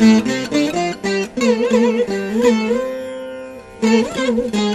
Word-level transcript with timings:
Thank 0.00 0.24
you. 4.54 4.69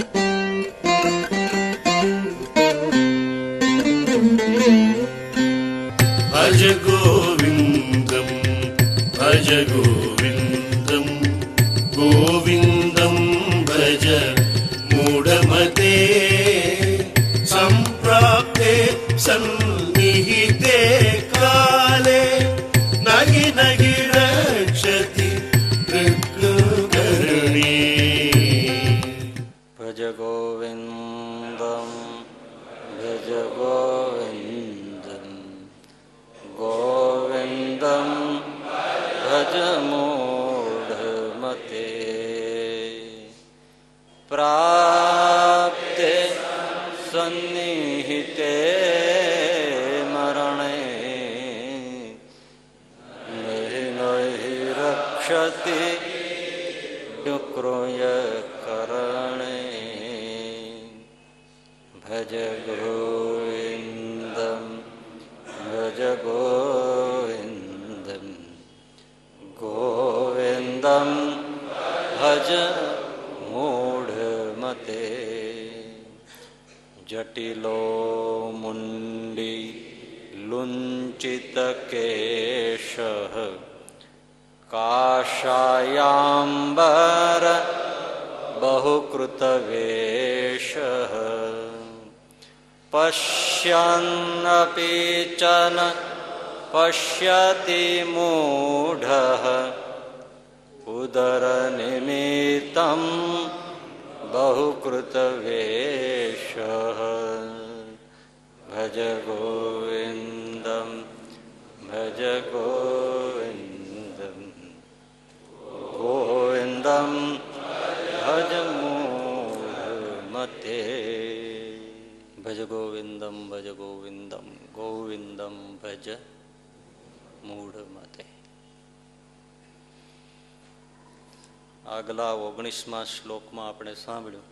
ઓગણીસમાં 132.75 133.05
શ્લોકમાં 133.05 133.69
આપણે 133.69 133.95
સાંભળ્યું 133.95 134.43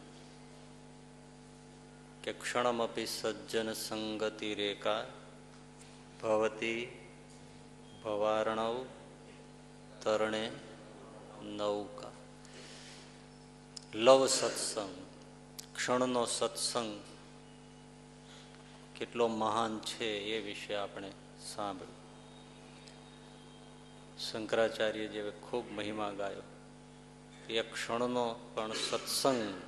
કે 2.24 2.34
ક્ષણમપી 2.34 3.06
સજ્જન 3.06 3.74
સંગતિ 3.74 4.56
રેખા 4.56 5.04
ભવતી 6.22 7.10
ભવાર્ણવ 8.04 8.86
તરણે 10.04 10.52
નૌકા. 11.44 12.12
લવ 13.94 14.28
સત્સંગ, 14.28 14.96
ક્ષણનો 15.76 16.26
સત્સંગ 16.26 17.02
કેટલો 18.96 19.28
મહાન 19.28 19.80
છે 19.80 20.10
એ 20.24 20.42
વિશે 20.42 20.76
આપણે 20.76 21.12
સાંભળ્યું. 21.56 22.00
શંકરાચાર્ય 24.20 25.08
જેવે 25.08 25.32
ખૂબ 25.32 25.72
મહિમા 25.72 26.12
ગાયો. 26.12 26.42
એ 27.50 27.62
ક્ષણનો 27.62 28.52
પણ 28.54 28.74
સત્સંગ 28.74 29.62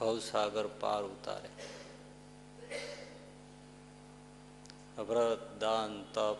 ભવસાગર 0.00 0.66
પાર 0.66 1.02
ઉતારે. 1.02 1.48
વ્રત 5.02 5.58
દાન 5.60 6.02
તપ, 6.14 6.36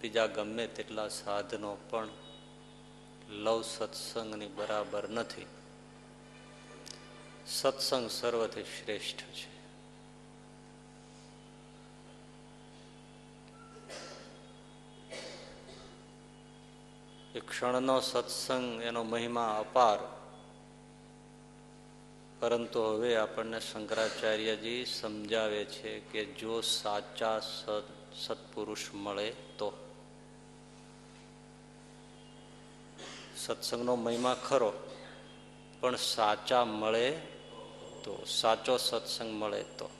બીજા 0.00 0.26
ગમે 0.26 0.66
તેટલા 0.66 1.08
સાધનો 1.08 1.76
પણ 1.90 2.08
લવ 3.28 3.62
સત્સંગની 3.62 4.46
બરાબર 4.46 5.08
નથી. 5.08 5.46
સત્સંગ 7.46 8.10
સર્વથી 8.10 8.62
શ્રેષ્ઠ 8.62 9.16
છે. 9.16 9.59
એ 17.34 17.40
ક્ષણનો 17.40 18.00
સત્સંગ, 18.00 18.82
એનો 18.82 19.02
મહિમા 19.02 19.56
અપાર. 19.58 19.98
પરંતુ 22.40 22.82
હવે 22.82 23.16
આપણને 23.16 23.60
શંકરાચાર્યજી 23.60 24.84
સમજાવે 24.84 25.64
છે 25.64 26.00
કે 26.00 26.24
જો 26.24 26.60
સાચા 26.60 27.40
સત 27.40 27.84
સત્પુરુષ 28.26 28.94
મળે 28.94 29.30
તો. 29.30 29.72
સત્સંગનો 33.36 33.96
મહિમા 33.96 34.34
ખરો, 34.34 34.72
પણ 35.80 35.96
સાચા 35.96 36.64
મળે 36.64 37.10
તો, 38.04 38.24
સાચો 38.26 38.76
સત્સંગ 38.76 39.30
મળે 39.32 39.62
તો. 39.62 39.99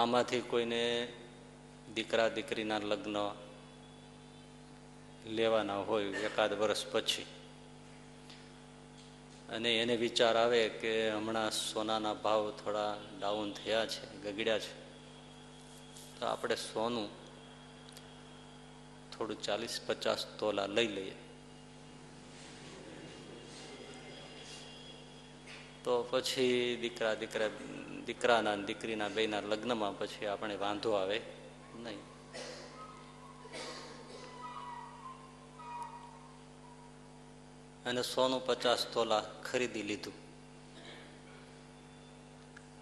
આમાંથી 0.00 0.40
કોઈને 0.40 1.12
દીકરા 1.94 2.28
દીકરીના 2.28 2.78
લગ્ન 2.78 3.16
લેવાના 5.26 5.76
હોય 5.76 6.04
એકાદ 6.04 6.52
વર્ષ 6.52 6.86
પછી. 6.86 7.26
અને 9.48 9.78
એને 9.78 9.96
વિચાર 9.96 10.36
આવે 10.36 10.68
કે 10.68 11.10
હમણાં 11.10 11.50
સોનાના 11.50 12.14
ભાવ 12.14 12.50
થોડા 12.50 12.96
ડાઉન 13.20 13.52
થયા 13.52 13.86
છે, 13.86 14.22
ગગડ્યા 14.22 14.58
છે. 14.58 14.72
તો 16.20 16.26
આપણે 16.26 16.56
સોનું 16.56 17.08
થોડું 19.12 19.42
ચાલીસ 19.42 19.80
પચાસ 19.86 20.26
તોલા 20.38 20.66
લઈ 20.66 20.88
લઈએ. 20.88 21.14
તો 25.84 26.02
પછી 26.10 26.78
દીકરા 26.80 27.14
દીકરા 27.14 27.48
દીકરાના 28.10 28.56
દીકરીના 28.56 29.08
બેના 29.08 29.40
લગ્નમાં 29.40 29.98
પછી 29.98 30.26
આપણે 30.26 30.56
વાંધો 30.56 30.92
આવે? 30.92 31.20
નહીં. 31.76 31.98
અને 37.86 38.02
સોનું 38.02 38.46
પચાસ 38.46 38.86
તોલા 38.86 39.20
ખરીદી 39.20 39.82
લીધું. 39.82 40.12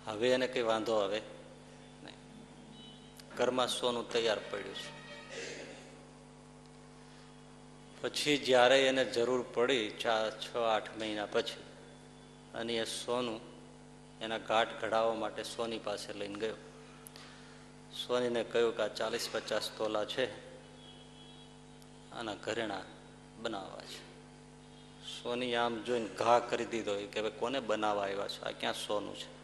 હવે 0.06 0.30
એને 0.30 0.46
કઈ 0.46 0.62
વાંધો 0.62 0.94
આવે? 0.94 1.20
નહીં. 2.04 2.16
ઘરમાં 3.36 3.68
સોનું 3.68 4.12
તૈયાર 4.12 4.38
પડ્યું 4.50 4.74
છે. 4.74 4.98
પછી 8.02 8.38
જ્યારે 8.38 8.88
એને 8.88 9.04
જરૂર 9.04 9.44
પડી 9.54 9.88
ચાર 9.88 10.40
છ, 10.40 10.56
આઠ 10.56 10.96
મહિના 10.98 11.26
પછી, 11.26 11.62
અને 12.54 12.74
એ 12.74 12.84
સોનું 12.84 13.47
એના 14.20 14.38
ઘાટ 14.38 14.80
ઘડાવવા 14.80 15.14
માટે 15.14 15.42
સોની 15.42 15.78
પાસે 15.78 16.12
લઈને 16.12 16.34
ગયો. 16.34 16.54
સોનીને 18.06 18.44
કહ્યું 18.44 18.76
કે 18.76 18.82
આ 18.82 18.88
ચાલીસ 18.88 19.28
પચાસ 19.32 19.70
તોલા 19.78 20.04
છે, 20.04 20.48
આના 22.12 22.34
ઘરેણા 22.34 22.82
બનાવવા 23.42 23.80
છે. 23.80 24.08
સોની 25.22 25.54
આમ 25.54 25.82
જોઈને 25.82 26.06
ઘા 26.06 26.38
કરી 26.38 26.64
દીધો 26.64 26.94
કે 26.94 27.20
ભાઈ 27.20 27.30
કોને 27.38 27.60
બનાવવા 27.60 28.02
આવ્યા 28.02 28.28
છો? 28.28 28.44
આ 28.44 28.50
ક્યાં 28.50 28.74
સોનું 28.74 29.16
છે? 29.16 29.38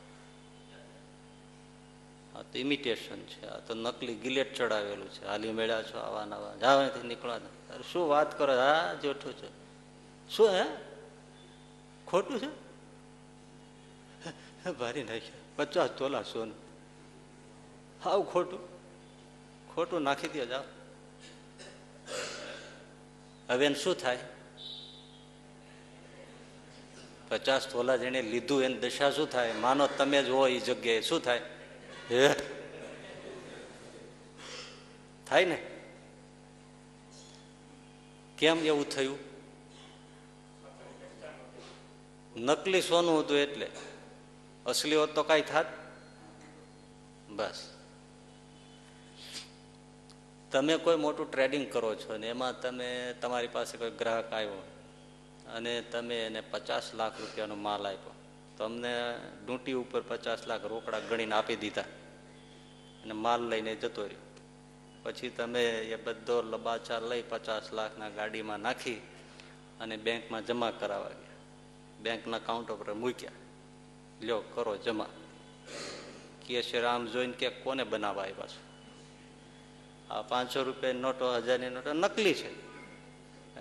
આ 2.35 2.43
તો 2.43 2.59
ઇમિટેશન 2.59 3.21
છે, 3.21 3.47
આ 3.47 3.59
તો 3.59 3.75
નકલી 3.75 4.15
ગિલેટ 4.15 4.55
ચડાવેલું 4.55 5.11
છે. 5.11 5.27
હાલી 5.27 5.53
મેળ્યા 5.53 5.83
છો 5.83 5.99
આવા 5.99 6.25
નવા. 6.25 6.55
જાવાથી 6.55 7.09
નીકળવા 7.09 7.35
અરે 7.35 7.83
શું 7.93 8.09
વાત 8.09 8.39
કરો 8.39 8.53
હા 8.53 8.95
જોઠું 8.95 9.33
છે. 9.33 9.49
શું 10.29 10.49
હે? 10.49 10.65
ખોટું 12.07 12.41
છે? 12.41 12.64
ભારી 14.73 15.03
નાખ્યા. 15.03 15.33
પચાસ 15.57 15.91
તોલા 15.91 16.23
સોનું. 16.23 16.55
હાવ 18.05 18.23
ખોટું. 18.23 18.75
ખોટું 19.75 20.03
નાખી 20.03 20.29
દો 20.29 20.45
જાઓ. 20.45 20.63
હવે 23.49 23.67
એને 23.67 23.75
શું 23.75 23.95
થાય? 23.95 24.19
પચાસ 27.29 27.69
તોલા 27.69 27.97
જેને 27.97 28.23
લીધું, 28.23 28.63
એની 28.63 28.75
દશા 28.75 29.11
શું 29.11 29.31
થાય? 29.31 29.53
માનો 29.53 29.87
તમે 29.87 30.23
જ 30.23 30.29
હોય 30.29 30.53
એ 30.53 30.61
જગ્યાએ. 30.61 31.01
શું 31.01 31.21
થાય? 31.21 31.43
હે? 32.11 32.35
થાય 35.27 35.45
ને? 35.45 35.67
કેમ 38.39 38.59
એવું 38.59 38.89
થયું? 38.89 39.19
નકલી 42.37 42.83
સોનું 42.83 43.21
હતું 43.21 43.37
એટલે. 43.37 43.71
અસલી 44.67 44.97
હોત 44.97 45.15
તો 45.15 45.23
કાંઈ 45.23 45.43
થાત? 45.43 45.67
બસ. 47.29 47.71
તમે 50.51 50.77
કોઈ 50.77 50.97
મોટું 50.97 51.31
ટ્રેડિંગ 51.31 51.73
કરો 51.73 51.95
છો 51.95 52.17
ને 52.17 52.29
એમાં 52.29 52.61
તમે, 52.61 53.15
તમારી 53.21 53.47
પાસે 53.47 53.77
કોઈ 53.77 53.91
ગ્રાહક 53.91 54.33
આવ્યો 54.33 54.63
અને 55.55 55.81
તમે 55.81 56.27
એને 56.27 56.41
પચાસ 56.41 56.95
લાખ 56.95 57.21
રૂપિયાનો 57.21 57.55
માલ 57.55 57.87
આપ્યો 57.87 58.15
તમને 58.59 59.19
ડૂંટી 59.47 59.73
ઉપર 59.73 60.01
પચાસ 60.01 60.47
લાખ 60.47 60.65
રોકડા 60.65 60.99
ગણીને 60.99 61.35
આપી 61.35 61.57
દીધા 61.57 61.83
અને 63.03 63.13
માલ 63.13 63.43
લઈને 63.49 63.77
જતો 63.77 64.03
રહ્યો. 64.03 64.21
પછી 65.03 65.29
તમે 65.29 65.65
એ 65.65 65.97
બધો 65.97 66.43
લબાચા 66.43 66.99
લઈ 66.99 67.23
પચાસ 67.23 67.73
લાખના 67.73 68.09
ગાડીમાં 68.09 68.61
નાખી 68.61 68.95
અને 69.81 69.97
બેંકમાં 69.97 70.47
જમા 70.47 70.71
કરાવવા 70.71 71.09
ગયા. 71.09 71.39
બેંકના 72.01 72.39
કાઉન્ટર 72.39 72.75
પર 72.75 72.95
મૂક્યા. 72.95 73.31
લ્યો, 74.25 74.41
કરો 74.41 74.77
જમા. 74.77 75.07
કે 76.47 76.63
છે, 76.63 76.81
રામ 76.81 77.07
જોઈને 77.07 77.33
કે 77.33 77.49
કોને 77.49 77.85
બનાવવા 77.85 78.23
આવ્યા 78.23 78.47
છો? 78.47 78.75
આ 80.15 80.23
પાંચસો 80.23 80.63
રૂપિયા 80.63 80.93
નોટો, 80.93 81.37
હજારની 81.37 81.71
નોટો 81.71 81.93
નકલી 81.93 82.35
છે. 82.35 82.65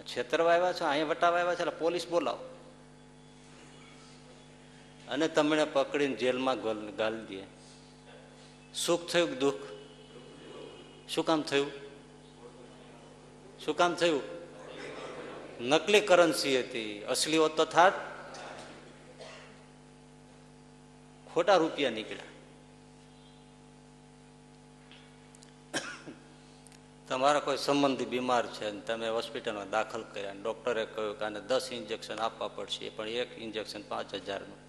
છેતરવા 0.04 0.54
આવ્યા 0.54 0.74
છો? 0.74 0.86
અહીંયા 0.86 1.08
વટાવા 1.08 1.40
આવ્યા 1.40 1.56
છે? 1.56 1.60
એટલે 1.60 1.80
પોલીસ 1.80 2.08
બોલાવો. 2.08 2.60
અને 5.10 5.28
તમને 5.28 5.66
પકડીને 5.66 6.16
જેલમાં 6.16 6.62
ગાલી 6.96 7.26
દે. 7.26 7.44
સુખ 8.74 9.08
થયું 9.08 9.30
કે 9.30 9.36
દુઃખ? 9.36 9.56
શું 11.10 11.26
કામ 11.26 11.42
થયું? 11.42 11.72
શું 13.66 13.78
કામ 13.78 13.96
થયું? 13.96 14.22
નકલી 15.62 16.02
કરન્સી 16.02 16.60
હતી. 16.60 17.04
અસલી 17.04 17.38
હોત 17.38 17.58
તો 17.58 17.66
થાત. 17.66 18.13
ખોટા 21.34 21.56
રૂપિયા 21.56 21.90
નીકળ્યા. 21.90 22.32
તમારા 27.08 27.40
કોઈ 27.40 27.58
સંબંધી 27.58 28.06
બીમાર 28.06 28.48
છે 28.48 28.70
અને 28.70 28.82
તમે 28.82 29.10
હોસ્પિટલમાં 29.10 29.70
દાખલ 29.70 30.04
કર્યા. 30.14 30.34
ડૉક્ટરે 30.34 30.86
કહ્યું 30.86 31.20
કે 31.20 31.26
આને 31.26 31.42
દસ 31.42 31.70
ઇન્જેક્શન 31.72 32.20
આપવા 32.20 32.48
પડશે, 32.48 32.90
પણ 32.90 33.08
એક 33.08 33.30
ઇન્જેક્શન 33.38 33.82
પાંચ 33.82 34.14
હજારનું. 34.14 34.62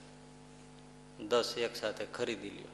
દસ 1.29 1.55
એક 1.59 1.77
સાથે 1.77 2.07
ખરીદી 2.15 2.51
લ્યો. 2.51 2.73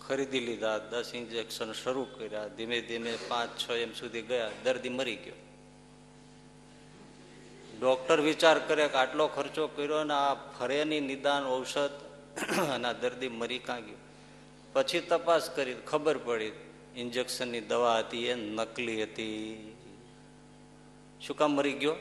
ખરીદી 0.00 0.40
લીધા, 0.40 0.78
દસ 0.78 1.14
ઇન્જેક્શન 1.14 1.72
શરૂ 1.72 2.04
કર્યા. 2.04 2.48
ધીમે 2.48 2.80
ધીમે 2.80 3.16
પાંચ, 3.28 3.50
છ 3.62 3.70
એમ 3.70 3.92
સુધી 3.94 4.22
ગયા. 4.22 4.50
દર્દી 4.64 4.88
મરી 4.88 5.16
ગયો. 5.16 5.34
ડૉક્ટર 7.80 8.20
વિચાર 8.20 8.58
કરે 8.58 8.88
કે 8.88 8.94
આટલો 8.94 9.28
ખર્ચો 9.28 9.66
કર્યો 9.66 10.04
ને 10.04 10.14
આ 10.14 10.34
ફરેની 10.34 11.00
નિદાન 11.00 11.46
ઔષધ 11.46 12.07
અને 12.74 12.94
દર્દી 13.00 13.28
મરી 13.28 13.58
કાં 13.58 13.82
પછી 14.72 15.00
તપાસ 15.00 15.50
કરી, 15.50 15.74
ખબર 15.74 16.18
પડી 16.18 16.52
ઇન્જેક્શનની 16.96 17.60
દવા 17.60 17.98
હતી, 17.98 18.26
એ 18.26 18.34
નકલી 18.34 19.02
હતી. 19.02 19.76
શું 21.20 21.36
કામ 21.36 21.50
મરી 21.50 21.72
ગયો? 21.72 21.96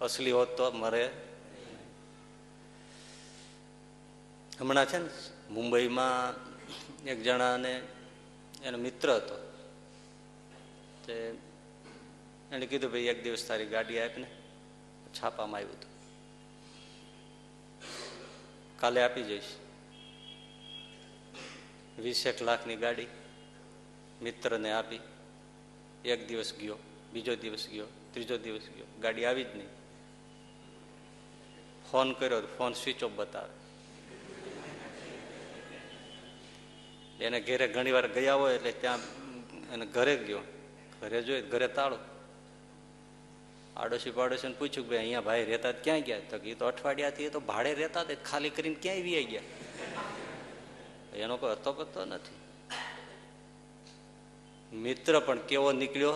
અસલી 0.00 0.30
હોત 0.30 0.56
તો 0.56 0.70
મરે. 0.70 1.10
હમણાં 4.60 4.86
છે 4.86 4.98
ને, 4.98 5.08
મુંબઈમાં 5.50 6.50
એક 7.04 7.22
જણાને, 7.22 7.82
એનો 8.64 8.78
મિત્ર 8.78 9.14
હતો. 9.14 9.52
તે 11.06 11.12
એને 12.52 12.66
કીધું, 12.66 12.90
ભાઈ, 12.90 13.00
એક 13.00 13.24
દિવસ 13.24 13.48
તારી 13.48 13.66
ગાડી 13.66 14.00
આપને, 14.00 14.26
છાપામાં 15.22 15.56
આવ્યું 15.56 15.78
હતું. 15.78 15.89
કાલે 18.80 19.02
આપી 19.02 19.22
જઈશ. 19.22 19.44
વીસેક 21.98 22.42
લાખની 22.42 22.76
ગાડી 22.76 23.06
મિત્રને 24.22 24.72
આપી. 24.72 25.00
એક 26.04 26.28
દિવસ 26.28 26.54
ગયો, 26.54 26.78
બીજો 27.12 27.36
દિવસ 27.36 27.68
ગયો, 27.68 27.86
ત્રીજો 28.12 28.38
દિવસ 28.38 28.62
ગયો. 28.76 28.86
ગાડી 29.00 29.24
આવી 29.24 29.44
જ 29.44 29.56
નહીં. 29.56 29.68
ફોન 31.90 32.12
કર્યો, 32.12 32.40
ફોન 32.58 32.72
સ્વિચ 32.72 33.04
ઓફ 33.04 33.12
બતાવે. 33.12 33.60
એને 37.24 37.40
ઘરે 37.40 37.68
ઘણી 37.68 37.90
વાર 37.90 38.08
ગયા 38.08 38.34
હોય 38.34 38.54
એટલે 38.54 38.72
ત્યાં 38.72 39.00
એને 39.72 39.86
ઘરે 39.86 40.16
ગયો. 40.16 40.40
ઘરે 41.00 41.22
જોઈ, 41.22 41.42
ઘરે 41.42 41.68
તાળો. 41.68 41.98
આડોશી 43.80 44.10
પાડોશીને 44.10 44.54
પૂછ્યું 44.58 44.88
કે 44.88 44.98
અહીંયા 44.98 45.20
ભાઈ 45.20 45.44
રહેતા 45.44 45.72
ક્યાં 45.72 46.00
ગયા? 46.00 46.20
તો 46.20 46.36
એ 46.36 46.54
તો 46.54 46.66
અઠવાડિયાથી 46.66 47.28
તો 47.28 47.40
ભાડે 47.40 47.74
રહેતા 47.74 48.04
તે 48.04 48.14
ખાલી 48.14 48.50
કરીને 48.50 48.74
ક્યાંય 48.74 49.02
વી 49.02 49.24
ગયા? 49.24 49.42
એનો 51.16 51.36
કોઈ 51.36 51.50
હતો 51.50 51.72
પત્તો 51.72 52.04
નથી. 52.04 52.40
મિત્ર 54.76 55.20
પણ 55.20 55.38
કેવો 55.38 55.72
નીકળ્યો? 55.72 56.14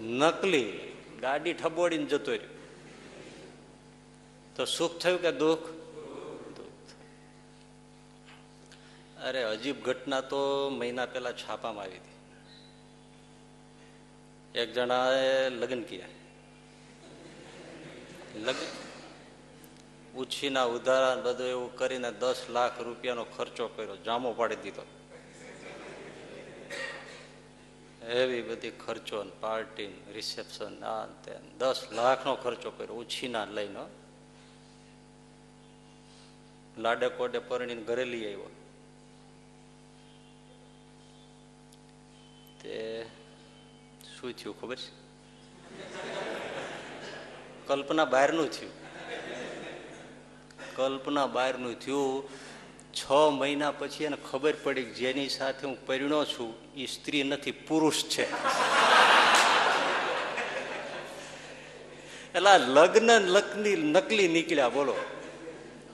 નકલી. 0.00 0.78
ગાડી 1.20 1.52
ઠબોડીને 1.52 2.04
જતો 2.04 2.32
રહ્યો. 2.32 2.50
તો 4.56 4.64
સુખ 4.64 4.98
થયું 4.98 5.22
કે 5.22 5.32
દુઃખ? 5.32 5.58
અરે, 9.22 9.42
અજીબ 9.42 9.82
ઘટના 9.82 10.20
તો 10.20 10.70
મહિના 10.70 11.06
પહેલા 11.06 11.32
છાપામાં 11.32 11.84
આવી 11.84 11.96
હતી. 11.96 12.16
એક 14.58 14.72
જણાએ 14.72 15.50
લગ્ન 15.50 15.82
કર્યા. 15.82 16.06
લગ્ન. 18.36 18.70
ઉછીના 20.16 20.64
ઉધારા 20.64 21.16
બધું 21.16 21.46
એવું 21.46 21.76
કરીને 21.76 22.10
દસ 22.12 22.40
લાખ 22.50 22.80
રૂપિયાનો 22.80 23.24
ખર્ચો 23.24 23.66
કર્યો, 23.68 23.96
જામો 23.96 24.32
પાડી 24.32 24.56
દીધો. 24.56 24.84
એવી 28.06 28.42
બધી 28.42 28.70
ખર્ચો 28.70 29.24
પાર્ટી 29.40 29.92
રિસેપ્શન 30.14 30.84
આ 30.84 31.06
તે 31.06 31.32
દસ 31.58 31.80
લાખનો 31.92 32.34
ખર્ચો 32.34 32.70
કર્યો, 32.70 32.96
ઉછીના 32.96 33.44
લઈને. 33.44 33.84
લાડે 36.78 37.08
કોડે 37.08 37.38
પરણીને 37.38 37.82
ઘરે 37.82 38.04
લઈ 38.04 38.24
આવ્યો. 38.24 38.50
તે 42.62 42.76
શું 44.14 44.32
થયું 44.32 44.60
ખબર 44.60 44.76
છે? 44.76 44.90
કલ્પના 47.66 48.04
બહારનું 48.04 48.50
થયું. 48.50 48.72
કલ્પના 50.76 51.26
બહારનું 51.26 51.80
થયું. 51.80 52.28
છ 52.94 53.10
મહિના 53.10 53.70
પછી 53.70 54.04
એને 54.04 54.16
ખબર 54.30 54.54
પડી 54.62 54.84
જેની 54.84 55.28
સાથે 55.28 55.66
હું 55.66 55.86
પરિણો 55.86 56.24
છું, 56.24 56.54
એ 56.74 56.86
સ્ત્રી 56.86 57.22
નથી, 57.22 57.50
પુરુષ 57.50 58.04
છે. 58.04 58.24
એટલે 62.34 62.58
લગ્ન 62.58 63.10
લકની 63.10 63.76
નકલી 63.76 64.28
નીકળ્યા, 64.28 64.68
બોલો. 64.68 64.96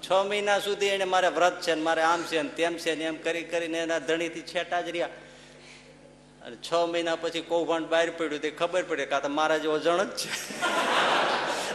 છ 0.02 0.12
મહિના 0.12 0.58
સુધી 0.58 0.86
એને 0.86 1.04
મારે 1.04 1.28
વ્રત 1.28 1.60
છે 1.60 1.74
ને 1.74 1.82
મારે 1.82 2.02
આમ 2.02 2.22
છે 2.22 2.42
ને 2.42 2.48
તેમ 2.48 2.74
છે 2.74 2.94
ને 2.94 3.04
એમ 3.04 3.16
કરી 3.16 3.42
કરીને 3.42 3.78
એના 3.78 3.98
ધણીથી 3.98 4.42
છેટા 4.42 4.80
જ 4.80 4.88
રહ્યા. 4.88 5.06
અને 6.42 6.56
છ 6.56 6.74
મહિના 6.74 7.16
પછી 7.16 7.40
કૌભાંડ 7.40 7.86
બહાર 7.86 8.10
પડ્યું 8.10 8.40
તે 8.40 8.50
ખબર 8.50 8.82
પડે 8.82 9.06
કે 9.06 9.20
તો 9.20 9.28
મારા 9.28 9.58
જેવો 9.58 9.78
જણ 9.78 10.04
જ 10.04 10.16
છે. 10.16 10.30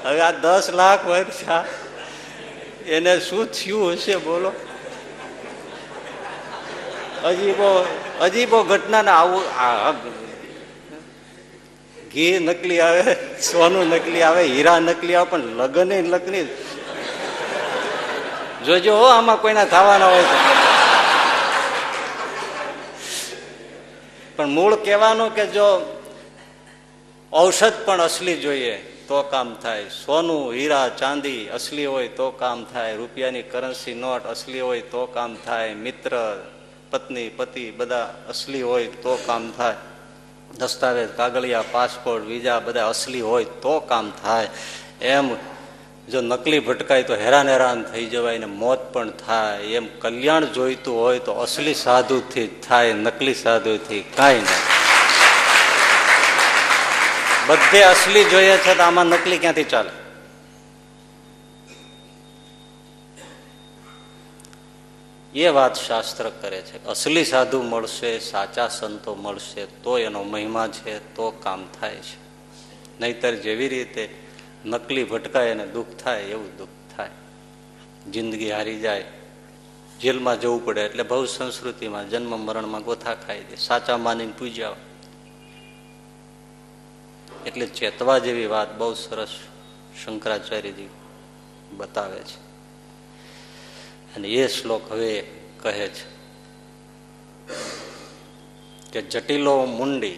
હવે 0.07 0.21
આ 0.21 0.31
દસ 0.31 0.69
લાખ 0.79 1.03
વર્ષ 1.07 1.39
એને 2.87 3.19
શું 3.19 3.51
થયું 3.51 3.93
હશે 3.93 4.15
બોલો? 4.15 4.51
અજીબો 7.23 7.69
અજીબો 8.21 8.63
ઘટના 8.63 9.01
ને 9.01 9.11
આવું 9.11 9.43
ઘી 12.11 12.39
નકલી 12.39 12.79
આવે, 12.79 13.03
સોનું 13.41 13.87
નકલી 13.87 14.21
આવે, 14.21 14.43
હીરા 14.43 14.79
નકલી 14.79 15.15
આવે, 15.15 15.29
પણ 15.29 15.43
લગ્ન 15.59 15.91
નકલી. 16.13 16.47
જોજો 18.65 18.95
હો, 18.95 19.05
આમાં 19.05 19.41
કોઈના 19.41 19.65
થવાના 19.65 20.05
હોય 20.05 20.23
તો. 20.23 20.37
પણ 24.35 24.49
મૂળ 24.49 24.75
કહેવાનું 24.75 25.35
કે 25.35 25.45
જો 25.47 25.67
ઔષધ 27.33 27.73
પણ 27.85 28.01
અસલી 28.01 28.37
જોઈએ. 28.37 28.96
તો 29.07 29.23
કામ 29.23 29.55
થાય. 29.55 29.85
સોનું, 29.89 30.53
હીરા, 30.53 30.89
ચાંદી 30.89 31.47
અસલી 31.47 31.85
હોય 31.85 32.07
તો 32.07 32.31
કામ 32.31 32.65
થાય. 32.73 32.95
રૂપિયાની 32.95 33.41
કરન્સી 33.41 33.93
નોટ 33.93 34.25
અસલી 34.25 34.61
હોય 34.61 34.81
તો 34.81 35.05
કામ 35.05 35.35
થાય. 35.45 35.73
મિત્ર, 35.73 36.43
પત્ની, 36.91 37.29
પતિ 37.29 37.71
બધા 37.71 38.13
અસલી 38.29 38.61
હોય 38.61 38.87
તો 38.87 39.19
કામ 39.25 39.51
થાય. 39.51 39.75
દસ્તાવેજ, 40.57 41.09
કાગળિયા, 41.17 41.63
પાસપોર્ટ, 41.71 42.25
વિઝા 42.25 42.59
બધા 42.59 42.89
અસલી 42.89 43.21
હોય 43.21 43.43
તો 43.43 43.79
કામ 43.79 44.11
થાય. 44.23 44.49
એમ 45.01 45.35
જો 46.11 46.21
નકલી 46.21 46.59
ભટકાય 46.59 47.03
તો 47.03 47.15
હેરાન 47.15 47.49
હેરાન 47.49 47.83
થઈ 47.83 48.05
જવાય 48.05 48.37
ને 48.37 48.45
મોત 48.45 48.93
પણ 48.93 49.09
થાય. 49.09 49.63
એમ 49.63 49.87
કલ્યાણ 49.99 50.45
જોઈતું 50.45 50.99
હોય 50.99 51.19
તો 51.19 51.31
અસલી 51.31 51.73
સાધુથી 51.73 52.47
જ 52.47 52.49
થાય, 52.67 52.93
નકલી 52.93 53.33
સાધુથી 53.33 54.03
કાંઈ 54.15 54.35
નહીં 54.35 54.66
બધે 57.47 57.81
અસલી 57.83 58.23
જોઈએ 58.23 58.57
છે 58.57 58.77
તો 58.77 58.83
આમાં 58.83 59.05
નકલી 59.05 59.37
ક્યાંથી 59.37 59.63
ચાલે? 59.63 59.89
એ 65.33 65.49
વાત 65.49 65.75
શાસ્ત્ર 65.75 66.29
કરે 66.29 66.61
છે. 66.61 66.85
અસલી 66.85 67.25
સાધુ 67.25 67.61
મળશે, 67.61 68.19
સાચા 68.19 68.67
સંતો 68.67 69.15
મળશે, 69.15 69.65
તો 69.65 69.97
એનો 69.97 70.23
મહિમા 70.23 70.67
છે, 70.67 71.15
તો 71.15 71.31
કામ 71.31 71.67
થાય 71.81 71.95
છે. 71.95 72.17
નહીતર 72.99 73.35
જેવી 73.35 73.67
રીતે 73.67 74.09
નકલી 74.65 75.03
ભટકાય 75.03 75.51
અને 75.51 75.67
દુઃખ 75.67 75.87
થાય, 76.03 76.21
એવું 76.21 76.57
દુઃખ 76.57 76.69
થાય. 76.97 77.09
જિંદગી 78.09 78.51
હારી 78.51 78.79
જાય, 78.79 79.03
જેલમાં 79.99 80.41
જવું 80.41 80.65
પડે 80.65 80.81
એટલે 80.81 81.03
બહુ 81.03 81.25
સંસ્કૃતિમાં 81.25 82.09
જન્મ 82.09 82.39
મરણમાં 82.39 82.83
ગોથા 82.83 83.15
ખાઈ 83.15 83.43
દે, 83.43 83.55
સાચા 83.55 83.97
માનીને 83.97 84.33
પૂજ્યા 84.39 84.69
એટલે 87.47 87.65
ચેતવા 87.65 88.19
જેવી 88.19 88.45
વાત 88.45 88.77
બહુ 88.77 88.93
સરસ 88.93 89.27
શંકરાચાર્યજી 90.05 90.89
બતાવે 91.71 92.19
છે. 92.19 92.47
અને 94.15 94.27
એ 94.27 94.47
શ્લોક 94.47 94.91
હવે 94.91 95.23
કહે 95.61 95.87
છે 95.87 96.17
કે 98.91 99.01
જટિલો 99.01 99.65
મુંડી, 99.65 100.17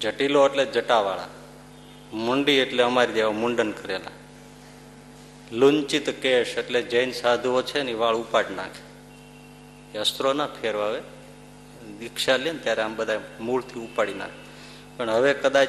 જટિલો 0.00 0.46
એટલે 0.46 0.64
જટાવાળા, 0.64 1.28
મુંડી 2.12 2.52
એટલે 2.52 2.82
અમારી 2.82 3.12
જેવા 3.12 3.32
મુંડન 3.32 3.72
કરેલા. 3.72 4.10
લુંચિત 5.52 6.10
કેશ 6.10 6.48
એટલે 6.48 6.82
જૈન 6.82 7.12
સાધુઓ 7.12 7.62
છે 7.62 7.82
ને 7.82 7.92
વાળ 7.92 8.16
ઉપાડ 8.16 8.44
નાખે. 8.56 8.82
એ 9.94 10.00
અસ્ત્રો 10.00 10.32
ના 10.32 10.46
ફેરવાવે. 10.46 11.00
દીક્ષા 11.98 12.36
લે 12.36 12.52
ને 12.52 12.58
ત્યારે 12.58 12.82
આમ 12.82 12.96
બધા 12.96 13.20
મૂળથી 13.40 13.80
ઉપાડી 13.80 14.14
નાખે. 14.14 14.43
પણ 14.96 15.10
હવે 15.10 15.32
કદાચ 15.34 15.68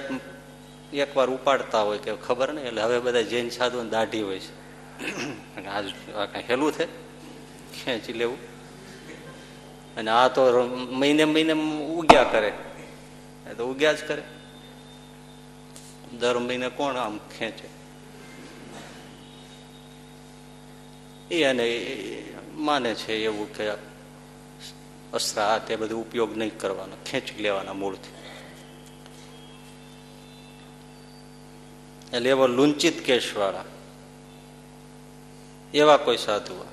એકવાર 0.93 1.29
ઉપાડતા 1.29 1.81
હોય 1.81 1.97
કે 1.97 2.15
ખબર 2.15 2.53
નહીં, 2.53 2.65
એટલે 2.65 2.81
હવે 2.81 2.99
બધા 2.99 3.21
જૈન 3.21 3.49
સાધુ 3.49 3.89
દાઢી 3.89 4.21
હોય 4.21 4.39
છે. 4.39 4.53
આજ 5.67 5.85
કાંઈ 6.31 6.43
હેલું 6.49 6.71
છે? 6.71 6.85
ખેંચી 7.75 8.13
લેવું. 8.13 8.39
અને 9.97 10.11
આ 10.11 10.27
તો 10.27 10.43
મહિને 10.91 11.25
મહિને 11.25 11.53
ઉગ્યા 11.93 12.23
કરે. 12.23 12.51
એ 13.51 13.53
તો 13.53 13.67
ઉગ્યા 13.71 13.93
જ 13.93 14.07
કરે. 14.07 14.23
દર 16.19 16.37
મહિને 16.39 16.69
કોણ 16.69 16.95
આમ 16.95 17.19
ખેંચે? 17.37 17.67
એ 21.31 21.43
અને 21.43 21.65
માને 22.57 22.91
છે 22.95 23.13
એવું 23.25 23.47
કે 23.53 23.69
અસરા 25.13 25.57
તે 25.57 25.75
બધું 25.75 26.01
ઉપયોગ 26.01 26.37
નહીં 26.37 26.57
કરવાનો, 26.57 26.95
ખેંચી 27.05 27.41
લેવાના 27.43 27.73
મૂળથી. 27.73 28.14
એટલે 32.13 32.29
એવો 32.29 32.47
લુંચિત 32.47 33.05
કેશવાળા. 33.05 33.63
એવા 35.73 35.97
કોઈ 35.97 36.17
સાધુ 36.17 36.65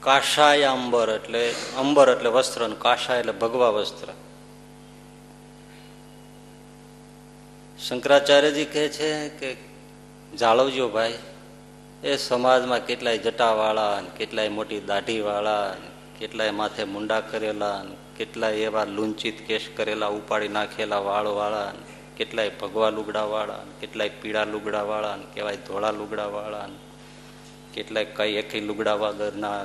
કાશાય 0.00 0.62
અંબર 0.62 1.10
એટલે 1.10 1.54
અંબર 1.78 2.10
એટલે 2.10 2.30
વસ્ત્ર 2.30 2.68
કાશા 2.68 3.16
એટલે 3.16 3.32
ભગવા 3.32 3.68
વસ્ત્ર. 3.68 4.06
શંકરાચાર્યજી 7.78 8.64
કહે 8.64 8.88
છે 8.88 9.28
કે, 9.28 9.56
જાળવજો 10.36 10.88
ભાઈ, 10.88 11.18
એ 12.04 12.16
સમાજમાં 12.16 12.86
કેટલાય 12.86 13.18
જટાવાળા 13.18 14.00
કેટલાય 14.18 14.48
મોટી 14.48 14.80
દાઢીવાળા 14.80 15.74
કેટલાય 16.18 16.50
માથે 16.50 16.84
મુંડા 16.84 17.20
કરેલા 17.20 17.84
કેટલાય 18.16 18.54
એવા 18.54 18.84
લુંચિત 18.84 19.46
કેશ 19.46 19.68
કરેલા, 19.76 20.06
ઉપાડી 20.06 20.48
નાખેલા 20.48 20.98
વાળવાળા 20.98 21.72
કેટલાય 22.22 22.50
ભગવા 22.60 22.90
લુગડાવાળા 22.90 23.58
કેટલાય 23.80 24.08
પીળા 24.08 24.44
લુગડાવાળા 24.44 25.18
કેવાય 25.34 25.56
ધોળા 25.56 25.90
લુગડાવાળા 25.90 26.68
કેટલાય 27.74 28.04
કઈ 28.04 28.32
એકી 28.34 28.60
લુગડા 28.60 28.94
વગરના 28.94 29.64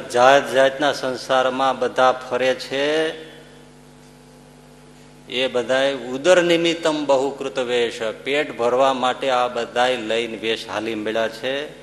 જાત 0.00 0.52
જાતના 0.52 0.92
સંસારમાં 0.92 1.78
બધા 1.78 2.12
ફરે 2.12 2.54
છે. 2.54 3.12
એ 5.28 5.46
બધા 5.46 5.92
ઉદર 5.92 6.42
નિમિત્તમ 6.42 7.06
બહુકૃત 7.06 7.58
વેશ. 7.58 8.02
પેટ 8.02 8.58
ભરવા 8.58 8.92
માટે 8.92 9.30
આ 9.30 9.48
બધા 9.48 9.88
લઈને 9.88 10.36
વેશ 10.36 10.68
હાલી 10.68 10.94
મળ્યા 10.94 11.28
છે. 11.28 11.82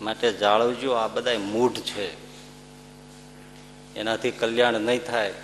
માટે 0.00 0.32
જાળવજો, 0.32 0.92
આ 0.92 1.06
બધા 1.06 1.38
મૂઢ 1.38 1.72
છે. 1.72 2.14
એનાથી 3.96 4.30
કલ્યાણ 4.30 4.74
નહીં 4.74 5.00
થાય. 5.00 5.34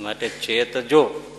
માટે 0.00 0.28
ચેતજો. 0.28 1.30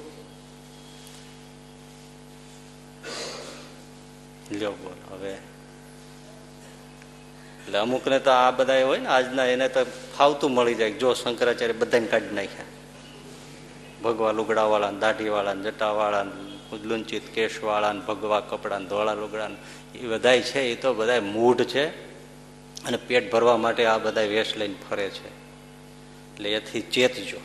લ્યો 4.51 4.71
બોલ 4.71 5.15
હવે. 5.15 5.33
એટલે 7.65 7.77
અમુકને 7.77 8.19
તો 8.19 8.31
આ 8.31 8.51
બધા 8.51 8.85
હોય 8.85 8.99
ને, 8.99 9.07
આજના 9.07 9.45
એને 9.45 9.69
તો 9.69 9.85
ફાવતું 10.17 10.51
મળી 10.51 10.75
જાય 10.75 10.91
જો 10.91 11.13
શંકરાચાર્ય 11.13 11.73
બધાને 11.73 12.07
કાઢી 12.07 12.35
નાખ્યા. 12.35 12.65
ભગવા 14.03 14.31
લુગડાવાળા 14.31 14.91
દાઢીવાળા 14.91 15.53
જટાવાળા 15.53 16.25
લુંચિત 16.83 17.21
કેશવાળા 17.33 17.93
ભગવા 17.93 18.39
કપડા 18.39 18.79
ધોળા 18.79 19.13
લુગડા 19.13 19.49
એ 19.95 20.07
બધા 20.07 20.39
છે, 20.39 20.61
એ 20.61 20.75
તો 20.75 20.93
બધા 20.93 21.21
મૂઢ 21.21 21.61
છે. 21.61 22.05
અને 22.85 22.97
પેટ 22.97 23.31
ભરવા 23.31 23.57
માટે 23.57 23.85
આ 23.85 23.97
બધા 23.97 24.21
વેશ 24.21 24.53
લઈને 24.57 24.75
ફરે 24.89 25.09
છે. 25.09 25.27
એટલે 26.33 26.49
એથી 26.49 26.81
ચેતજો. 26.81 27.37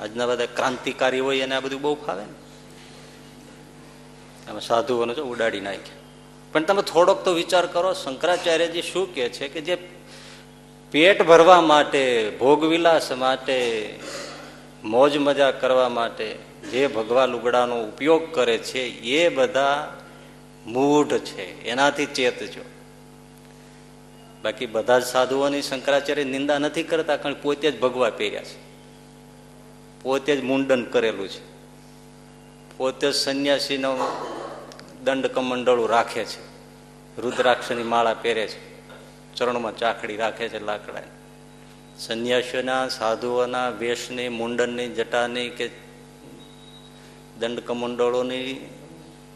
આજના 0.00 0.26
બધા 0.26 0.46
ક્રાંતિકારી 0.46 1.20
હોય 1.20 1.40
એને 1.40 1.54
આ 1.54 1.60
બધું 1.60 1.80
બહુ 1.80 1.94
ફાવે 1.94 2.24
ને. 2.24 2.39
આમાં 4.50 4.60
સાધુઓને 4.60 5.14
જો 5.14 5.24
ઉડાડી 5.24 5.60
નાખ્યા. 5.60 5.96
પણ 6.52 6.62
તમે 6.62 6.82
થોડોક 6.82 7.24
તો 7.24 7.32
વિચાર 7.32 7.66
કરો, 7.66 7.92
શંકરાચાર્યજી 7.92 8.82
શું 8.82 9.14
કે 9.14 9.28
છે 9.28 9.48
કે 9.48 9.60
જે 9.60 9.76
પેટ 10.90 11.22
ભરવા 11.22 11.60
માટે 11.60 12.32
ભોગવિલાસ 12.40 13.12
માટે, 13.12 13.98
મોજ 14.84 15.16
મજા 15.16 15.50
કરવા 15.50 15.88
માટે 15.88 16.38
જે 16.70 16.86
ભગવા 16.86 17.26
લુગડાનો 17.26 17.84
ઉપયોગ 17.84 18.34
કરે 18.34 18.58
છે, 18.58 18.82
એ 19.00 19.28
બધા 19.28 19.96
મૂઢ 20.66 21.06
છે, 21.06 21.64
એનાથી 21.64 22.06
ચેતજો 22.06 22.60
બાકી 24.42 24.66
બધા 24.66 24.98
જ 24.98 25.04
સાધુઓની 25.04 25.62
શંકરાચાર્ય 25.62 26.24
નિંદા 26.24 26.58
નથી 26.58 26.82
કરતા, 26.82 27.16
કારણ 27.16 27.34
પોતે 27.34 27.70
જ 27.70 27.80
ભગવા 27.80 28.10
પહેર્યા 28.10 28.42
છે. 28.42 28.58
પોતે 30.02 30.36
જ 30.36 30.42
મુંડન 30.42 30.84
કરેલું 30.84 31.28
છે. 31.28 31.50
પોતે 32.76 33.10
જ 33.10 33.14
સંન્યાસીનો 33.14 33.96
દંડ 35.04 35.26
કમંડળું 35.26 35.88
રાખે 35.88 36.24
છે. 36.24 36.40
રુદ્રાક્ષની 37.20 37.82
માળા 37.82 38.14
પહેરે 38.14 38.46
છે. 38.46 38.70
ચરણમાં 39.34 39.76
ચાકડી 39.76 40.16
રાખે 40.16 40.48
છે 40.48 40.66
લાકડા 40.66 41.00
સંન્યાસીઓના, 41.98 42.88
સાધુઓના, 42.88 43.68
વેશની, 43.68 44.28
મુંડનની, 44.28 44.88
જટાની 44.88 45.48
કે 45.48 45.70
દંડ 47.38 47.60
કમંડળોની 47.60 48.70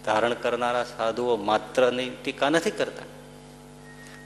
ધારણ 0.04 0.34
કરનારા 0.34 0.84
સાધુઓ 0.84 1.36
માત્રની 1.36 2.10
ટીકા 2.10 2.48
નથી 2.48 2.70
કરતા. 2.70 3.04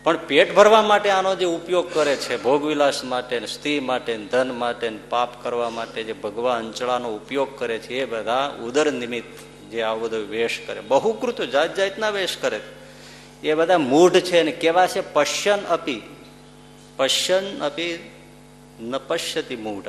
પણ 0.05 0.17
પેટ 0.17 0.55
ભરવા 0.55 0.83
માટે 0.83 1.11
આનો 1.11 1.35
જે 1.35 1.45
ઉપયોગ 1.45 1.95
કરે 1.95 2.17
છે, 2.17 2.43
ભોગવિલાસ 2.43 3.05
માટે 3.05 3.47
સ્ત્રી 3.47 3.81
માટે 3.81 4.17
ધન 4.17 4.51
માટે 4.51 4.91
પાપ 5.09 5.43
કરવા 5.43 5.71
માટે 5.71 6.03
જે 6.03 6.13
ભગવા 6.13 6.57
અંચળાનો 6.57 7.09
ઉપયોગ 7.09 7.59
કરે 7.59 7.79
છે, 7.79 7.95
એ 7.95 8.05
બધા 8.05 8.57
ઉદર 8.63 8.93
નિમિત્ત 8.93 9.48
જે 9.71 9.83
આવો 9.83 10.01
બધો 10.01 10.17
વેશ 10.17 10.61
કરે. 10.67 10.81
બહુકૃત 10.81 11.43
જાત 11.43 11.75
જાતના 11.75 12.11
વેશ 12.11 12.37
કરે. 12.41 12.61
એ 13.43 13.55
બધા 13.55 13.79
મૂઢ 13.79 14.13
છે 14.13 14.43
ને 14.43 14.53
કેવા 14.53 14.87
છે? 14.87 15.13
પશ્યન 15.13 15.65
અપી. 15.65 16.03
પશ્યન 16.97 17.59
અપી 17.59 18.11
ન 18.81 18.99
પશ્યતી 18.99 19.57
મૂઢ. 19.57 19.85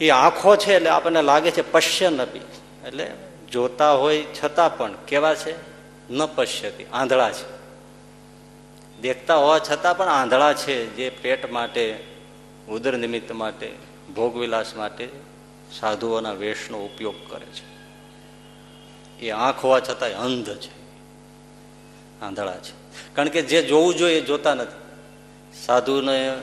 એ 0.00 0.08
આંખો 0.08 0.56
છે 0.56 0.76
એટલે 0.76 0.88
આપણને 0.88 1.22
લાગે 1.22 1.50
છે 1.50 1.72
પશ્યન 1.72 2.22
અપી. 2.22 2.40
એટલે 2.86 3.10
જોતા 3.52 3.92
હોય 3.92 4.24
છતાં 4.44 4.76
પણ 4.76 4.92
કેવા 4.92 5.34
છે? 5.34 5.54
ન 6.12 6.26
પશ્યતી. 6.26 6.86
આંધળા 6.92 7.30
છે. 7.30 7.60
દેખતા 9.00 9.36
હોવા 9.36 9.58
છતાં 9.58 9.96
પણ 9.96 10.08
આંધળા 10.08 10.52
છે 10.52 10.86
જે 10.86 11.10
પેટ 11.10 11.50
માટે, 11.50 12.04
ઉદર 12.68 12.96
નિમિત્ત 12.96 13.32
માટે 13.32 13.72
ભોગવિલાસ 14.16 14.74
માટે 14.76 15.29
સાધુઓના 15.72 16.32
વેશનો 16.32 16.78
ઉપયોગ 16.78 17.30
કરે 17.30 17.46
છે. 17.46 17.80
એ 19.20 19.30
આંખ 19.30 19.64
હોવા 19.64 19.80
છતાંય 19.80 20.12
અંધ 20.12 20.56
છે. 20.56 20.80
આંધળા 22.20 22.56
છે. 22.56 22.72
કારણ 23.14 23.28
કે 23.28 23.42
જે 23.42 23.62
જોવું 23.62 23.94
જોઈએ 23.94 24.18
એ 24.18 24.20
જોતા 24.20 24.54
નથી. 24.54 24.80
સાધુને 25.66 26.38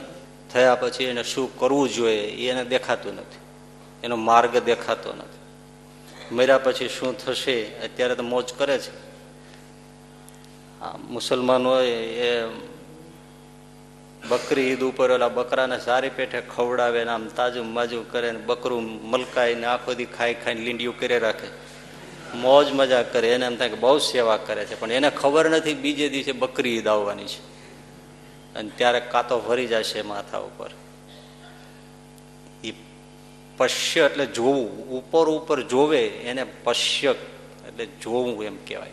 થયા 0.52 0.74
પછી 0.74 1.04
એને 1.04 1.22
શું 1.22 1.58
કરવું 1.58 1.88
જોઈએ 1.88 2.50
એને 2.50 2.64
દેખાતું 2.64 3.14
નથી. 3.14 3.38
એનો 4.04 4.16
માર્ગ 4.16 4.56
દેખાતો 4.56 5.12
નથી. 5.12 5.38
મર્યા 6.34 6.58
પછી 6.58 6.88
શું 6.88 7.18
થશે 7.18 7.78
અત્યારે 7.78 8.14
તો 8.14 8.22
મોજ 8.22 8.54
કરે 8.54 8.78
છે. 8.78 9.08
મુસલમાનો 11.08 11.80
એ 11.80 12.44
બકરી 14.28 14.62
ઈદ 14.62 14.82
ઉપર 14.82 15.10
ઓલા 15.10 15.28
બકરાને 15.28 15.78
સારી 15.78 16.08
પેઠે 16.08 16.40
ખવડાવે 16.40 17.04
ને 17.04 17.10
આમ 17.10 17.28
તાજું 17.28 17.72
માજું 17.72 18.12
કરે 18.12 18.32
ને 18.32 18.38
બકરું 18.38 18.82
મલકાઈને 18.82 19.66
આખો 19.66 19.94
દી 19.94 20.04
ખાઈ 20.04 20.34
ખાઈને 20.34 20.60
લીંડિયું 20.60 21.00
કરી 21.00 21.18
રાખે. 21.18 21.46
મોજ 22.34 22.72
મજા 22.72 23.02
કરે, 23.02 23.32
એને 23.32 23.46
એમ 23.46 23.56
થાય 23.56 23.68
કે 23.68 23.74
બહુ 23.74 23.98
સેવા 23.98 24.36
કરે 24.36 24.64
છે. 24.64 24.80
પણ 24.80 24.92
એને 24.92 25.10
ખબર 25.10 25.50
નથી 25.50 25.74
બીજે 25.74 26.08
દિવસે 26.08 26.32
બકરી 26.32 26.76
ઈદ 26.76 26.88
આવવાની 26.88 27.24
છે. 27.24 27.38
અને 28.54 28.70
ત્યારે 28.76 29.00
કાતો 29.00 29.40
ભરી 29.40 29.66
જશે 29.66 30.02
માથા 30.02 30.38
ઉપર. 30.38 30.70
એ 32.64 32.72
પશ્ય 33.56 34.00
એટલે 34.00 34.26
જોવું, 34.26 34.88
ઉપર 34.88 35.28
ઉપર 35.28 35.62
જોવે 35.62 36.06
એને 36.06 36.44
પશ્ય 36.64 37.14
એટલે 37.68 37.86
જોવું 37.86 38.44
એમ 38.44 38.56
કહેવાય. 38.56 38.90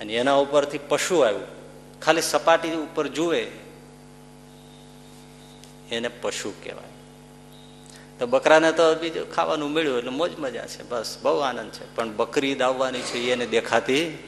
અને 0.00 0.14
એના 0.14 0.34
ઉપરથી 0.34 0.78
પશુ 0.88 1.18
આવ્યું. 1.18 1.59
ખાલી 2.02 2.22
સપાટી 2.22 2.70
ઉપર 2.70 3.06
જુએ, 3.06 3.46
એને 5.90 6.08
પશુ 6.08 6.52
કહેવાય. 6.64 6.84
તો 8.18 8.26
બકરાને 8.26 8.72
તો 8.72 8.94
બીજું 8.94 9.34
ખાવાનું 9.34 9.70
મળ્યું 9.70 9.98
એટલે 9.98 10.10
મોજ 10.10 10.38
મજા 10.38 10.66
છે, 10.66 10.82
બસ, 10.82 11.18
બહુ 11.22 11.38
આનંદ 11.38 11.72
છે. 11.72 11.96
પણ 11.96 12.16
બકરી 12.16 12.54
દાવવાની 12.54 13.00
છે, 13.00 13.32
એને 13.32 13.46
દેખાતી 13.46 14.18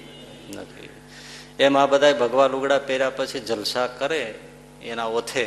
નથી. 0.55 0.89
એમ 1.59 1.79
આ 1.79 1.87
બધા 1.87 2.13
ભગવા 2.13 2.47
લુગડા 2.47 2.79
પહેર્યા 2.79 3.11
પછી 3.11 3.41
જલસા 3.41 3.87
કરે, 3.87 4.35
એના 4.83 5.05
ઓથે. 5.05 5.43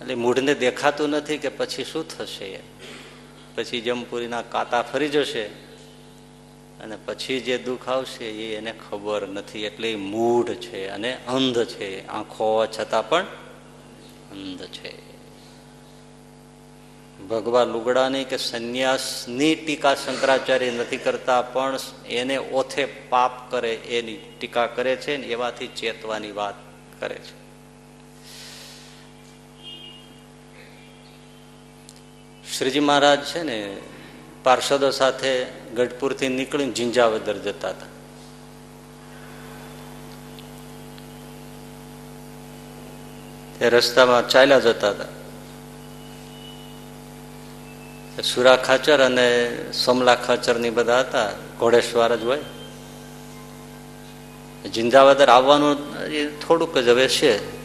એટલે 0.00 0.14
મૂઢને 0.14 0.54
દેખાતું 0.54 1.08
નથી 1.08 1.38
કે 1.38 1.48
પછી 1.48 1.84
શું 1.84 2.08
થશે? 2.08 2.60
પછી 3.54 3.80
જમપુરીના 3.80 4.42
કાતા 4.42 4.82
ફરી 4.82 5.08
જશે. 5.08 5.71
અને 6.82 6.96
પછી 7.04 7.40
જે 7.40 7.58
દુઃખ 7.58 7.88
આવશે 7.88 8.24
એ 8.24 8.56
એને 8.56 8.72
ખબર 8.72 9.28
નથી. 9.28 9.64
એટલે 9.64 9.96
મૂઢ 9.96 10.48
છે 10.48 10.88
અને 10.88 11.16
અંધ 11.28 11.64
છે. 11.64 12.06
આંખો 12.06 12.66
છતાં 12.66 13.08
પણ 13.08 13.22
અંધ 14.32 14.62
છે. 14.66 15.12
ભગવા 17.28 17.64
લુગડાની 17.64 18.24
કે 18.24 18.36
સંન્યાસની 18.36 19.54
ટીકા 19.54 19.94
શંકરાચાર્ય 19.94 20.70
નથી 20.70 20.96
કરતા, 20.96 21.42
પણ 21.42 21.78
એને 22.06 22.36
ઓથે 22.36 22.84
પાપ 22.84 23.50
કરે, 23.50 23.74
એની 23.74 24.16
ટીકા 24.38 24.66
કરે 24.66 24.96
છે 24.96 25.16
ને 25.16 25.26
એવાથી 25.26 25.66
ચેતવાની 25.66 26.32
વાત 26.32 26.54
કરે 27.00 27.14
છે. 27.14 27.42
શ્રીજી 32.58 32.80
મહારાજ 32.80 33.24
છે 33.24 33.42
ને 33.42 33.76
પાર્ષદો 34.42 34.90
સાથે 34.90 35.61
ગઢપુરથી 35.76 36.28
નીકળીને 36.28 36.72
ઝીંઝાવદર 36.72 37.38
જતા 37.38 37.68
હતા. 37.68 37.86
તે 43.58 43.68
રસ્તામાં 43.68 44.28
ચાલ્યા 44.28 44.58
જતા 44.58 44.90
હતા. 44.90 45.04
સુરા 48.22 48.56
ખાચર 48.56 49.04
અને 49.04 49.58
સોમલા 49.72 50.14
ખાચરની 50.14 50.70
બધા 50.70 51.00
હતા 51.00 51.30
ઘોડેશ્વર 51.60 52.16
જ 52.16 52.24
હોય. 52.24 52.38
જિંદાવદર 54.68 55.28
આવવાનું 55.28 55.96
એ 56.04 56.26
થોડુંક 56.26 56.78
જ 56.78 56.88
હવે 56.88 57.08
છે. 57.08 57.62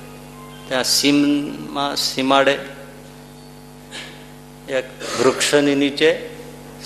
ત્યાં 0.69 0.83
સીમમાં 0.83 1.95
સીમાડે 1.95 2.59
એક 4.69 4.85
વૃક્ષની 5.21 5.75
નીચે 5.75 6.36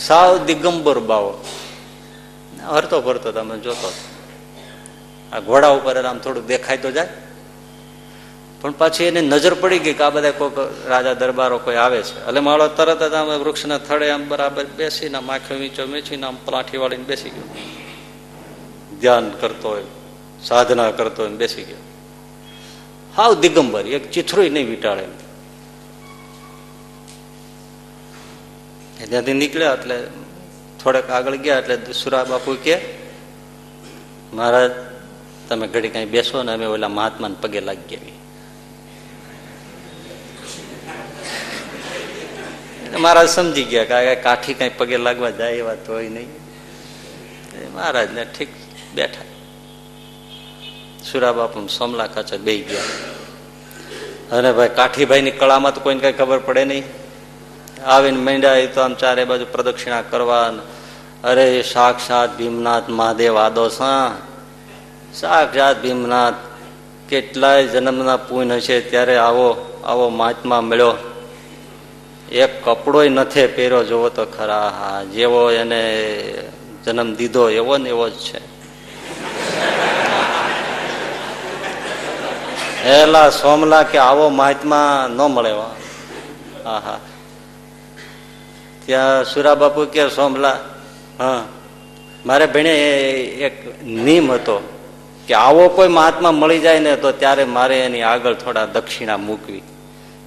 સાવ 0.08 0.46
દિગંબર 0.46 1.00
બાવો. 1.00 1.34
હરતો 2.74 2.98
ફરતો 3.02 3.32
તમે 3.32 3.58
જોતો 3.60 3.90
આ 5.34 5.40
ઘોડા 5.40 5.74
ઉપર 5.78 5.96
આમ 6.06 6.18
થોડુંક 6.20 6.48
દેખાય 6.48 6.78
તો 6.78 6.92
જાય. 6.92 7.10
પણ 8.62 8.72
પાછી 8.72 9.04
એને 9.04 9.22
નજર 9.22 9.54
પડી 9.54 9.80
ગઈ 9.80 9.94
કે 9.94 10.04
આ 10.04 10.10
બધા 10.10 10.32
કોઈક 10.32 10.58
રાજા 10.88 11.14
દરબારો 11.14 11.58
કોઈ 11.58 11.76
આવે 11.76 12.02
છે. 12.02 12.18
એટલે 12.28 12.40
માળો 12.40 12.68
તરત 12.68 13.02
જ 13.04 13.14
આમ 13.14 13.30
વૃક્ષના 13.44 13.78
થડે 13.78 14.10
આમ 14.12 14.28
બરાબર 14.28 14.66
બેસીને 14.78 15.20
માખી 15.20 15.56
વીંચો 15.56 15.84
મેચીને 15.86 16.26
આમ 16.28 16.38
પલાઠી 16.46 16.78
વાળીને 16.78 17.04
બેસી 17.04 17.30
ગયો. 17.30 17.48
ધ્યાન 19.00 19.30
કરતો 19.42 19.70
હોય, 19.70 19.88
સાધના 20.44 20.92
કરતો 20.92 21.24
હોય 21.24 21.32
બેસી 21.42 21.64
ગયો. 21.64 21.82
હાવ 23.18 23.32
દિગંબર, 23.34 23.86
એક 23.88 24.12
ચીથરું 24.12 24.52
નહીં 24.54 24.70
વીટાળે 24.70 25.06
ત્યાંથી 29.06 29.34
નીકળ્યા 29.34 29.74
એટલે 29.74 30.04
થોડેક 30.84 31.10
આગળ 31.10 31.36
ગયા 31.36 31.58
એટલે 31.58 31.94
સુરા 31.94 32.24
બાપુ 32.24 32.58
કે, 32.64 32.78
મહારાજ, 34.34 34.72
તમે 35.50 35.68
ઘડી 35.68 35.90
કઈ 35.90 36.06
બેસો 36.06 36.44
ને 36.44 36.54
અમે 36.54 36.66
ઓલા 36.66 36.88
મહાત્માને 36.88 37.36
પગે 37.42 37.62
લાગી 37.62 37.96
ગયા 37.96 38.22
મહારાજ 43.00 43.30
સમજી 43.30 43.64
ગયા 43.64 43.84
કે 43.84 44.16
કાઠી 44.16 44.54
કઈ 44.54 44.70
પગે 44.70 44.98
લાગવા 44.98 45.30
જાય 45.30 45.54
એવા 45.54 45.76
તો 45.76 46.00
નહીં. 46.00 46.30
મહારાજ 47.74 48.14
ને 48.14 48.26
ઠીક 48.26 48.48
બેઠા. 48.96 49.22
સુરા 51.12 51.32
બાપુ 51.32 51.68
સોમલા 51.68 52.08
કાચર 52.08 52.38
બે 52.38 52.58
ગયા. 52.58 52.82
અને 54.38 54.52
ભાઈ 54.52 54.70
કાઠીભાઈ 54.76 55.22
ની 55.22 55.32
કળામાં 55.32 55.76
તો 55.76 55.82
કોઈને 55.82 56.02
કઈ 56.02 56.12
ખબર 56.12 56.40
પડે 56.40 56.66
નહીં. 56.66 57.01
આવીને 57.86 58.18
માંડ્યા 58.18 58.66
તો 58.74 58.82
આમ 58.82 58.94
ચારે 58.94 59.26
બાજુ 59.26 59.46
પ્રદક્ષિણા 59.46 60.02
કરવા 60.02 60.50
અરે 61.24 61.62
સાક્ષાત 61.62 62.38
ભીમનાથ 62.38 62.84
મહાદેવ 62.90 63.38
આદોસા 63.38 64.12
સાક્ષાત 65.14 65.82
ભીમનાથ, 65.82 66.34
કેટલાય 67.10 67.68
જન્મના 67.68 68.18
પૂન 68.18 68.52
હશે 68.52 68.82
ત્યારે 68.82 69.18
આવો 69.18 69.82
આવો 69.86 70.10
મહાત્મા 70.10 70.62
મળ્યો. 70.62 70.94
એક 72.32 72.66
કપડો 72.66 73.04
નથી 73.04 73.48
પહેર્યો, 73.48 73.84
જોવો 73.84 74.10
તો 74.10 74.26
ખરા, 74.26 74.74
હા, 74.80 75.04
જેવો 75.04 75.52
એને 75.52 75.82
જન્મ 76.86 77.16
દીધો, 77.16 77.50
એવો 77.50 77.78
ને 77.78 77.90
એવો 77.90 78.10
જ 78.10 78.14
છે. 78.14 78.42
એલા 82.84 83.30
સોમલા 83.30 83.84
કે 83.84 83.98
આવો 83.98 84.30
મહાત્મા 84.30 85.08
ન 85.10 85.22
મળે 85.22 85.52
હા 85.52 86.82
હા 86.86 87.00
ત્યાં 88.92 89.24
સુરા 89.24 89.56
બાપુ 89.56 89.86
કે 89.86 90.10
સોમલા, 90.10 90.60
હા. 91.20 91.44
મારે 92.26 92.46
ભણે 92.46 92.74
એક 93.42 93.84
નિયમ 93.84 94.32
હતો 94.32 94.74
કે 95.28 95.34
આવો 95.34 95.68
કોઈ 95.68 95.88
મહાત્મા 95.88 96.32
મળી 96.32 96.60
જાય 96.60 96.80
ને 96.80 96.96
તો 96.96 97.12
ત્યારે 97.12 97.44
મારે 97.44 97.80
એની 97.80 98.02
આગળ 98.02 98.34
થોડા 98.34 98.66
દક્ષિણા 98.66 99.18
મૂકવી. 99.18 99.62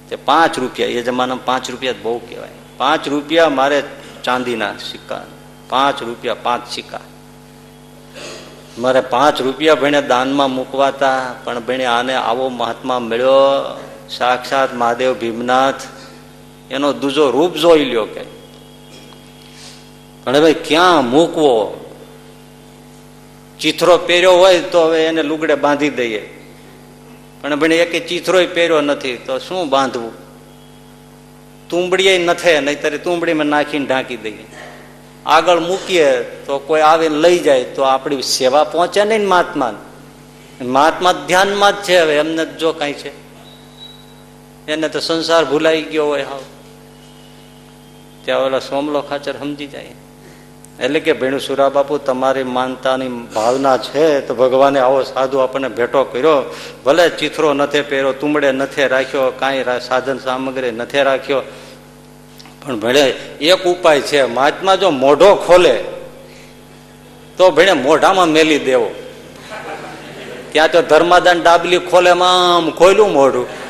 તે 0.09 0.15
પાંચ 0.15 0.59
રૂપિયા, 0.59 0.87
એ 0.87 1.01
જમાનામાં 1.01 1.45
પાંચ 1.45 1.71
રૂપિયા 1.71 1.93
બહુ 2.03 2.17
કહેવાય. 2.17 2.49
પાંચ 2.77 3.07
રૂપિયા 3.07 3.49
મારે 3.49 3.83
ચાંદીના 4.23 4.73
સિક્કા, 4.91 5.25
પાંચ 5.69 6.03
રૂપિયા 6.03 6.35
પાંચ 6.43 6.71
સિક્કા. 6.71 6.99
મારે 8.77 9.01
પાંચ 9.01 9.41
રૂપિયા 9.41 9.75
ભણે 9.75 10.01
દાનમાં 10.01 10.51
મૂકવાતા, 10.51 11.35
પણ 11.43 11.59
ભણે 11.59 11.85
આને 11.85 12.15
આવો 12.15 12.49
મહાત્મા 12.49 12.99
મળ્યો, 12.99 13.77
સાક્ષાત 14.09 14.73
મહાદેવ 14.73 15.13
ભીમનાથ, 15.13 15.81
એનો 16.71 16.93
દૂજો 16.93 17.31
રૂપ 17.31 17.53
જોઈ 17.53 17.85
લ્યો 17.85 18.05
કે. 18.05 18.34
પણ 20.25 20.41
ભાઈ, 20.41 20.53
ક્યાં 20.53 21.09
મૂકવો? 21.09 21.81
ચીથરો 23.59 23.97
પહેર્યો 23.97 24.31
હોય 24.31 24.59
તો 24.59 24.81
હવે 24.81 25.05
એને 25.05 25.23
લુગડે 25.23 25.55
બાંધી 25.55 25.89
દઈએ. 25.89 26.43
પણ 27.41 27.55
ભાઈ 27.55 27.69
એક 27.69 28.07
ચીથરો 28.07 28.39
પહેર્યો 28.53 28.81
નથી, 28.81 29.17
તો 29.17 29.39
શું 29.39 29.69
બાંધવું? 29.69 30.25
તુંબડીએ 31.69 32.17
નથી, 32.17 32.59
નહીતર 32.59 32.97
તુંબડીમાં 32.97 33.45
નાખીને 33.45 33.85
ઢાંકી 33.85 34.17
દઈએ. 34.17 34.45
આગળ 35.25 35.59
મૂકીએ 35.59 36.21
તો 36.21 36.59
કોઈ 36.59 36.81
આવીને 36.81 37.17
લઈ 37.17 37.39
જાય, 37.39 37.63
તો 37.63 37.81
આપણી 37.81 38.21
સેવા 38.21 38.63
પહોંચે 38.63 39.03
નહીં 39.03 39.27
મહાત્મા 39.27 39.73
મહાત્મા 40.61 41.11
ધ્યાનમાં 41.11 41.71
જ 41.71 41.75
છે 41.75 41.99
હવે, 41.99 42.15
એમને 42.15 42.45
જો 42.45 42.71
કઈ 42.71 42.93
છે. 42.93 43.11
એને 44.67 44.89
તો 44.89 44.99
સંસાર 44.99 45.45
ભૂલાઈ 45.45 45.81
ગયો 45.81 46.05
હોય 46.05 46.23
હાવ. 46.23 46.41
ત્યાં 48.25 48.39
ઓલા 48.39 48.59
સોમલો 48.59 49.01
ખાચર 49.01 49.33
સમજી 49.33 49.67
જાય. 49.67 49.91
એટલે 50.79 50.99
કે 50.99 51.13
ભેણું 51.13 51.39
સુરા 51.39 51.69
બાપુ, 51.69 51.97
તમારી 51.97 52.43
માનતાની 52.43 53.07
ભાવના 53.07 53.77
છે 53.77 54.21
તો 54.21 54.35
ભગવાને 54.35 54.79
આવો 54.79 55.03
સાધુ 55.03 55.37
આપણને 55.37 55.67
ભેટો 55.67 56.03
કર્યો. 56.03 56.55
ભલે 56.85 57.09
ચિથરો 57.09 57.53
નથી 57.53 57.81
પહેર્યો, 57.81 58.13
તુમડે 58.13 58.51
નથી 58.51 58.87
રાખ્યો, 58.87 59.31
કાંઈ 59.39 59.63
સાધન 59.87 60.17
સામગ્રી 60.17 60.71
નથી 60.71 61.01
રાખ્યો. 61.01 61.41
પણ 62.65 62.79
ભણે 62.79 63.05
એક 63.41 63.63
ઉપાય 63.65 64.01
છે, 64.01 64.25
મહાત્મા 64.25 64.75
જો 64.75 64.89
મોઢો 64.89 65.35
ખોલે, 65.35 65.75
તો 67.37 67.51
ભણે 67.51 67.73
મોઢામાં 67.73 68.27
મેલી 68.27 68.59
દેવો. 68.59 68.89
ત્યાં 70.51 70.71
તો 70.71 70.81
ધર્માદાન 70.81 71.41
ડાબલી 71.41 71.79
ખોલે 71.79 72.09
આમ 72.09 72.71
ખોલ્યું 72.71 73.13
મોઢું. 73.13 73.64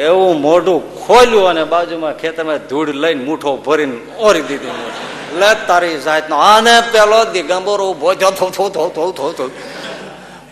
એવું 0.00 0.40
મોઢું 0.40 0.78
ખોલ્યું 0.98 1.48
અને 1.48 1.64
બાજુમાં 1.66 2.14
ખેતરમાં 2.14 2.66
ધૂળ 2.68 2.92
લઈને 2.96 3.22
મૂઠો 3.24 3.52
ભરીને 3.58 3.96
ઓરી 4.20 4.42
દીધી 4.42 4.76
મોઢું 4.76 5.06
લે 5.36 5.50
તારી 5.66 5.96
જાતનો 6.00 6.36
આને 6.42 6.74
પેલો 6.92 7.20
દિગંબર 7.32 7.80
ઉભો 7.82 8.14
થયો 8.14 8.32
થો 8.32 8.46
થો 8.50 8.68
થો 8.68 8.86
થો 8.90 9.10
થો 9.12 9.32
થો 9.32 9.46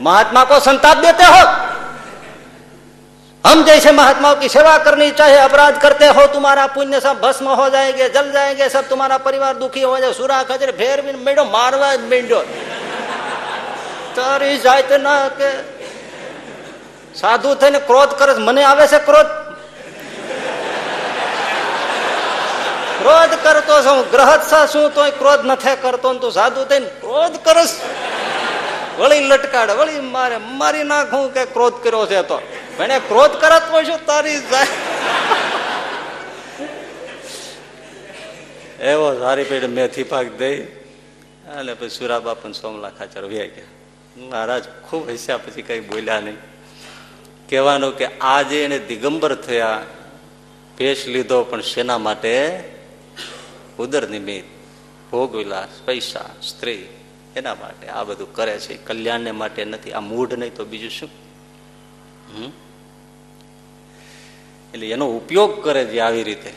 महात्मा 0.01 0.43
को 0.45 0.59
संताप 0.61 0.99
देते 0.99 1.25
हो 1.27 1.43
हम 3.45 3.65
जैसे 3.65 3.91
महात्माओं 3.93 4.37
की 4.37 4.49
सेवा 4.49 4.77
करनी 4.79 5.11
चाहिए 5.13 5.37
अपराध 5.41 5.81
करते 5.81 6.07
हो 6.11 6.27
तुम्हारा 6.29 6.67
पुण्य 6.69 7.01
सब 7.01 7.21
भस्म 7.21 7.55
हो 7.55 7.69
जाएंगे 7.71 8.09
जल 8.11 8.31
जाएंगे 8.33 8.69
सब 8.71 8.89
तुम्हारा 8.89 9.19
परिवार 9.21 9.55
दुखी 9.57 9.83
हो 9.83 9.99
जाए 9.99 10.13
सुरा 10.15 10.43
खजर 10.45 10.71
फेर 10.73 11.01
भी 11.01 11.13
मेडो 11.21 11.45
मारवा 11.47 11.91
मेडो 12.09 12.41
તારી 14.17 14.59
જાત 14.59 14.91
ના 15.01 15.15
કે 15.29 15.49
સાધુ 17.20 17.56
થઈને 17.56 17.80
ક્રોધ 17.80 18.10
કરે 18.10 18.34
મને 18.34 18.64
આવે 18.64 18.88
છે 18.88 19.00
ક્રોધ? 19.00 19.26
ક્રોધ 23.02 23.30
કરતો 23.44 23.82
છું 23.82 24.12
ગ્રહસ્થ 24.12 24.72
શું? 24.72 24.94
તોય 24.94 25.12
ક્રોધ 25.12 25.40
નથી 25.44 25.76
કરતો 25.82 26.14
તું 26.14 26.32
સાધુ 26.32 26.66
થઈને 26.66 26.86
ક્રોધ 26.86 27.36
કરસ. 27.44 27.82
વળી 29.00 29.20
લટકાડ, 29.20 29.72
વળી 29.72 30.00
મારે, 30.00 30.38
મારી 30.38 30.84
નાખું 30.84 31.34
કે 31.34 31.46
ક્રોધ 31.46 31.74
કર્યો 31.84 32.06
છે 32.06 32.22
તો. 32.22 32.42
મને 32.80 33.00
ક્રોધ 33.00 33.32
કરત 33.32 33.62
હોય 33.72 33.86
શું? 33.86 34.06
તારી 34.06 34.40
જાય. 34.40 34.68
એવો 38.84 39.20
સારી 39.20 39.44
પેઢ 39.44 39.64
મેથી 39.64 40.04
પાક 40.04 40.26
દઈ. 40.26 40.64
અને 41.58 41.74
પછી 41.74 41.90
સુરા 41.90 42.20
બાપન 42.20 42.52
સોમલા 42.52 42.90
ખાચર 42.90 43.24
વ્યા 43.24 43.46
ગયા. 43.46 43.66
મહારાજ 44.18 44.64
ખૂબ 44.90 45.10
હસ્યા, 45.10 45.38
પછી 45.38 45.62
કઈ 45.62 45.80
બોલ્યા 45.80 46.20
નહીં. 46.20 46.38
કહેવાનું 47.50 47.98
કે 47.98 48.06
આજે 48.06 48.64
એને 48.64 48.80
દિગંબર 48.80 49.36
થયા 49.36 49.86
ભેષ 50.78 51.08
લીધો, 51.08 51.44
પણ 51.44 51.62
શેના 51.62 51.98
માટે? 51.98 52.64
ઉદર 53.80 54.10
નિમિત્ત, 54.10 54.48
ભોગ 55.12 55.36
વિલાસ, 55.36 55.70
પૈસા, 55.86 56.30
સ્ત્રી, 56.42 56.88
એના 57.36 57.56
માટે. 57.56 57.88
આ 57.88 58.04
બધું 58.04 58.34
કરે 58.34 58.60
છે. 58.60 58.78
કલ્યાણને 58.78 59.32
માટે 59.32 59.66
નથી. 59.66 59.92
આ 59.92 60.00
મૂઢ 60.00 60.34
નહીં 60.34 60.56
તો 60.56 60.66
બીજું 60.66 60.90
શું? 60.90 61.10
એટલે 64.74 64.90
એનો 64.90 65.08
ઉપયોગ 65.08 65.64
કરે 65.64 65.86
છે 65.86 66.00
આવી 66.00 66.24
રીતે. 66.24 66.54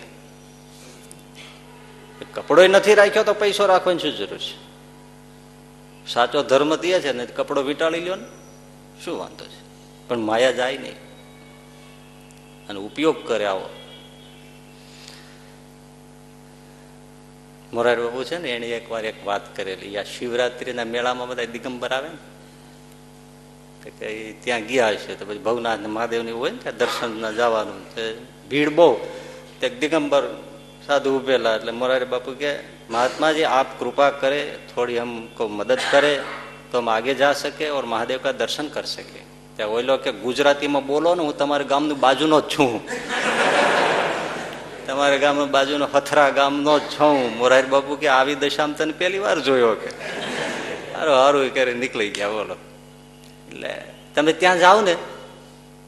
કપડો 2.35 2.67
નથી 2.67 2.95
રાખ્યો 2.95 3.25
તો 3.25 3.35
પૈસો 3.35 3.67
રાખવાની 3.67 3.99
શું 3.99 4.17
જરૂર 4.17 4.39
છે? 4.39 4.73
સાચો 6.07 6.43
ધર્મ 6.43 6.77
તે 6.77 7.01
છે 7.01 7.13
ને, 7.13 7.27
કપડો 7.27 7.63
વીંટાળી 7.63 8.01
લ્યો 8.01 8.15
ને. 8.15 8.25
શું 9.05 9.19
વાંધો 9.19 9.45
છે? 9.45 9.62
પણ 10.12 10.22
માયા 10.22 10.54
જાય 10.54 10.80
નહીં 10.80 11.00
અને 12.70 12.80
ઉપયોગ 12.80 13.18
કરે 13.26 13.46
આવો 13.46 13.68
મોરારી 17.74 18.04
બાબુ 18.04 18.24
છે 18.24 18.38
ને 18.38 18.50
એને 18.50 18.68
એક 18.72 18.86
વાર 18.88 19.04
એક 19.06 19.20
વાત 19.26 19.46
કરેલી 19.56 19.98
આ 19.98 20.06
શિવરાત્રીના 20.06 20.88
મેળામાં 20.88 21.30
બધા 21.30 21.54
દિગંબર 21.54 21.92
આવે 21.92 22.10
ને 22.10 22.20
તો 23.82 23.90
કે 23.92 24.06
ઈ 24.14 24.34
ત્યાં 24.44 24.64
ગયા 24.66 24.94
હશે 24.94 25.14
તો 25.16 25.24
પછી 25.26 25.44
ભવનાથ 25.44 25.82
ને 25.82 25.90
મહાદેવની 25.90 26.38
હોય 26.40 26.52
ને 26.52 26.60
ત્યાં 26.60 26.80
દર્શન 26.80 27.14
જવાનું 27.34 27.82
તે 27.94 28.04
ભીડ 28.50 28.72
બહુ 28.72 28.90
તે 29.60 29.66
દિગંબર 29.82 30.24
સાધુ 30.88 31.16
ઉભેલા 31.20 31.56
એટલે 31.58 31.72
મોરારી 31.74 32.12
બાપુ 32.16 32.32
કે 32.42 32.52
महात्मा 32.90 33.32
जी 33.32 33.44
आप 33.44 33.78
कृपा 33.80 34.10
करें 34.18 34.44
थोड़ी 34.68 34.98
हमको 34.98 35.48
मदद 35.52 35.80
करें 35.92 36.16
तो 36.72 36.78
हम 36.78 36.90
आगे 36.90 37.16
जा 37.16 37.32
सके 37.36 37.68
और 37.70 37.86
महादेव 37.86 38.20
का 38.20 38.32
दर्शन 38.34 38.70
कर 38.70 38.86
सके 38.88 39.22
ત્યાં 39.57 39.73
ઓઈલો 39.75 39.97
કે 40.05 40.11
ગુજરાતીમાં 40.13 40.87
બોલો 40.87 41.15
ને 41.15 41.23
હું 41.23 41.37
તમારા 41.37 41.71
ગામનું 41.73 41.99
બાજુનો 42.01 42.41
જ 42.41 42.49
છું. 42.49 42.81
તમારા 44.87 45.17
ગામનું 45.17 45.51
બાજુનો 45.51 45.87
હથરા 45.95 46.31
ગામનો 46.31 46.79
જ 46.79 46.83
છું. 46.95 47.37
મોરારી 47.39 47.73
બાપુ 47.75 47.97
કે 47.97 48.09
આવી 48.09 48.35
દશામાં 48.35 48.77
તને 48.77 48.93
પહેલી 48.93 49.19
વાર 49.19 49.39
જોયો 49.41 49.75
કે? 49.83 49.91
હારું 50.95 51.15
હારું 51.23 51.55
કરી 51.55 51.75
નીકળી 51.75 52.11
ગયા, 52.17 52.31
બોલો. 52.31 52.57
એટલે 53.51 53.73
તમે 54.15 54.33
ત્યાં 54.33 54.59
જાઓ 54.59 54.81
ને, 54.81 54.97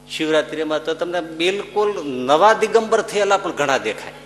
શિવરાત્રીમાં 0.09 0.85
તો 0.85 0.93
તમને 0.93 1.21
બિલકુલ 1.21 1.89
નવા 2.29 2.53
દિગંબર 2.53 3.01
થયેલા 3.01 3.37
પણ 3.37 3.51
ઘણા 3.51 3.77
દેખાય. 3.77 4.17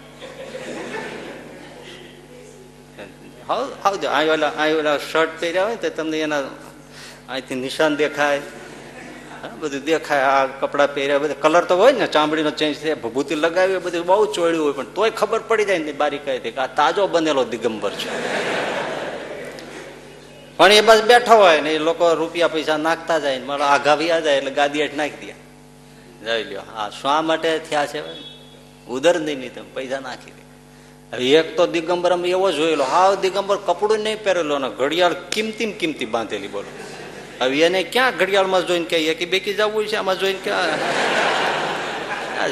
હાવ 3.47 3.67
હાવ 3.84 3.93
અહીં 4.17 4.32
ઓલા 4.32 4.54
અહીં 4.62 4.80
ઓલા 4.80 4.97
શર્ટ 5.12 5.30
પહેર્યા 5.39 5.67
હોય 5.67 5.75
તો 5.84 5.89
તમને 5.89 6.17
એના 6.19 6.43
અહીંથી 7.30 7.56
નિશાન 7.65 7.95
દેખાય. 7.95 8.41
બધું 9.60 9.84
દેખાય, 9.84 10.21
આ 10.21 10.45
કપડાં 10.45 10.93
પહેર્યા, 10.93 11.17
બધા 11.17 11.34
કલર 11.34 11.63
તો 11.63 11.75
હોય 11.75 11.91
ને, 11.91 12.08
ચામડીનો 12.08 12.52
ચેન્જ 12.52 12.82
થાય, 12.82 12.95
ભભૂતિ 12.95 13.36
લગાવી 13.36 13.73
હોય, 13.73 13.82
બધું 13.82 14.06
બહુ 14.06 14.34
ચોળ્યું 14.34 14.65
હોય, 14.65 14.73
પણ 14.73 14.84
તોય 14.84 15.10
ખબર 15.10 15.39
પડી 15.39 15.65
જાય 15.65 15.78
ને 15.78 15.91
બારીકાઈથી 15.91 16.52
કે 16.52 16.58
આ 16.58 16.67
તાજો 16.67 17.08
બનેલો 17.08 17.43
દિગંબર 17.43 17.91
છે. 17.91 18.10
પણ 20.58 20.71
એ 20.71 20.82
બસ 20.82 21.02
બેઠો 21.02 21.36
હોય 21.36 21.62
ને, 21.62 21.73
એ 21.73 21.78
લોકો 21.78 22.13
રૂપિયા 22.13 22.47
પૈસા 22.47 22.78
નાખતા 22.78 23.19
જાય 23.19 23.39
મારા 23.39 23.65
આ 23.65 23.95
જાય 23.97 24.38
એટલે 24.38 24.52
ગાદી 24.52 24.88
નાખી 24.97 25.25
દે. 25.25 25.34
જઈ 26.25 26.43
લ્યો 26.43 26.62
હા 26.75 26.89
શા 26.89 27.21
માટે 27.21 27.60
થયા 27.60 27.86
છે? 27.86 28.04
ઉદર 28.88 29.19
નહીં 29.19 29.39
નહીં 29.39 29.54
તમે 29.56 29.65
પૈસા 29.73 29.99
નાખી 29.99 30.32
દે. 30.32 30.43
એક 31.17 31.58
તો 31.58 31.67
દિગંબર 31.67 32.12
એવો 32.25 32.52
જોયેલો, 32.52 32.84
હાવ 32.84 33.15
દિગંબર 33.15 33.58
કપડું 33.58 33.99
નહીં 33.99 34.23
પહેરેલો 34.23 34.58
ને, 34.58 34.69
ઘડિયાળ 34.69 35.13
કિંમતી 35.13 35.71
કિંમતી 35.71 36.06
બાંધેલી 36.06 36.47
બોલો. 36.47 36.98
હવે 37.41 37.60
એને 37.60 37.84
ક્યાં 37.84 38.17
ઘડિયાળમાં 38.17 38.67
જોઈને 38.67 38.86
કહીએ 38.86 39.13
કે 39.13 39.25
બેકી 39.25 39.54
જવું 39.54 39.88
છે 39.88 39.95
આમાં 39.95 40.19
જોઈને 40.19 40.39
ક્યાં? 40.43 40.78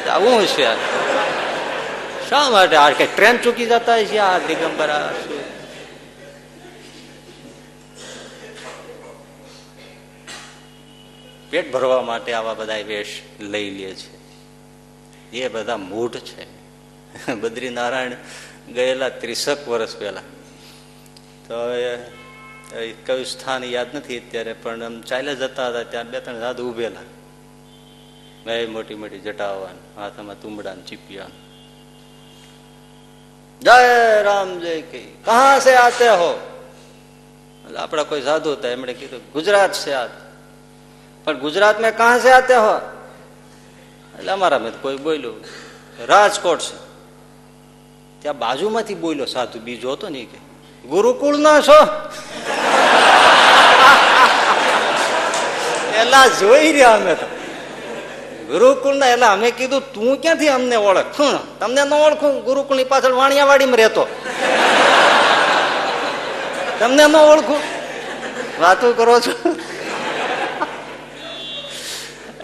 જવું 0.05 0.47
છે. 0.47 0.67
શા 2.29 2.49
માટે? 2.49 2.75
આ 2.75 2.89
કે 2.89 3.05
ટ્રેન 3.05 3.37
ચૂકી 3.37 3.65
જતા 3.65 4.03
છે 4.03 4.17
આ 4.17 4.37
દિગંબર 4.37 4.89
પેટ 11.49 11.71
ભરવા 11.71 12.01
માટે 12.01 12.33
આવા 12.33 12.53
બધા 12.53 12.73
વેશ 12.73 13.21
લઈ 13.39 13.69
લે 13.69 13.95
છે. 13.95 14.17
એ 15.31 15.47
બધા 15.47 15.77
મૂઢ 15.77 16.15
છે. 16.15 16.45
બદ્રીનારાયણ 17.33 18.11
ગયેલા 18.73 19.09
ત્રીસક 19.09 19.67
વર્ષ 19.67 19.97
પહેલા. 19.97 20.21
તો 21.47 21.53
કયું 23.05 23.25
સ્થાન 23.25 23.63
યાદ 23.63 23.95
નથી 23.95 24.19
અત્યારે, 24.19 24.53
પણ 24.53 24.83
આમ 24.83 25.01
ચાલ્યા 25.01 25.33
જતા 25.33 25.67
હતા 25.67 25.83
ત્યાં 25.83 26.09
બે 26.11 26.19
ત્રણ 26.19 26.39
સાધુ 26.39 26.69
ઉભેલા. 26.69 27.05
મેં 28.45 28.71
મોટી 28.71 28.95
મોટી 28.95 29.19
જટાવાન 29.19 29.77
હાથમાં 29.97 30.41
તુમડા 30.41 30.75
ચીપિયા 30.87 31.27
જય 33.61 34.21
રામ, 34.23 34.59
જય 34.59 34.81
કઈ. 34.81 35.07
કહા 35.25 35.59
સે 35.59 35.75
આતે 35.75 36.09
હો? 36.09 36.31
આપણા 37.77 38.03
કોઈ 38.03 38.21
સાધુ 38.21 38.51
હતા, 38.51 38.67
એમણે 38.67 38.93
કીધું, 38.93 39.31
ગુજરાત 39.33 39.73
છે 39.73 39.93
આ 39.93 40.07
પણ 41.23 41.39
ગુજરાત 41.39 41.79
મેં 41.81 41.97
કહા 41.97 42.19
સે 42.19 42.31
આતે 42.31 42.55
હો? 42.55 42.75
એટલે 44.19 44.31
અમારા 44.31 44.59
મેં 44.59 44.81
કોઈ 44.81 44.97
બોલ્યું 44.97 45.43
રાજકોટ 46.07 46.59
છે 46.59 46.77
ત્યાં 48.21 48.39
બાજુમાંથી 48.39 48.95
બોલ્યો 48.95 49.25
સાધુ, 49.25 49.59
બીજો 49.59 49.91
હતો 49.91 50.09
નહીં 50.09 50.29
કે. 50.31 50.46
ગુરુકુળ 50.89 51.37
ના 51.37 51.61
છો? 51.61 51.79
એલા 56.01 56.27
જોઈ 56.27 56.71
રહ્યા 56.71 56.93
અમે 56.93 57.15
તો. 57.15 57.27
ગુરુકુળ 58.47 58.95
ના 58.95 59.07
એટલે 59.07 59.25
અમે 59.25 59.51
કીધું, 59.51 59.93
તું 59.93 60.21
ક્યાંથી 60.21 60.47
અમને 60.47 60.75
ઓળખું? 60.75 61.59
તમને 61.59 61.83
ન 61.83 61.93
ઓળખું 61.93 62.43
ગુરુકુળની 62.43 62.83
પાછળ 62.83 63.11
વાણિયાવાડીમાં 63.11 63.77
રહેતો. 63.77 64.07
તમને 66.79 67.03
ન 67.07 67.15
ઓળખું? 67.15 67.59
વાતો 68.61 68.93
કરો 68.93 69.19
છો. 69.19 69.33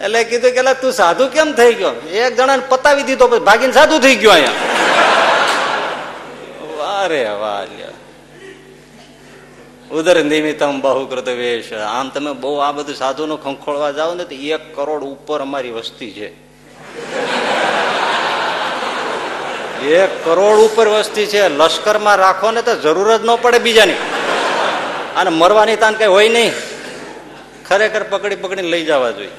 એટલે 0.04 0.24
કીધું 0.24 0.52
કે 0.52 0.74
તું 0.82 0.92
સાધુ 0.92 1.28
કેમ 1.28 1.54
થઈ 1.54 1.74
ગયો? 1.74 1.94
એક 2.12 2.36
જણાને 2.36 2.64
પતાવી 2.70 3.04
દીધો 3.04 3.28
ભાગીને 3.28 3.74
સાધુ 3.74 4.00
થઈ 4.00 4.16
ગયો 4.16 4.32
અહીંયા. 4.32 4.54
વારે 6.78 7.24
વાહ 7.42 7.83
ઉદર 9.94 10.24
નિમિત્તમ 10.24 10.82
બહુકૃત 10.82 11.28
વેશ 11.30 11.74
આમ 11.74 12.10
તમે 12.10 12.34
બહુ 12.34 12.58
આ 12.58 12.72
બધું 12.72 12.96
સાધુનો 12.96 13.38
ખંખોળવા 13.38 13.92
જાઓ 13.92 14.14
ને 14.14 14.24
તો 14.24 14.36
એક 14.36 14.76
કરોડ 14.76 15.04
ઉપર 15.04 15.42
અમારી 15.42 15.72
વસ્તી 15.72 16.12
છે. 16.12 16.28
એક 19.86 20.26
કરોડ 20.26 20.60
ઉપર 20.60 20.88
વસ્તી 20.88 21.26
છે. 21.26 21.50
લશ્કરમાં 21.50 22.16
રાખો 22.16 22.52
ને 22.52 22.62
તો 22.62 22.76
જરૂર 22.76 23.18
જ 23.18 23.22
ન 23.26 23.36
પડે 23.42 23.60
બીજાની. 23.60 23.94
અને 25.16 25.30
મરવાની 25.30 25.76
તાન 25.76 25.94
કઈ 25.94 26.06
હોય 26.06 26.30
નહીં. 26.30 26.52
ખરેખર 27.70 28.04
પકડી 28.04 28.36
પકડીને 28.36 28.68
લઈ 28.68 28.86
જવા 28.86 29.12
જોઈએ. 29.12 29.30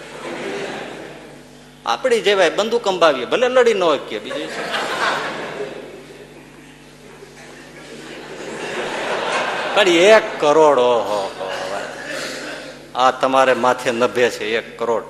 આપણી 1.86 2.20
જેવાય 2.20 2.50
બંદૂક 2.50 2.88
અંબાવીએ. 2.88 3.24
ભલે 3.24 3.48
લડી 3.48 3.74
ન 3.74 3.96
શકીએ 3.96 4.18
બીજું 4.18 4.48
પણ 9.74 9.88
એક 9.88 10.40
કરોડ 10.40 10.78
ઓહો 10.78 11.20
આ 12.94 13.10
તમારે 13.10 13.54
માથે 13.54 13.90
નભે 13.92 14.30
છે, 14.30 14.44
એક 14.58 14.78
કરોડ. 14.78 15.04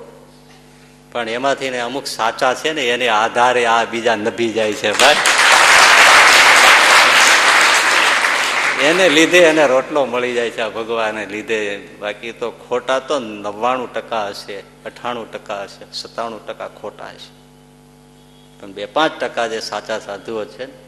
પણ 1.11 1.29
એમાંથી 1.29 1.69
ને 1.69 1.79
અમુક 1.79 2.05
સાચા 2.07 2.53
છે 2.53 2.73
ને, 2.73 2.83
એને 2.87 3.07
આધારે 3.07 3.65
આ 3.65 3.83
બીજા 3.85 4.15
નભી 4.15 4.53
જાય 4.53 4.73
છે 4.73 4.91
ભાઈ 4.91 5.15
એને 8.81 9.09
લીધે 9.09 9.39
એને 9.39 9.67
રોટલો 9.67 10.05
મળી 10.05 10.33
જાય 10.33 10.49
છે, 10.49 10.61
આ 10.61 10.69
ભગવાને 10.69 11.25
લીધે. 11.25 11.59
બાકી 11.99 12.31
તો 12.31 12.51
ખોટા 12.51 12.99
તો 12.99 13.19
નવ્વાણું 13.19 13.93
ટકા 13.93 14.27
હશે, 14.27 14.59
અઠાણું 14.85 15.31
ટકા 15.31 15.63
હશે, 15.63 15.85
સત્તાણું 15.93 16.47
ટકા 16.47 16.67
ખોટા 16.67 17.05
હશે. 17.05 17.33
પણ 18.59 18.71
બે 18.71 18.85
પાંચ 18.85 19.19
ટકા 19.19 19.47
જે 19.47 19.59
સાચા 19.59 19.99
સાધુઓ 19.99 20.45
છે 20.45 20.65
ને 20.65 20.84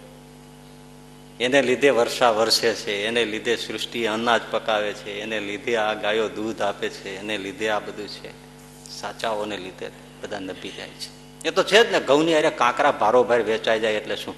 એને 1.39 1.61
લીધે 1.61 1.89
વર્ષા 1.89 2.29
વરસે 2.29 2.73
છે, 2.73 3.05
એને 3.05 3.25
લીધે 3.25 3.55
સૃષ્ટિ 3.55 4.05
અનાજ 4.05 4.41
પકાવે 4.51 4.93
છે, 4.93 5.19
એને 5.19 5.39
લીધે 5.39 5.75
આ 5.75 5.93
ગાયો 5.93 6.29
દૂધ 6.29 6.61
આપે 6.61 6.89
છે, 6.89 7.19
એને 7.19 7.37
લીધે 7.37 7.69
આ 7.69 7.79
બધું 7.79 8.07
છે. 8.07 8.47
સાચાઓને 8.89 9.57
લીધે 9.57 9.91
બધા 10.23 10.39
નભી 10.39 10.69
જાય 10.69 10.89
છે. 10.89 11.17
એ 11.47 11.51
તો 11.51 11.63
છે 11.63 11.83
જ 11.83 11.91
ને, 11.91 11.99
ઘઉંની 11.99 12.33
અરે 12.33 12.49
કાંકરા 12.49 12.91
ભારોભાર 12.91 13.41
વેચાઈ 13.41 13.79
જાય 13.79 13.93
એટલે 13.93 14.15
શું? 14.15 14.35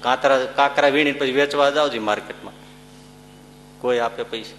કાંકરા 0.00 0.44
કાંકરા 0.44 0.88
વીણી 0.88 1.12
પછી 1.12 1.32
વેચવા 1.32 1.70
જાવ 1.70 1.90
છે 1.90 1.98
માર્કેટમાં. 1.98 2.52
કોઈ 3.80 3.98
આપે 3.98 4.22
પૈસા. 4.22 4.56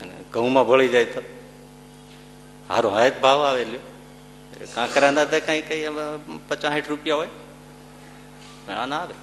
અને 0.00 0.12
ઘઉંમાં 0.32 0.68
ભળી 0.68 0.88
જાય 0.88 1.04
તો? 1.04 1.22
હારો 2.68 2.88
હાય 2.88 3.10
ભાવ 3.10 3.42
આવે 3.42 3.64
કાંકરાના 4.74 5.24
તો 5.24 5.40
કઈ 5.46 5.60
કઈ 5.60 5.86
પચાસ 6.48 6.82
રૂપિયા 6.88 7.16
હોય. 7.16 7.28
આના 8.72 8.98
આવે. 9.00 9.14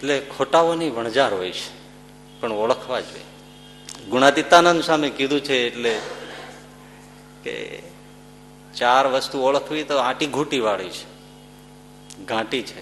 એટલે 0.00 0.16
ખોટાઓની 0.34 0.90
વણઝાર 0.90 1.32
હોય 1.32 1.52
છે, 1.52 1.68
પણ 2.40 2.52
ઓળખવા 2.64 3.00
જોઈએ 3.08 3.26
ગુણાતીતાનંદ 4.08 4.82
સામે 4.82 5.08
કીધું 5.18 5.42
છે 5.48 5.56
એટલે 5.66 5.92
કે 7.44 7.54
ચાર 8.74 9.04
વસ્તુ 9.14 9.42
ઓળખવી 9.48 9.84
તો 9.90 9.98
આંટી 9.98 10.30
ઘૂંટી 10.36 10.62
વાળી 10.66 10.94
છે, 10.96 11.04
ઘાંટી 12.30 12.62
છે 12.62 12.80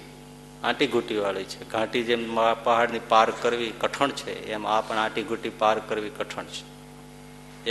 આંટી 0.62 0.90
ઘૂંટી 0.94 1.18
વાળી 1.24 1.48
છે. 1.52 1.58
ઘાંટી 1.72 2.04
જેમ 2.08 2.22
પહાડની 2.64 3.02
પાર 3.08 3.28
કરવી 3.42 3.72
કઠણ 3.82 4.12
છે, 4.14 4.32
એમ 4.54 4.62
આ 4.66 4.80
પણ 4.86 5.02
આંટી 5.04 5.26
ઘૂંટી 5.28 5.54
પાર 5.58 5.76
કરવી 5.88 6.14
કઠણ 6.18 6.46
છે. 6.54 6.62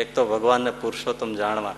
એક 0.02 0.14
તો 0.16 0.22
ભગવાનને 0.26 0.72
પુરુષોત્તમ 0.82 1.32
જાણવા. 1.42 1.78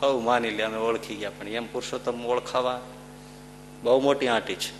હવ 0.00 0.16
માની 0.24 0.56
લે 0.56 0.62
અમે 0.64 0.78
ઓળખી 0.88 1.20
ગયા, 1.20 1.36
પણ 1.38 1.56
એમ 1.60 1.66
પુરુષોત્તમ 1.68 2.26
ઓળખાવા 2.26 2.80
બહુ 3.82 4.00
મોટી 4.00 4.28
આંટી 4.28 4.60
છે. 4.62 4.70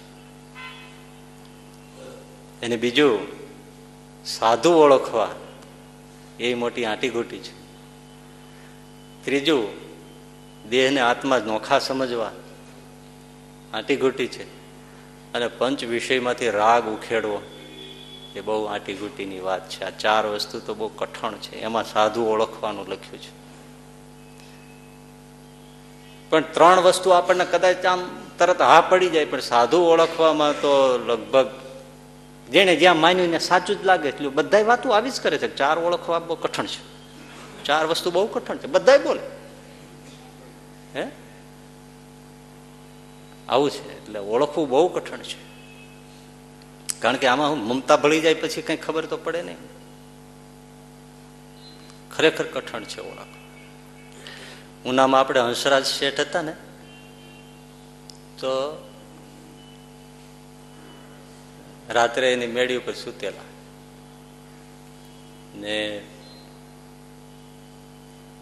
અને 2.62 2.76
બીજું 2.76 3.18
સાધુ 4.24 4.72
ઓળખવા. 4.72 5.34
એ 6.40 6.54
મોટી 6.54 6.84
આંટીઘૂંટી 6.84 7.38
છે. 7.38 7.58
ત્રીજું, 9.24 9.68
દેહને 10.68 11.00
આત્મા 11.00 11.38
નોખા 11.38 11.78
સમજવા. 11.78 12.32
આંટીઘૂંટી 13.72 14.26
છે. 14.26 14.58
અને 15.32 15.48
પંચ 15.48 15.84
વિષયમાંથી 15.84 16.50
રાગ 16.50 16.86
ઉખેડવો. 16.86 17.42
એ 18.36 18.40
બહુ 18.40 18.64
આંટીઘૂંટીની 18.64 19.40
વાત 19.40 19.68
છે. 19.68 19.84
આ 19.84 19.90
ચાર 19.90 20.26
વસ્તુ 20.26 20.60
તો 20.60 20.74
બહુ 20.74 20.88
કઠણ 20.88 21.34
છે. 21.34 21.60
એમાં 21.60 21.84
સાધુ 21.84 22.22
ઓળખવાનું 22.22 22.88
લખ્યું 22.88 23.22
છે. 23.22 23.38
પણ 26.30 26.40
ત્રણ 26.40 26.80
વસ્તુ 26.80 27.10
આપણને 27.10 27.44
કદાચ 27.44 27.86
આમ 27.86 28.08
તરત 28.38 28.60
હા 28.60 28.80
પડી 28.80 29.08
જાય, 29.08 29.24
પણ 29.24 29.40
સાધુ 29.40 29.78
ઓળખવામાં 29.78 30.60
તો 30.60 30.98
લગભગ 31.06 31.50
જેને 32.50 32.76
જ્યાં 32.76 32.96
માન્યું 32.96 33.28
ને 33.28 33.38
સાચું 33.38 33.82
જ 33.82 33.84
લાગે 33.84 34.08
એટલું 34.08 34.34
બધા 34.34 34.62
વાતો 34.62 34.90
આવી 34.90 35.10
જ 35.10 35.20
કરે 35.20 35.38
છે. 35.38 35.56
ચાર 35.56 35.78
ઓળખવા 35.78 36.18
બહુ 36.18 36.34
કઠણ 36.34 36.66
છે. 36.66 36.98
ચાર 37.64 37.86
વસ્તુ 37.86 38.10
બહુ 38.10 38.26
કઠણ 38.26 38.56
છે. 38.56 38.66
બધા 38.66 38.98
બોલે. 38.98 39.20
હે? 41.00 41.06
આવું 43.48 43.70
છે. 43.70 44.02
એટલે 44.02 44.18
ઓળખવું 44.18 44.68
બહુ 44.68 44.88
કઠણ 44.88 45.18
છે. 45.18 45.48
કારણ 47.00 47.16
કે 47.16 47.26
આમાં 47.26 47.50
હું 47.50 47.58
મમતા 47.58 47.96
ભળી 47.96 48.20
જાય 48.20 48.34
પછી 48.34 48.62
કઈ 48.62 48.76
ખબર 48.76 49.06
તો 49.06 49.16
પડે 49.16 49.42
નહીં. 49.42 49.56
ખરેખર 52.16 52.44
કઠણ 52.44 52.84
છે 52.84 53.00
ઓળખ. 53.00 53.26
ઉનામાં 54.86 55.20
આપણે 55.20 55.40
હંસરાજ 55.40 55.86
શેઠ 55.86 56.20
હતા 56.20 56.42
ને, 56.42 56.52
તો 58.38 58.87
રાત્રે 61.88 62.32
એની 62.32 62.46
મેળી 62.46 62.76
ઉપર 62.76 62.92
સૂતેલા. 62.92 63.42
ને 65.54 66.02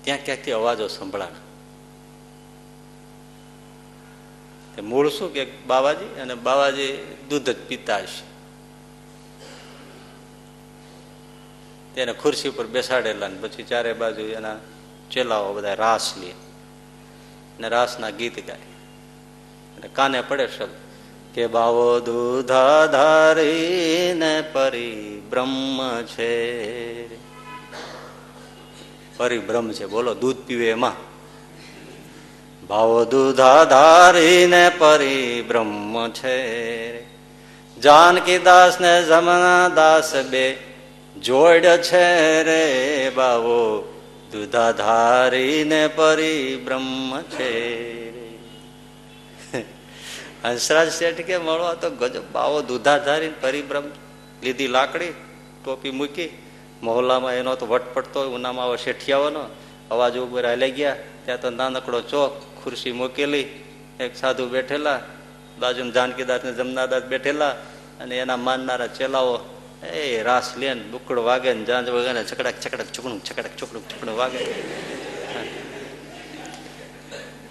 ત્યાં 0.02 0.18
ક્યાંકથી 0.24 0.52
અવાજો 0.52 0.88
સંભળાણા 0.88 1.36
મૂળ 4.82 5.08
શું 5.08 5.32
કે 5.32 5.44
બાવાજી? 5.44 6.04
અને 6.04 6.34
બાવાજી 6.34 7.16
દૂધ 7.28 7.42
જ 7.42 7.56
પીતા 7.56 7.96
હશે. 7.96 8.36
તેને 11.94 12.12
ખુરશી 12.12 12.48
ઉપર 12.48 12.66
બેસાડેલા 12.66 13.28
ને 13.28 13.38
પછી 13.40 13.62
ચારે 13.62 13.92
બાજુ 13.92 14.22
એના 14.22 14.56
ચેલાઓ 15.10 15.54
બધા 15.54 15.74
રાસ 15.74 16.14
લે. 16.16 16.32
ને 17.60 17.68
રાસના 17.68 18.10
ગીત 18.10 18.46
ગાય. 18.46 18.58
અને 19.76 19.88
કાને 19.88 20.20
પડે 20.20 20.48
શબ્દ? 20.48 20.85
કે 21.36 21.46
બાવો 21.46 22.00
દૂધાધારી 22.00 24.12
ને 24.16 24.44
પરિબ્રહ્મ 24.52 26.02
છે. 26.02 27.16
પરિબ્રહ્મ 29.16 29.72
છે, 29.72 29.86
બોલો, 29.86 30.14
દૂધ 30.14 30.36
પીવે 30.36 30.68
એમાં. 30.68 30.92
ભાવો 32.66 33.04
દૂધા 33.04 33.64
ધારીને 33.64 34.70
પરિબ્રહ્મ 34.78 36.10
છે. 36.10 37.02
જાનકી 37.80 38.38
દાસ 38.38 38.80
ને 38.80 39.02
જમના 39.02 39.68
દાસ 39.68 40.16
બે 40.16 40.56
જોડ 41.22 41.60
છે 41.60 42.42
રે 42.42 43.12
બાવો 43.14 43.94
દૂધા 44.32 44.72
ધારીને 44.72 45.88
પરિબ્રહ્મ 45.88 47.22
છે. 47.22 48.05
હંસરાજ 50.44 50.92
શેઠ 50.92 51.20
કે 51.20 51.38
મળવા 51.38 51.74
તો 51.74 51.90
ગજબ 51.90 52.22
બાવો 52.32 52.62
દૂધાધારી 52.62 53.28
પરિભ્રમ 53.40 53.84
લીધી 54.42 54.66
લાકડી, 54.66 55.12
ટોપી 55.64 55.90
મૂકી. 55.90 56.42
મહોલ્લામાં 56.82 57.32
એનો 57.32 57.54
તો 57.54 57.66
વટ 57.66 57.82
પડતો 57.94 58.30
ઉનામાં 58.30 58.64
આવો 58.64 58.76
શેઠિયાઓનો. 58.76 59.40
અવાજ 59.90 60.16
ઉપર 60.16 60.56
લઈ 60.56 60.70
ગયા. 60.70 60.96
ત્યાં 61.24 61.40
તો 61.40 61.50
નાનકડો 61.50 62.00
ચોક, 62.00 62.64
ખુરશી 62.64 62.92
મૂકેલી, 62.92 63.64
એક 64.00 64.16
સાધુ 64.16 64.48
બેઠેલા 64.48 65.00
બાજુ 65.58 65.90
જાનકીદાસ 65.90 66.44
ને 66.44 66.52
જમનાદાસ 66.52 67.02
બેઠેલા 67.02 67.50
અને 68.00 68.18
એના 68.18 68.36
માનનારા 68.36 68.86
ચેલાઓ, 68.86 69.40
એ 69.82 70.22
રાસ 70.22 70.56
લેન 70.56 70.90
બુકડ 70.90 71.18
વાગે 71.18 71.52
ને, 71.52 71.64
જાંજ 71.64 71.88
વાગે 71.88 72.12
ને 72.12 72.24
છકડક 72.24 72.54
છકડક 72.66 72.86
ચુકડું 72.92 73.24
છકડક 73.24 74.16
વાગે. 74.16 74.95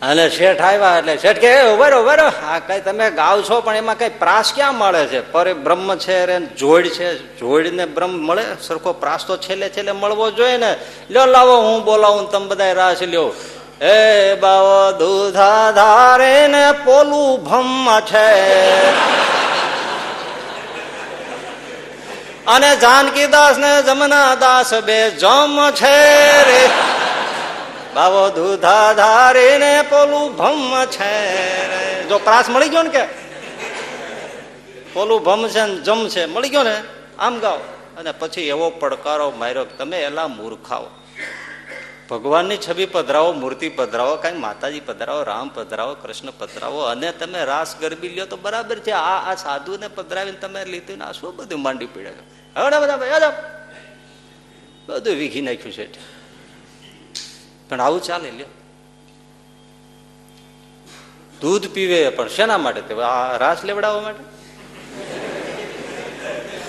અને 0.01 0.29
શેઠ 0.29 0.61
આવ્યા 0.61 0.97
એટલે 0.97 1.17
શેઠ 1.17 1.37
કે 1.37 1.61
ઉભરો 1.61 2.01
ઉભરો. 2.01 2.27
આ 2.47 2.59
કઈ 2.59 2.81
તમે 2.81 3.09
ગાવ 3.09 3.41
છો, 3.41 3.61
પણ 3.61 3.75
એમાં 3.75 3.97
કઈ 3.97 4.09
પ્રાસ 4.09 4.51
ક્યાં 4.55 4.75
મળે 4.75 5.05
છે? 5.05 5.19
પર 5.19 5.53
બ્રહ્મ 5.53 5.95
છે 5.95 6.39
જોડ 6.39 6.87
છે. 6.87 7.37
જોડ 7.37 7.67
ને 7.67 7.85
બ્રહ્મ 7.85 8.09
મળે? 8.09 8.43
સરખો 8.61 8.93
પ્રાસ 8.93 9.25
તો 9.25 9.37
છેલ્લે 9.37 9.69
છેલ્લે 9.69 9.91
મળવો 9.91 10.31
જોઈએ 10.31 10.57
ને. 10.57 10.75
લ્યો, 11.09 11.25
લાવો, 11.25 11.61
હું 11.61 11.85
બોલાવું 11.85 12.31
તમે 12.31 12.47
બધા 12.47 12.71
રાસ 12.71 13.01
લ્યો. 13.01 13.33
એ 13.81 14.33
બાવો 14.33 14.91
દૂધા 14.91 15.71
ધારે 15.71 16.47
ને 16.47 16.71
પોલું 16.71 17.43
ભમ 17.43 18.01
છે. 18.01 18.89
અને 22.45 22.75
જાનકી 22.75 23.27
દાસ 23.27 23.57
ને 23.57 23.81
જમના 23.81 24.35
દાસ 24.35 24.73
બે 24.73 25.09
જમ 25.09 25.71
છે 25.71 26.21
રે. 26.43 26.94
બાવો 27.95 28.29
દૂધા 28.29 28.93
ધારી 28.93 29.57
ને 29.57 29.81
પોલું 29.81 30.35
ભમ 30.35 30.85
છે 30.85 32.03
જો 32.03 32.17
પ્રાસ 32.17 32.49
મળી 32.49 32.69
ગયો 32.69 32.81
ને 32.81 32.89
કે? 32.89 33.03
પોલું 34.93 35.23
ભમ 35.23 35.47
છે 35.47 35.61
ને 35.61 35.75
જમ 35.75 36.07
છે. 36.07 36.25
મળી 36.25 36.49
ગયો 36.49 36.63
ને? 36.63 36.83
આમ 37.19 37.39
ગાઓ. 37.39 37.57
અને 37.97 38.11
પછી 38.11 38.41
એવો 38.41 38.69
પડકારો 38.69 39.31
માર્યો 39.31 39.65
તમે 39.65 40.01
એલા 40.01 40.27
મૂર્ખાઓ. 40.27 40.85
ભગવાનની 42.09 42.57
છબી 42.57 42.85
પધરાવો, 42.85 43.33
મૂર્તિ 43.33 43.69
પધરાવો, 43.69 44.15
કાંઈ 44.15 44.33
માતાજી 44.33 44.79
પધરાવો, 44.79 45.23
રામ 45.23 45.49
પધરાવો, 45.49 45.93
કૃષ્ણ 45.93 46.27
પધરાવો, 46.37 46.79
અને 46.79 47.11
તમે 47.11 47.43
રાસ 47.43 47.75
ગરબી 47.75 48.09
લ્યો 48.09 48.25
તો 48.25 48.37
બરાબર 48.37 48.79
છે. 48.79 48.91
આ 48.91 49.31
આ 49.31 49.35
સાધુને 49.35 49.87
પધરાવીને 49.87 50.37
તમે 50.37 50.65
લીધું 50.65 51.03
આ 51.03 51.11
શું 51.11 51.35
બધું 51.35 51.61
માંડી 51.61 51.85
પીડે 51.85 52.09
હવે 52.55 52.79
બધા 52.79 52.97
બધું 54.85 55.15
વીખી 55.15 55.41
નાખ્યું 55.41 55.71
છે. 55.71 56.14
પણ 57.69 57.81
આવું 57.81 58.03
ચાલે 58.03 58.31
લ્યો. 58.31 58.45
દૂધ 61.41 61.67
પીવે 61.67 62.09
પણ 62.09 62.27
શેના 62.27 62.57
માટે? 62.57 62.93
આ 62.93 63.37
રાસ 63.37 63.63
લેવડાવવા 63.63 64.01
માટે? 64.01 64.23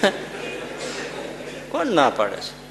કોણ 1.70 1.86
ના 1.86 2.10
પાડે 2.10 2.36
છે? 2.36 2.66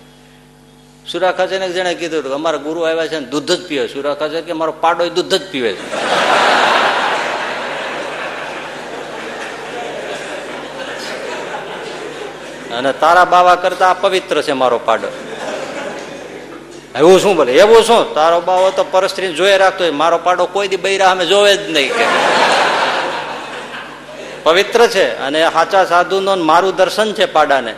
સુરાખાચાર્ય 1.12 1.70
જણે 1.70 1.96
કીધું 1.96 2.20
હતું 2.20 2.34
અમારા 2.34 2.58
ગુરુ 2.58 2.82
આવ્યા 2.82 3.08
છે 3.08 3.20
ને 3.20 3.26
દૂધ 3.26 3.52
જ 3.52 3.68
પીવે. 3.68 3.88
સુરાખાચર 3.88 4.42
કે 4.42 4.54
મારો 4.54 4.72
પાડો 4.72 5.10
દૂધ 5.10 5.34
જ 5.34 5.52
પીવે 5.52 5.74
છે. 5.74 5.96
અને 12.72 12.94
તારા 12.94 13.26
બાવા 13.26 13.56
કરતા 13.56 13.94
પવિત્ર 13.94 14.42
છે 14.42 14.52
મારો 14.52 14.80
પાડો. 14.80 15.35
એવું 16.98 17.20
શું 17.20 17.36
બોલે? 17.36 17.52
એવું 17.54 17.84
શું? 17.84 18.14
તારો 18.14 18.42
બાવો 18.42 18.72
તો 18.72 18.84
પરસ્ત્રી 18.92 19.34
જોઈ 19.34 19.58
રાખતો 19.58 19.84
હોય. 19.84 19.92
મારો 19.92 20.18
પાડો 20.18 20.46
કોઈ 20.46 20.68
દી 20.68 20.76
બૈરા 20.78 21.12
અમે 21.12 21.26
જોવે 21.26 21.58
જ 21.58 21.72
નહીં 21.72 21.90
કે. 21.94 22.06
પવિત્ર 24.44 24.88
છે 24.88 25.06
અને 25.20 25.40
સાચા 25.54 25.86
સાધુનો 25.86 26.36
મારું 26.36 26.76
દર્શન 26.76 27.14
છે 27.14 27.26
પાડાને. 27.26 27.76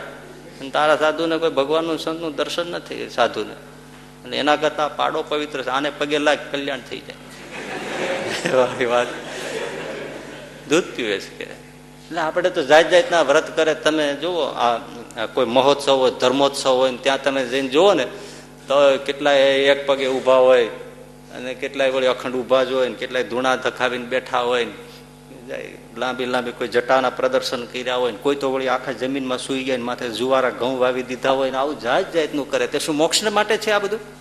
તારા 0.72 0.96
સાધુને 0.96 1.38
કોઈ 1.38 1.50
ભગવાનનું 1.50 1.98
સંતનું 1.98 2.34
દર્શન 2.34 2.66
નથી 2.70 3.08
સાધુને. 3.08 3.54
અને 4.24 4.36
એના 4.36 4.56
કરતા 4.56 4.88
પાડો 4.88 5.22
પવિત્ર 5.28 5.62
છે. 5.62 5.68
આને 5.68 5.90
પગે 5.90 6.18
લાગ 6.18 6.38
કલ્યાણ 6.50 6.80
થઈ 6.90 7.00
જાય. 7.06 8.86
વાત 8.86 9.06
દૂધ 10.68 10.84
પીવે 10.96 11.18
છે 11.18 11.44
એટલે 11.44 12.20
આપણે 12.20 12.50
તો 12.50 12.62
જાત 12.62 12.90
જાતના 12.90 13.22
વ્રત 13.22 13.56
કરે. 13.56 13.74
તમે 13.74 14.14
જુઓ, 14.14 14.44
આ 14.44 14.78
કોઈ 15.34 15.46
મહોત્સવ 15.46 15.94
હોય, 15.96 16.10
ધર્મોત્સવ 16.10 16.70
હોય 16.70 16.96
ત્યાં 16.96 17.22
તમે 17.22 17.44
જઈને 17.44 17.68
જુઓ 17.68 17.94
ને 17.94 18.06
તો 18.68 18.74
કેટલાય 19.06 19.38
એક 19.38 19.86
પગે 19.86 20.06
ઊભા 20.06 20.34
હોય 20.34 20.66
અને 21.34 21.54
કેટલાય 21.54 21.90
વળી 21.90 22.06
અખંડ 22.06 22.34
ઊભા 22.34 22.64
જ 22.64 22.72
હોય 22.72 22.88
ને 22.88 22.94
કેટલાય 22.94 23.24
ધૂણા 23.24 23.56
ધખાવીને 23.56 24.06
બેઠા 24.06 24.40
હોય 24.40 24.64
ને 24.64 24.72
લાંબી 25.96 26.24
લાંબી 26.24 26.50
કોઈ 26.50 26.68
જટાના 26.68 27.10
પ્રદર્શન 27.10 27.64
કર્યા 27.64 27.96
હોય 27.96 28.12
ને 28.12 28.18
કોઈ 28.22 28.36
તો 28.36 28.52
વળી 28.52 28.68
આખા 28.68 28.92
જમીનમાં 28.92 29.38
સુઈ 29.38 29.62
ગયા 29.62 29.78
માથે 29.78 30.08
જુવારા 30.08 30.50
ઘઉં 30.50 30.78
વાવી 30.78 31.02
દીધા 31.02 31.30
હોય 31.30 31.50
ને 31.50 31.56
આવું 31.56 31.80
જાત 31.80 32.12
જાતનું 32.12 32.50
કરે. 32.50 32.66
તે 32.66 32.78
શું 32.78 32.94
મોક્ષ 32.94 33.24
માટે 33.24 33.56
છે 33.56 33.70
આ 33.70 33.78
બધું? 33.78 34.18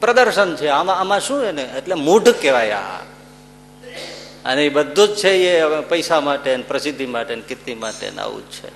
પ્રદર્શન 0.00 0.56
છે. 0.56 0.68
આમાં 0.68 0.96
આમાં 0.96 1.20
શું 1.20 1.44
એને? 1.44 1.62
એટલે 1.62 1.94
મૂઢ 1.94 2.28
કહેવાય 2.28 2.70
આ. 2.70 2.98
અને 4.44 4.66
એ 4.66 4.68
બધું 4.68 5.08
જ 5.08 5.14
છે 5.14 5.30
એ 5.30 5.80
પૈસા 5.80 6.20
માટે 6.20 6.56
પ્રસિદ્ધિ 6.56 7.06
માટે 7.06 7.36
કીર્તિ 7.36 7.74
માટે 7.74 8.08
આવું 8.08 8.42
જ 8.42 8.52
છે. 8.52 8.70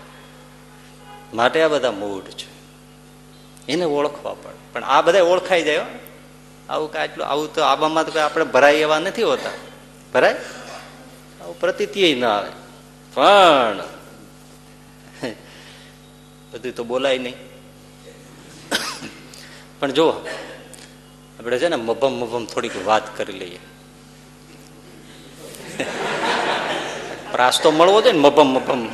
માટે 1.34 1.62
આ 1.62 1.68
બધા 1.68 1.92
મૂઢ 1.92 2.22
છે. 2.22 2.49
એને 3.70 3.84
ઓળખવા 3.84 4.34
પડે. 4.34 4.58
પણ 4.72 4.84
આ 4.84 5.00
બધા 5.02 5.22
ઓળખાઈ 5.22 5.62
જાય 5.62 5.80
આવું 6.68 6.92
કાંઈ 6.92 7.04
એટલું, 7.04 7.26
આવું 7.26 7.54
તો 7.54 7.62
આબામાં 7.62 8.06
તો 8.06 8.20
આપણે 8.20 8.44
ભરાય 8.44 8.74
એવા 8.74 8.98
નથી 8.98 9.22
હોતા. 9.22 9.50
ભરાય? 10.14 10.36
આવું 11.40 11.60
પ્રતીતિય 11.60 12.14
ના 12.14 12.36
આવે. 12.36 12.50
પણ 13.14 13.82
બધું 16.52 16.72
તો 16.72 16.84
બોલાય 16.84 17.18
નહીં. 17.18 17.36
પણ 19.80 19.90
જુઓ, 19.90 20.12
આપણે 21.38 21.58
છે 21.58 21.68
ને 21.68 21.76
મભમ 21.76 22.12
મભમ 22.12 22.44
થોડીક 22.46 22.86
વાત 22.86 23.16
કરી 23.16 23.32
લઈએ. 23.32 23.58
પ્રાસ 27.32 27.60
તો 27.62 27.70
મળવો 27.70 28.00
જોઈએ 28.02 28.12
ને 28.12 28.18
મભમ 28.18 28.46
મભમ. 28.46 28.88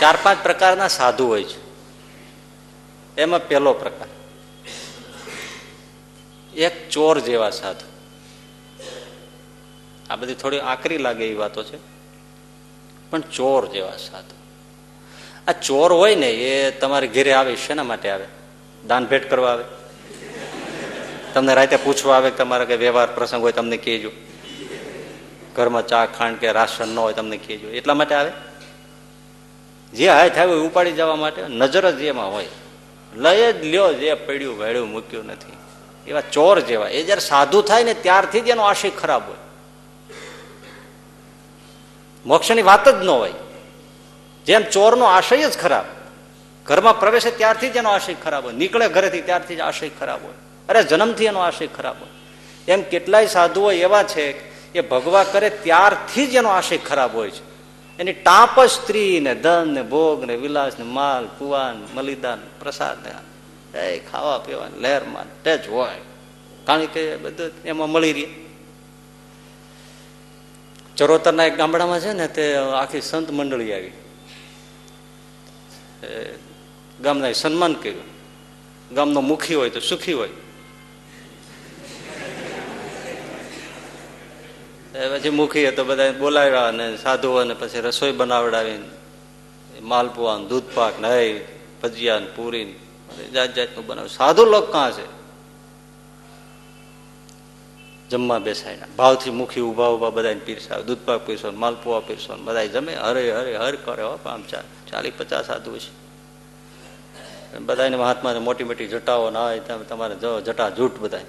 ચાર 0.00 0.16
પાંચ 0.22 0.42
પ્રકારના 0.42 0.88
સાધુ 0.88 1.26
હોય 1.26 1.44
છે. 1.44 1.63
એમાં 3.18 3.48
પહેલો 3.48 3.72
પ્રકાર. 3.72 4.08
એક 6.56 6.90
ચોર 6.90 7.20
જેવા 7.20 7.50
સાધુ. 7.50 7.94
આ 10.10 10.16
બધી 10.16 10.34
થોડી 10.34 10.58
આકરી 10.58 10.98
લાગે 10.98 11.24
એવી 11.24 11.34
વાતો 11.34 11.62
છે. 11.62 11.78
પણ 13.10 13.20
ચોર 13.20 13.68
જેવા 13.68 13.96
સાધુ. 13.96 14.34
આ 15.48 15.52
ચોર 15.52 15.92
હોય 15.92 16.14
ને 16.14 16.30
એ 16.30 16.70
તમારે 16.70 17.06
ઘેરે 17.06 17.32
આવે, 17.32 17.56
શેના 17.56 17.82
માટે 17.82 18.10
આવે? 18.10 18.24
દાન 18.86 19.06
ભેટ 19.06 19.30
કરવા 19.30 19.50
આવે? 19.52 19.64
તમને 21.34 21.54
રાતે 21.54 21.76
પૂછવા 21.76 22.16
આવે 22.16 22.30
તમારા 22.30 22.64
કે 22.64 22.76
વ્યવહાર 22.76 23.06
પ્રસંગ 23.06 23.42
હોય 23.42 23.52
તમને 23.52 23.76
કહેજો. 23.76 24.10
ઘરમાં 25.56 25.86
ચા, 25.86 26.06
ખાંડ 26.06 26.36
કે 26.36 26.52
રાશન 26.52 26.88
ન 26.88 26.98
હોય 26.98 27.12
તમને 27.12 27.36
કહેજો. 27.36 27.68
એટલા 27.68 27.94
માટે 27.94 28.14
આવે? 28.14 28.30
જે 29.92 30.08
હાય 30.08 30.30
થાય 30.30 30.46
ઉપાડી 30.46 30.92
જવા 30.92 31.16
માટે 31.16 31.42
નજર 31.48 31.90
જ 31.90 32.00
એમાં 32.00 32.32
હોય. 32.32 32.48
લય 33.16 33.52
જ 33.52 33.64
લ્યો 33.64 33.92
જે 33.92 34.14
પડ્યું, 34.14 34.58
વેળ્યું, 34.58 34.88
મૂક્યું 34.88 35.26
નથી. 35.26 35.52
એવા 36.06 36.20
ચોર 36.20 36.60
જેવા. 36.60 36.88
એ 36.88 37.02
જયારે 37.02 37.20
સાધુ 37.20 37.62
થાય 37.62 37.84
ને 37.84 37.94
ત્યારથી 37.94 38.40
જ 38.40 38.48
એનો 38.48 38.62
આશય 38.62 38.90
ખરાબ 38.90 39.28
હોય. 39.28 39.36
મોક્ષની 42.26 42.62
વાત 42.62 42.88
જ 42.88 43.04
ન 43.04 43.08
હોય. 43.08 43.32
જેમ 44.46 44.62
ચોરનો 44.62 45.04
આશય 45.04 45.50
જ 45.50 45.58
ખરાબ. 45.58 45.84
ઘરમાં 46.66 47.00
પ્રવેશે 47.00 47.30
ત્યારથી 47.30 47.68
જ 47.68 47.76
એનો 47.76 47.90
આશય 47.90 48.14
ખરાબ 48.14 48.44
હોય. 48.44 48.52
નીકળે 48.52 48.88
ઘરેથી 48.88 49.20
ત્યારથી 49.20 49.56
જ 49.56 49.60
આશય 49.60 49.90
ખરાબ 50.00 50.24
હોય. 50.24 50.34
અરે 50.68 50.82
જન્મથી 50.82 51.24
એનો 51.24 51.40
આશય 51.40 51.66
ખરાબ 51.66 51.96
હોય. 52.00 52.08
એમ 52.68 52.82
કેટલાય 52.82 53.26
સાધુઓ 53.26 53.72
એવા 53.72 54.02
છે 54.02 54.54
એ 54.72 54.80
ભગવા 54.80 55.24
કરે 55.24 55.50
ત્યારથી 55.50 56.26
જ 56.26 56.34
એનો 56.34 56.48
આશય 56.48 56.76
ખરાબ 56.76 57.14
હોય 57.14 57.30
છે. 57.30 57.53
એની 57.98 58.12
ટાંપ 58.12 58.60
સ્ત્રી 58.60 59.20
ને 59.20 59.34
ધન 59.34 59.68
ને 59.68 59.82
ભોગ 59.82 60.24
ને 60.24 60.36
વિલાસ 60.36 60.78
ને 60.78 60.84
માલ 60.84 61.28
પુવાન 61.38 61.86
મલિદાન 61.94 62.38
પ્રસાદ 62.60 62.98
ને 63.02 63.12
એ 63.80 63.98
ખાવા 63.98 64.38
પીવા 64.38 64.68
લહેરમાં 64.78 65.26
જ 65.44 65.68
હોય. 65.68 66.00
કારણ 66.64 66.86
કે 66.86 67.16
બધું 67.16 67.50
એમાં 67.64 67.90
મળી 67.90 68.12
રહે. 68.12 68.26
ચરોતરના 70.96 71.44
એક 71.44 71.56
ગામડામાં 71.56 72.00
છે 72.00 72.12
ને 72.12 72.28
તે 72.28 72.54
આખી 72.54 73.00
સંત 73.00 73.30
મંડળી 73.30 73.72
આવી. 73.72 73.92
ગામના 77.00 77.32
સન્માન 77.32 77.72
કર્યું. 77.72 78.06
ગામનો 78.94 79.20
મુખી 79.20 79.54
હોય 79.54 79.70
તો 79.70 79.80
સુખી 79.80 80.12
હોય. 80.12 80.43
પછી 84.94 85.30
મુખી 85.30 85.70
તો 85.70 85.84
બધા 85.84 86.12
બોલાવ્યા 86.12 86.68
અને 86.68 86.96
સાધુઓને 86.96 87.54
પછી 87.54 87.80
રસોઈ 87.80 88.12
બનાવડાવીને 88.12 88.88
માલપુઆ 89.82 90.38
દૂધ 90.38 90.62
પાક 90.74 91.00
ને 91.00 91.46
ભજીયા 91.82 92.18
ને 92.18 92.26
પૂરી 92.26 92.74
જાત 93.34 93.54
જાતનું 93.54 93.86
બનાવ્યું 93.86 94.10
સાધુ 94.10 94.44
લોક 94.44 94.72
કાં 94.72 94.92
છે? 94.92 95.06
જમવા 98.10 98.38
બેસાડ્યા. 98.38 98.86
ભાવથી 98.96 99.30
મુખી 99.30 99.60
ઊભા 99.60 99.88
ઊભા 99.88 100.10
બધા 100.10 100.34
પીરસા 100.46 100.80
દૂધ 100.80 100.98
પાક 101.04 101.26
પીરસો 101.26 101.52
માલપુઆ 101.52 102.00
પીરસો 102.00 102.36
બધા 102.36 102.64
જમે. 102.64 102.94
હરે 102.94 103.32
હરે 103.32 103.56
હર 103.56 103.76
કરે 103.76 104.02
આમ 104.02 104.42
ચાલીસ 104.90 105.12
પચાસ 105.18 105.46
સાધુ 105.46 105.78
છે. 105.78 105.92
બધાને 107.58 107.96
મહાત્મા 107.96 108.34
મોટી 108.40 108.64
મોટી 108.64 108.86
જટાઓ 108.86 109.30
ના 109.30 109.44
હોય 109.44 109.60
તમારે 109.88 110.14
જટા 110.40 110.68
જૂઠ 110.68 110.98
બધા 110.98 111.20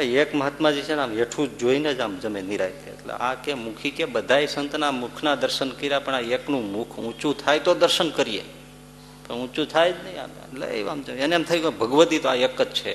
એક 0.00 0.34
મહાત્માજી 0.34 0.82
છે 0.82 0.94
ને 0.94 1.02
આમ 1.02 1.18
હેઠું 1.18 1.58
જોઈને 1.58 1.94
જ 1.94 2.00
આમ 2.00 2.18
જમે 2.18 2.42
નિરાય 2.42 2.68
એટલે 2.68 3.12
આ 3.12 3.34
કે 3.34 3.54
મુખી 3.54 3.90
કે 3.90 4.04
બધાય 4.04 4.46
સંતના 4.46 4.90
મુખના 4.90 5.34
દર્શન 5.34 5.70
કર્યા, 5.70 6.00
પણ 6.00 6.14
આ 6.14 6.20
એકનું 6.20 6.72
મુખ 6.72 6.98
ઊંચું 6.98 7.44
થાય 7.44 7.58
તો 7.58 7.74
દર્શન 7.74 8.10
કરીએ. 8.10 8.42
પણ 9.26 9.34
ઊંચું 9.34 9.66
થાય 9.66 9.92
જ 9.92 9.94
નહીં 10.04 10.16
એટલે 10.24 10.66
એ 10.66 10.88
આમ 10.88 11.04
એને 11.18 11.34
એમ 11.34 11.42
થયું 11.42 11.62
કે 11.62 11.78
ભગવતી 11.78 12.18
તો 12.18 12.28
આ 12.28 12.34
એક 12.34 12.62
જ 12.62 12.70
છે. 12.72 12.94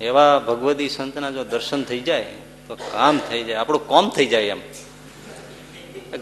એવા 0.00 0.38
ભગવતી 0.38 0.88
સંતના 0.88 1.30
જો 1.30 1.44
દર્શન 1.44 1.82
થઈ 1.82 2.00
જાય, 2.00 2.26
તો 2.68 2.74
કામ 2.74 3.20
થઈ 3.30 3.42
જાય. 3.44 3.56
આપણું 3.56 3.86
કોમ 3.86 4.08
થઈ 4.08 4.26
જાય 4.26 4.42
એમ. 4.42 4.60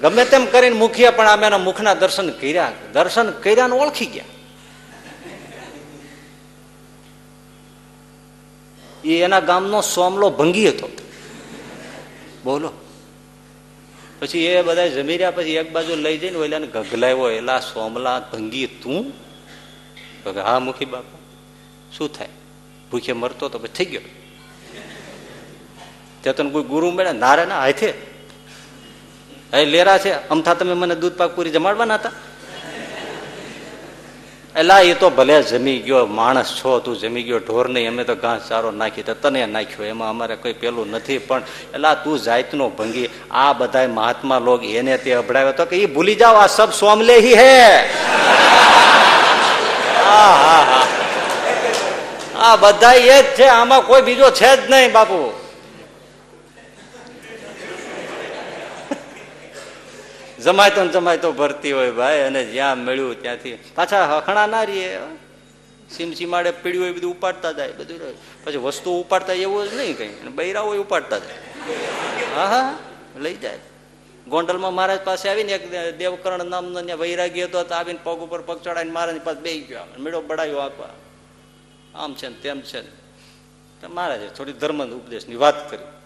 ગમે 0.03 0.25
તેમ 0.25 0.47
કરીને 0.47 0.77
મુખીએ 0.77 1.11
પણ 1.11 1.27
આમ 1.27 1.45
એના 1.45 1.59
મુખના 1.59 1.95
દર્શન 1.95 2.31
કર્યા. 2.31 2.73
દર્શન 2.93 3.31
કર્યા 3.31 3.67
ઓળખી 3.67 4.07
ગયા. 4.07 4.25
એ 9.05 9.23
એના 9.23 9.41
ગામનો 9.41 9.81
સોમલો 9.81 10.31
ભંગી 10.31 10.69
હતો. 10.69 10.89
બોલો. 12.45 12.73
પછી 14.21 14.39
એ 14.39 14.63
બધા 14.63 14.87
જમી 14.87 15.17
રહ્યા 15.17 15.31
પછી 15.31 15.51
એક 15.51 15.73
બાજુ 15.73 15.97
લઈ 15.97 16.19
જઈને 16.19 16.37
ઓલાને 16.39 16.67
ગગલાવ્યો, 16.67 17.31
એલા 17.31 17.61
સોમલા, 17.61 18.29
ભંગી 18.33 18.67
તું? 18.67 19.13
હા, 20.45 20.59
મુખી 20.59 20.85
બાપા. 20.85 21.19
શું 21.97 22.13
થાય? 22.13 22.29
ભૂખે 22.91 23.13
મરતો 23.13 23.49
તો 23.49 23.59
પછી 23.59 23.69
થઈ 23.69 23.85
ગયો. 23.85 24.01
ત્યાં 26.21 26.37
તને 26.37 26.51
કોઈ 26.51 26.63
ગુરુ 26.63 26.91
મળે 26.91 27.13
નારે 27.13 27.47
ના, 27.47 27.61
હાથે. 27.61 27.95
હે 29.55 29.65
લેરા 29.65 29.99
છે. 29.99 30.29
અમથા 30.29 30.55
તમે 30.55 30.75
મને 30.75 30.95
દૂધ 30.95 31.13
પાક 31.13 31.37
પૂરી 31.37 31.51
જમાડવાના 31.51 31.95
હતા? 31.95 32.13
એલા 34.57 34.81
એ 34.81 34.95
તો 34.95 35.11
ભલે 35.11 35.43
જમી 35.43 35.79
ગયો 35.79 36.07
માણસ 36.07 36.61
છો, 36.61 36.81
તું 36.81 36.99
જમી 36.99 37.23
ગયો, 37.23 37.39
ઢોર 37.39 37.69
નહીં, 37.69 37.89
અમે 37.89 38.05
તો 38.05 38.15
ઘાસ 38.15 38.49
ચારો 38.49 38.71
નાખી, 38.71 39.03
તો 39.03 39.15
તને 39.15 39.47
નાખ્યો, 39.47 39.85
એમાં 39.85 40.11
અમારે 40.11 40.37
કોઈ 40.37 40.53
પેલું 40.53 40.91
નથી, 40.91 41.19
પણ 41.19 41.43
એલા, 41.75 41.95
તું 41.95 42.19
જાતનો 42.19 42.69
ભંગી, 42.69 43.09
આ 43.31 43.53
બધા 43.53 43.87
મહાત્મા 43.87 44.39
લોગ 44.39 44.65
એને 44.65 44.99
તે 44.99 45.13
અભડાવ્યો 45.15 45.53
તો 45.53 45.65
કે 45.65 45.77
એ 45.77 45.87
ભૂલી 45.87 46.15
જાઓ, 46.15 46.37
આ 46.37 46.47
સબ 46.47 46.71
સોમલે 46.73 47.21
હી. 47.21 47.35
હે, 47.35 47.77
હા 50.05 50.33
હા. 50.33 50.63
હા 50.63 50.87
આ 52.43 52.57
બધા 52.57 52.95
એ 52.95 53.23
જ 53.23 53.25
છે, 53.37 53.45
આમાં 53.45 53.87
કોઈ 53.87 54.03
બીજો 54.03 54.31
છે 54.31 54.57
જ 54.57 54.71
નહીં, 54.71 54.93
બાપુ. 54.93 55.42
જમાયતો 60.45 60.85
ને 60.85 60.89
જમાયતો 60.89 61.33
ભરતી 61.33 61.73
હોય 61.73 61.91
ભાઈ, 61.91 62.21
અને 62.21 62.45
જ્યાં 62.45 62.79
મળ્યું 62.79 63.23
ત્યાંથી. 63.23 63.59
પાછા 63.75 64.17
હખણા 64.17 64.47
ના 64.47 64.63
રહીએ 64.63 64.99
સીમ 65.91 66.13
સીમાડે 66.13 66.51
પીડ્યું 66.51 66.85
હોય, 66.85 66.93
બધું 66.93 67.11
ઉપાડતા 67.11 67.53
જાય, 67.53 67.73
બધું. 67.73 68.45
પછી 68.45 68.57
વસ્તુ 68.57 69.01
ઉપાડતા 69.01 69.33
એવું 69.33 69.71
જ 69.71 69.75
નહીં 69.75 69.99
કઈ 69.99 70.09
બૈરા 70.09 70.61
હોય 70.61 70.79
ઉપાડતા 70.79 71.19
જાય. 71.19 71.39
હા 72.37 72.47
હા 72.47 72.79
લઈ 73.19 73.35
જાય. 73.35 73.59
ગોંડલમાં 74.29 74.75
મહારાજ 74.75 75.01
પાસે 75.01 75.29
આવીને 75.29 75.53
એક 75.53 75.97
દેવકર્ણ 75.99 76.45
નામનો 76.45 76.81
ત્યાં 76.81 76.99
વૈરાગી 76.99 77.45
હતો 77.45 77.59
આવીને 77.59 77.99
પગ 78.05 78.19
ઉપર 78.19 78.41
પગ 78.41 78.63
ચડાવીને 78.63 78.93
મહારાજ 78.93 79.21
પાસે 79.21 79.41
બેસી 79.41 79.61
ગયો. 79.61 79.85
મેળો 79.99 80.21
બડાયો 80.21 80.57
આપવા. 80.57 80.89
આમ 81.95 82.15
છે 82.15 82.29
ને 82.29 82.35
તેમ 82.35 82.61
છે 82.61 82.81
ને. 82.81 83.87
મહારાજે 83.87 84.29
થોડી 84.29 84.53
ધર્મ 84.53 84.91
ઉપદેશની 84.91 85.37
વાત 85.37 85.71
કરી. 85.71 86.02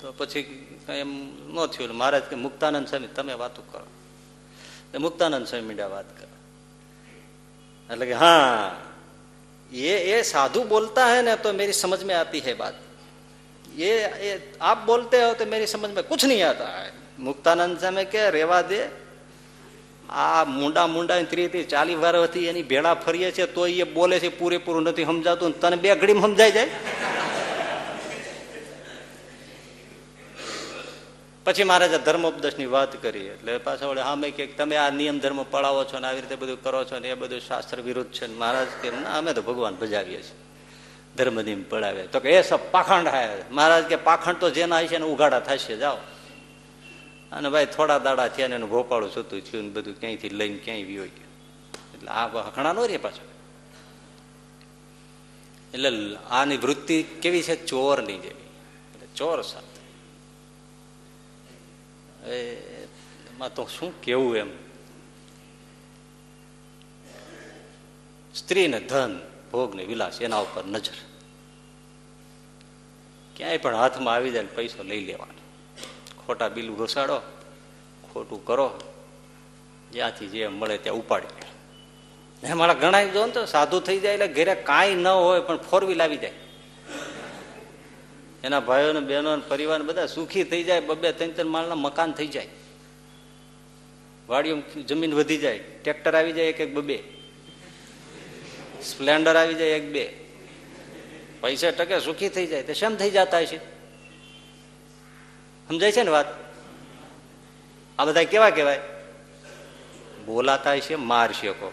તો 0.00 0.12
પછી 0.12 0.44
કઈ 0.86 1.00
એમ 1.00 1.12
ન 1.48 1.56
થયું 1.66 1.84
એટલે 1.84 1.94
મહારાજ 1.94 2.24
કે 2.24 2.36
મુક્તાનંદ 2.36 2.86
સ્વામી 2.86 3.12
તમે 3.14 3.34
વાતો 3.34 3.62
કરો 3.62 3.84
એટલે 4.84 4.98
મુક્તાનંદ 4.98 5.46
સ્વામી 5.46 5.66
મીડિયા 5.66 5.88
વાત 5.88 6.08
કરે 6.16 6.32
એટલે 7.90 8.06
કે 8.06 8.14
हाँ 8.14 8.92
ये 9.70 9.94
ये 10.04 10.18
साधु 10.24 10.64
बोलता 10.66 11.02
है 11.06 11.20
ना 11.22 11.36
तो 11.36 11.52
मेरी 11.54 11.74
समझ 11.74 12.00
में 12.02 12.14
आती 12.14 12.40
है 12.40 12.54
बात 12.54 12.76
ये 13.76 13.92
ये 14.20 14.32
आप 14.62 14.78
बोलते 14.86 15.22
हो 15.22 15.30
तो 15.34 15.46
मेरी 15.46 15.66
समझ 15.66 15.90
में 15.90 16.04
कुछ 16.04 16.24
नहीं 16.24 16.42
आता 16.44 16.66
है 16.74 16.90
મુક્તાનંદ 17.18 17.78
સામે 17.78 18.04
કે 18.06 18.22
રેવા 18.30 18.60
દે 18.64 18.80
આ 20.16 20.44
મુંડા 20.50 20.86
મુંડા 20.88 21.20
ત્રીસ 21.24 21.50
ત્રીસ 21.50 21.66
ચાલી 21.66 21.96
વાર 21.96 22.14
હતી 22.18 22.48
એની 22.48 22.64
ભેળા 22.64 22.94
ફરીએ 22.96 23.30
છે 23.30 23.46
તો 23.48 23.66
એ 23.66 23.84
બોલે 23.90 24.16
છે 24.18 24.30
પૂરેપૂરું 24.32 24.84
નથી 24.84 25.04
સમજાતું 25.04 25.50
ને 25.50 25.60
તને 25.60 25.76
બે 25.76 25.94
ઘડીમાં 25.94 26.30
સમજાઈ 26.30 26.54
જાય 26.54 26.70
પછી 31.47 31.63
મહારાજા 31.63 31.97
ધર્મોપદેશની 31.97 32.65
વાત 32.65 32.93
કરી, 33.01 33.27
એટલે 33.33 33.57
પાછા 33.57 33.87
વળે 33.87 34.01
અમે 34.01 34.31
કે 34.31 34.47
તમે 34.47 34.75
આ 34.75 34.89
નિયમ 34.89 35.19
ધર્મ 35.19 35.39
પડાવો 35.43 35.83
છો 35.83 35.99
ને 35.99 36.07
આવી 36.07 36.21
રીતે 36.21 36.35
બધું 36.35 36.63
કરો 36.63 36.83
છો 36.83 36.99
ને 36.99 37.07
એ 37.09 37.13
બધું 37.13 37.39
શાસ્ત્ર 37.39 37.81
વિરુદ્ધ 37.81 38.11
છે 38.11 38.27
મહારાજ 38.27 38.67
કે 38.81 38.89
ના, 38.91 39.17
અમે 39.17 39.31
તો 39.33 39.41
ભગવાન 39.41 39.75
ભજાવીએ 39.75 40.21
છીએ. 40.21 40.37
ધર્મ 41.15 41.41
નિયમ 41.41 41.63
પડાવે. 41.69 42.03
તો 42.07 42.19
કે 42.19 42.29
એ 42.29 42.41
સબ 42.41 42.59
પાખંડ 42.71 43.07
હે. 43.07 43.23
મહારાજ 43.51 43.83
કે 43.83 43.95
પાખંડ 43.95 44.37
તો 44.37 44.49
જેના 44.49 44.79
હશે 44.79 44.97
ને 44.97 45.05
ઉઘાડા 45.05 45.39
થશે, 45.39 45.77
જાઓ. 45.77 45.99
અને 47.31 47.47
ભાઈ 47.49 47.65
થોડા 47.65 47.99
દાડા 47.99 48.27
થયા 48.27 48.47
ને 48.47 48.55
એનું 48.55 48.69
ભોપાળું 48.69 49.11
સતું 49.11 49.39
થયું 49.41 49.63
ને 49.63 49.69
બધું 49.69 49.95
ક્યાંયથી 49.99 50.29
લઈને 50.29 50.59
ક્યાંય 50.65 50.83
વ્યો 50.83 51.05
એટલે 51.95 52.09
આ 52.09 52.27
હકણા 52.27 52.73
નો 52.73 52.85
રે 52.85 52.97
પાછો. 52.97 53.25
એટલે 55.73 55.89
આની 56.29 56.57
વૃત્તિ 56.57 56.97
કેવી 57.03 57.43
છે? 57.43 57.55
ચોરની 57.65 58.19
જેવી. 58.19 58.45
ચોર 59.15 59.41
સાથે 59.41 59.66
એમાં 62.27 63.51
તો 63.53 63.65
શું 63.65 63.93
કેવું 64.01 64.35
એમ 64.35 64.51
સ્ત્રી 68.35 68.67
ને 68.67 68.79
ધન 68.81 69.13
ભોગ 69.51 69.75
ને 69.75 69.83
વિલાસ 69.85 70.21
એના 70.21 70.41
ઉપર 70.41 70.65
નજર 70.65 70.97
ક્યાંય 73.35 73.59
પણ 73.59 73.75
હાથમાં 73.75 74.13
આવી 74.15 74.31
જાય 74.31 74.55
પૈસો 74.55 74.83
લઈ 74.83 75.03
લેવાનો 75.05 75.41
ખોટા 76.25 76.49
બિલ 76.49 76.69
ઘોસાડો 76.71 77.17
ખોટું 78.09 78.41
કરો 78.45 78.67
જ્યાંથી 79.91 80.29
જે 80.29 80.49
મળે 80.49 80.77
ત્યાં 80.77 80.99
ઉપાડી 80.99 82.55
મારા 82.55 82.73
ઘણા 82.73 83.05
જો 83.11 83.25
ને 83.25 83.31
તો 83.31 83.45
સાધુ 83.45 83.79
થઈ 83.79 83.99
જાય 83.99 84.17
એટલે 84.17 84.27
ઘરે 84.27 84.55
કાંઈ 84.63 84.95
ન 84.95 85.07
હોય 85.07 85.41
પણ 85.41 85.63
ફોર 85.69 85.81
વ્હીલ 85.85 86.01
આવી 86.01 86.17
જાય 86.17 86.46
એના 88.43 88.59
ભાઈઓ 88.59 88.93
ને 88.93 88.99
બહેનો 88.99 89.37
પરિવાર 89.37 89.81
બધા 89.81 90.05
સુખી 90.05 90.43
થઈ 90.43 90.63
જાય 90.63 90.79
બબે 90.79 91.11
ત્રણ 91.11 91.31
ત્રણ 91.31 91.47
માળના 91.47 91.75
મકાન 91.75 92.11
થઈ 92.11 92.27
જાય. 92.27 92.47
વાડીઓ 94.29 94.55
જમીન 94.87 95.13
વધી 95.13 95.37
જાય, 95.37 95.59
ટ્રેક્ટર 95.59 96.15
આવી 96.15 96.33
જાય 96.33 96.45
એક 96.45 96.59
એક 96.59 96.73
બબે 96.73 96.97
સ્પ્લેન્ડર 98.83 99.35
આવી 99.35 99.53
જાય 99.53 99.67
એક, 99.69 99.91
બે. 99.91 100.05
પૈસા 101.41 101.71
ટકે 101.71 101.99
સુખી 101.99 102.29
થઈ 102.29 102.47
જાય. 102.47 102.63
તો 102.63 102.73
શેમ 102.73 102.95
થઈ 102.95 103.11
જતા 103.11 103.45
છે 103.45 103.57
સમજાય 105.67 105.91
છે 105.91 106.03
ને 106.03 106.11
વાત? 106.11 106.25
આ 107.99 108.05
બધા 108.05 108.23
કેવા 108.23 108.49
કેવાય 108.49 108.79
બોલાતા 110.25 110.77
છે 110.79 110.95
મારશે 110.95 111.51
કો 111.51 111.71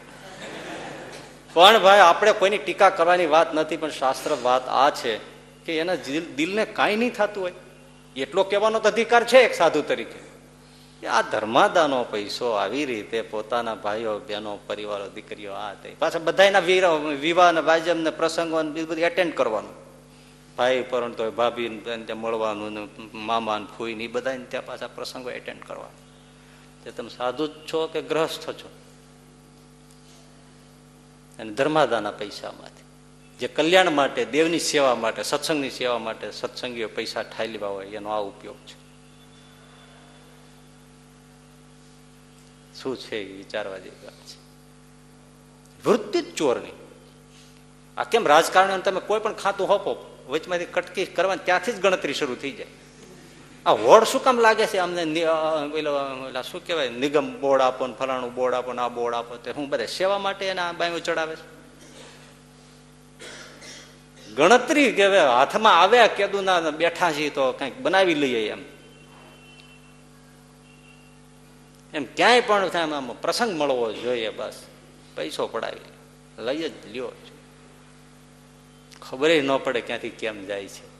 પણ 1.55 1.79
ભાઈ, 1.79 2.01
આપણે 2.01 2.33
કોઈની 2.33 2.59
ટીકા 2.59 2.91
કરવાની 2.91 3.27
વાત 3.27 3.55
નથી, 3.55 3.77
પણ 3.77 3.91
શાસ્ત્ર 3.91 4.37
વાત 4.43 4.69
આ 4.69 4.91
છે. 4.91 5.34
કે 5.67 5.79
એના 5.79 5.95
દિલને 6.37 6.65
કાંઈ 6.65 6.97
નહીં 6.97 7.12
થતું 7.12 7.43
હોય. 7.43 7.53
એટલો 8.17 8.43
કહેવાનો 8.43 8.81
તો 8.81 8.89
અધિકાર 8.89 9.25
છે 9.25 9.39
એક 9.39 9.55
સાધુ 9.55 9.83
તરીકે. 9.83 10.19
કે 11.01 11.07
આ 11.07 11.23
ધર્માદાનો 11.23 12.05
પૈસો 12.05 12.51
આવી 12.51 12.85
રીતે 12.85 13.23
પોતાના 13.23 13.75
ભાઈઓ, 13.75 14.19
બહેનો, 14.19 14.59
પરિવારો, 14.67 15.09
દીકરીઓ, 15.09 15.53
આ 15.53 15.75
તે. 15.75 15.97
પાછા 15.99 16.19
બધા 16.19 16.45
એના 16.45 16.59
વિવાહ 16.59 17.53
ને 17.53 17.61
વાજમ 17.61 17.99
ને 18.01 18.11
પ્રસંગો 18.11 18.62
બધું 18.62 18.99
એટેન્ડ 18.99 19.35
કરવાનું. 19.35 19.85
ભાઈ 20.57 20.83
પરંતુ 20.83 21.31
ભાભી 21.31 21.69
ત્યાં 21.69 22.17
મળવાનું 22.17 22.73
ને 22.73 22.89
મામા 23.15 23.59
ને 23.59 23.67
ફૂઈ 23.79 23.95
ને 23.95 24.07
બધા 24.07 24.37
ત્યાં 24.49 24.67
પાછા 24.67 24.87
પ્રસંગો 24.87 25.31
એટેન્ડ 25.31 25.65
કરવા 25.65 25.91
તે 26.85 26.91
તમે 26.91 27.09
સાધુ 27.09 27.47
જ 27.47 27.51
છો 27.51 27.87
કે 27.87 28.03
ગ્રહસ્થ 28.03 28.51
છો? 28.51 28.69
અને 31.39 31.51
ધર્માદાના 31.51 32.11
પૈસામાંથી 32.11 32.74
જે 33.41 33.49
કલ્યાણ 33.49 33.91
માટે, 33.91 34.24
દેવની 34.24 34.59
સેવા 34.59 34.95
માટે, 34.95 35.22
સત્સંગની 35.22 35.70
સેવા 35.70 35.99
માટે 35.99 36.30
સત્સંગીઓ 36.30 36.89
પૈસા 36.89 37.22
ઠાઈ 37.22 37.49
લેવા 37.49 37.68
હોય, 37.68 37.87
એનો 37.87 38.11
આ 38.11 38.18
ઉપયોગ 38.18 38.57
છે. 38.57 38.85
શું 42.82 42.97
છે 42.97 43.32
વિચારવા 43.32 43.78
જેવી 43.78 44.07
વાત 44.07 44.14
છે? 44.14 44.39
વૃત્તિ 45.85 46.20
જ 46.20 46.35
ચોરની. 46.35 46.72
આ 47.97 48.05
કેમ 48.05 48.26
રાજકારણીઓ 48.26 48.78
તમે 48.78 49.01
કોઈ 49.01 49.20
પણ 49.20 49.35
ખાતું 49.35 49.68
હોપો, 49.68 50.24
વચમાંથી 50.28 50.64
કટકી 50.64 51.05
કરવાની, 51.05 51.45
ત્યાંથી 51.45 51.72
જ 51.72 51.80
ગણતરી 51.80 52.14
શરૂ 52.14 52.35
થઈ 52.35 52.53
જાય. 52.53 52.66
આ 53.66 53.70
હોડ 53.70 54.05
શું 54.05 54.24
કામ 54.24 54.41
લાગે 54.41 54.66
છે? 54.66 54.78
અમને 54.78 55.05
શું 56.43 56.66
કહેવાય? 56.66 56.89
નિગમ 56.89 57.41
બોર્ડ 57.41 57.62
આપો 57.62 57.87
ને 57.87 57.95
ફલાણું 57.99 58.35
બોર્ડ 58.35 58.55
આપો 58.55 58.72
ને 58.72 58.82
આ 58.82 58.89
બોર્ડ 58.89 59.14
આપો 59.14 59.37
તે. 59.37 59.51
હું 59.51 59.68
બધા 59.68 59.87
સેવા 59.87 60.18
માટે 60.18 60.47
એના 60.47 60.72
બાયો 60.72 60.99
ચડાવે 60.99 61.37
છે. 61.37 61.54
ગણતરી 64.37 64.93
કે 64.93 65.18
હાથમાં 65.18 65.80
આવ્યા 65.80 66.07
કેદું 66.07 66.45
ના 66.45 66.61
બેઠા 66.61 67.12
છીએ 67.12 67.30
તો 67.30 67.53
કંઈક 67.53 67.78
બનાવી 67.78 68.14
લઈએ 68.14 68.51
એમ. 68.51 68.62
એમ 71.95 72.05
ક્યાંય 72.05 72.41
પણ 72.41 72.68
થાય 72.68 72.82
આમ 72.82 73.12
પ્રસંગ 73.12 73.57
મળવો 73.57 73.93
જોઈએ 73.93 74.28
બસ. 74.28 74.62
પૈસો 75.16 75.47
પડાવી. 75.47 75.80
લઈ 76.39 76.68
જ 76.68 76.72
લ્યો. 76.93 77.12
ખબર 79.03 79.30
ન 79.30 79.57
પડે 79.57 79.80
ક્યાંથી 79.80 80.11
કેમ 80.11 80.47
જાય 80.47 80.66
છે. 80.66 80.95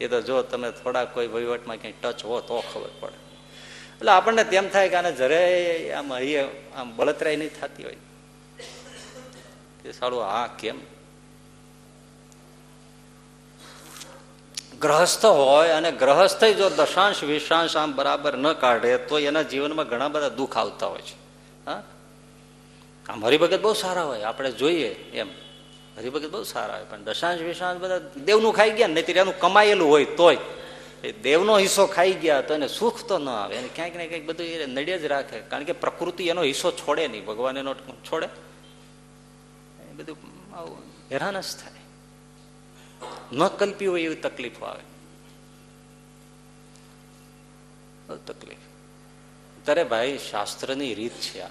એ 0.00 0.08
તો 0.08 0.20
જો 0.20 0.42
તમે 0.42 0.70
થોડા 0.70 1.04
કોઈ 1.04 1.26
વહીવટમાં 1.26 1.76
ક્યાંય 1.76 1.94
ટચ 2.02 2.24
હો 2.24 2.40
તો 2.40 2.62
ખબર 2.74 2.90
પડે. 3.00 3.14
એટલે 3.96 4.12
આપણને 4.12 4.44
તેમ 4.44 4.68
થાય 4.68 4.88
કે 4.88 4.96
આને 4.96 5.12
જરાય 5.12 5.90
આમ 5.90 6.14
હૈયે 6.14 6.48
આમ 6.76 6.96
બળતરાય 6.96 7.36
નહીં 7.36 7.48
થતી 7.48 7.84
હોય. 7.84 7.96
સારું 9.92 10.22
હા, 10.22 10.56
કેમ? 10.58 10.80
ગ્રહસ્થ 14.82 15.24
હોય 15.24 15.68
અને 15.68 15.90
ગ્રહસ્થ 15.92 16.44
જો 16.44 16.68
દશાંશ, 16.70 17.22
વિશાંશ 17.24 17.76
આમ 17.76 17.94
બરાબર 17.94 18.36
ન 18.36 18.52
કાઢે, 18.52 18.96
તો 18.98 19.18
એના 19.18 19.42
જીવનમાં 19.42 19.88
ઘણા 19.88 20.08
બધા 20.08 20.28
દુઃખ 20.28 20.56
આવતા 20.56 20.86
હોય 20.86 21.00
છે. 21.00 21.16
હા? 21.66 21.82
આમ 23.08 23.24
હરિભગત 23.24 23.60
બહુ 23.60 23.72
સારા 23.72 24.02
હોય, 24.02 24.22
આપણે 24.22 24.50
જોઈએ 24.52 24.90
એમ. 25.12 25.28
હરિભગત 25.96 26.30
બહુ 26.30 26.42
સારા 26.42 26.74
હોય, 26.74 26.84
પણ 26.84 27.04
દશાંશ, 27.04 27.40
વિશાંશ 27.40 27.80
બધા 27.80 27.98
દેવનું 27.98 28.52
ખાઈ 28.54 28.70
ગયા 28.70 28.88
નહીં 28.88 29.16
એનું 29.16 29.38
કમાયેલું 29.38 29.88
હોય 29.88 30.04
તોય. 30.04 30.38
એ 31.04 31.12
દેવનો 31.12 31.58
હિસ્સો 31.58 31.86
ખાઈ 31.86 32.12
ગયા 32.12 32.40
તો 32.40 32.54
એને 32.54 32.68
સુખ 32.68 33.04
તો 33.04 33.18
ન 33.18 33.28
આવે. 33.28 33.54
એને 33.56 33.68
ક્યાંક 33.74 33.96
ને 33.96 34.06
ક્યાંક 34.06 34.24
બધું 34.26 34.46
એ 34.46 34.66
નડે 34.66 34.98
જ 34.98 35.04
રાખે, 35.04 35.38
કારણ 35.40 35.64
કે 35.64 35.72
પ્રકૃતિ 35.72 36.24
એનો 36.28 36.42
હિસ્સો 36.42 36.72
છોડે 36.72 37.08
નહીં, 37.08 37.24
ભગવાન 37.24 37.56
એનો 37.58 37.74
છોડે. 38.10 38.28
બધું 39.96 40.16
આવું 40.56 40.76
હેરાન 41.12 41.40
જ 41.40 41.44
થાય. 41.60 41.81
ન 43.32 43.48
કલ્પી 43.48 43.86
હોય 43.86 44.02
એવી 44.02 44.14
તકલીફો 44.14 44.64
આવે. 44.64 44.92
તકલીફ. 48.26 48.58
ત્યારે 49.64 49.84
ભાઈ 49.84 50.18
શાસ્ત્રની 50.18 50.94
રીત 50.94 51.12
છે 51.12 51.40
આ. 51.40 51.48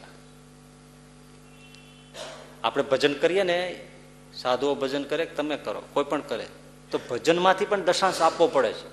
આપણે 2.63 2.83
ભજન 2.83 3.13
કરીએ 3.13 3.43
ને, 3.43 3.87
સાધુઓ 4.33 4.75
ભજન 4.75 5.03
કરે 5.03 5.25
તમે 5.25 5.57
કરો, 5.57 5.83
કોઈ 5.93 6.03
પણ 6.03 6.21
કરે, 6.21 6.47
તો 6.91 6.99
ભજનમાંથી 7.09 7.65
પણ 7.65 7.81
દશાંશ 7.81 8.21
આપવો 8.21 8.47
પડે 8.47 8.73
છે. 8.73 8.87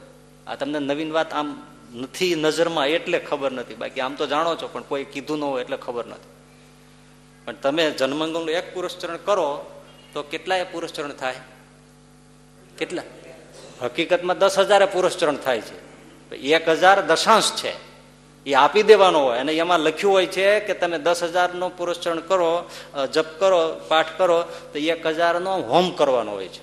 આ 0.46 0.54
તમને 0.54 0.78
નવીન 0.78 1.12
વાત 1.12 1.32
આમ 1.32 1.66
નથી 1.94 2.34
નજરમાં 2.34 2.86
એટલે 2.86 3.18
ખબર 3.18 3.52
નથી. 3.52 3.74
બાકી 3.74 4.00
આમ 4.00 4.14
તો 4.14 4.26
જાણો 4.26 4.56
છો, 4.56 4.68
પણ 4.68 4.82
કોઈ 4.82 5.04
કીધું 5.04 5.38
ન 5.38 5.44
હોય 5.44 5.62
એટલે 5.62 5.76
ખબર 5.76 6.06
નથી. 6.06 6.28
પણ 7.44 7.54
તમે 7.54 7.90
જન્મંગલનું 7.90 8.50
એક 8.50 8.74
પુરસ્ચરણ 8.74 9.16
કરો, 9.16 9.82
તો 10.12 10.22
કેટલાય 10.22 10.64
પુરસ્ચરણ 10.64 11.12
થાય? 11.12 11.34
કેટલા? 12.78 13.02
હકીકતમાં 13.82 14.38
દસ 14.38 14.58
હજારે 14.58 14.86
પુરસ્ચરણ 14.86 15.36
થાય 15.36 15.60
છે. 15.60 15.76
એક 16.32 16.68
હજાર 16.68 16.98
દશાંશ 17.06 17.50
છે. 17.56 17.72
એ 18.46 18.52
આપી 18.54 18.82
દેવાનો 18.82 19.20
હોય 19.20 19.38
અને 19.38 19.52
એમાં 19.52 19.80
લખ્યું 19.80 20.12
હોય 20.14 20.26
છે 20.26 20.60
કે 20.60 20.74
તમે 20.74 20.98
દસ 20.98 21.20
હજારનો 21.24 21.68
પુરસ્ચરણ 21.68 22.20
કરો 22.20 22.52
જપ 23.12 23.28
કરો, 23.40 23.60
પાઠ 23.88 24.10
કરો, 24.18 24.38
તો 24.72 24.78
એક 24.78 25.06
હજારનો 25.06 25.52
હોમ 25.62 25.90
કરવાનો 25.90 26.32
હોય 26.32 26.48
છે. 26.48 26.62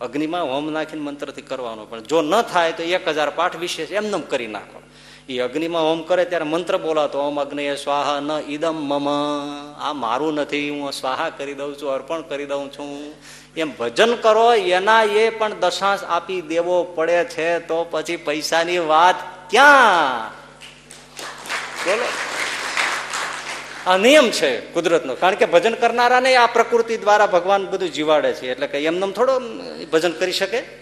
અગ્નિમાં 0.00 0.44
હોમ 0.44 0.70
નાખીને 0.72 1.02
મંત્રથી 1.02 1.42
કરવાનો. 1.42 1.84
પણ 1.84 2.02
જો 2.02 2.22
ન 2.22 2.42
થાય 2.42 2.72
તો 2.72 2.82
એક 2.82 3.08
હજાર 3.08 3.30
પાઠ 3.30 3.56
વિશેષ 3.56 3.90
એમને 3.92 4.22
કરી 4.28 4.46
નાખો 4.46 4.78
એ 5.30 5.38
અગ્નિમાં 5.38 5.82
હોમ 5.82 6.02
કરે 6.02 6.24
ત્યારે 6.24 6.44
મંત્ર 6.44 6.76
બોલાતો, 6.76 7.18
ઓમ 7.18 7.40
અગ્નિ 7.40 7.76
સ્વાહા 7.76 8.20
ન 8.20 8.30
ઈદમ 8.48 8.74
મમ. 8.74 9.08
આ 9.80 9.92
મારું 9.92 10.34
નથી, 10.34 10.70
હું 10.70 10.92
સ્વાહા 10.92 11.30
કરી 11.30 11.54
દઉં 11.54 11.74
છું, 11.82 11.90
અર્પણ 11.90 12.20
કરી 12.20 12.44
દઉં 12.44 12.72
છું. 12.72 13.14
એમ 13.56 13.76
ભજન 13.76 14.14
કરો, 14.14 14.52
એના 14.52 15.02
એ 15.02 15.30
પણ 15.30 15.54
દશાંશ 15.60 16.04
આપી 16.04 16.40
દેવો 16.40 16.82
પડે 16.82 17.24
છે, 17.24 17.58
તો 17.58 17.86
પછી 17.90 18.16
પૈસાની 18.16 18.78
વાત 18.78 19.14
ક્યાં? 19.50 20.28
બોલો. 21.86 22.04
આ 23.86 23.96
નિયમ 23.96 24.30
છે 24.30 24.60
કુદરતનો, 24.60 25.14
કારણ 25.14 25.34
કે 25.34 25.46
ભજન 25.46 25.74
કરનારાને 25.74 26.36
આ 26.36 26.46
પ્રકૃતિ 26.46 26.96
દ્વારા 26.96 27.26
ભગવાન 27.26 27.66
બધું 27.66 27.92
જીવાડે 27.92 28.32
છે, 28.32 28.50
એટલે 28.50 28.66
કે 28.66 28.78
એમને 28.78 29.12
થોડો 29.12 29.40
ભજન 29.92 30.12
કરી 30.12 30.32
શકે. 30.32 30.79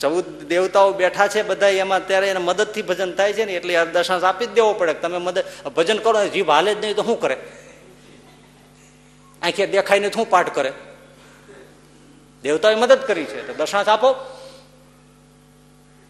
ચૌદ 0.00 0.42
દેવતાઓ 0.42 0.92
બેઠા 0.92 1.28
છે 1.28 1.42
બધા 1.42 1.68
એમાં 1.68 2.06
ત્યારે 2.06 2.28
એને 2.28 2.40
મદદથી 2.40 2.82
ભજન 2.82 3.12
થાય 3.12 3.32
છે 3.32 3.44
ને 3.44 3.52
એટલે 3.52 3.86
દશાંશ 3.86 4.24
આપી 4.24 4.46
જ 4.46 4.48
દેવો 4.48 4.72
પડે 4.72 4.94
તમે 4.94 5.18
મદદ 5.18 5.44
ભજન 5.76 5.98
કરો 5.98 6.28
જીભ 6.28 6.50
હાલે 6.50 6.74
જ 6.74 6.78
નહીં 6.80 6.96
તો 6.96 7.02
શું 7.02 7.20
કરે? 7.20 7.36
આંખે 9.42 9.66
દેખાય 9.66 9.98
ને 9.98 10.10
શું 10.10 10.30
પાઠ 10.30 10.54
કરે? 10.54 10.72
દેવતાએ 12.42 12.74
મદદ 12.74 12.98
કરી 12.98 13.24
છે 13.24 13.46
તો 13.46 13.64
દશાંશ 13.64 13.88
આપો. 13.88 14.14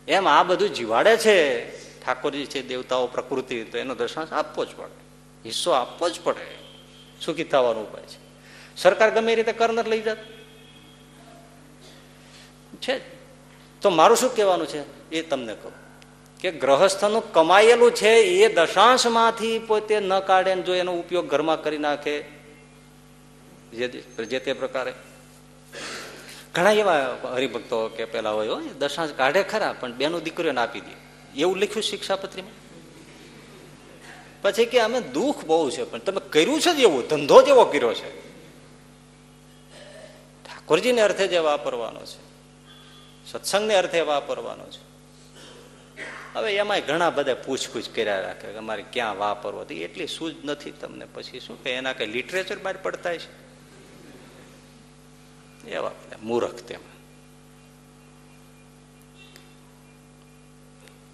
એમ 0.08 0.28
આ 0.28 0.42
બધું 0.42 0.74
જીવાડે 0.74 1.16
છે. 1.16 1.70
ઠાકોરજી 2.04 2.46
છે 2.46 2.62
દેવતાઓ 2.62 3.06
પ્રકૃતિ, 3.06 3.64
તો 3.64 3.78
એનો 3.78 3.94
દશાંશ 3.94 4.32
આપવો 4.32 4.64
જ 4.64 4.68
પડે. 4.76 4.98
હિસ્સો 5.44 5.70
આપવો 5.70 6.08
જ 6.08 6.20
પડે. 6.24 6.58
સુખી 7.24 7.44
થવાનો 7.44 7.80
ઉપાય 7.80 8.02
છે? 8.02 8.18
સરકાર 8.76 9.10
ગમે 9.10 9.34
રીતે 9.34 9.52
કર 9.52 9.72
નથી 9.72 9.90
લઈ 9.90 10.02
જાત. 10.02 10.18
છે 12.74 13.17
તો 13.82 13.90
મારું 13.90 14.16
શું 14.16 14.34
કહેવાનું 14.36 14.66
છે? 14.66 15.10
એ 15.10 15.22
તમને 15.22 15.54
કહું. 15.54 15.72
કે 16.40 16.50
ગ્રહસ્થનું 16.52 17.32
કમાયેલું 17.32 17.92
છે 17.92 18.10
એ 18.10 18.54
દશાંશમાંથી 18.54 19.58
પોતે 19.58 20.00
ન 20.00 20.18
કાઢે 20.20 20.56
જો 20.62 20.74
એનો 20.74 20.92
ઉપયોગ 20.94 21.26
ઘરમાં 21.26 21.62
કરી 21.62 21.78
નાખે, 21.78 22.24
જે 23.72 24.38
તે 24.38 24.52
પ્રકારે. 24.52 24.92
ઘણા 26.54 26.72
એવા 26.72 27.18
હરિભક્તો 27.24 27.88
કે 27.88 28.04
પેલા 28.04 28.30
હોય 28.30 28.48
દશાંશ 28.78 29.12
કાઢે 29.12 29.42
ખરા, 29.42 29.74
પણ 29.80 29.92
બેનો 29.92 30.20
દીકરીઓને 30.20 30.60
આપી 30.60 30.80
દે. 30.80 30.94
એવું 31.40 31.56
લખ્યું 31.56 31.82
શિક્ષાપત્રીમાં? 31.82 32.54
પછી 34.42 34.66
કે 34.66 34.80
અમે 34.80 35.00
દુઃખ 35.00 35.44
બહુ 35.44 35.70
છે, 35.70 35.82
પણ 35.82 35.98
તમે 35.98 36.20
કર્યું 36.30 36.60
છે 36.60 36.72
જ 36.72 36.80
એવું, 36.80 37.08
ધંધો 37.08 37.42
જ 37.42 37.48
એવો 37.48 37.64
કર્યો 37.64 37.94
છે. 37.94 38.10
ઠાકોરજીને 40.44 41.00
અર્થે 41.00 41.26
જે 41.26 41.38
વાપરવાનો 41.38 42.00
છે. 42.00 42.27
સત્સંગને 43.32 43.74
અર્થે 43.74 44.00
વાપરવાનો 44.00 44.66
છે. 44.66 44.88
હવે 46.34 46.52
એમાંય 46.56 46.80
ઘણા 46.80 47.10
બધા 47.10 47.34
પૂછપૂછ 47.34 47.82
કર્યા 47.94 48.20
રાખે 48.20 48.48
કે 48.48 48.56
અમારે 48.56 48.84
ક્યાં 48.92 49.18
વાપરવો 49.18 49.64
તો 49.64 49.74
એટલી 49.74 50.06
સૂઝ 50.06 50.34
નથી 50.44 50.70
તમને 50.70 51.04
પછી 51.04 51.40
શું 51.40 51.62
કે 51.62 51.70
એના 51.70 51.92
કઈ 51.92 52.06
લિટરેચર 52.06 52.58
બહાર 52.58 52.76
પડતા 52.76 53.16
છે? 53.16 53.48
એવા 55.70 55.90
મૂર્ખ 56.22 56.54
તેમાં. 56.54 56.98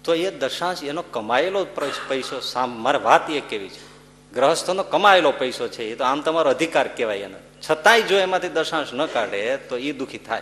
તો 0.03 0.13
એ 0.13 0.31
દશાંશ 0.31 0.83
એનો 0.83 1.01
કમાયેલો 1.01 1.65
પૈસો 2.07 2.41
મારે 2.67 2.97
વાત 2.97 3.29
એ 3.29 3.41
કેવી 3.41 3.69
છે? 3.69 3.95
ગ્રહસ્થનો 4.33 4.83
કમાયેલો 4.83 5.31
પૈસો 5.31 5.67
છે 5.67 5.83
એ 5.83 5.95
તો 5.95 6.03
આમ 6.03 6.21
તમારો 6.21 6.49
અધિકાર 6.49 6.87
કહેવાય 6.87 7.17
એનો. 7.17 7.37
છતાંય 7.69 8.01
જો 8.01 8.17
એમાંથી 8.17 8.49
દશાંશ 8.49 8.93
ન 8.93 9.05
કાઢે 9.05 9.57
તો 9.57 9.77
એ 9.77 9.91
દુઃખી 9.91 10.17
થાય. 10.17 10.41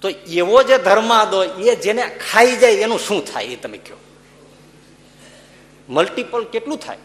તો 0.00 0.08
એવો 0.08 0.62
જે 0.62 0.78
ધર્માદો 0.78 1.42
એ 1.42 1.76
જેને 1.76 2.02
ખાઈ 2.30 2.56
જાય 2.56 2.72
એનું 2.72 2.98
શું 2.98 3.24
થાય 3.24 3.44
એ 3.44 3.56
તમે 3.56 3.78
કહો? 3.78 3.96
મલ્ટીપલ 5.88 6.44
કેટલું 6.44 6.78
થાય? 6.78 6.98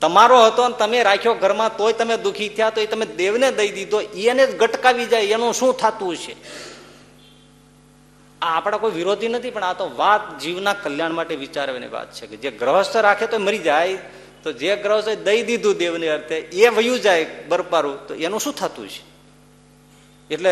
તમારો 0.00 0.46
હતો 0.46 0.68
તમે 0.68 1.02
રાખ્યો 1.02 1.34
ઘરમાં, 1.34 1.76
તોય 1.76 1.92
તમે 1.92 2.16
દુઃખી 2.16 2.48
થયા 2.48 2.70
તો 2.70 2.80
એ 2.80 2.86
તમે 2.86 3.06
દેવને 3.06 3.50
દઈ 3.50 3.68
દીધો, 3.68 4.00
એને 4.00 4.46
જ 4.46 4.56
ગટકાવી 4.56 5.06
જાય, 5.06 5.24
એનું 5.24 5.54
શું 5.54 5.76
થતું 5.76 6.16
છે 6.16 6.36
આ 8.42 8.56
આપણા 8.56 8.78
કોઈ 8.78 8.90
વિરોધી 8.90 9.28
નથી, 9.28 9.50
પણ 9.50 9.62
આ 9.62 9.72
તો 9.72 9.90
વાત 9.96 10.38
જીવના 10.38 10.72
કલ્યાણ 10.72 11.12
માટે 11.12 11.34
વિચારવાની 11.34 11.86
વાત 11.86 12.12
છે 12.12 12.26
કે 12.26 12.36
જે 12.36 12.50
ગ્રહસ્થ 12.50 12.96
રાખે 12.96 13.26
તો 13.26 13.38
મરી 13.38 13.58
જાય, 13.58 13.98
તો 14.42 14.52
જે 14.52 14.76
ગ્રહસ્થ 14.76 15.08
દઈ 15.08 15.42
દીધું 15.42 15.74
દેવને 15.74 16.08
અર્થે, 16.08 16.34
એ 16.34 16.68
વયું 16.68 17.00
જાય 17.00 17.26
બરપારું, 17.48 18.06
તો 18.06 18.14
એનું 18.14 18.40
શું 18.40 18.54
થતું 18.54 18.88
છે 18.88 19.07
એટલે 20.30 20.50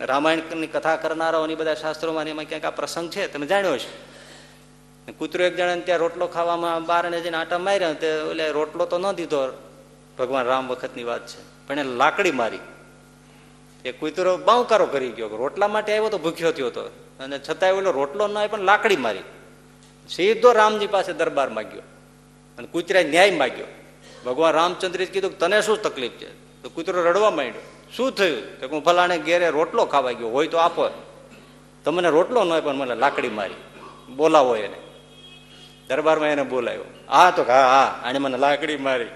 રામાયણની 0.00 0.66
કથા 0.66 0.96
કરનારાઓની 0.96 1.54
બધા 1.54 1.74
શાસ્ત્રોમાં 1.74 2.28
એમાં 2.28 2.44
ક્યાંક 2.44 2.64
આ 2.64 2.70
પ્રસંગ 2.70 3.10
છે, 3.10 3.32
તમે 3.32 3.46
જાણ્યો 3.46 3.78
છે 3.78 4.08
કૂતરો 5.12 5.44
એક 5.44 5.56
જણા 5.56 5.76
ત્યાં 5.76 5.98
રોટલો 5.98 6.26
ખાવામાં 6.26 6.84
બારણે 6.86 7.20
જઈને 7.20 7.36
આટા 7.36 7.58
માર્યા 7.58 7.92
તે 7.92 8.08
એટલે 8.08 8.50
રોટલો 8.50 8.84
તો 8.86 8.98
ન 8.98 9.12
દીધો. 9.12 9.40
ભગવાન 10.18 10.44
રામ 10.46 10.68
વખતની 10.68 11.04
વાત 11.04 11.26
છે. 11.26 11.40
પણ 11.68 11.78
એને 11.78 11.94
લાકડી 11.96 12.30
મારી. 12.30 12.58
એ 13.84 13.92
કૂતરો 13.92 14.36
બાંકારો 14.36 14.86
કરી 14.86 15.08
ગયો. 15.08 15.28
રોટલા 15.28 15.68
માટે 15.68 15.92
આવ્યો 15.92 16.10
તો 16.10 16.18
ભૂખ્યો 16.18 16.52
થયો 16.52 16.66
હતો 16.66 16.84
અને 17.20 17.38
છતાં 17.38 17.72
ઓલો 17.72 17.90
રોટલો 17.90 18.28
ન 18.28 18.36
આવ્યો 18.36 18.48
પણ 18.48 18.60
લાકડી 18.60 18.96
મારી. 18.96 19.24
સીધો 20.08 20.52
રામજી 20.52 20.86
પાસે 20.86 21.12
દરબાર 21.12 21.48
માગ્યો. 21.48 21.82
અને 22.58 22.66
કૂતરાએ 22.66 23.04
ન્યાય 23.04 23.30
માગ્યો. 23.30 23.66
ભગવાન 24.26 24.54
રામચંદ્રજી 24.54 25.06
કીધું 25.06 25.38
તને 25.38 25.62
શું 25.62 25.82
તકલીફ 25.82 26.12
છે? 26.12 26.62
તો 26.62 26.68
કૂતરો 26.68 27.02
રડવા 27.02 27.30
માંડ્યો. 27.30 27.64
શું 27.96 28.12
થયું? 28.12 28.60
તો 28.60 28.68
હું 28.68 28.84
ફલાણે 28.84 29.18
ઘેરે 29.18 29.50
રોટલો 29.50 29.84
ખાવા 29.84 30.12
ગયો. 30.12 30.28
હોય 30.28 30.46
તો 30.46 30.56
આપો. 30.56 30.90
તમને 31.84 32.08
રોટલો 32.08 32.44
ન 32.44 32.50
હોય 32.50 32.60
પણ 32.60 32.74
મને 32.74 32.94
લાકડી 32.94 33.28
મારી. 33.28 33.54
બોલાવો 34.16 34.56
એને. 34.56 34.76
દરબારમાં 35.88 36.28
એને 36.28 36.42
બોલાવ્યો 36.42 36.84
હા, 37.08 37.30
તો 37.30 37.42
હા 37.42 37.62
હા, 37.62 38.08
આને 38.08 38.18
મને 38.18 38.38
લાકડી 38.38 38.76
મારી. 38.76 39.06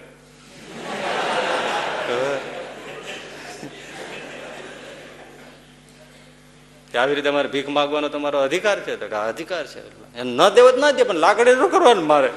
આવી 6.99 7.15
રીતે 7.15 7.29
અમારે 7.29 7.49
ભીખ 7.49 7.69
માગવાનો 7.69 8.09
તમારો 8.09 8.39
અધિકાર 8.39 8.81
છે? 8.81 8.97
તો 8.97 9.17
અધિકાર 9.17 9.67
છે. 9.67 9.83
ન 10.23 10.49
દેવો 10.49 10.73
જ 10.73 10.79
ના 10.79 10.91
દે, 10.91 11.03
પણ 11.03 11.15
લાકડી 11.15 11.55
શું 11.55 11.71
કરવાનું 11.71 12.07
મારે. 12.07 12.31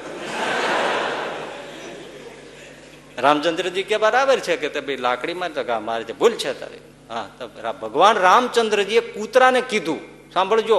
રામચંદ્રજી 3.24 3.86
કે 3.90 3.96
બરાબર 3.96 4.38
છે 4.46 4.56
કે 4.56 4.68
ભાઈ 4.80 5.02
લાકડીમાં 5.06 5.52
તો 5.56 5.62
મારે 5.88 6.04
જે 6.04 6.14
ભૂલ 6.20 6.34
છે 6.42 6.52
તારી. 6.60 6.82
હા 7.10 7.72
ભગવાન 7.82 8.16
રામચંદ્રજીએ 8.26 9.02
કૂતરાને 9.14 9.60
કીધું. 9.70 10.00
સાંભળજો. 10.34 10.78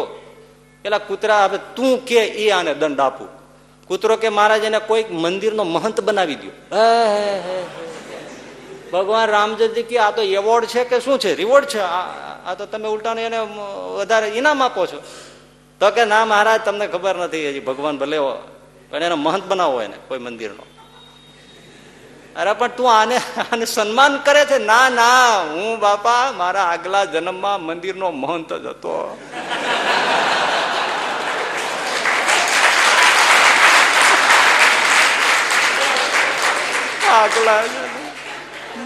પેલા 0.86 1.02
કૂતરા 1.10 1.44
હવે 1.46 1.60
તું 1.76 2.06
કે 2.06 2.22
એ 2.44 2.46
આને 2.52 2.74
દંડ 2.82 3.00
આપું. 3.00 3.30
કૂતરો 3.90 4.16
કે 4.24 4.30
મહારાજ 4.30 4.64
એને 4.70 4.80
કોઈક 4.90 5.08
મંદિરનો 5.24 5.64
મહંત 5.76 5.98
બનાવી 6.08 6.40
દો 6.42 6.50
ભગવાન 8.92 9.28
રામચંદ્રજી 9.36 9.88
કે 9.90 9.98
આ 10.00 10.12
તો 10.18 10.22
એવોર્ડ 10.40 10.66
છે 10.74 10.82
કે 10.90 10.98
શું 11.06 11.18
છે? 11.20 11.32
રિવોર્ડ 11.42 11.66
છે. 11.74 11.80
આ 11.80 12.54
તો 12.60 12.66
તમે 12.72 12.88
ઉલટાને 12.96 13.22
એને 13.30 13.40
વધારે 14.00 14.28
ઇનામ 14.40 14.64
આપો 14.64 14.86
છો. 14.92 15.00
તો 15.82 15.88
કે 15.96 16.04
ના 16.06 16.24
મહારાજ, 16.26 16.62
તમને 16.68 16.86
ખબર 16.94 17.16
નથી 17.24 17.50
હજી 17.50 17.66
ભગવાન 17.70 17.96
ભલે 18.02 18.18
પણ 18.90 19.04
એનો 19.08 19.18
મહંત 19.26 19.46
બનાવો 19.52 19.78
એને 19.82 19.98
કોઈ 20.08 20.22
મંદિરનો. 20.28 20.64
અરે, 22.38 22.54
પણ 22.54 22.68
તું 22.68 22.88
આને 22.92 23.18
આને 23.18 23.66
સન્માન 23.66 24.18
કરે 24.18 24.46
છે? 24.46 24.58
ના 24.58 24.90
ના, 24.90 25.38
હું 25.52 25.80
બાપા, 25.80 26.32
મારા 26.32 26.64
આગલા 26.64 27.06
જન્મમાં 27.06 27.64
મંદિરનો 27.64 28.12
મહંત 28.12 28.54
જ 28.54 28.66
હતો. 28.66 28.96
આગલા 37.10 37.64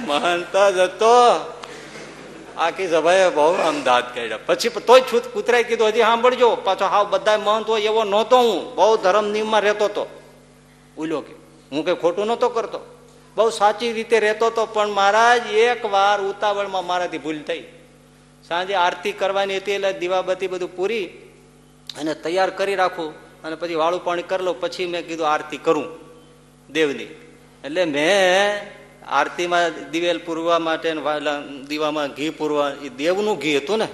મહંત 0.08 0.56
જ 0.76 0.78
હતો. 0.80 1.16
આખી 2.58 2.88
સભાએ 2.88 3.30
બહુ 3.30 3.52
અમદાવાદ 3.68 4.08
કાઢ્યા 4.16 4.46
પછી 4.46 4.70
તોય 4.70 5.02
છૂત 5.02 5.28
કૂતરાય 5.34 5.64
કીધું, 5.64 5.88
હજી 5.88 6.02
સાંભળજો, 6.02 6.56
પાછો 6.56 6.86
હાવ 6.86 7.06
બધા 7.10 7.38
મહંત 7.38 7.68
હોય 7.70 7.82
એવો 7.82 8.04
નહોતો 8.04 8.38
હું. 8.38 8.76
બહુ 8.76 8.98
ધર્મ 8.98 9.28
નિયમમાં 9.28 9.62
રહેતો 9.62 9.86
હતો 9.86 10.08
ઉલ્યો 10.98 11.22
કે, 11.22 11.34
હું 11.72 11.86
કઈ 11.86 11.96
ખોટું 11.96 12.26
નહોતો 12.26 12.50
કરતો. 12.50 12.80
બહુ 13.36 13.50
સાચી 13.50 13.92
રીતે 13.94 14.18
રહેતો 14.20 14.46
હતો 14.48 14.66
પણ 14.66 14.90
મહારાજ, 14.90 15.44
એક 15.66 15.86
વાર 15.86 16.18
ઉતાવળમાં 16.22 16.86
મારાથી 16.86 17.18
ભૂલ 17.18 17.40
થઈ. 17.42 17.64
સાંજે 18.48 18.76
આરતી 18.76 19.12
કરવાની 19.14 19.58
હતી 19.58 19.72
એટલે 19.72 19.92
દીવાબત્તી 19.94 20.48
બધું 20.48 20.76
પૂરી 20.76 21.06
અને 22.00 22.14
તૈયાર 22.16 22.50
કરી 22.50 22.76
રાખું 22.76 23.10
અને 23.44 23.56
પછી 23.56 23.76
વાળું 23.76 24.04
પાણી 24.04 24.28
કરી 24.30 24.46
લઉં. 24.46 24.60
પછી 24.60 24.86
મેં 24.86 25.08
કીધું 25.08 25.28
આરતી 25.28 25.58
કરું 25.58 25.88
દેવની. 26.70 27.10
એટલે 27.66 27.84
મેં 27.86 28.62
આરતીમાં 29.08 29.92
દિવેલ 29.92 30.20
પૂરવા 30.26 30.60
માટે 30.60 30.90
દીવામાં 31.68 32.10
ઘી 32.12 32.30
પૂરવા, 32.30 32.70
એ 32.84 32.90
દેવનું 32.98 33.38
ઘી 33.38 33.58
હતું 33.58 33.78
ને. 33.78 33.88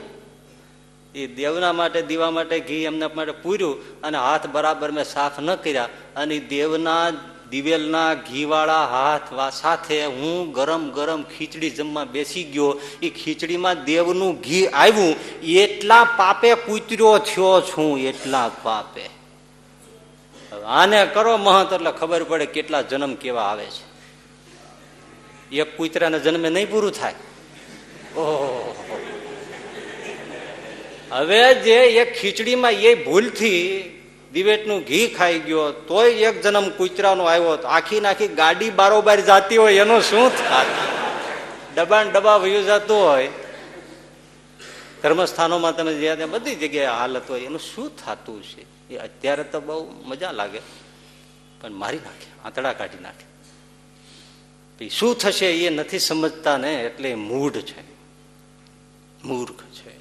એ 1.15 1.27
દેવના 1.35 1.73
માટે, 1.73 2.01
દીવા 2.01 2.31
માટે 2.31 2.59
ઘી 2.59 2.83
એમના 2.83 3.09
માટે 3.15 3.33
પૂર્યું 3.43 4.01
અને 4.01 4.17
હાથ 4.17 4.45
બરાબર 4.47 4.89
મેં 4.91 5.05
સાફ 5.05 5.39
ન 5.39 5.55
કર્યા. 5.55 5.89
અને 6.15 6.35
દેવના 6.39 7.11
દિવેલના 7.49 8.13
ઘીવાળા 8.13 8.85
હાથ 8.85 9.53
સાથે 9.53 10.05
હું 10.05 10.51
ગરમ 10.51 10.89
ગરમ 10.89 11.23
ખીચડી 11.23 11.69
જમવા 11.69 12.05
બેસી 12.05 12.43
ગયો. 12.43 12.81
એ 13.01 13.09
ખીચડીમાં 13.09 13.83
દેવનું 13.83 14.41
ઘી 14.41 14.67
આવ્યું. 14.67 15.41
એટલા 15.43 16.03
પાપે 16.03 16.55
કૂતર્યો 16.55 17.17
થયો 17.17 17.61
છું, 17.61 17.99
એટલા 17.99 18.51
પાપે. 18.63 19.17
આને 20.65 21.05
કરો 21.05 21.37
મહંત, 21.37 21.73
એટલે 21.73 21.91
ખબર 21.91 22.23
પડે 22.23 22.45
કેટલા 22.45 22.81
જન્મ 22.81 23.13
કેવા 23.13 23.41
આવે 23.41 23.65
છે. 23.65 23.87
એક 25.55 25.77
કૂતરાના 25.77 26.17
જન્મે 26.17 26.49
નહીં 26.49 26.71
પૂરું 26.71 26.91
થાય. 26.91 27.13
ઓહો. 28.15 28.75
હવે 31.11 31.53
જે 31.53 31.75
એક 31.75 32.19
ખીચડીમાં 32.19 32.71
એ 32.71 32.95
ભૂલથી 32.95 33.83
દિવેટનું 34.37 34.83
ઘી 34.83 35.07
ખાઈ 35.07 35.39
ગયો, 35.39 35.71
તોય 35.71 36.11
એક 36.11 36.41
જન્મ 36.41 36.69
કૂતરાનો 36.69 37.23
આવ્યો 37.23 37.49
આખી 37.49 37.99
નાખી 37.99 38.27
ગાડી 38.27 38.69
બારોબાર 38.69 39.21
જાતી 39.21 39.57
હોય, 39.57 39.75
એનું 39.75 40.01
શું 40.01 40.29
થાત? 40.29 40.65
ડબાણ 41.77 42.11
ડબા 42.11 42.37
વયું 42.37 42.65
જતું 42.65 42.97
હોય. 42.97 43.29
ધર્મસ્થાનોમાં 45.03 45.75
તમે 45.75 45.93
જ્યાં 45.93 46.15
ત્યાં 46.15 46.29
બધી 46.29 46.55
જગ્યાએ 46.55 46.85
હાલત 46.85 47.29
હોય, 47.29 47.41
એનું 47.41 47.59
શું 47.59 47.91
થતું 47.95 48.43
છે? 48.43 48.93
એ 48.93 48.97
અત્યારે 48.97 49.43
તો 49.43 49.61
બહુ 49.61 49.93
મજા 50.05 50.31
લાગે. 50.31 50.59
પણ 51.61 51.71
મારી 51.71 51.97
નાખે, 51.97 52.27
આંતડા 52.45 52.73
કાઢી 52.73 53.01
નાખે. 53.01 54.89
શું 54.89 55.17
થશે 55.17 55.65
એ 55.65 55.69
નથી 55.69 55.99
સમજતા 55.99 56.57
ને, 56.57 56.83
એટલે 56.83 57.15
મૂઢ 57.15 57.53
છે. 57.53 57.81
મૂર્ખ 59.23 59.63
છે. 59.63 59.96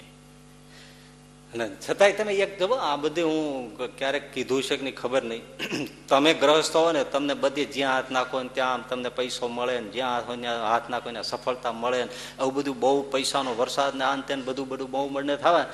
અને 1.60 1.76
છતાંય 1.88 2.12
તમે 2.12 2.34
એક 2.34 2.58
જવો 2.58 2.74
આ 2.74 2.96
બધું 2.96 3.30
હું 3.30 3.96
ક્યારેક 3.98 4.32
કીધું 4.32 4.62
છે 4.62 4.76
કે 4.76 4.90
ખબર 4.90 5.22
નહીં. 5.22 5.42
તમે 6.08 6.34
ગ્રહસ્થ 6.34 6.76
હો 6.76 6.92
ને, 6.92 7.04
તમને 7.04 7.34
બધી 7.34 7.64
જ્યાં 7.64 7.94
હાથ 7.94 8.10
નાખો 8.10 8.42
ને 8.42 8.48
ત્યાં 8.48 8.88
તમને 8.88 9.08
પૈસો 9.08 9.48
મળે 9.48 9.80
ને, 9.80 9.88
જ્યાં 9.88 10.14
હાથ 10.14 10.26
હોય 10.26 10.36
ત્યાં 10.36 10.70
હાથ 10.70 10.88
નાખો 10.88 11.10
ને, 11.10 11.22
સફળતા 11.22 11.72
મળે 11.72 12.04
ને, 12.04 12.08
આવું 12.38 12.54
બધું 12.54 12.80
બહુ 12.80 13.02
પૈસાનો 13.02 13.54
વરસાદ 13.54 13.94
ને 13.94 14.04
આન 14.04 14.20
તેન 14.20 14.44
બધું 14.44 14.68
બધું 14.68 14.90
બહુ 14.90 15.08
મળને 15.08 15.36
થાય 15.36 15.64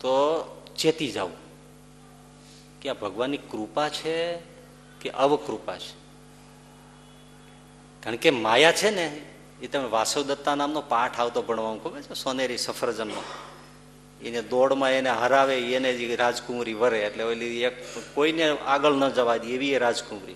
તો 0.00 0.44
ચેતી 0.76 1.12
જવું 1.12 1.32
કે 2.80 2.88
આ 2.88 2.94
ભગવાનની 2.94 3.36
કૃપા 3.36 3.88
છે 3.88 4.36
કે 5.00 5.10
અવકૃપા 5.10 5.76
છે? 5.76 5.92
કારણ 8.02 8.16
કે 8.16 8.30
માયા 8.30 8.72
છે 8.72 8.90
ને, 8.90 9.20
એ 9.62 9.66
તમે 9.66 9.88
વાસવ 9.88 10.22
દત્તા 10.22 10.54
નામનો 10.54 10.80
પાઠ 10.80 11.20
આવતો 11.20 11.42
ભણવા 11.42 11.76
ખબર 11.76 12.00
છે? 12.00 12.14
સોનેરી 12.14 12.58
સફરજનનો 12.58 13.49
એને 14.24 14.42
દોડમાં 14.42 14.90
એને 14.90 15.10
હરાવે, 15.10 15.58
એને 15.58 15.92
જ 15.94 16.14
રાજકુંવરી 16.14 16.74
વરે. 16.74 17.00
એટલે 17.06 17.24
ઓલી 17.24 17.62
એક 17.62 17.72
કોઈને 18.14 18.50
આગળ 18.66 18.92
ન 18.92 19.08
જવા 19.08 19.36
દે 19.36 19.48
એવી 19.48 19.72
એ 19.72 19.78
રાજકુંવરી 19.78 20.34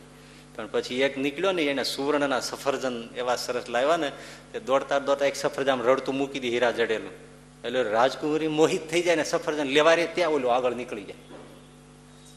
પણ 0.57 0.69
પછી 0.73 1.01
એક 1.01 1.19
નીકળ્યો 1.19 1.53
ને, 1.53 1.63
એને 1.63 1.85
સુવર્ણના 1.85 2.41
સફરજન 2.41 3.09
એવા 3.17 3.37
સરસ 3.37 3.69
લાવ્યા 3.69 3.97
ને, 3.97 4.13
તે 4.53 4.61
દોડતા 4.61 4.99
દોડતા 4.99 5.27
એક 5.27 5.37
સફરજન 5.37 5.83
રડતું 5.83 6.15
મૂકી 6.15 6.41
દે 6.41 6.49
હીરા 6.49 6.71
જડેલું. 6.71 7.11
એટલે 7.65 7.83
રાજકુંવરી 7.83 8.49
મોહિત 8.49 8.91
થઈ 8.91 9.03
જાય 9.03 9.17
ને, 9.17 9.25
સફરજન 9.25 9.67
લેવા 9.67 9.95
રે 9.95 10.07
ત્યાં 10.07 10.31
ઓલું 10.31 10.55
આગળ 10.55 10.73
નીકળી 10.73 11.05
જાય. 11.05 11.17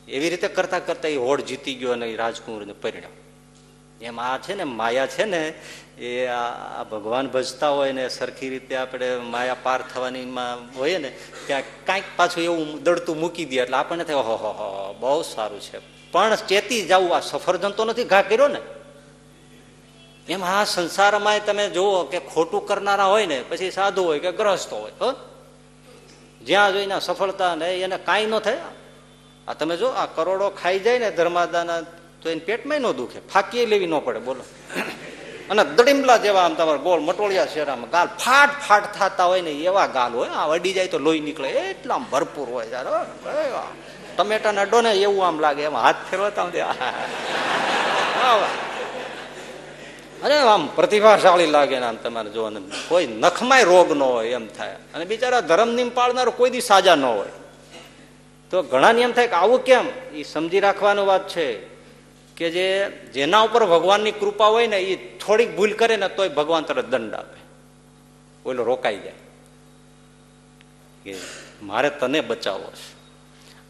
એવી 0.08 0.30
રીતે 0.30 0.48
કરતા 0.48 0.80
કરતા 0.80 1.08
એ 1.08 1.16
હોડ 1.16 1.42
જીતી 1.42 1.74
ગયો 1.74 1.92
અને 1.92 2.16
રાજકુંવરીને 2.16 2.74
પરિણામ. 2.74 3.12
એમ 4.02 4.20
આ 4.20 4.38
છે 4.38 4.56
ને, 4.56 4.64
માયા 4.64 5.08
છે 5.08 5.26
ને 5.26 5.54
એ 6.00 6.26
આ 6.26 6.84
ભગવાન 6.84 7.28
ભજતા 7.28 7.70
હોય 7.70 7.92
ને 7.92 8.10
સરખી 8.10 8.50
રીતે 8.50 8.76
આપણે 8.76 9.18
માયા 9.18 9.56
પાર 9.64 9.82
થવાનીમાં 9.82 10.78
હોય 10.80 10.98
ને, 10.98 11.12
ત્યાં 11.48 11.64
કાંઈક 11.86 12.04
પાછું 12.16 12.44
એવું 12.44 12.84
દડતું 12.84 13.20
મૂકી 13.20 13.46
દે 13.46 13.58
એટલે 13.58 13.78
આપણને 13.78 14.04
થાય 14.04 14.16
હો 14.16 14.22
હો 14.22 14.52
હો, 14.52 14.96
બહુ 15.00 15.22
સારું 15.22 15.62
છે. 15.62 15.80
પણ 16.12 16.36
ચેતી 16.36 16.82
જવું, 16.82 17.16
આ 17.16 17.20
સફરજન 17.20 17.70
તો 17.70 17.86
નથી 17.86 18.04
ઘા 18.04 18.22
કર્યો 18.22 18.48
ને? 18.48 18.60
એમ 20.30 20.44
આ 20.44 20.64
સંસારમાં 20.64 21.46
તમે 21.46 21.70
જુઓ 21.70 22.04
કે 22.04 22.20
ખોટું 22.20 22.68
કરનારા 22.68 23.06
હોય 23.06 23.26
ને, 23.26 23.44
પછી 23.50 23.72
સાધુ 23.72 24.04
હોય 24.04 24.20
કે 24.20 24.32
ગ્રહસ્થ 24.32 24.74
હોય, 24.74 24.92
હો? 25.02 25.14
જ્યાં 26.42 26.74
જોઈને 26.74 27.00
સફળતા 27.00 27.56
ને 27.56 27.78
એને 27.78 27.98
કાંઈ 27.98 28.26
ન 28.26 28.40
થાય. 28.40 28.58
આ 29.48 29.54
તમે 29.54 29.78
જો, 29.78 29.88
આ 29.88 30.06
કરોડો 30.06 30.50
ખાઈ 30.50 30.80
જાય 30.80 31.00
ને 31.00 31.12
ધર્માદાના 31.12 31.82
તો 32.22 32.30
એને 32.30 32.40
પેટમાં 32.40 32.82
ન 32.82 32.92
દુખે. 32.92 33.20
ફાકીએ 33.20 33.66
લેવી 33.66 33.88
ન 33.88 34.00
પડે, 34.00 34.20
બોલો. 34.20 34.44
અને 35.50 35.64
દડીમલા 35.64 36.18
જેવા 36.18 36.46
આમ 36.46 36.54
તમારા 36.54 36.78
ગોળ 36.78 37.00
મટોળિયા 37.00 37.46
શેરામાં 37.46 37.90
ગાલ 37.90 38.08
ફાટ 38.08 38.50
ફાટ 38.68 38.98
થતા 38.98 39.26
હોય 39.26 39.42
ને 39.42 39.52
એવા 39.52 39.88
ગાલ 39.88 40.14
હોય, 40.14 40.30
આ 40.30 40.48
અડી 40.48 40.74
જાય 40.74 40.88
તો 40.88 41.00
લોહી 41.00 41.20
નીકળે. 41.20 41.50
એટલા 41.50 41.98
ભરપૂર 41.98 42.50
હોય 42.50 42.68
યાર, 42.68 42.88
હો. 42.88 43.30
એ 43.30 43.52
આ 43.52 43.64
ટમેટાના 44.18 44.64
ડોને 44.64 44.92
એવું 44.92 45.28
આમ 45.28 45.40
લાગે, 45.40 45.64
એમ 45.64 45.76
હાથ 45.76 45.96
ફેરવતા. 46.12 46.44
અરે 50.24 50.38
આમ 50.38 50.68
પ્રતિભાશાળી 50.68 51.46
લાગે 51.46 51.80
ને 51.80 51.86
આમ 51.86 51.96
તમારે 51.96 52.30
જો 52.30 52.52
કોઈ 52.88 53.08
નખમાય 53.08 53.64
રોગ 53.64 53.92
ન 53.92 54.02
હોય 54.02 54.28
એમ 54.30 54.48
થાય. 54.48 54.76
અને 54.94 55.06
બિચારા 55.06 55.42
ધર્મ 55.42 55.70
નિયમ 55.70 55.90
પાળનાર 55.90 56.30
કોઈ 56.30 56.50
દી 56.50 56.62
સાજા 56.62 56.96
ન 56.96 57.06
હોય. 57.06 57.28
તો 58.52 58.64
ઘણા 58.64 58.92
નિયમ 58.92 59.12
થાય 59.12 59.28
કે 59.28 59.34
આવું 59.34 59.64
કેમ? 59.64 59.86
એ 60.14 60.24
સમજી 60.24 60.60
રાખવાની 60.60 61.02
વાત 61.02 61.28
છે. 61.28 61.77
કે 62.38 62.50
જે 62.50 62.90
જેના 62.90 63.40
ઉપર 63.40 63.66
ભગવાનની 63.66 64.12
કૃપા 64.12 64.46
હોય 64.46 64.68
ને 64.68 64.80
એ 64.80 65.18
થોડીક 65.18 65.56
ભૂલ 65.56 65.74
કરે 65.74 65.96
ને 65.96 66.10
તોય 66.10 66.30
ભગવાન 66.30 66.64
તરત 66.64 66.86
દંડ 66.86 67.14
આપે. 67.14 67.38
ઓલો 68.50 68.64
રોકાઈ 68.64 69.00
જાય. 69.00 69.14
કે 71.04 71.16
મારે 71.64 71.90
તને 71.90 72.22
બચાવવો 72.22 72.72
છે. 72.72 72.98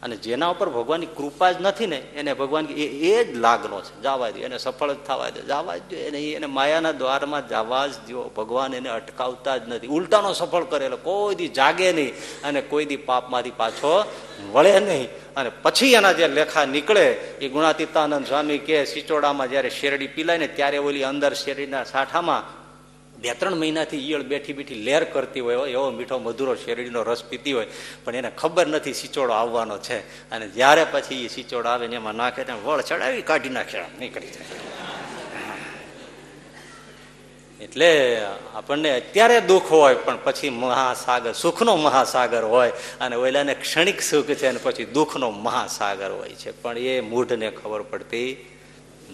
અને 0.02 0.16
જેના 0.16 0.48
ઉપર 0.48 0.68
ભગવાનની 0.68 1.06
કૃપા 1.06 1.52
જ 1.52 1.56
નથી 1.60 1.86
ને, 1.86 1.96
એને 1.96 2.34
ભગવાન 2.34 2.66
એ 2.66 3.24
જ 3.24 3.36
લાગનો 3.36 3.80
છે. 3.80 4.02
જવા 4.02 4.30
દો 4.30 4.40
એને 4.40 4.58
સફળ 4.58 4.92
જ 4.92 4.96
થવા 4.96 5.30
દો 5.30 5.40
જવા 5.40 5.76
જ 5.76 5.80
દો 5.90 5.96
એને 5.96 6.30
એને 6.30 6.46
માયાના 6.46 6.92
દ્વારમાં 6.92 7.48
જવા 7.48 7.86
જ 7.86 7.90
દો 7.90 8.30
ભગવાન 8.36 8.74
એને 8.74 8.88
અટકાવતા 8.88 9.56
જ 9.56 9.68
નથી. 9.68 9.86
ઉલટાનો 9.86 10.32
સફળ 10.32 10.64
કરેલો. 10.64 10.96
કોઈ 10.96 11.34
દી 11.34 11.48
જાગે 11.48 11.92
નહીં 11.92 12.12
અને 12.18 12.60
કોઈ 12.60 12.84
દી 12.84 12.96
પાપમાંથી 12.96 13.50
પાછો 13.50 14.04
વળે 14.52 14.80
નહીં. 14.80 15.08
અને 15.38 15.50
પછી 15.62 15.92
એના 15.92 16.12
જે 16.12 16.28
લેખા 16.28 16.64
નીકળે, 16.64 17.06
એ 17.40 17.48
ગુણાતીતાનંદ 17.48 18.26
સ્વામી 18.26 18.58
કે 18.58 18.84
સિચોડામાં 18.84 19.50
જયારે 19.50 19.70
શેરડી 19.70 20.06
પીલાય 20.06 20.38
ને 20.38 20.48
ત્યારે 20.48 20.78
ઓલી 20.78 21.04
અંદર 21.04 21.34
શેરડીના 21.34 21.84
સાઠામાં 21.84 22.58
બે 23.20 23.34
ત્રણ 23.34 23.54
મહિનાથી 23.54 24.08
ઈયળ 24.08 24.22
બેઠી 24.22 24.52
બેઠી 24.52 24.74
લેર 24.74 25.04
કરતી 25.04 25.40
હોય, 25.40 25.70
એવો 25.70 25.90
મીઠો 25.90 26.18
મધુરો 26.18 26.54
શેરડીનો 26.54 27.02
રસ 27.02 27.24
પીતી 27.24 27.52
હોય. 27.52 27.66
પણ 28.04 28.14
એને 28.14 28.30
ખબર 28.38 28.66
નથી 28.66 28.94
સિચોડો 28.94 29.32
આવવાનો 29.32 29.78
છે. 29.78 30.30
અને 30.30 30.48
જ્યારે 30.48 30.86
પછી 30.90 31.24
એ 31.24 31.28
સિચોડો 31.28 31.68
આવે 31.68 31.86
ને 31.86 31.96
એમાં 31.96 32.14
નાખે 32.14 32.44
ને 32.44 32.52
વળ 32.64 32.80
ચડાવી 32.80 33.22
કાઢી 33.22 33.48
નાખે 33.48 33.78
નીકળી 34.00 34.26
જાય. 34.26 34.97
એટલે 37.60 38.20
આપણને 38.54 38.90
અત્યારે 38.90 39.40
દુઃખ 39.40 39.70
હોય, 39.70 39.94
પણ 39.94 40.18
પછી 40.24 40.50
મહાસાગર, 40.50 41.32
સુખનો 41.32 41.76
મહાસાગર 41.76 42.44
હોય 42.44 42.72
અને 43.00 43.16
ઓલાને 43.16 43.54
ક્ષણિક 43.54 44.00
સુખ 44.00 44.26
છે 44.26 44.46
અને 44.46 44.60
પછી 44.62 44.84
દુઃખનો 44.84 45.30
મહાસાગર 45.30 46.10
હોય 46.10 46.28
છે. 46.28 46.50
પણ 46.62 46.78
એ 46.78 47.00
મૂઢને 47.00 47.50
ખબર 47.50 47.82
પડતી 47.82 48.28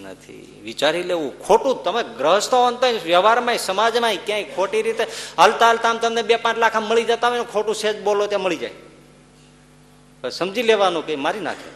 નથી. 0.02 0.60
વિચારી 0.64 1.02
લેવું 1.02 1.46
ખોટું. 1.46 1.84
તમે 1.84 2.02
ગ્રહસ્થો 2.02 2.56
અંત 2.62 2.84
વ્યવહારમાં 3.04 3.58
સમાજમાં 3.58 4.16
ક્યાંય 4.26 4.44
ખોટી 4.44 4.82
રીતે 4.82 5.06
હાલતા 5.38 5.66
હાલતા 5.66 5.90
આમ 5.90 5.98
તમને 5.98 6.22
બે 6.22 6.36
પાંચ 6.36 6.58
લાખ 6.58 6.76
મળી 6.76 7.04
જતા 7.04 7.28
હોય 7.28 7.38
ને 7.38 7.44
ખોટું 7.52 7.74
સેજ 7.74 8.02
બોલો 8.02 8.26
ત્યાં 8.26 8.42
મળી 8.42 8.56
જાય. 8.56 10.30
સમજી 10.30 10.62
લેવાનું 10.62 11.06
કે 11.06 11.16
મારી 11.16 11.40
નાખે. 11.40 11.70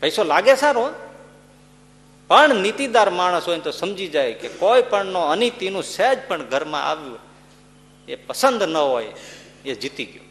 પૈસો 0.00 0.24
લાગે 0.24 0.54
સારો 0.56 0.90
પણ 2.32 2.54
નીતિદાર 2.64 3.10
માણસ 3.10 3.48
હોય 3.48 3.58
તો 3.60 3.70
સમજી 3.70 4.08
જાય 4.08 4.32
કે 4.32 4.48
કોઈ 4.48 4.82
પણ 4.90 5.06
નો 5.14 5.20
અનિતિનું 5.20 5.82
સહેજ 5.84 6.18
પણ 6.28 6.42
ઘરમાં 6.42 6.84
આવ્યું 6.90 7.18
એ 8.08 8.16
પસંદ 8.16 8.62
ન 8.62 8.76
હોય, 8.76 9.08
એ 9.64 9.74
જીતી 9.74 10.04
ગયો. 10.04 10.24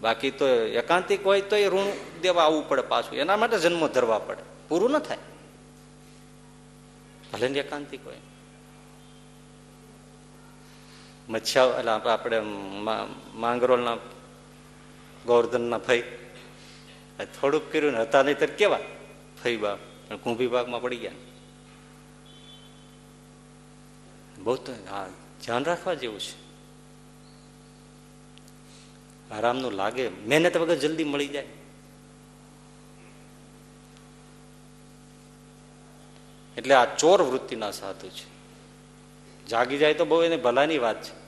બાકી 0.00 0.30
તો 0.30 0.48
એકાંતિક 0.80 1.24
હોય 1.26 1.40
તો 1.40 1.56
એ 1.56 1.68
ઋણ 1.68 1.88
દેવા 2.22 2.44
આવવું 2.44 2.68
પડે 2.68 2.82
પાછું. 2.82 3.16
એના 3.18 3.36
માટે 3.36 3.58
જન્મો 3.58 3.88
ધરવા 3.88 4.18
પડે. 4.18 4.42
પૂરું 4.68 4.90
ન 4.90 4.98
થાય. 4.98 5.22
ભલે 7.32 7.48
ને 7.48 7.58
એકાંતિક 7.58 8.06
હોય. 8.06 8.20
મચ્છા, 11.28 11.64
એટલે 11.78 11.90
આપણે 11.90 12.40
માંગરોળના 13.34 13.96
ગોવર્ધનના 15.26 15.78
ભાઈ. 15.78 16.02
થોડુંક 17.40 17.72
કર્યું 17.72 17.92
ને 17.92 18.00
હતા 18.00 18.22
નહીં 18.22 18.56
કેવા? 18.56 18.78
ફઈ 19.42 19.56
બાપ. 19.56 19.78
કુંભી 20.14 20.46
ભાગમાં 20.46 20.82
પડી 20.82 20.96
ગયા. 20.96 21.12
બહુ 24.38 24.54
હા 24.90 25.08
ધ્યાન 25.44 25.64
રાખવા 25.64 25.94
જેવું 25.94 26.20
છે. 26.20 26.46
આરામનું 29.30 29.72
લાગે. 29.72 30.08
મહેનત 30.08 30.56
વગર 30.56 30.74
જલ્દી 30.74 31.04
મળી 31.04 31.28
જાય. 31.28 31.46
એટલે 36.56 36.74
આ 36.74 36.96
ચોર 36.96 37.22
વૃત્તિના 37.22 37.70
સાધુ 37.70 38.08
છે. 38.08 38.36
જાગી 39.46 39.78
જાય 39.78 39.94
તો 39.94 40.04
બહુ 40.04 40.22
એને 40.22 40.36
ભલાની 40.36 40.78
વાત 40.78 41.02
છે. 41.02 41.26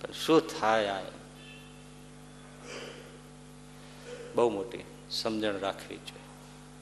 પણ 0.00 0.12
શું 0.12 0.60
થાય 0.60 0.86
આ? 0.86 1.02
બહુ 4.34 4.50
મોટી 4.50 4.84
સમજણ 5.10 5.58
રાખવી 5.58 5.96
જોઈએ. 5.96 6.23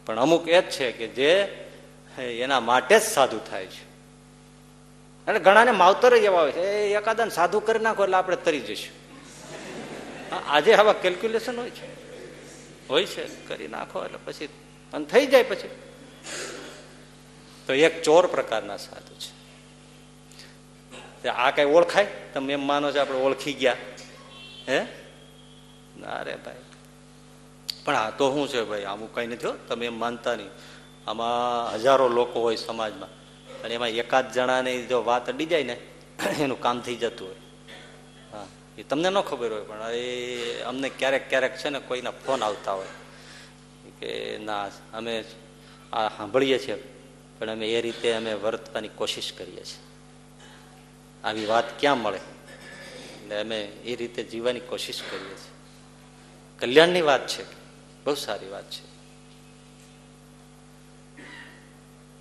પણ 0.07 0.20
અમુક 0.20 0.48
એ 0.48 0.62
જ 0.62 0.70
છે 0.70 0.92
કે 0.92 1.07
જે 1.07 1.32
એના 2.18 2.61
માટે 2.61 2.98
જ 2.98 3.03
સાધુ 3.03 3.38
થાય 3.38 3.66
છે. 3.66 3.92
અને 5.26 5.38
ઘણાને 5.38 5.70
માવતર 5.70 6.18
જ 6.18 6.20
એવા 6.20 6.40
હોય 6.40 6.53
છે, 6.53 6.61
એ 6.61 6.96
એકાદા 6.96 7.28
સાધુ 7.28 7.61
કરી 7.61 7.78
નાખો 7.78 8.05
એટલે 8.05 8.16
આપણે 8.16 8.36
તરી 8.36 8.61
જઈશું. 8.61 9.03
આજે 10.48 10.74
આવા 10.74 10.92
કેલ્ક્યુલેશન 10.92 11.57
હોય 11.57 11.70
છે. 11.70 11.86
હોય 12.88 13.07
છે, 13.07 13.46
કરી 13.46 13.68
નાખો 13.68 14.05
એટલે 14.05 14.18
પછી, 14.24 14.48
અને 14.92 15.05
થઈ 15.05 15.26
જાય 15.26 15.42
પછી. 15.42 15.70
તો 17.66 17.72
એક 17.72 18.03
ચોર 18.03 18.26
પ્રકારના 18.26 18.76
સાધુ 18.76 19.14
છે. 19.14 19.42
આ 21.28 21.50
કઈ 21.50 21.64
ઓળખાય? 21.64 22.07
તમે 22.34 22.53
એમ 22.53 22.66
માનો 22.66 22.92
છો 22.92 23.00
આપણે 23.00 23.18
ઓળખી 23.18 23.53
ગયા. 23.53 23.76
હે? 24.68 24.80
ના 26.00 26.22
રે 26.22 26.36
ભાઈ. 26.36 26.55
પણ 27.85 27.97
આ 27.97 28.11
તો 28.11 28.30
શું 28.30 28.49
છે 28.49 28.62
ભાઈ? 28.62 28.85
આમ 28.85 29.07
કઈ 29.07 29.26
નથી 29.26 29.47
હો. 29.47 29.55
તમે 29.68 29.87
એમ 29.87 29.99
માનતા 29.99 30.37
નહીં. 30.37 30.51
આમાં 31.07 31.74
હજારો 31.74 32.09
લોકો 32.09 32.41
હોય 32.41 32.57
સમાજમાં. 32.57 33.09
અને 33.62 33.74
એમાં 33.74 33.89
એકાદ 33.89 34.33
જણાની 34.33 34.87
જો 34.87 35.05
વાત 35.05 35.28
અડી 35.28 35.47
જાય 35.47 35.62
ને, 35.62 35.76
એનું 36.41 36.61
કામ 36.61 36.80
થઈ 36.80 36.97
જતું 36.97 37.28
હોય. 37.28 37.37
હા, 38.33 38.47
એ 38.78 38.83
તમને 38.83 39.11
ન 39.11 39.20
ખબર 39.20 39.53
હોય, 39.53 39.62
પણ 39.62 39.91
એ 39.91 40.62
અમને 40.62 40.89
ક્યારેક 40.89 41.28
ક્યારેક 41.28 41.57
છે 41.57 41.68
ને 41.68 41.78
કોઈના 41.78 42.11
ફોન 42.11 42.45
આવતા 42.45 42.72
હોય. 42.72 42.87
કે 44.01 44.39
ના, 44.39 44.68
અમે 44.93 45.24
આ 45.93 46.09
સાંભળીએ 46.09 46.59
છીએ, 46.59 46.74
પણ 47.39 47.51
અમે 47.51 47.72
એ 47.72 47.80
રીતે 47.80 48.12
અમે 48.12 48.35
વર્તવાની 48.35 48.89
કોશિશ 48.89 49.33
કરીએ 49.33 49.64
છીએ. 49.64 49.83
આવી 51.24 51.47
વાત 51.47 51.80
ક્યાં 51.80 51.99
મળે? 51.99 52.16
એટલે 52.16 53.41
અમે 53.41 53.62
એ 53.62 53.97
રીતે 53.97 54.24
જીવવાની 54.24 54.61
કોશિશ 54.61 55.03
કરીએ 55.11 55.35
છીએ. 55.35 55.53
કલ્યાણની 56.59 57.03
વાત 57.03 57.26
છે. 57.26 57.61
બહુ 58.05 58.14
સારી 58.14 58.48
વાત 58.48 58.70
છે. 58.70 58.84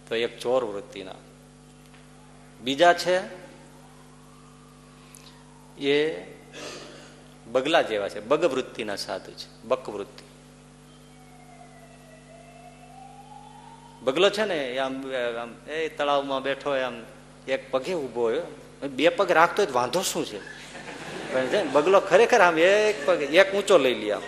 તો 0.09 0.15
એક 0.15 0.39
ચોર 0.39 0.63
વૃત્તિના. 0.63 1.15
બીજા 2.61 2.93
છે, 2.93 3.17
એ 5.77 6.23
બગલા 7.47 7.81
જેવા 7.81 8.09
છે, 8.09 8.19
બગ 8.19 8.45
વૃત્તિના 8.45 8.95
સાધુ 8.95 9.31
છે, 9.31 9.63
બક 9.63 9.89
વૃત્તિ. 9.89 10.23
બગલો 14.01 14.29
છે 14.29 14.45
ને 14.45 14.77
આમ 14.77 14.93
આમ, 15.41 15.69
એ 15.69 15.89
તળાવમાં 15.89 16.41
બેઠો 16.41 16.71
આમ, 16.71 17.01
એક 17.47 17.71
પગે 17.71 17.93
ઊભો 17.93 18.21
હોય 18.21 18.41
બે 18.87 19.09
પગ 19.09 19.31
રાખતો 19.31 19.63
વાંધો 19.71 20.01
શું 20.01 20.25
છે? 20.25 20.39
બગલો 21.63 21.99
ખરેખર 21.99 22.41
આમ 22.41 22.57
એક 22.59 23.05
પગ, 23.05 23.21
એક 23.21 23.53
ઊંચો 23.53 23.77
લઈ 23.77 23.93
લે 23.93 24.11
આમ. 24.11 24.21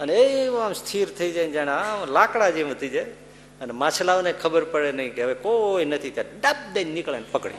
અને 0.00 0.14
એ 0.14 0.48
આમ 0.48 0.72
સ્થિર 0.72 1.08
થઈ 1.08 1.32
જાય 1.32 1.50
જાણે 1.50 1.70
આમ 1.70 2.04
લાકડા 2.04 2.50
જેમ 2.50 2.74
થઈ 2.74 2.88
જાય. 2.88 3.04
અને 3.60 3.72
માછલાઓને 3.72 4.32
ખબર 4.32 4.64
પડે 4.64 4.92
નહીં 4.92 5.14
કે 5.14 5.22
હવે 5.22 5.34
કોઈ 5.34 5.84
નથી 5.84 6.10
ત્યાં. 6.10 6.40
ડબ 6.40 6.72
દઈને 6.72 6.92
નીકળે 6.92 7.18
ને 7.18 7.24
પકડી 7.32 7.54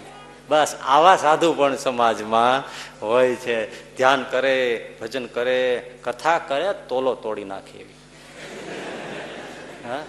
બસ 0.49 0.75
આવા 0.83 1.15
સાધુ 1.15 1.53
પણ 1.53 1.75
સમાજમાં 1.75 2.63
હોય 3.01 3.35
છે. 3.35 3.95
ધ્યાન 3.97 4.23
કરે, 4.23 4.93
ભજન 5.01 5.25
કરે, 5.25 5.91
કથા 6.03 6.37
કરે, 6.37 6.73
તોલો 6.89 7.15
તોડી 7.15 7.43
નાખે 7.43 7.79
એવી. 7.79 7.93
હા? 9.87 10.03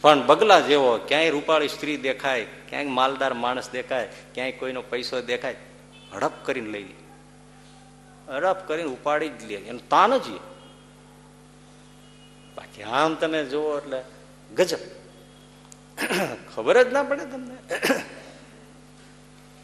પણ 0.00 0.26
બગલા 0.26 0.60
જેવો, 0.60 0.98
ક્યાંય 1.08 1.30
રૂપાળી 1.30 1.68
સ્ત્રી 1.68 1.96
દેખાય, 1.96 2.44
ક્યાંય 2.44 2.86
માલદાર 2.86 3.34
માણસ 3.34 3.70
દેખાય, 3.70 4.08
ક્યાંય 4.34 4.52
કોઈનો 4.52 4.82
પૈસો 4.82 5.20
દેખાય, 5.20 5.56
હડપ 6.14 6.32
કરીને 6.42 6.70
લઈ 6.70 6.86
હડપ 8.28 8.56
કરીને 8.66 8.88
ઉપાડી 8.88 9.28
જ 9.28 9.44
લે. 9.44 9.54
એનું 9.54 9.88
તાન 9.88 10.18
જ 10.18 10.22
બાકી 12.56 12.82
આમ 12.82 13.14
તમે 13.14 13.44
જુઓ 13.44 13.78
એટલે 13.78 14.02
ગજબ. 14.54 14.78
ખબર 16.54 16.82
જ 16.82 16.92
ના 16.92 17.02
પડે 17.02 17.24
તમને. 17.24 17.56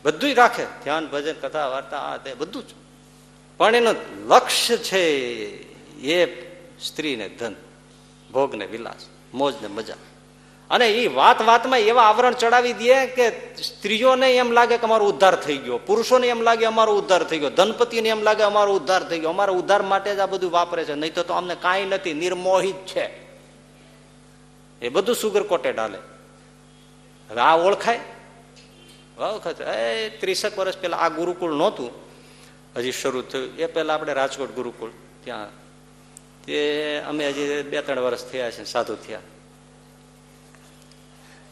બધું 0.03 0.35
રાખે. 0.35 0.65
ધ્યાન, 0.65 1.09
ભજન, 1.09 1.33
કથા, 1.33 1.67
વાર્તા, 1.67 1.99
આ 1.99 2.17
તે 2.17 2.35
બધું 2.35 2.63
જ. 2.63 2.71
પણ 3.57 3.75
એનું 3.75 3.97
લક્ષ્ય 4.29 4.77
છે 4.77 5.07
એ 6.01 6.27
સ્ત્રીને 6.79 7.29
ધન 7.29 7.55
ભોગ 8.33 8.55
ને 8.55 8.67
વિલાસ 8.67 9.07
મોજ 9.35 9.55
ને 9.63 9.69
મજા. 9.69 9.95
અને 10.71 10.87
એ 10.91 11.07
વાત 11.07 11.43
વાતમાં 11.43 11.79
એવા 11.79 12.03
આવરણ 12.03 12.35
ચડાવી 12.35 12.73
દે 12.73 13.07
કે 13.07 13.57
સ્ત્રીઓને 13.57 14.37
એમ 14.37 14.53
લાગે 14.53 14.77
કે 14.79 14.83
અમારો 14.83 15.07
ઉદ્ધાર 15.07 15.37
થઈ 15.37 15.57
ગયો, 15.57 15.79
પુરુષોને 15.79 16.29
એમ 16.29 16.43
લાગે 16.43 16.65
અમારો 16.65 16.93
ઉદ્ધાર 16.95 17.25
થઈ 17.25 17.39
ગયો 17.39 17.51
ધનપતિને 17.51 18.09
એમ 18.09 18.23
લાગે 18.23 18.43
અમારો 18.43 18.75
ઉદ્ધાર 18.75 19.03
થઈ 19.09 19.19
ગયો. 19.19 19.31
અમારા 19.31 19.53
ઉદ્ધાર 19.53 19.83
માટે 19.83 20.15
જ 20.15 20.19
આ 20.19 20.27
બધું 20.27 20.51
વાપરે 20.51 20.85
છે. 20.85 20.95
નહીં 20.95 21.15
તો 21.15 21.35
અમને 21.35 21.55
કાંઈ 21.55 21.85
નથી, 21.85 22.15
નિર્મોહિત 22.15 22.77
છે. 22.87 23.07
એ 24.81 24.89
બધું 24.89 25.17
સુગર 25.17 25.43
કોટેડ 25.43 25.79
હાલે. 25.79 25.99
હવે 27.31 27.41
આ 27.41 27.57
ઓળખાય? 27.57 28.01
વખત 29.19 29.61
એ 29.61 30.09
ત્રીસેક 30.09 30.59
વર્ષ 30.59 30.79
પહેલા 30.79 30.97
આ 30.97 31.09
ગુરુકુળ 31.09 31.53
નહોતું. 31.53 31.91
હજી 32.77 32.93
શરૂ 32.93 33.23
થયું. 33.23 33.57
એ 33.57 33.67
પહેલા 33.67 33.95
આપણે 33.95 34.13
રાજકોટ 34.13 34.51
ગુરુકુળ, 34.51 34.91
ત્યાં. 35.25 35.49
તે 36.45 36.99
અમે 36.99 37.29
હજી 37.29 37.63
બે 37.63 37.83
ત્રણ 37.83 38.01
વર્ષ 38.01 38.25
થયા 38.25 38.51
છે, 38.51 38.65
સાધુ 38.65 38.97
થયા. 38.97 39.21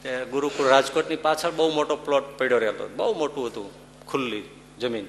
તે 0.02 0.24
ગુરુકુળ 0.24 0.66
રાજકોટની 0.66 1.16
પાછળ 1.16 1.50
બહુ 1.50 1.72
મોટો 1.72 1.96
પ્લોટ 1.96 2.38
પડ્યો 2.38 2.58
રહેતો. 2.58 2.88
બહુ 2.88 3.18
મોટું 3.18 3.46
હતું, 3.46 3.70
ખુલ્લી 4.06 4.42
જમીન. 4.80 5.06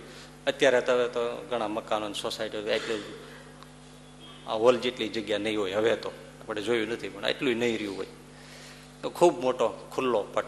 અત્યારે 0.48 0.82
તો 0.82 0.92
હવે 0.92 1.08
તો 1.08 1.48
ઘણા 1.50 1.68
મકાનો 1.68 2.14
સોસાયટીઓ 2.14 2.62
એટલું 2.62 3.00
આ 4.50 4.54
હોલ 4.54 4.78
જેટલી 4.78 5.10
જગ્યા 5.10 5.38
નહીં 5.38 5.60
હોય, 5.60 5.74
હવે 5.74 5.96
તો. 5.96 6.10
આપણે 6.10 6.62
જોયું 6.62 6.88
નથી, 6.88 7.10
પણ 7.10 7.26
એટલું 7.26 7.56
નહીં 7.56 7.78
રહ્યું 7.78 7.98
હોય. 7.98 8.06
તો 9.02 9.10
ખૂબ 9.10 9.42
મોટો, 9.42 9.90
ખુલ્લો 9.96 10.22
પટ. 10.34 10.46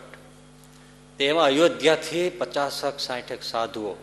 તેમાં 1.18 1.46
અયોધ્યાથી 1.46 2.30
પચાસક, 2.30 3.00
સાઠેક 3.00 3.44
સાધુઓ. 3.44 3.96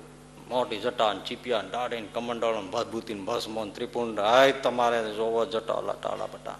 મોટી 0.48 0.76
જટાન 0.76 1.20
ચીપિયાન 1.20 1.70
દાડીન 1.70 2.06
કમંડળ 2.06 2.54
ભદભૂતિન 2.54 3.24
ભસ્મોન 3.24 3.70
ત્રિપુંડ. 3.70 4.20
હાય, 4.20 4.52
તમારે 4.52 5.14
જોવો 5.14 5.46
જટા 5.46 5.80
લટાડા 5.80 6.26
પટા 6.26 6.58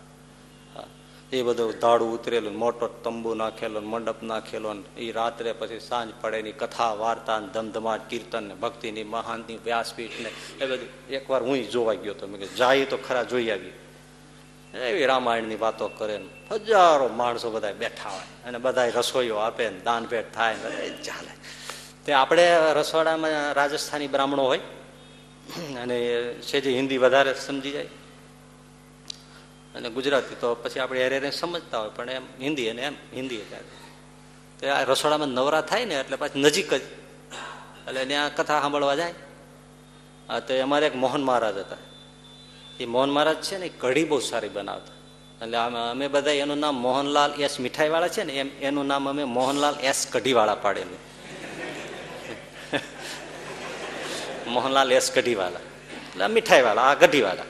એ 1.33 1.43
બધું 1.43 1.73
ધાડું 1.81 2.11
ઉતરેલું, 2.15 2.55
મોટો 2.57 2.87
તંબુ 3.05 3.35
નાખેલો, 3.35 3.81
મંડપ 3.81 4.23
નાખેલો 4.23 4.71
એ 4.97 5.13
રાત્રે 5.13 5.53
પછી 5.53 5.81
સાંજ 5.81 6.13
પડે 6.21 6.39
ની 6.43 6.53
કથા, 6.53 6.95
વાર્તા 6.95 7.41
ધમધમાટ, 7.55 8.09
કીર્તન, 8.09 8.45
ને 8.45 8.55
ભક્તિની, 8.55 9.05
મહાનની 9.05 9.59
વ્યાસપીઠ 9.65 10.21
ને 10.21 10.31
એ 10.61 10.65
બધું 10.67 10.89
એકવાર 11.11 11.43
હું 11.43 11.71
જોવા 11.71 11.95
ગયો 11.95 12.15
તો 12.15 12.27
મેં 12.27 12.41
જાય 12.57 12.85
તો 12.85 12.97
ખરા 12.97 13.25
જોઈ 13.25 13.51
આવી 13.51 13.75
એવી 14.89 15.07
રામાયણની 15.07 15.57
વાતો 15.57 15.89
કરે 15.89 16.17
ને, 16.19 16.29
હજારો 16.51 17.09
માણસો 17.09 17.51
બધા 17.51 17.73
બેઠા 17.73 18.11
હોય, 18.11 18.29
અને 18.47 18.59
બધા 18.59 18.89
રસોઈઓ 18.89 19.37
આપે 19.37 19.65
ને 19.71 19.81
દાન 19.81 20.07
ભેટ 20.07 20.35
થાય 20.35 20.55
ને 20.55 20.91
ચાલે. 21.05 21.33
તે 22.05 22.13
આપણે 22.13 22.45
રસોડામાં 22.73 23.53
રાજસ્થાની 23.53 24.09
બ્રાહ્મણો 24.09 24.45
હોય, 24.45 24.61
અને 25.83 25.99
છે 26.41 26.61
જે 26.61 26.71
હિન્દી 26.71 26.99
વધારે 26.99 27.35
સમજી 27.35 27.71
જાય. 27.71 27.98
અને 29.75 29.89
ગુજરાતી 29.97 30.39
તો 30.43 30.49
પછી 30.63 30.81
આપણે 30.83 31.01
હેરે 31.05 31.31
સમજતા 31.41 31.81
હોય, 31.83 31.93
પણ 31.97 32.11
એમ 32.11 32.25
હિન્દી 32.45 32.69
અને 32.73 32.83
એમ 32.89 32.97
હિન્દી 33.15 33.43
તે 34.59 34.65
આ 34.75 34.85
રસોડામાં 34.91 35.33
નવરા 35.39 35.65
થાય 35.71 35.85
ને 35.85 35.95
એટલે 36.03 36.17
પાછી 36.21 36.43
નજીક 36.47 36.71
જ. 36.75 36.83
એટલે 37.89 38.03
ત્યાં 38.11 38.31
કથા 38.37 38.61
સાંભળવા 38.63 38.97
જાય. 39.01 39.15
તો 40.47 40.53
અમારે 40.67 40.87
એક 40.91 40.97
મોહન 41.05 41.23
મહારાજ 41.29 41.57
હતા. 41.65 41.83
એ 42.81 42.87
મોહન 42.95 43.11
મહારાજ 43.17 43.39
છે 43.47 43.57
ને 43.59 43.69
કઢી 43.83 44.07
બહુ 44.11 44.19
સારી 44.31 44.53
બનાવતા. 44.57 44.97
એટલે 45.43 45.57
અમે 45.93 46.07
બધા 46.15 46.37
એનું 46.45 46.61
નામ 46.65 46.77
મોહનલાલ 46.87 47.33
એસ 47.45 47.55
મીઠાઈ 47.65 47.93
વાળા 47.95 48.15
છે 48.17 48.23
ને, 48.25 48.33
એમ 48.43 48.49
એનું 48.61 48.87
નામ 48.91 49.05
અમે 49.11 49.25
મોહનલાલ 49.39 49.77
એસ 49.91 50.01
કઢીવાળા 50.13 50.59
પાડેલું. 50.65 51.01
મોહનલાલ 54.55 54.91
એસ 54.99 55.07
કઢીવાળા. 55.17 55.65
એટલે 56.09 56.27
મીઠાઈ 56.37 56.65
વાળા 56.69 56.89
આ 56.91 56.99
કઢીવાળા 57.03 57.49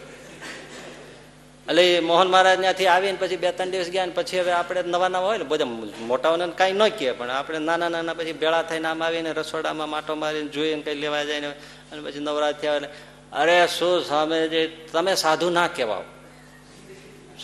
એટલે 1.68 2.00
મોહન 2.00 2.28
મહારાજ 2.28 2.60
ત્યાંથી 2.60 2.86
આવીને 2.86 3.18
પછી 3.20 3.36
બે 3.36 3.52
ત્રણ 3.52 3.70
દિવસ 3.70 3.90
ગયા 3.90 4.06
પછી 4.14 4.40
હવે 4.40 4.52
આપણે 4.52 4.82
નવા 4.82 5.08
નવા 5.08 5.18
હોય 5.18 5.38
ને, 5.38 5.44
બધા 5.44 5.64
મોટાઓને 6.06 6.44
કાંઈ 6.56 6.72
ન 6.72 6.88
કહે 6.88 7.12
પણ 7.12 7.30
આપણે 7.30 7.58
નાના 7.58 7.88
નાના 7.88 8.14
પછી 8.14 8.32
ભેળા 8.32 8.62
થઈને 8.62 8.88
આમ 8.88 9.02
આવીને 9.02 9.32
રસોડામાં 9.32 9.88
માટો 9.88 10.14
મારીને 10.14 10.48
જોઈને 10.48 10.82
કઈ 10.82 10.94
લેવા 10.94 11.24
જાય 11.24 11.40
ને, 11.40 11.48
અને 11.92 12.00
પછી 12.04 12.20
નવરાત્રી 12.20 12.68
આવે 12.68 12.88
અરે 13.32 13.66
શું 13.66 14.02
જે 14.50 14.68
તમે 14.92 15.14
સાધુ 15.14 15.50
ના 15.50 15.68
કહેવાઓ. 15.68 16.04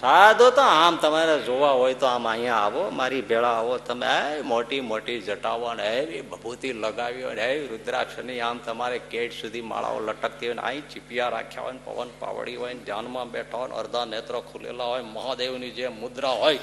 સાધુ 0.01 0.51
તો 0.51 0.61
આમ 0.61 0.97
તમારે 0.97 1.43
જોવા 1.43 1.71
હોય 1.71 1.95
તો 1.95 2.07
આમ 2.07 2.29
અહીંયા 2.29 2.55
આવો, 2.55 2.91
મારી 2.91 3.21
ભેળા 3.21 3.49
આવો. 3.49 3.79
તમે, 3.79 4.39
એ, 4.39 4.43
મોટી 4.43 4.81
મોટી 4.81 5.21
જટાવો 5.21 5.75
ને 5.75 5.97
એવી 5.97 6.21
ભભૂતિ 6.21 6.73
લગાવી 6.73 7.23
હોય 7.23 7.35
ને 7.35 7.67
રુદ્રાક્ષની 7.67 8.41
આમ 8.41 8.59
તમારે 8.59 8.99
કેટ 8.99 9.33
સુધી 9.33 9.61
માળાઓ 9.61 10.01
લટકતી 10.01 10.47
હોય 10.47 10.55
ને, 10.55 10.63
અહીં 10.63 10.89
ચીપિયા 10.89 11.29
રાખ્યા 11.29 11.63
હોય 11.63 11.73
ને, 11.73 11.79
પવન 11.85 12.09
પાવડી 12.19 12.57
હોય 12.57 12.75
ને 12.75 12.81
ધ્યાનમાં 12.81 13.31
બેઠા 13.31 13.59
હોય 13.59 13.69
ને 13.69 13.75
અડધા 13.75 14.05
નેત્રો 14.05 14.41
ખુલેલા 14.41 14.85
હોય 14.85 15.03
મહાદેવની 15.03 15.71
જે 15.71 15.89
મુદ્રા 15.89 16.29
હોય 16.29 16.59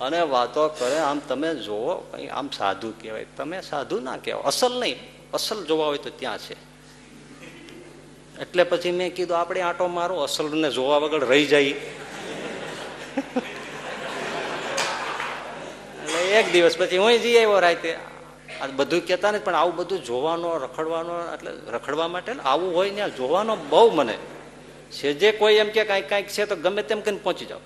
અને 0.00 0.20
વાતો 0.20 0.68
કરે, 0.68 0.98
આમ 0.98 1.18
તમે 1.18 1.54
જોવો, 1.54 1.94
કઈ 1.94 2.26
આમ 2.26 2.50
સાધુ 2.58 2.90
કહેવાય. 2.90 3.26
તમે 3.36 3.60
સાધુ 3.60 4.00
ના 4.00 4.16
કહેવાય. 4.16 4.42
અસલ 4.42 4.80
નહીં, 4.80 4.96
અસલ 5.32 5.64
જોવા 5.64 5.86
હોય 5.86 5.98
તો 5.98 6.10
ત્યાં 6.10 6.38
છે. 6.38 6.54
એટલે 8.40 8.64
પછી 8.64 8.90
મેં 8.90 9.14
કીધું, 9.14 9.38
આપણે 9.38 9.60
આંટો 9.60 9.86
મારો, 9.86 10.16
અસલને 10.16 10.70
જોવા 10.70 10.98
વગર 10.98 11.26
રહી 11.26 11.46
જાય. 11.46 11.74
એટલે 16.04 16.20
એક 16.38 16.52
દિવસ 16.52 16.78
પછી 16.78 16.98
હું 16.98 17.12
જઈ 17.12 17.36
આવ્યો 17.36 17.60
રાતે. 17.60 17.96
આ 18.62 18.66
બધું 18.66 19.06
કહેતા 19.06 19.30
નથી, 19.30 19.44
પણ 19.44 19.54
આવું 19.54 19.76
બધું 19.76 20.04
જોવાનો, 20.04 20.56
રખડવાનો, 20.56 21.14
એટલે 21.34 21.50
રખડવા 21.72 22.08
માટે 22.08 22.32
આવું 22.44 22.74
હોય 22.74 22.90
ને 22.90 23.10
જોવાનો 23.10 23.56
બહુ 23.56 23.90
મને. 23.90 24.14
છે 24.92 25.12
જે 25.12 25.32
કોઈ 25.32 25.54
એમ 25.54 25.68
કે 25.68 25.84
કાંઈક 25.84 26.08
કાંઈક 26.08 26.28
છે 26.28 26.46
તો 26.46 26.56
ગમે 26.56 26.82
તેમ 26.82 27.00
કરીને 27.00 27.20
પહોંચી 27.22 27.46
જાઓ. 27.46 27.58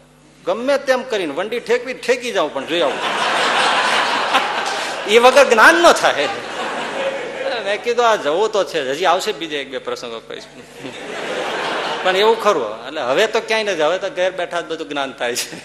ગમે 0.44 0.78
તેમ 0.78 1.02
કરીને, 1.02 1.34
વંડી 1.34 1.60
ઠેકવી, 1.60 1.94
ઠેકી 1.94 2.32
જાવ 2.32 2.50
પણ 2.52 2.66
જોઈ 2.66 2.82
આવું. 2.82 2.98
એ 5.08 5.18
વગર 5.18 5.44
જ્ઞાન 5.50 5.74
ન 5.74 5.92
થાય. 5.92 6.28
મેં 7.64 7.82
કીધું, 7.82 8.10
આ 8.10 8.16
જવું 8.16 8.52
તો 8.52 8.64
છે. 8.64 8.90
હજી 8.90 9.04
આવશે 9.04 9.32
બીજા 9.32 9.56
એક 9.56 9.70
બે 9.70 9.78
પ્રસંગો 9.78 10.20
કહીશ 10.28 10.44
પણ 12.04 12.16
એવું 12.16 12.40
ખરું. 12.40 12.86
એટલે 12.86 13.00
હવે 13.00 13.26
તો 13.26 13.40
ક્યાંય 13.40 13.72
નથી 13.72 13.82
હવે 13.82 13.98
તો 13.98 14.10
ઘેર 14.10 14.30
બેઠા 14.30 14.60
જ 14.60 14.64
બધું 14.64 14.88
જ્ઞાન 14.88 15.12
થાય 15.12 15.36
છે. 15.36 15.56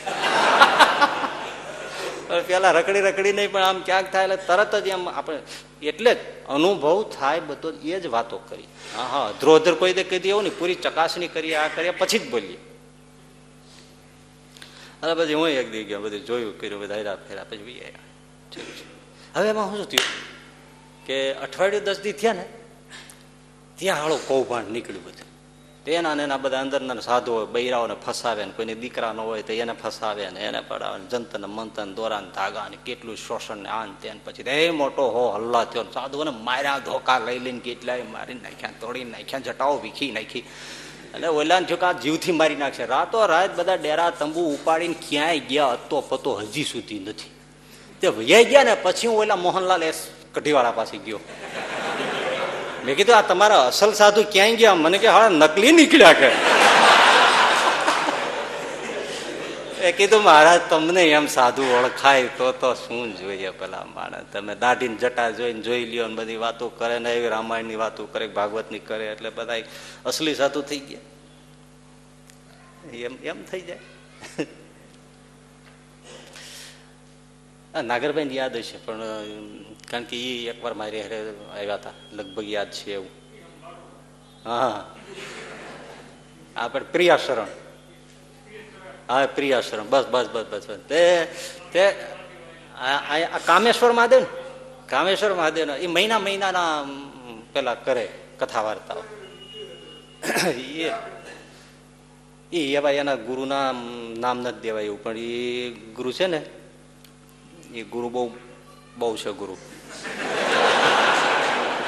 પેલા 2.48 2.72
રખડી 2.72 3.02
રખડી 3.02 3.34
નહીં 3.34 3.52
પણ 3.52 3.64
આમ 3.64 3.82
ક્યાંક 3.82 4.12
થાય 4.12 4.24
એટલે 4.24 4.38
તરત 4.48 4.76
જ 4.76 4.88
એમ 4.88 5.10
આપણે 5.10 5.42
એટલે 5.82 6.16
જ 6.16 6.18
અનુભવ 6.50 7.04
થાય 7.20 7.40
બધો 7.40 7.74
એ 7.84 8.00
જ 8.00 8.08
વાતો 8.08 8.38
કરી. 8.38 8.68
હા 8.96 9.04
હા 9.04 9.34
ધ્રોધર 9.40 9.74
કોઈ 9.74 9.94
દે 9.94 10.04
કહી 10.04 10.30
એવું 10.30 10.44
નહીં. 10.44 10.60
પૂરી 10.60 10.76
ચકાસણી 10.76 11.28
કરીએ 11.28 11.56
આ 11.56 11.68
કરીએ 11.68 11.92
પછી 11.92 12.20
જ 12.20 12.30
બોલીએ. 12.30 12.58
અરે 15.04 15.14
પછી 15.14 15.34
હું 15.34 15.50
એક 15.50 15.72
દી 15.72 15.84
ગયો 15.84 16.02
બધું 16.02 16.26
જોયું 16.26 16.60
કર્યું 16.60 16.82
બધા 16.82 16.96
હેરા 16.96 17.16
ફેરા 17.16 17.44
પછી 17.44 17.94
હવે 19.36 19.50
એમાં 19.50 19.76
શું 19.76 19.90
થયું? 19.90 20.08
કે 21.06 21.34
અઠવાડિયું 21.34 21.84
દસ 21.84 22.00
દી 22.00 22.12
થયા 22.12 22.34
ને 22.34 22.46
ત્યાં 23.78 24.02
હાળો 24.02 24.20
કૌભાંડ 24.28 24.72
નીકળ્યું 24.72 25.06
બધું. 25.06 25.29
તેના 25.90 26.16
ને 26.16 26.24
એના 26.24 26.38
બધા 26.38 26.60
અંદરના 26.60 27.00
સાધુ 27.00 27.34
હોય 27.34 27.46
બૈરાઓને 27.46 27.96
ફસાવે 28.06 28.46
ને 28.46 28.52
કોઈને 28.52 28.76
દીકરા 28.76 29.14
ન 29.14 29.20
હોય 29.20 29.42
તો 29.42 29.54
એને 29.54 29.74
ફસાવે 29.74 30.30
ને 30.30 30.40
એને 30.40 30.62
પડાવે 30.62 31.00
જંતન 31.12 31.46
મંતન 31.46 31.94
દોરા 31.96 32.20
ને 32.20 32.30
ધાગા 32.36 32.68
ને 32.70 32.78
કેટલું 32.86 33.18
શોષણ 33.18 33.58
ને 33.58 33.70
આન 33.70 33.96
તેન 34.02 34.20
પછી 34.26 34.42
એ 34.42 34.70
મોટો 34.72 35.02
હો 35.02 35.24
હલ્લા 35.32 35.64
થયો 35.64 35.84
સાધુઓને 35.94 36.32
માર્યા, 36.32 36.80
ધોકા 36.80 37.20
લઈ 37.20 37.40
લઈને 37.40 37.60
કેટલાય 37.60 38.04
મારી 38.04 38.34
નાખ્યા, 38.34 38.70
તોડી 38.82 39.04
નાખ્યા, 39.04 39.40
જટાઓ 39.40 39.78
વીખી 39.78 40.12
નાખી. 40.12 40.46
અને 41.14 41.28
ઓલા 41.28 41.62
થયું 41.62 41.80
કે 41.80 41.86
આ 41.86 41.92
જીવથી 41.92 42.32
મારી 42.32 42.56
નાખશે. 42.56 42.86
રાતો 42.86 43.26
રાત 43.26 43.58
બધા 43.58 43.76
ડેરા 43.76 44.10
તંબુ 44.10 44.42
ઉપાડીને 44.54 44.96
ક્યાંય 45.10 45.40
ગયા 45.40 45.68
હતો 45.68 46.02
પતો 46.02 46.36
હજી 46.36 46.64
સુધી 46.64 47.00
નથી. 47.00 47.32
તે 48.02 48.08
વૈયા 48.08 48.42
ગયા 48.42 48.64
ને 48.64 48.76
પછી 48.76 49.08
હું 49.08 49.18
ઓલા 49.18 49.36
મોહનલાલ 49.36 49.84
એસ 49.84 50.08
કઢીવાળા 50.34 50.72
પાસે 50.72 50.98
ગયો. 50.98 51.20
મેં 52.86 52.96
કીધું, 52.96 53.18
આ 53.18 53.22
તમારા 53.22 53.68
અસલ 53.68 53.94
સાધુ 53.94 54.24
ક્યાંય 54.32 54.56
ગયા? 54.56 54.76
મને 54.76 54.98
કે 54.98 55.08
હા 55.08 55.30
નકલી 55.30 55.72
નીકળ્યા 55.72 56.14
કે. 56.14 56.30
એ 59.82 59.92
કીધું, 59.92 60.24
મહારાજ, 60.24 60.62
તમને 60.70 61.04
એમ 61.10 61.28
સાધુ 61.28 61.64
ઓળખાય 61.64 62.28
તો 62.38 62.52
તો 62.52 62.74
શું 62.74 63.18
જોઈએ 63.18 63.50
પેલા 63.50 63.86
માણસ? 63.96 64.26
તમે 64.34 64.56
દાઢીને 64.56 64.96
જટા 64.96 65.30
જોઈને 65.32 65.62
જોઈ 65.62 65.86
લ્યો 65.86 66.08
ને 66.08 66.16
બધી 66.16 66.36
વાતો 66.36 66.70
કરે 66.70 67.00
ને 67.00 67.14
એવી 67.14 67.28
રામાયણની 67.28 67.76
વાતો 67.76 68.06
કરે, 68.06 68.28
ભાગવતની 68.28 68.80
કરે, 68.80 69.12
એટલે 69.12 69.30
બધા 69.30 69.54
અસલી 70.06 70.36
સાધુ 70.36 70.62
થઈ 70.62 70.80
ગયા. 70.80 71.00
એમ 72.94 73.18
એમ 73.24 73.44
થઈ 73.52 73.62
જાય. 73.62 73.80
નાગરભાઈ 77.74 78.36
યાદ 78.40 78.56
હશે, 78.58 78.78
પણ 78.86 79.02
કારણ 79.90 80.06
કે 80.10 80.16
એ 80.18 80.50
એકવાર 80.52 80.74
મારી 80.74 81.02
હારે 81.06 81.20
આવ્યા 81.54 81.80
હતા, 81.80 81.96
લગભગ 82.18 82.48
યાદ 82.56 82.72
છે 82.78 82.94
એવું. 82.98 83.14
હા 84.46 84.78
આપણે 86.56 86.86
પ્રિયા 86.94 87.24
શરણ 87.26 87.52
હા 89.10 89.28
પ્રિયા 89.38 89.68
શરણ 89.68 89.88
બસ 89.94 90.06
બસ 90.14 90.28
બસ 90.34 90.48
બસ 90.52 90.66
બસ. 90.68 90.80
તે 90.90 91.02
તે 91.74 91.84
કામેશ્વર 93.46 93.92
મહાદેવ 93.94 94.22
ને 94.24 94.30
કામેશ્વર 94.90 95.34
મહાદેવ 95.40 95.66
એ 95.86 95.88
મહિના 95.88 96.22
મહિનાના 96.28 96.74
પેલા 97.54 97.78
કરે 97.86 98.06
કથા 98.40 98.64
વાર્તાઓ. 98.68 99.04
એ 100.50 100.92
એ 102.52 102.60
એવા 102.78 102.98
એના 103.02 103.24
ગુરુના 103.28 103.68
નામ 104.24 104.38
નથી 104.42 104.62
દેવાય 104.64 104.88
એવું, 104.90 105.02
પણ 105.04 105.18
એ 105.18 105.70
ગુરુ 105.98 106.12
છે 106.18 106.28
ને 106.28 106.40
એ 107.74 107.82
ગુરુ 107.84 108.10
બહુ 108.10 108.32
બહુ 108.98 109.18
છે 109.18 109.32
ગુરુ. 109.32 109.58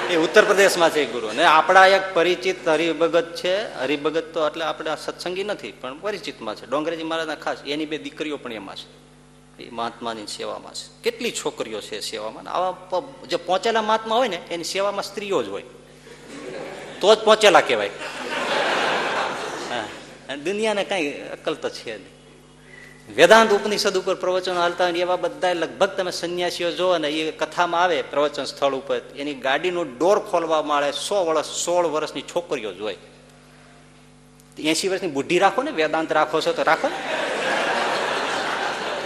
એ 0.10 0.16
ઉત્તર 0.16 0.46
પ્રદેશમાં 0.46 0.90
છે 0.90 1.06
ગુરુ. 1.06 1.32
ને 1.32 1.44
આપણા 1.44 1.86
એક 1.86 2.14
પરિચિત 2.14 2.68
હરિભગત 2.68 3.36
છે. 3.36 3.76
હરિભગત 3.76 4.34
તો 4.34 4.48
એટલે 4.48 4.66
આપણે 4.66 4.92
સત્સંગી 5.06 5.44
નથી, 5.44 5.72
પણ 5.72 6.00
પરિચિતમાં 6.00 6.56
છે. 6.56 6.66
ડોંગરેજી 6.66 7.04
મહારાજના 7.04 7.36
ખાસ, 7.36 7.58
એની 7.68 7.86
બે 7.86 7.98
દીકરીઓ 7.98 8.38
પણ 8.38 8.54
એમાં 8.54 8.76
છે. 8.76 9.02
એ 9.64 9.70
મહાત્માની 9.72 10.28
સેવામાં 10.28 10.74
છે. 10.74 11.02
કેટલી 11.04 11.32
છોકરીઓ 11.32 11.82
છે 11.82 12.00
સેવામાં? 12.00 12.54
આવા 12.54 13.02
જે 13.28 13.36
પહોંચેલા 13.36 13.82
મહાત્મા 13.82 14.16
હોય 14.16 14.28
ને, 14.28 14.40
એની 14.52 14.64
સેવામાં 14.64 15.04
સ્ત્રીઓ 15.04 15.44
જ 15.44 15.48
હોય. 15.48 15.64
તો 17.02 17.16
જ 17.16 17.20
પહોંચેલા 17.20 17.62
કહેવાય. 17.62 17.90
દુનિયાને 20.44 20.84
કઈ 20.84 21.12
અકલ 21.12 21.54
તો 21.54 21.70
છે 21.70 21.98
નહીં. 21.98 22.21
વેદાંત 23.10 23.52
ઉપનિષદ 23.54 23.98
ઉપર 23.98 24.16
પ્રવચનો 24.16 24.60
હાલતા 24.62 24.86
હોય 24.86 25.00
એવા 25.00 25.16
બધા 25.16 25.54
લગભગ 25.54 25.90
તમે 25.90 26.12
સંન્યાસીઓ 26.12 26.72
જો 26.72 26.98
ને 26.98 27.10
એ 27.10 27.32
કથામાં 27.32 27.84
આવે 27.84 28.02
પ્રવચન 28.02 28.44
સ્થળ 28.44 28.74
ઉપર, 28.74 29.02
એની 29.16 29.34
ગાડીનું 29.34 29.98
ડોર 29.98 30.20
ખોલવા 30.20 30.62
માંડે 30.62 30.92
સો 30.92 31.26
વર્ષ 31.26 31.46
સોળ 31.46 31.86
વર્ષની 31.86 32.22
છોકરીઓ 32.22 32.74
જોઈ 32.74 32.98
એસી 34.58 34.88
વર્ષની 34.88 35.08
બુદ્ધિ 35.08 35.40
રાખો 35.40 35.64
ને, 35.64 35.72
વેદાંત 35.72 36.12
રાખો 36.12 36.42
છો 36.42 36.54
તો 36.54 36.64
રાખો 36.64 36.88
ને. 36.88 36.96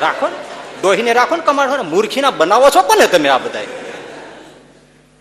રાખો 0.01 0.27
ને. 0.27 0.35
ડોહીને 0.81 1.13
રાખો 1.13 1.35
ને, 1.35 1.43
કમાડો 1.43 1.77
ને. 1.77 1.83
મૂર્ખીના 1.83 2.31
બનાવો 2.31 2.69
છો 2.69 2.81
કોને 2.81 3.07
તમે 3.07 3.29
આ 3.29 3.37
બધા 3.37 3.63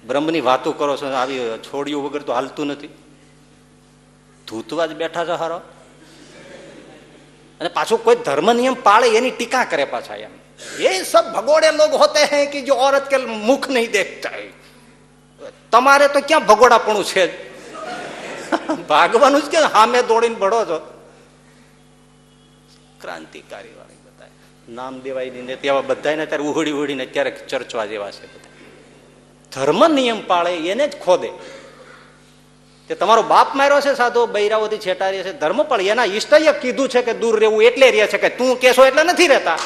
બ્રહ્મની 0.06 0.40
વાતો 0.40 0.72
કરો 0.72 0.96
છો, 0.96 1.06
આવી 1.06 1.38
છોડ્યું 1.38 2.04
વગર 2.04 2.22
તો 2.22 2.32
હાલતું 2.32 2.66
નથી. 2.66 2.88
ધૂતવા 4.48 4.86
જ 4.86 4.92
બેઠા 4.94 5.24
છો 5.24 5.34
હારો. 5.34 5.60
અને 7.61 7.69
પાછું 7.69 8.03
કોઈ 8.03 8.19
ધર્મ 8.25 8.53
નિયમ 8.53 8.77
પાળે 8.83 9.07
એની 9.17 9.31
ટીકા 9.31 9.65
કરે 9.65 9.85
પાછા 9.87 10.19
એમ 10.19 10.33
ये 10.79 11.03
सब 11.05 11.33
भगोड़े 11.33 11.71
लोग 11.73 11.91
होते 11.95 12.23
हैं 12.27 12.45
कि 12.47 12.61
जो 12.63 12.73
औरत 12.77 13.05
के 13.09 13.17
मुख 13.43 13.69
नहीं 13.69 13.89
देखता 13.89 14.29
है 14.29 14.47
તમારે 15.71 16.07
તો 16.09 16.21
ક્યાં 16.21 16.41
ભગોડાપણું 16.43 17.05
છે 17.05 17.23
ભાગવાનું 18.89 19.41
જ 19.41 19.49
કે 19.49 19.59
સામે 19.67 19.99
દોડીને 20.03 20.35
ભળો 20.35 20.61
છો 20.65 20.77
ક્રાંતિકારી 22.99 23.73
વાળી 23.73 24.01
બધા 24.05 24.29
નામ 24.73 24.99
દેવાય 24.99 25.43
ને 25.43 25.55
તેવા 25.57 25.83
બધા 25.83 26.15
ને 26.15 26.25
ત્યારે 26.25 26.49
ઉહડી 26.51 26.75
ઉહડીને 26.79 27.03
અત્યારે 27.03 27.31
ચર્ચવા 27.47 27.85
જેવા 27.85 28.11
છે 28.11 28.27
બધા 28.27 28.53
ધર્મ 29.51 29.81
નિયમ 29.93 30.19
પાળે 30.27 30.51
એને 30.67 30.85
જ 30.87 30.93
ખોદે 30.97 31.29
તે 32.88 32.94
તમારો 32.94 33.22
બાપ 33.22 33.54
માર્યો 33.54 33.80
છે 33.80 33.94
સાધો 33.94 34.26
બૈરાઓથી 34.26 34.78
છેટારી 34.78 35.22
છે. 35.22 35.32
ધર્મ 35.32 35.62
પણ 35.62 35.80
એના 35.80 36.04
ઈષ્ટએ 36.04 36.52
કીધું 36.52 36.88
છે 36.88 37.02
કે 37.02 37.12
દૂર 37.12 37.40
રહેવું 37.40 37.62
એટલે 37.62 37.90
રહે 37.90 38.06
છે 38.06 38.18
કે 38.18 38.28
તું 38.28 38.56
કેસો 38.56 38.86
એટલે 38.86 39.02
નથી 39.02 39.26
રહેતા. 39.26 39.58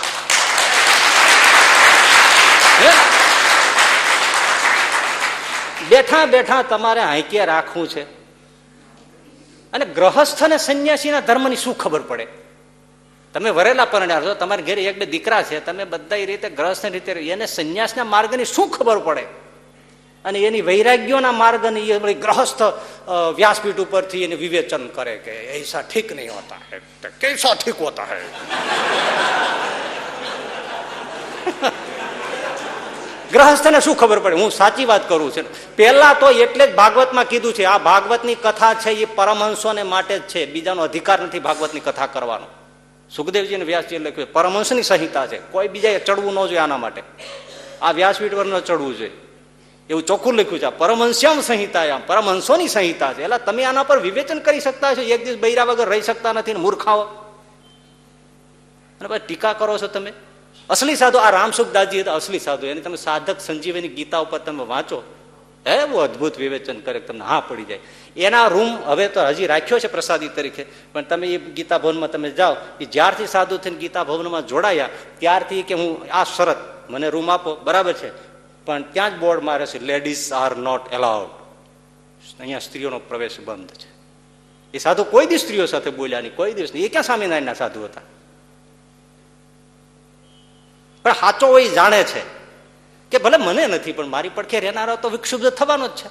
બેઠા 5.91 6.27
બેઠા 6.27 6.63
તમારે 6.63 7.01
હાંક્યા 7.01 7.45
રાખવું 7.45 7.89
છે. 7.89 8.03
અને 9.73 9.85
ગ્રહસ્થ 9.85 10.43
અને 10.43 10.59
સંન્યાસીના 10.59 11.21
ધર્મની 11.21 11.57
શું 11.57 11.79
ખબર 11.79 12.01
પડે? 12.01 12.27
તમે 13.35 13.51
વરેલા 13.51 13.85
પરણ્યા 13.85 14.21
છો, 14.21 14.35
તમારા 14.35 14.63
ઘરે 14.63 14.83
એક 14.85 14.99
બે 14.99 15.07
દીકરા 15.07 15.43
છે, 15.43 15.61
તમે 15.61 15.85
બધા 15.85 16.17
રીતે 16.17 16.51
ગ્રહસ્થ 16.51 16.87
રીતે 16.87 17.13
એને 17.13 17.47
સંન્યાસના 17.47 18.05
માર્ગની 18.05 18.45
શું 18.45 18.71
ખબર 18.71 18.99
પડે? 18.99 19.48
અને 20.25 20.39
એની 20.39 20.61
વૈરાગ્યોના 20.61 21.33
માર્ગને 21.33 21.81
એ 21.81 22.15
ગ્રહસ્થ 22.15 22.63
વ્યાસપીઠ 23.37 23.77
ઉપરથી 23.77 24.25
એને 24.25 24.35
વિવેચન 24.35 24.89
કરે 24.89 25.17
કે 25.17 25.31
એસા 25.31 25.83
ઠીક 25.83 26.13
નહીં 26.13 26.35
હોતા 26.35 26.57
હે. 26.73 26.81
કેસા 27.21 27.55
ઠીક 27.55 27.81
હોતા 27.81 28.05
હે? 28.05 28.21
ગ્રહસ્થને 33.33 33.81
શું 33.81 33.97
ખબર 33.97 34.19
પડે? 34.19 34.37
હું 34.37 34.51
સાચી 34.51 34.85
વાત 34.85 35.09
કરું 35.09 35.37
છું. 35.37 35.77
પહેલા 35.77 36.15
તો 36.15 36.31
એટલે 36.31 36.67
જ 36.67 36.75
ભાગવતમાં 36.75 37.25
કીધું 37.25 37.53
છે, 37.53 37.65
આ 37.65 37.79
ભાગવતની 37.79 38.35
કથા 38.35 38.75
છે 38.75 38.91
એ 38.91 39.05
પરમહંસોને 39.05 39.83
માટે 39.83 40.19
જ 40.19 40.23
છે. 40.23 40.47
બીજાનો 40.47 40.83
અધિકાર 40.83 41.21
નથી 41.21 41.39
ભાગવતની 41.39 41.81
કથા 41.81 42.07
કરવાનો. 42.07 42.47
સુખદેવજી 43.17 43.55
અને 43.55 43.65
વ્યાસજી 43.65 43.99
લખ્યું 43.99 44.33
પરમહંસની 44.33 44.83
સંહિતા 44.83 45.27
છે. 45.27 45.39
કોઈ 45.39 45.69
બીજાએ 45.69 45.99
ચડવું 45.99 46.35
ન 46.35 46.47
જોઈએ 46.47 46.59
આના 46.59 46.77
માટે. 46.77 47.03
આ 47.83 47.93
વ્યાસપીઠ 47.93 48.35
પર 48.35 48.47
ન 48.47 48.61
ચડવું 48.61 48.99
જોઈએ. 48.99 49.28
એવું 49.91 50.07
ચોખ્ખું 50.07 50.35
લખ્યું 50.35 50.59
છે. 50.59 50.69
પરમહંસ્યમ 50.79 51.41
સંહિતા 51.41 52.01
પરમહંસોની 52.07 52.69
સંહિતા 52.69 53.13
છે. 53.13 53.23
એટલે 53.23 53.39
તમે 53.39 53.65
આના 53.65 53.83
પર 53.83 53.99
વિવેચન 53.99 54.39
કરી 54.39 54.61
શકતા 54.61 54.95
છો 54.95 55.01
એક 55.01 55.25
દિવસ 55.25 55.39
બૈરા 55.39 55.65
વગર 55.65 55.89
રહી 55.89 56.03
શકતા 56.03 56.33
નથી 56.33 56.53
ને 56.53 56.61
મૂર્ખાઓ. 56.61 57.03
અને 59.01 59.09
પછી 59.09 59.27
ટીકા 59.27 59.53
કરો 59.53 59.79
છો 59.79 59.87
તમે? 59.87 60.13
અસલી 60.71 60.97
સાધુ, 60.97 61.19
આ 61.19 61.31
રામસુખદાસજી 61.31 62.01
હતા 62.01 62.15
અસલી 62.15 62.39
સાધુ. 62.39 62.67
એની 62.67 62.81
તમે 62.81 62.97
સાધક 62.97 63.41
સંજીવની 63.41 63.89
ગીતા 63.89 64.19
ઉપર 64.19 64.39
તમે 64.39 64.65
વાંચો. 64.65 65.03
એવું 65.67 66.03
અદભુત 66.03 66.39
વિવેચન 66.39 66.81
કરે 66.81 67.01
તમને 67.01 67.25
હા 67.25 67.41
પડી 67.41 67.65
જાય. 67.65 67.79
એના 68.17 68.47
રૂમ 68.47 68.79
હવે 68.87 69.09
તો 69.09 69.21
હજી 69.21 69.47
રાખ્યો 69.47 69.79
છે 69.79 69.87
પ્રસાદી 69.87 70.29
તરીકે. 70.29 70.65
પણ 70.93 71.03
તમે 71.03 71.27
એ 71.27 71.39
ગીતા 71.39 71.79
ભવનમાં 71.79 72.11
તમે 72.11 72.31
જાઓ. 72.31 72.57
એ 72.81 72.85
જ્યારથી 72.85 73.27
સાધુ 73.27 73.57
થઈને 73.57 73.77
ગીતા 73.77 74.05
ભવનમાં 74.05 74.47
જોડાયા, 74.47 74.89
ત્યારથી 75.19 75.63
કે 75.63 75.75
હું 75.75 76.07
આ 76.13 76.25
શરત 76.25 76.57
મને 76.91 77.11
રૂમ 77.11 77.31
આપો. 77.31 77.57
બરાબર 77.57 77.93
છે? 77.93 78.28
પણ 78.69 78.83
ત્યાં 78.93 79.15
જ 79.15 79.19
બોર્ડ 79.19 79.43
મારે 79.43 79.67
છે 79.67 79.79
લેડીઝ 79.81 80.33
આર 80.33 80.57
નોટ 80.57 80.93
એલાઉડ 80.93 81.31
અહીંયા 82.41 82.59
સ્ત્રીઓનો 82.59 82.99
પ્રવેશ 82.99 83.41
બંધ 83.41 83.71
છે. 83.71 83.91
એ 84.75 84.79
સાધુ 84.79 85.05
કોઈ 85.05 85.27
દિવસ 85.27 85.41
સ્ત્રીઓ 85.41 85.67
સાથે 85.67 85.91
બોલ્યા 85.91 86.21
નહીં, 86.21 86.37
કોઈ 86.37 86.53
દિવસ 86.53 86.73
નહીં. 86.75 86.85
એ 86.87 86.89
ક્યાં 86.89 87.05
સ્વામિનારાયણના 87.05 87.55
સાધુ 87.55 87.85
હતા? 87.85 88.05
પણ 91.05 91.13
સાચો 91.13 91.59
એ 91.59 91.69
જાણે 91.69 92.05
છે 92.05 92.23
કે 93.13 93.19
ભલે 93.19 93.37
મને 93.37 93.67
નથી, 93.67 93.93
પણ 93.93 94.07
મારી 94.07 94.29
પડખે 94.29 94.61
રહેનારો 94.61 94.97
તો 94.97 95.09
વિક્ષુબ્ધ 95.11 95.51
થવાનો 95.51 95.89
જ 95.89 95.91
છે. 95.91 96.09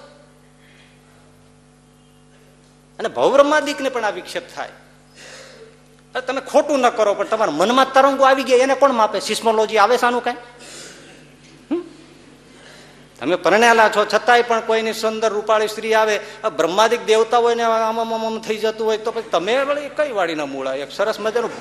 અને 2.99 3.09
ભવબ્રહ્માદિકને 3.09 3.89
પણ 3.89 4.05
આ 4.05 4.09
વિક્ષેપ 4.09 4.45
થાય. 4.55 4.73
તમે 6.27 6.41
ખોટું 6.41 6.79
ન 6.79 6.89
કરો, 6.89 7.13
પણ 7.13 7.25
તમારા 7.25 7.51
મનમાં 7.51 7.93
તરંગો 7.93 8.23
આવી 8.23 8.43
ગયા, 8.43 8.57
એને 8.57 8.75
કોણ 8.75 8.93
માપે? 8.93 9.19
સિસ્મોલોજી 9.19 9.77
આવે 9.77 9.97
સાનું 9.97 10.23
કઈ? 10.23 10.37
તમે 13.19 13.35
પરણેલા 13.35 13.89
છો, 13.89 14.05
છતાંય 14.05 14.41
પણ 14.41 14.61
કોઈની 14.61 14.93
સુંદર 14.93 15.29
રૂપાળી 15.29 15.67
સ્ત્રી 15.67 15.93
આવે 15.93 16.19
બ્રહ્માદિક 16.57 17.05
દેવતા 17.05 17.39
હોય 17.39 17.55
ને 17.55 17.63
આમ 17.63 17.99
આમ 17.99 18.41
થઈ 18.41 18.57
જતું 18.57 18.85
હોય 18.87 18.97
તો 18.97 19.11
પછી 19.11 19.31
તમે 19.31 19.55
વળી 19.65 19.89
કઈ 19.89 20.11
વાડીના 20.11 20.45
મૂળા 20.45 20.75
એક 20.75 20.91
સરસ 20.91 21.19
મજાનું 21.19 21.51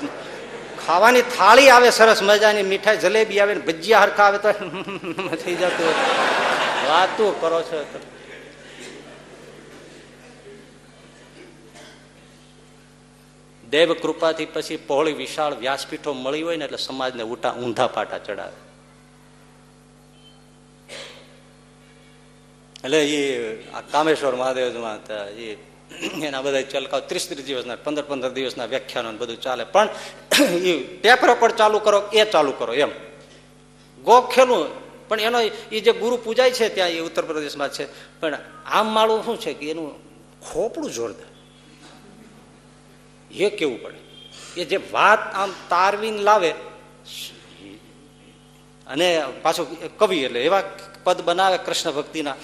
ખાવાની 0.85 1.23
થાળી 1.37 1.69
આવે, 1.69 1.89
સરસ 1.91 2.21
મજાની 2.21 2.63
મીઠાઈ, 2.63 2.97
જલેબી 2.97 3.39
આવે 3.39 3.53
ને 3.53 3.61
ભજીયા 3.61 4.01
હરખા 4.01 4.25
આવે 4.25 4.37
તો 4.37 4.51
થઈ 5.43 5.55
જતું 5.55 5.85
હોય. 5.85 5.97
વાતું 6.89 7.41
કરો 7.41 7.61
છો? 7.61 7.79
દેવ 13.63 13.93
કૃપાથી 13.93 14.45
પછી 14.45 14.77
પહોળી 14.77 15.13
વિશાળ 15.13 15.53
વ્યાસપીઠો 15.55 16.13
મળી 16.13 16.41
હોય 16.41 16.57
ને 16.57 16.65
એટલે 16.65 16.77
સમાજને 16.77 17.23
ઉટા 17.23 17.53
ઊંધા 17.53 17.87
પાટા 17.87 18.17
ચડાવે. 18.17 18.66
એટલે 22.87 22.99
એ 23.11 23.21
આ 23.71 23.81
કામેશ્વર 23.91 24.35
મહાદેવમાં 24.35 24.99
એ 25.45 25.47
એના 26.27 26.41
બધા 26.41 26.61
ચલકાવ 26.71 27.01
ત્રીસ 27.09 27.25
ત્રીસ 27.29 27.45
દિવસના 27.45 27.77
પંદર 27.85 28.05
પંદર 28.09 28.31
દિવસના 28.31 28.65
વ્યાખ્યાનો 28.65 29.11
બધું 29.21 29.39
ચાલે. 29.41 29.63
પણ 29.65 29.87
એ 30.69 30.73
ટેપ 31.01 31.21
રેકોર્ડ 31.25 31.55
ચાલુ 31.55 31.79
કરો, 31.79 31.99
એ 32.13 32.21
ચાલુ 32.25 32.51
કરો, 32.59 32.73
એમ. 32.73 32.91
ગોખેલું, 34.03 34.65
પણ 35.07 35.19
એનો 35.19 35.39
એ 35.71 35.79
જે 35.85 35.91
ગુરુ 35.93 36.15
પૂજાય 36.25 36.51
છે 36.51 36.65
ત્યાં 36.75 36.89
એ 36.89 36.99
ઉત્તર 36.99 37.23
પ્રદેશમાં 37.29 37.69
છે. 37.69 37.85
પણ 38.19 38.37
આમ 38.65 38.87
માળું 38.95 39.23
શું 39.25 39.37
છે 39.39 39.51
કે 39.59 39.65
એનું 39.71 39.87
ખોપડું 40.47 40.91
જોરદાર. 40.91 41.31
એ 43.31 43.49
કેવું 43.49 43.79
પડે? 43.83 43.99
એ 44.57 44.65
જે 44.65 44.77
વાત 44.91 45.21
આમ 45.35 45.51
તારવીને 45.69 46.21
લાવે, 46.21 46.51
અને 48.87 49.07
પાછું 49.41 49.65
કવિ 49.97 50.17
એટલે 50.25 50.41
એવા 50.43 50.63
પદ 51.07 51.19
બનાવે 51.27 51.57
કૃષ્ણ 51.65 51.91
ભક્તિના. 51.91 52.35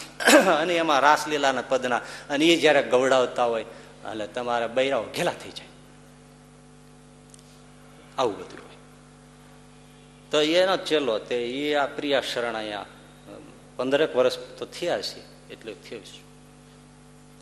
અને 0.62 0.74
એમાં 0.76 1.02
રાસલીલાના 1.08 1.70
પદના. 1.72 2.02
અને 2.30 2.44
એ 2.46 2.56
જયારે 2.58 2.82
ગવડાવતા 2.94 3.46
હોય, 3.52 3.66
એટલે 4.12 4.28
તમારા 4.36 4.70
બૈરાઓ 4.78 5.06
ઘેલા 5.16 5.36
થઈ 5.42 5.54
જાય. 5.58 5.72
આવું 8.18 8.36
બધું 8.40 8.62
હોય. 8.66 8.78
તો 10.32 10.42
એનો 10.42 10.76
ચેલો 10.88 11.16
તે, 11.20 11.38
એ 11.60 11.74
આ 11.76 11.88
પ્રિયા 11.96 12.28
શરણ 12.32 12.56
અહીંયા 12.56 12.86
પંદરેક 13.78 14.12
વર્ષ 14.16 14.38
તો 14.58 14.66
થયા 14.66 15.02
છે 15.02 15.22
એટલે 15.50 15.74
થયું 15.86 16.04
છે. 16.06 16.22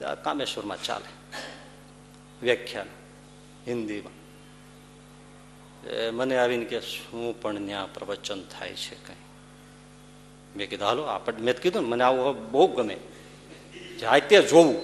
આ 0.04 0.16
કામેશ્વરમાં 0.26 0.80
ચાલે. 0.84 1.10
વ્યાખ્યાન, 2.42 2.90
હિન્દીમાં. 3.68 4.16
મને 6.14 6.36
આવીને 6.38 6.66
કે 6.66 6.80
શું 6.92 7.28
પણ 7.42 7.66
ત્યાં 7.66 7.94
પ્રવચન 7.94 8.40
થાય 8.54 8.74
છે 8.84 8.96
કઈ. 9.08 9.21
મેં 10.56 10.70
કીધું, 10.70 10.88
હાલો, 10.88 11.04
આપણે 11.04 11.42
મેં 11.42 11.62
કીધું, 11.62 11.84
મને 11.84 12.04
આવું 12.04 12.52
બહુ 12.52 12.68
ગમે. 12.68 12.98
જાય 14.00 14.22
તે 14.22 14.42
જોવું, 14.42 14.76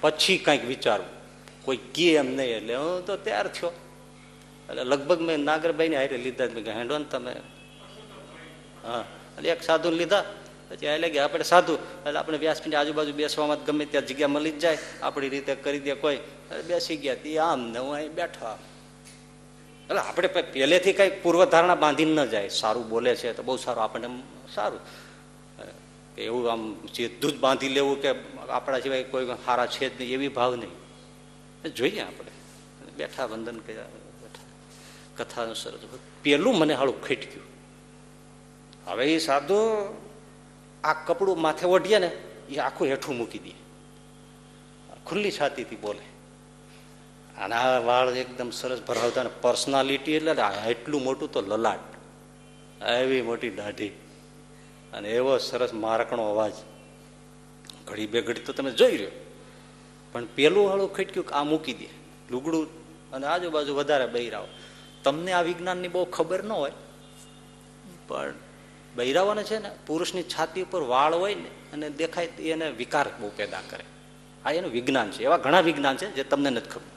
પછી 0.00 0.38
કંઈક 0.38 0.64
વિચારવું 0.64 1.10
કોઈ 1.64 1.76
કે 1.94 2.16
એમ 2.16 2.36
નહીં, 2.36 2.56
એટલે 2.56 2.74
હું 2.74 3.06
તો 3.06 3.16
તૈયાર 3.16 3.48
થયો. 3.48 3.72
એટલે 4.68 4.84
લગભગ 4.84 5.20
મેં 5.20 5.40
નાગરભાઈને 5.40 5.96
હારે 5.96 6.16
લીધા. 6.16 6.46
મેં 6.54 6.68
હેન્ડો 6.68 6.98
ને 6.98 7.04
તમે. 7.04 7.32
હા, 8.84 9.04
એટલે 9.36 9.48
એક 9.50 9.62
સાધુ 9.62 9.90
લીધા. 9.90 10.24
પછી 10.70 10.86
આ 10.86 10.96
લાગે 10.96 11.18
આપણે 11.18 11.44
સાધુ, 11.44 11.74
એટલે 11.74 12.18
આપણે 12.18 12.38
વ્યાસપીઠ 12.38 12.74
આજુબાજુ 12.74 13.12
બેસવામાં 13.12 13.64
ગમે 13.64 13.84
ત્યાં 13.84 14.06
જગ્યા 14.06 14.28
મળી 14.28 14.50
જ 14.50 14.58
જાય. 14.58 14.78
આપણી 15.02 15.28
રીતે 15.28 15.54
કરી 15.54 15.80
દે 15.80 15.94
કોઈ. 15.94 16.18
બેસી 16.66 16.96
ગયા. 16.96 17.14
તે 17.14 17.38
આમ 17.38 17.60
ને 17.72 17.78
હું 17.78 17.94
અહીં 17.94 18.14
બેઠો 18.14 18.46
એટલે 19.88 19.98
આપણે 19.98 20.28
પહેલેથી 20.28 20.92
કઈ 20.92 21.10
પૂર્વધારણા 21.22 21.74
બાંધીને 21.74 22.14
ન 22.22 22.24
જાય. 22.24 22.48
સારું 22.48 22.88
બોલે 22.88 23.16
છે 23.16 23.32
તો 23.32 23.42
બહુ 23.42 23.56
સારું. 23.56 23.82
આપણને 23.84 24.08
સારું. 24.54 24.80
કે 26.16 26.24
એવું 26.24 26.52
આમ 26.52 26.86
જ 27.30 27.38
બાંધી 27.40 27.68
લેવું 27.68 28.02
કે 28.02 28.08
આપણા 28.50 28.80
સિવાય 28.80 29.02
કોઈ 29.02 29.26
સારા 29.26 29.66
છે 29.66 29.88
જ 29.88 30.00
નહીં, 30.00 30.12
એવી 30.12 30.28
ભાવ 30.28 30.56
નહીં. 30.56 31.70
જોઈએ 31.70 32.00
આપણે. 32.00 32.30
બેઠા 32.96 33.24
વંદન 33.24 33.58
કર્યા, 33.58 33.84
બેઠા. 34.22 35.24
કથાનું 35.24 35.54
સરસ 35.54 35.78
પેલું 36.22 36.58
મને 36.58 36.74
હાળું 36.74 37.02
ખટક્યું. 37.02 37.44
હવે 38.86 39.14
એ 39.14 39.18
સાધુ 39.18 39.54
આ 40.84 41.04
કપડું 41.04 41.40
માથે 41.40 41.66
ઓઢીએ 41.66 41.98
ને, 41.98 42.10
એ 42.50 42.56
આખું 42.56 42.88
હેઠું 42.88 43.16
મૂકી 43.16 43.38
દે. 43.38 43.50
ખુલ્લી 45.06 45.32
છાતીથી 45.32 45.76
બોલે. 45.76 46.12
અને 47.40 47.54
આ 47.54 47.78
વાળ 47.78 48.10
એકદમ 48.10 48.50
સરસ 48.50 48.82
ભરાવતા 48.82 49.22
ને 49.22 49.30
પર્સનાલિટી 49.40 50.12
એટલે 50.12 50.34
એટલું 50.70 51.02
મોટું 51.02 51.32
તો 51.32 51.40
લલાટ. 51.40 51.78
એવી 52.82 53.22
મોટી 53.22 53.50
દાઢી. 53.50 53.90
અને 54.92 55.08
એવો 55.10 55.38
સરસ 55.38 55.72
મારકણો 55.74 56.24
અવાજ. 56.30 56.54
ઘડી 57.86 58.06
બે 58.06 58.22
ઘડી 58.22 58.40
તો 58.40 58.52
તમે 58.52 58.70
જોઈ 58.72 58.96
રહ્યો. 58.96 59.14
પણ 60.12 60.24
પેલું 60.34 60.70
હળું 60.72 60.94
ખટક્યું 60.94 61.26
આ 61.32 61.44
મૂકી 61.44 61.74
દે. 61.74 61.88
લુગડું 62.30 62.64
અને 63.12 63.26
આજુબાજુ 63.26 63.74
વધારે 63.74 64.06
બૈરાઓ. 64.06 64.46
તમને 65.04 65.32
આ 65.32 65.42
વિજ્ઞાનની 65.42 65.88
બહુ 65.88 66.04
ખબર 66.04 66.40
ન 66.44 66.52
હોય, 66.52 66.74
પણ 68.08 68.34
બૈરાઓને 68.96 69.42
છે 69.44 69.58
ને 69.58 69.70
પુરુષની 69.86 70.22
છાતી 70.22 70.62
ઉપર 70.62 70.82
વાળ 70.82 71.14
હોય 71.14 71.34
ને, 71.34 71.50
અને 71.72 71.86
દેખાય 71.90 72.26
એને 72.26 72.70
વિકાર 72.70 73.06
બહુ 73.20 73.28
પેદા 73.36 73.62
કરે. 73.70 73.84
આ 74.44 74.52
એનું 74.52 74.70
વિજ્ઞાન 74.70 75.10
છે. 75.10 75.24
એવા 75.24 75.36
ઘણા 75.36 75.60
વિજ્ઞાન 75.60 75.96
છે 75.96 76.06
જે 76.10 76.24
તમને 76.24 76.50
નથી 76.50 76.70
ખબર. 76.70 76.90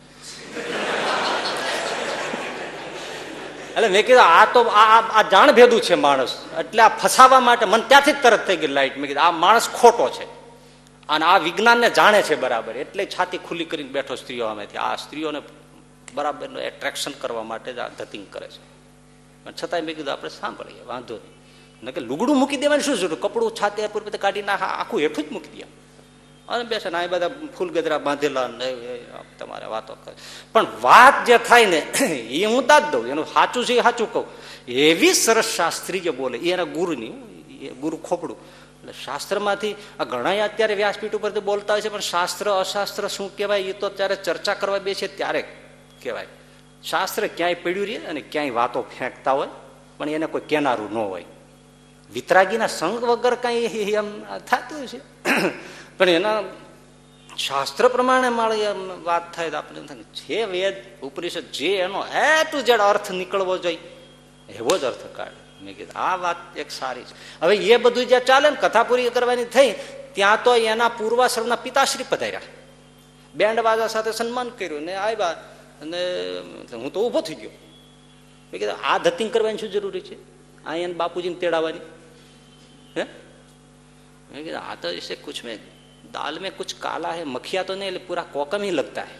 એટલે 3.76 3.88
મેં 3.88 4.06
કીધું, 4.06 4.24
આ 4.24 4.46
તો 4.46 4.64
આ 4.64 5.22
જાણ 5.22 5.52
ભેદું 5.52 5.82
છે 5.82 5.96
માણસ. 5.96 6.46
એટલે 6.60 6.82
આ 6.82 6.88
ફસાવા 6.88 7.40
માટે 7.40 7.66
મને 7.66 7.84
ત્યાંથી 7.88 8.12
જ 8.12 8.16
તરત 8.24 8.48
થઈ 8.48 8.58
ગઈ 8.58 8.68
લાઈટ. 8.68 8.98
મેં 8.98 9.08
કીધું, 9.08 9.24
આ 9.24 9.32
માણસ 9.32 9.70
ખોટો 9.70 10.10
છે. 10.10 10.26
અને 11.10 11.26
આ 11.26 11.38
વિજ્ઞાનને 11.38 11.90
જાણે 11.90 12.22
છે 12.22 12.36
બરાબર. 12.36 12.78
એટલે 12.78 13.06
છાતી 13.06 13.38
ખુલ્લી 13.38 13.66
કરીને 13.66 13.90
બેઠો 13.90 14.16
સ્ત્રીઓ 14.16 14.46
આમેથી. 14.46 14.78
આ 14.78 14.96
સ્ત્રીઓને 14.96 15.42
બરાબર 16.14 16.60
એટ્રેક્શન 16.60 17.12
કરવા 17.12 17.44
માટે 17.44 17.74
જ 17.74 17.80
આ 17.80 17.88
ધતિંગ 17.88 18.28
કરે 18.30 18.48
છે. 18.48 18.76
છતાંય 19.64 19.82
મેં 19.82 19.96
કીધું, 19.96 20.14
આપણે 20.14 20.30
સાંભળીએ, 20.30 20.84
વાંધો 20.86 21.16
નહીં. 21.16 21.94
કે 21.94 22.02
લુગડું 22.02 22.38
મૂકી 22.38 22.58
દેવાની 22.58 22.84
શું 22.84 22.98
જરૂર? 22.98 23.20
કપડું 23.20 23.52
છાતી 23.62 23.88
પૂર 23.88 24.10
કાઢી 24.10 24.42
નાખા 24.42 24.66
આખું 24.66 25.00
હેઠું 25.00 25.30
જ 25.30 25.32
મૂકી 25.32 25.48
દે. 25.48 25.85
અને 26.50 26.64
બેસે 26.72 26.90
ને 26.90 26.98
આ 26.98 27.08
બધા 27.14 27.32
ફૂલ 27.56 27.70
ગદરા 27.76 28.00
બાંધેલા 28.08 28.48
તમારે 29.40 29.68
વાતો 29.74 29.94
કરે. 30.04 30.14
પણ 30.54 30.68
વાત 30.86 31.16
જે 31.28 31.38
થાય 31.48 31.66
ને, 31.74 31.80
એ 32.40 32.46
હું 32.46 32.66
દાદ 32.70 32.92
દઉં, 32.92 33.08
એનું 33.12 33.28
સાચું 33.36 33.66
છે 33.68 33.74
એ 33.80 33.84
સાચું 33.88 34.10
કહું. 34.14 34.26
એવી 34.68 35.14
સરસ 35.14 35.50
શાસ્ત્રી 35.58 36.04
જે 36.06 36.12
બોલે, 36.12 36.38
એ 36.38 36.54
એના 36.54 36.70
ગુરુની 36.78 37.14
ગુરુ 37.82 37.98
ખોપડું. 38.08 38.38
એટલે 38.80 38.94
શાસ્ત્રમાંથી 39.06 39.76
આ 40.00 40.06
ઘણા 40.12 40.46
અત્યારે 40.48 40.76
વ્યાસપીઠ 40.82 41.18
ઉપરથી 41.18 41.48
બોલતા 41.50 41.74
હોય 41.76 41.84
છે, 41.86 41.92
પણ 41.96 42.06
શાસ્ત્ર, 42.14 42.46
અશાસ્ત્ર 42.64 43.04
શું 43.16 43.30
કહેવાય, 43.38 43.70
એ 43.72 43.74
તો 43.82 43.88
ત્યારે 43.90 44.16
ચર્ચા 44.26 44.56
કરવા 44.62 44.82
બેસે 44.88 45.08
ત્યારે 45.20 45.42
કહેવાય. 46.02 46.30
શાસ્ત્ર 46.84 47.24
ક્યાંય 47.38 47.58
પડ્યું 47.64 47.88
રહે 47.90 47.98
અને 48.12 48.22
ક્યાંય 48.32 48.54
વાતો 48.60 48.80
ફેંકતા 48.98 49.36
હોય, 49.40 49.50
પણ 49.98 50.10
એને 50.18 50.28
કોઈ 50.34 50.46
કેનારું 50.52 50.92
ન 50.94 50.98
હોય. 50.98 51.28
વિતરાગીના 52.14 52.70
સંગ 52.70 53.02
વગર 53.12 53.36
કઈ 53.44 53.94
એમ 54.00 54.10
થતું 54.50 54.86
છે 54.92 55.00
પણ 55.98 56.10
એના 56.10 56.44
શાસ્ત્ર 57.38 57.88
પ્રમાણે 57.88 58.30
મારી 58.30 58.62
વાત 59.04 59.36
થાય 59.36 59.50
તો 59.50 59.58
આપણે 59.58 59.82
જે 60.16 60.44
વેદ, 60.44 60.76
ઉપનિષદ, 61.02 61.44
જે 61.44 61.78
એનો 61.78 62.06
એ 62.06 62.44
ટુ 62.52 62.62
જેડ 62.62 62.80
અર્થ 62.80 63.12
નીકળવો 63.12 63.58
જોઈએ, 63.58 63.78
એવો 64.50 64.78
જ 64.78 64.84
અર્થ 64.84 65.06
કાઢ 65.16 65.32
મેં 65.62 65.78
કીધું, 65.78 65.98
આ 65.98 66.16
વાત 66.16 66.58
એક 66.58 66.72
સારી 66.72 67.02
છે. 67.02 67.16
હવે 67.42 67.56
એ 67.56 67.78
બધું 67.78 68.06
જ્યાં 68.06 68.26
ચાલે 68.26 68.50
ને, 68.50 68.58
કથા 68.62 68.84
પૂરી 68.84 69.10
કરવાની 69.10 69.46
થઈ, 69.46 69.76
ત્યાં 70.14 70.44
તો 70.44 70.56
એના 70.56 70.90
પૂર્વાશ્રમના 70.90 71.56
પિતાશ્રી 71.56 72.06
પધાર્યા. 72.10 72.42
બેન્ડ 73.36 73.60
બાજા 73.60 73.88
સાથે 73.88 74.12
સન્માન 74.12 74.50
કર્યું 74.50 74.82
ને 74.82 74.96
આવ્યા 74.96 75.30
અને 75.82 75.98
હું 76.74 76.94
તો 76.94 77.08
ઊભો 77.08 77.22
થઈ 77.22 77.36
ગયો. 77.36 77.50
મેં 78.52 78.60
કીધું, 78.60 78.76
આ 78.84 78.98
ધતિંગ 78.98 79.34
કરવાની 79.34 79.58
શું 79.58 79.72
જરૂરી 79.72 80.02
છે? 80.02 80.16
આ 80.66 80.76
એને 80.76 80.94
બાપુજીને 80.94 81.36
તેડાવવાની? 81.36 81.80
હે? 82.98 83.04
મેં 84.32 84.44
કીધું, 84.44 84.62
આ 84.62 84.76
તો 84.76 84.88
એસે 84.90 85.16
કુછ 85.16 85.46
મેં 85.46 85.75
दाल 86.15 86.39
में 86.39 86.51
कुछ 86.53 86.73
काला 86.79 87.11
है 87.13 87.25
मखिया 87.27 87.63
तो 87.63 87.75
नहीं 87.75 87.91
એટલે 87.91 88.03
પૂરા 88.07 88.25
કોકમ 88.33 88.63
ही 88.63 88.73
लगता 88.73 89.03
है 89.03 89.15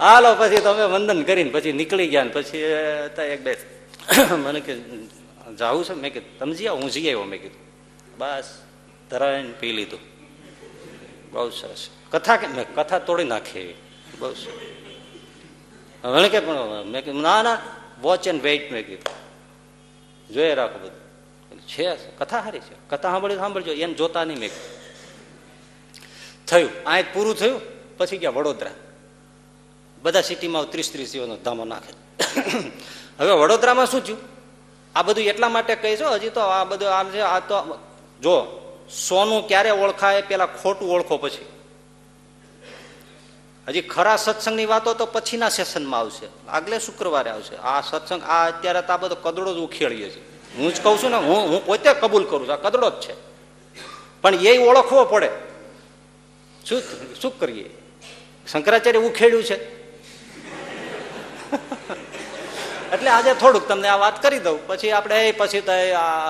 હાલો 0.00 0.30
પછી 0.34 0.60
તમે 0.60 0.86
વંદન 0.88 1.20
કરીને 1.24 1.50
પછી 1.50 1.72
નીકળી 1.72 2.08
ગયા 2.08 2.24
ને 2.24 2.32
પછી 2.32 2.64
એક 3.26 3.40
બે 3.42 3.52
મને 4.38 4.60
કે 4.60 4.74
જાવું 5.54 5.84
છે 5.84 5.94
મેં 5.94 6.12
કીધું 6.12 6.38
તમે 6.38 6.54
જી 6.54 6.68
આવો 6.68 6.80
હું 6.80 6.90
જઈ 6.90 7.04
આવ્યો 7.04 7.26
મેં 7.26 7.40
કીધું 7.40 7.62
બસ 8.18 8.48
ધરાઈને 9.10 9.54
પી 9.60 9.72
લીધું 9.72 10.02
બહુ 11.32 11.46
સરસ 11.52 11.82
કથા 12.12 12.36
કે 12.36 12.46
મેં 12.48 12.66
કથા 12.72 13.00
તોડી 13.00 13.28
નાખી 13.28 13.62
એવી 13.62 13.78
બહુ 14.18 14.32
સરસ 14.34 14.58
મને 16.04 16.28
કે 16.28 16.40
પણ 16.40 16.90
મેં 16.92 17.02
કીધું 17.02 17.22
ના 17.22 17.40
ના 17.42 17.58
વોચ 18.02 18.26
એન્ડ 18.26 18.42
વેઇટ 18.42 18.66
મેં 18.70 18.84
કીધું 18.84 19.16
જોઈએ 20.30 20.54
રાખો 20.54 20.78
બધું 20.78 20.97
છે, 21.77 21.95
કથા 21.95 22.41
સારી 22.41 22.59
છે. 22.59 22.89
કથા 22.89 23.11
સાંભળી 23.11 23.35
સાંભળજો, 23.35 23.71
એને 23.71 23.93
જોતા 23.93 24.23
નહીં 24.23 24.39
મેં 24.39 24.49
થયું, 26.47 26.89
આ 26.89 27.01
પૂરું 27.01 27.35
થયું, 27.35 27.61
પછી 27.97 28.17
ગયા 28.17 28.29
વડોદરા. 28.29 28.71
બધા 30.01 30.21
સિટીમાં 30.21 30.71
ત્રીસ 30.71 30.91
ત્રીસ 30.91 31.11
જીવોનો 31.11 31.35
ધામો 31.35 31.65
નાખે 31.65 31.93
હવે 33.19 33.31
વડોદરામાં 33.31 33.85
શું 33.85 34.05
થયું? 34.05 34.19
આ 34.95 35.03
બધું 35.03 35.23
એટલા 35.23 35.49
માટે 35.49 35.75
કહીશો 35.75 36.09
હજી 36.09 36.29
તો 36.29 36.39
આ 36.39 36.63
બધું 36.63 36.97
આ 36.97 37.03
છે, 37.03 37.19
આ 37.19 37.39
તો 37.39 37.79
જો, 38.21 38.35
સોનું 39.07 39.47
ક્યારે 39.47 39.69
ઓળખાય, 39.69 40.21
પેલા 40.21 40.45
ખોટું 40.45 40.91
ઓળખો 40.91 41.17
પછી. 41.17 41.45
હજી 43.67 43.81
ખરા 43.81 44.15
સત્સંગની 44.15 44.65
વાતો 44.65 44.93
તો 44.93 45.05
પછીના 45.05 45.49
સેશનમાં 45.49 45.99
આવશે. 45.99 46.47
આગલે 46.47 46.79
શુક્રવારે 46.79 47.29
આવશે. 47.29 47.55
આ 47.55 47.81
સત્સંગ, 47.81 48.23
આ 48.23 48.47
અત્યારે 48.47 48.81
તો 48.81 48.93
આ 48.93 48.97
બધો 48.97 49.15
કદડો 49.15 49.53
જ 49.53 49.57
ઉખેડીએ 49.57 50.09
છીએ. 50.09 50.38
હું 50.59 50.73
જ 50.75 50.83
કહું 50.83 50.97
છું 51.03 51.11
ને, 51.11 51.17
હું 51.17 51.39
હું 51.49 51.65
પોતે 51.65 51.93
કબૂલ 51.93 52.25
કરું 52.29 52.47
છું, 52.47 52.53
આ 52.53 52.57
કદડો 52.57 52.89
જ 52.89 53.01
છે. 53.01 53.15
પણ 54.21 54.35
એ 54.35 54.57
ઓળખવો 54.57 55.05
પડે. 55.05 55.29
શું 56.65 56.81
શું 57.21 57.39
કરીએ? 57.39 57.69
શંકરાચાર્ય 58.51 58.99
ઉખેડ્યું 58.99 59.43
છે. 59.43 59.57
એટલે 62.93 63.09
આજે 63.09 63.33
થોડુંક 63.33 63.67
તમને 63.67 63.87
આ 63.87 63.97
વાત 63.97 64.21
કરી 64.21 64.39
દઉં. 64.39 64.67
પછી 64.67 64.91
આપણે 64.91 65.31
પછી 65.31 65.61
તો 65.61 65.71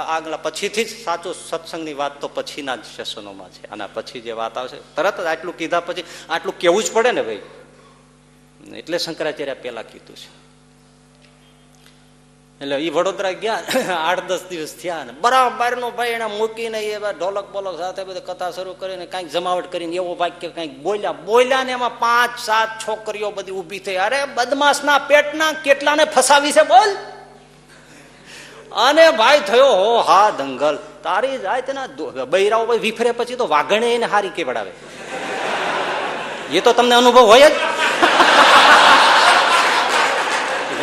આગલા 0.07 0.37
પછીથી 0.37 0.83
જ 0.83 1.03
સાચું 1.03 1.35
સત્સંગની 1.49 1.93
વાત 1.93 2.21
તો 2.21 2.27
પછીના 2.27 2.75
જ 2.75 2.83
સેશનોમાં 2.97 3.49
છે. 3.49 3.69
અને 3.71 3.87
પછી 3.93 4.21
જે 4.21 4.31
વાત 4.31 4.57
આવશે, 4.57 4.77
તરત 4.95 5.21
જ 5.21 5.25
આટલું 5.25 5.57
કીધા 5.57 5.79
પછી 5.79 6.03
આટલું 6.29 6.57
કેવું 6.57 6.83
જ 6.83 6.91
પડે 6.91 7.11
ને 7.11 7.21
ભાઈ? 7.21 7.41
એટલે 8.75 8.97
શંકરાચાર્ય 8.97 9.53
પેલા 9.53 9.81
કીધું 9.81 10.15
છે. 10.15 10.48
એટલે 12.61 12.75
એ 12.85 12.89
વડોદરા 12.89 13.31
ગયા 13.31 13.59
આઠ 13.97 14.23
દસ 14.29 14.41
દિવસ 14.49 14.71
થયા 14.81 15.03
ને. 15.03 15.13
બરાબર 15.21 15.77
નો 15.77 15.91
ભાઈ 15.91 16.07
એને 16.07 16.25
મૂકીને 16.25 16.79
એ 16.79 16.97
ઢોલક 17.19 17.47
બોલક 17.53 17.77
સાથે 17.79 18.03
બધી 18.03 18.19
કથા 18.19 18.51
શરૂ 18.51 18.73
કરીને 18.73 19.05
કાંઈક 19.05 19.29
જમાવટ 19.31 19.71
કરીને 19.71 19.95
એવો 19.95 20.15
વાક્ય 20.19 20.47
કંઈક 20.47 20.73
બોલ્યા. 20.79 21.11
બોલ્યા 21.11 21.63
ને 21.63 21.71
એમાં 21.71 21.99
પાંચ, 21.99 22.33
સાત 22.45 22.69
છોકરીઓ 22.87 23.31
બધી 23.31 23.51
ઊભી 23.51 23.79
થઈ. 23.79 23.95
અરે 23.95 24.19
બદમાશના 24.25 24.97
પેટના 24.97 25.51
કેટલાને 25.51 26.03
ફસાવી 26.05 26.51
છે 26.51 26.63
બોલ? 26.63 26.91
અને 28.87 29.05
ભાઈ 29.11 29.39
થયો, 29.39 29.71
હો, 29.83 29.97
હા, 30.09 30.29
દંગલ. 30.37 30.75
તારી 31.03 31.37
જાય 31.37 31.61
તેના 31.61 31.87
બૈરાઓ 32.25 32.65
ભાઈ 32.65 32.77
વિફરે 32.77 33.11
પછી 33.11 33.35
તો 33.35 33.47
વાઘણે 33.47 33.95
એને 33.95 34.05
હારી 34.05 34.29
કેવડાવે. 34.29 34.71
એ 36.51 36.59
તો 36.59 36.73
તમને 36.73 36.95
અનુભવ 36.95 37.25
હોય 37.31 37.49
જ. 37.49 37.53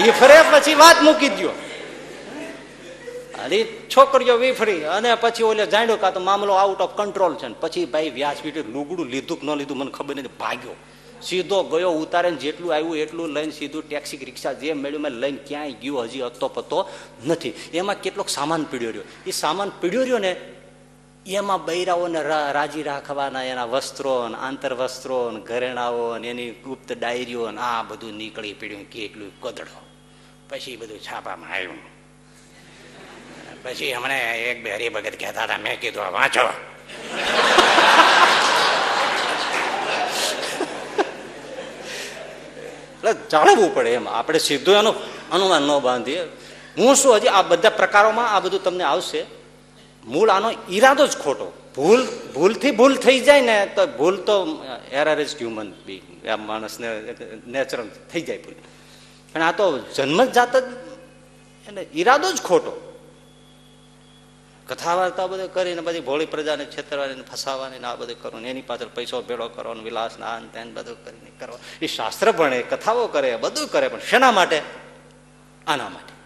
વિફરે 0.00 0.38
પછી 0.50 0.74
વાત 0.74 0.98
મૂકી 1.02 1.28
દો 1.28 1.52
અરે 3.46 3.58
છોકરીઓ 3.94 4.36
વિફરી 4.42 4.82
અને 4.96 5.10
પછી 5.24 5.48
ઓલે 5.50 5.64
જાણ્યો 5.74 5.98
કા 6.02 6.12
તો 6.16 6.20
મામલો 6.28 6.52
આઉટ 6.62 6.80
ઓફ 6.86 6.94
કંટ્રોલ 7.00 7.34
છે 7.40 7.48
પછી 7.62 7.86
ભાઈ 7.94 8.12
વ્યાસપીઠે 8.18 8.62
લુગડું 8.74 9.06
લીધું 9.14 9.40
કે 9.40 9.44
ન 9.46 9.50
લીધું 9.60 9.78
મને 9.80 9.92
ખબર 9.96 10.14
નથી, 10.16 10.36
ભાગ્યો. 10.42 10.76
સીધો 11.26 11.58
ગયો 11.70 11.92
ઉતારે 12.02 12.30
જેટલું 12.42 12.70
આવ્યું 12.74 12.98
એટલું 13.02 13.30
લઈને 13.36 13.54
સીધું 13.58 13.84
ટેક્સી 13.88 14.26
રિક્ષા 14.28 14.52
જે 14.60 14.74
મેળ્યું 14.82 15.04
મેં 15.04 15.14
લઈને 15.22 15.40
ક્યાંય 15.48 15.78
ગયો 15.82 16.02
હજી 16.02 16.24
અતો 16.28 16.48
પતો 16.48 16.78
નથી. 17.26 17.54
એમાં 17.74 18.02
કેટલોક 18.04 18.28
સામાન 18.28 18.62
પીડ્યો 18.70 18.92
રહ્યો. 18.94 19.06
એ 19.26 19.32
સામાન 19.42 19.70
પીડ્યો 19.80 20.04
રહ્યો 20.06 20.20
ને, 20.26 20.32
એમાં 21.38 21.64
બૈરાઓને 21.64 22.20
રાજી 22.56 22.84
રાખવાના 22.90 23.44
એના 23.52 23.68
વસ્ત્રો 23.74 24.14
ને 24.28 24.36
આંતર 24.46 24.72
વસ્ત્રો 24.80 25.18
ને, 25.30 25.40
ઘરેણાઓ 25.48 26.04
એની 26.30 26.50
ગુપ્ત 26.64 26.88
ડાયરીઓ 26.92 27.42
આ 27.70 27.82
બધું 27.88 28.14
નીકળી 28.20 28.54
પીડ્યું, 28.60 28.86
કેટલું 28.94 29.32
કદડો 29.40 29.80
પછી 30.48 30.76
બધું 30.80 31.00
છાપામાં 31.08 31.52
આવ્યું. 31.54 31.95
પછી 33.66 33.92
હમણે 33.92 34.18
એક 34.50 34.58
બે 34.64 34.70
હરિભગત 34.74 35.16
કહેતા 35.20 35.44
હતા, 35.44 35.58
મેં 35.58 35.80
કીધું 35.80 36.12
વાંચો. 36.12 36.42
એટલે 42.96 43.12
જાળવવું 43.32 43.74
પડે 43.74 43.90
એમ. 43.90 44.08
આપણે 44.08 44.38
સીધું 44.38 44.78
એનું 44.78 44.94
અનુમાન 45.30 45.62
ન 45.62 45.78
બાંધીએ. 45.78 46.22
હું 46.78 46.94
શું 46.94 47.16
હજી 47.16 47.28
આ 47.28 47.42
બધા 47.42 47.70
પ્રકારોમાં 47.70 48.28
આ 48.34 48.40
બધું 48.40 48.62
તમને 48.62 48.84
આવશે? 48.84 49.26
મૂળ 50.06 50.30
આનો 50.30 50.48
ઈરાદો 50.70 51.06
જ 51.06 51.18
ખોટો. 51.18 51.52
ભૂલ, 51.76 52.06
ભૂલથી 52.34 52.70
ભૂલ 52.70 52.94
થઈ 52.96 53.20
જાય 53.20 53.40
ને, 53.40 53.56
તો 53.74 53.86
ભૂલ 53.98 54.16
તો 54.16 54.64
એરર 54.92 55.20
ઇઝ 55.20 55.36
હ્યુમન 55.36 55.70
બી 55.86 56.02
આ 56.32 56.36
માણસને 56.36 56.88
નેચરલ 57.46 57.88
થઈ 58.12 58.22
જાય 58.22 58.38
ભૂલ. 58.38 58.54
પણ 59.32 59.42
આ 59.42 59.52
તો 59.52 59.64
જન્મ 59.94 60.24
જાત 60.24 60.56
જ, 60.56 60.64
એટલે 61.68 61.82
ઈરાદો 61.94 62.32
જ 62.32 62.42
ખોટો. 62.42 62.85
કથા 64.68 64.94
વાર્તા 64.94 65.26
બધું 65.26 65.54
કરીને 65.54 65.80
બધી 65.80 66.00
ભોળી 66.00 66.26
પ્રજાને 66.26 66.64
છેતરવાની 66.64 67.14
ફસાવાની 67.14 67.78
આ 67.78 67.94
બધું 67.94 68.22
કરવાનું. 68.22 68.48
એની 68.48 68.62
પાછળ 68.62 68.86
પૈસો 68.86 69.22
ભેળો 69.22 69.48
કરવાનો, 69.48 69.82
વિલાસ 69.82 70.18
ના 70.18 70.40
તેન 70.40 70.74
બધું 70.74 71.04
કરીને 71.04 71.30
કરવા 71.40 71.58
એ 71.82 71.86
શાસ્ત્ર 71.86 72.32
ભણે, 72.32 72.62
કથાઓ 72.62 73.06
કરે, 73.06 73.36
બધું 73.36 73.68
કરે, 73.68 73.88
પણ 73.88 74.00
શેના 74.00 74.32
માટે? 74.32 74.62
આના 75.66 75.88
માટે. 75.88 76.16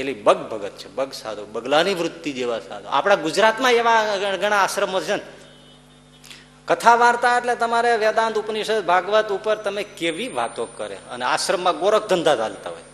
એલી 0.00 0.14
બગ 0.14 0.36
ભગત 0.36 0.70
છે, 0.70 0.88
બગ 0.88 1.12
સાધુ, 1.12 1.46
બગલાની 1.46 1.94
વૃત્તિ 1.94 2.32
જેવા 2.32 2.58
સાધુ. 2.58 2.88
આપણા 2.88 3.14
ગુજરાતમાં 3.14 3.72
એવા 3.72 4.16
ઘણા 4.40 4.56
આશ્રમો 4.56 5.00
છે 5.00 5.14
ને. 5.14 5.22
કથા 6.64 6.94
વાર્તા 6.94 7.38
એટલે 7.38 7.54
તમારે 7.56 7.96
વેદાંત, 7.96 8.38
ઉપનિષદ, 8.38 8.84
ભાગવત 8.84 9.32
ઉપર 9.32 9.54
તમે 9.54 9.82
કેવી 9.82 10.28
વાતો 10.28 10.66
કરે? 10.66 10.98
અને 11.10 11.24
આશ્રમમાં 11.24 11.78
ગોરખ 11.78 12.06
ધંધા 12.06 12.36
ચાલતા 12.36 12.70
હોય. 12.70 12.85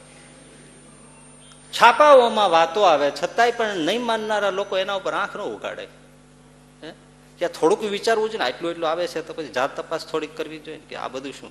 છાપાઓમાં 1.81 2.51
વાતો 2.51 2.83
આવે, 2.83 3.11
છતાંય 3.11 3.51
પણ 3.51 3.77
નહીં 3.77 4.03
માનનારા 4.03 4.51
લોકો 4.51 4.79
એના 4.79 4.95
ઉપર 4.95 5.13
આંખ 5.13 5.37
ન 5.37 5.41
ઉગાડે. 5.41 5.87
ત્યાં 7.39 7.53
થોડુંક 7.53 7.83
વિચારવું 7.83 8.31
જોઈએ 8.31 8.45
આટલું 8.45 8.71
એટલું 8.71 8.91
આવે 8.91 9.07
છે 9.07 9.27
તો 9.27 9.33
પછી 9.33 9.49
જાત 9.49 9.81
તપાસ 9.81 10.07
થોડીક 10.07 10.37
કરવી 10.37 10.59
જોઈએ 10.59 10.79
કે 10.79 10.97
આ 10.97 11.09
બધું 11.09 11.33
શું? 11.33 11.51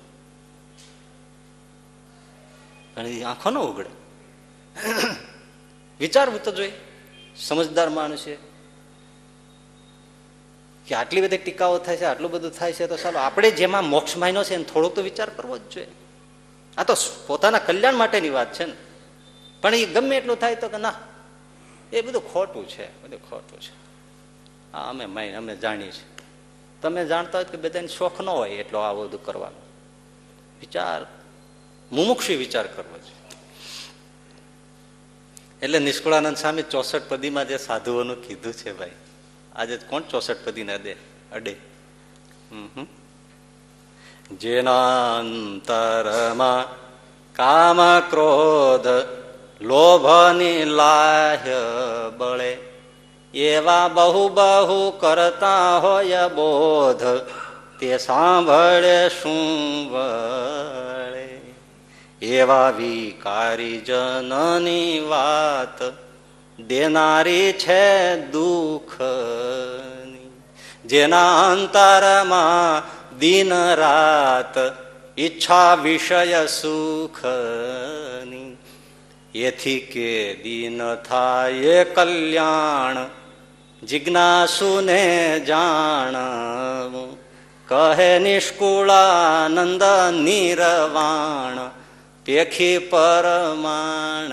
આંખો 3.26 3.50
ન 3.50 3.58
ઉગડે. 3.58 3.90
વિચારવું 6.00 6.42
તો 6.42 6.52
જોઈએ. 6.52 6.72
સમજદાર 7.36 7.88
માણસ 7.88 8.18
છે. 8.18 8.36
કે 10.86 10.94
આટલી 10.94 11.20
બધી 11.20 11.38
ટીકાઓ 11.38 11.78
થાય 11.78 11.96
છે, 11.96 12.04
આટલું 12.04 12.30
બધું 12.30 12.50
થાય 12.50 12.72
છે, 12.72 12.86
તો 12.86 12.96
ચાલો, 12.96 13.18
આપણે 13.18 13.50
જેમાં 13.50 13.84
મોક્ષ 13.84 14.16
માયનો 14.16 14.44
છે 14.44 14.54
એને 14.54 14.64
થોડોક 14.64 14.94
તો 14.94 15.02
વિચાર 15.02 15.30
કરવો 15.30 15.58
જ 15.58 15.60
જોઈએ. 15.70 15.86
આ 16.76 16.84
તો 16.84 16.94
પોતાના 17.26 17.58
કલ્યાણ 17.58 17.94
માટેની 17.94 18.30
વાત 18.30 18.52
છે 18.52 18.64
ને. 18.64 18.72
પણ 19.62 19.74
એ 19.74 19.86
ગમે 19.86 20.16
એટલું 20.16 20.36
થાય 20.36 20.56
તો 20.56 20.68
કે 20.68 20.78
ના, 20.78 20.94
એ 21.92 22.00
બધું 22.00 22.32
ખોટું 22.32 22.68
છે, 22.68 22.86
બધું 23.02 23.22
ખોટું 23.30 23.60
છે. 23.60 23.74
હા, 24.72 24.88
અમે 24.88 25.06
માઇન, 25.06 25.36
અમે 25.36 25.56
જાણીએ 25.56 25.92
છીએ. 25.92 26.08
તમે 26.82 27.06
જાણતા 27.06 27.38
હોય 27.38 27.44
કે 27.44 27.56
બધાને 27.56 27.88
શોખ 27.88 28.20
ન 28.20 28.28
હોય 28.28 28.50
એટલો 28.50 28.78
આ 28.78 28.92
બધું 28.92 29.22
કરવાનો. 29.24 29.60
વિચાર, 30.60 31.00
મુમુક્ષી 31.92 32.36
વિચાર 32.36 32.66
કરવો 32.66 32.98
છે. 32.98 33.14
એટલે 35.62 35.78
નિષ્કુળાનંદ 35.78 36.36
સ્વામી 36.36 36.66
ચોસઠ 36.70 37.06
પદીમાં 37.08 37.46
જે 37.48 37.56
સાધુઓનું 37.58 38.18
કીધું 38.26 38.52
છે 38.52 38.72
ભાઈ, 38.72 38.96
આજે 39.56 39.74
કોણ 39.90 40.02
ચોસઠ 40.02 40.42
પદીને 40.44 40.72
અડે 40.74 40.96
અડે. 41.32 41.54
જેના 44.32 45.18
અંતરમાં 45.18 46.62
કામ 47.34 47.80
ક્રોધ 48.10 48.88
લોભની 49.62 50.64
લાહ્ય 50.64 51.56
બળે. 52.16 52.56
એવા 53.34 53.88
બહુ 53.88 54.28
બહુ 54.28 54.90
કરતા 54.90 55.78
હોય 55.78 56.30
બોધ, 56.34 57.02
તે 57.80 57.98
સાંભળે 57.98 59.08
શું 59.08 59.90
વળે. 59.90 61.40
એવા 62.22 62.70
વિકારી 62.70 63.78
જનની 63.78 65.00
વાત, 65.00 65.92
દેનારી 66.60 67.52
છે 67.52 68.26
દુઃખ 68.26 69.00
જેના 70.84 71.50
અંતરમાં 71.50 72.82
દિન 73.18 73.74
રાત 73.74 74.54
ઈચ્છા 75.18 75.74
વિષય 75.74 76.46
સુખની. 76.46 78.56
એથી 79.34 79.80
કે 79.80 80.34
દિન 80.34 80.94
થાય 80.94 81.84
કલ્યાણ, 81.84 83.08
જિજ્ઞાસુને 83.82 85.40
જાણ. 85.46 86.14
કહે 87.66 88.18
નિષ્કુળાનંદ 88.18 89.82
નિરવાણ, 90.22 91.70
પેખી 92.24 92.78
પરમાણ. 92.78 94.32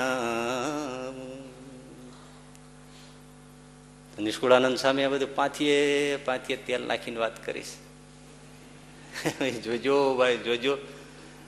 નિષ્કુળાનંદ 4.21 4.77
સામે 4.77 5.05
આ 5.05 5.09
બધું 5.09 5.35
પાથીએ 5.35 6.17
પાથીએ 6.17 6.57
તેલ 6.57 6.81
નાખીને 6.87 7.17
વાત 7.17 7.45
કરીશ 7.45 7.73
જોજો 9.63 10.15
ભાઈ, 10.15 10.37
જોજો. 10.37 10.77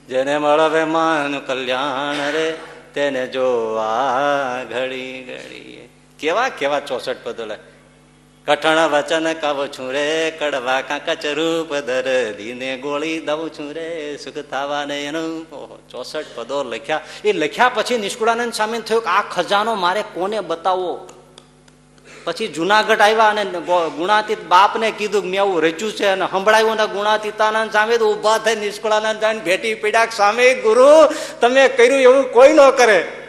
જેને 0.10 0.38
મળવે 0.38 0.84
માન 0.84 1.40
કલ્યાણ 1.40 2.32
રે 2.32 2.71
તેને 2.94 3.28
જોવા 3.28 4.64
ઘડી 4.64 5.24
ઘડી 5.24 5.90
કેવા 6.20 6.50
કેવા 6.50 6.80
ચોસઠ 6.80 7.16
પદો 7.24 7.46
લે. 7.46 7.56
કઠણ 8.48 8.90
વચન 8.90 9.34
કવ 9.34 9.68
છું 9.68 9.92
રે, 9.92 10.34
કડવા 10.40 10.82
કાંકચ 10.82 11.26
રૂપ 11.26 11.76
દર 11.76 12.34
દીને 12.38 12.78
ગોળી 12.78 13.20
દઉં 13.20 13.50
છું 13.50 13.74
રે. 13.74 14.18
સુખ 14.18 14.34
થવા 14.34 14.86
ને 14.86 15.04
એનું 15.06 15.46
ચોસઠ 15.90 16.26
પદો 16.36 16.64
લખ્યા. 16.64 17.02
એ 17.26 17.32
લખ્યા 17.34 17.70
પછી 17.70 17.98
નિષ્કુળાનંદ 17.98 18.54
સામે 18.54 18.80
થયું 18.80 19.02
કે 19.02 19.10
આ 19.10 19.22
ખજાનો 19.22 19.76
મારે 19.76 20.04
કોને 20.14 20.40
બતાવવો? 20.40 21.08
પછી 22.24 22.48
જુનાગઢ 22.48 23.02
આવ્યા 23.02 23.30
અને 23.30 23.46
ગુણાતીત 23.98 24.44
બાપને 24.44 24.92
કીધું 24.92 25.26
મેં 25.26 25.42
આવું 25.42 25.62
રચ્યું 25.62 25.92
છે 25.92 26.06
અને 26.06 26.26
સંભળાયું 26.26 26.76
ને 26.76 26.88
ગુણાતીતાનંદ 26.88 27.72
સામે 27.72 27.98
તો 27.98 28.14
ઊભા 28.14 28.38
થઈ 28.38 28.56
નિષ્કુળાનંદ 28.56 29.20
જાય 29.20 29.40
ભેટી 29.40 29.76
પીડા 29.76 30.06
સામે 30.06 30.54
ગુરુ, 30.54 30.88
તમે 31.42 31.68
કર્યું 31.68 32.02
એવું 32.02 32.32
કોઈ 32.32 32.54
ન 32.54 32.70
કરે. 32.70 33.28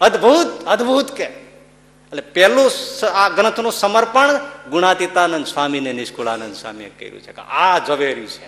અદભુત 0.00 0.66
અદભુત 0.66 1.12
કે. 1.12 1.24
એટલે 1.24 2.22
પેલું 2.22 2.70
આ 3.14 3.28
ગ્રંથનું 3.28 3.72
સમર્પણ 3.72 4.40
ગુણાતીતાનંદ 4.70 5.46
સ્વામીને 5.46 5.92
નિષ્કુળાનંદ 5.92 6.54
સ્વામીએ 6.54 6.88
કર્યું 6.88 7.20
છે 7.20 7.32
કે 7.32 7.42
આ 7.42 7.78
ઝવેર્યું 7.78 8.26
છે. 8.26 8.46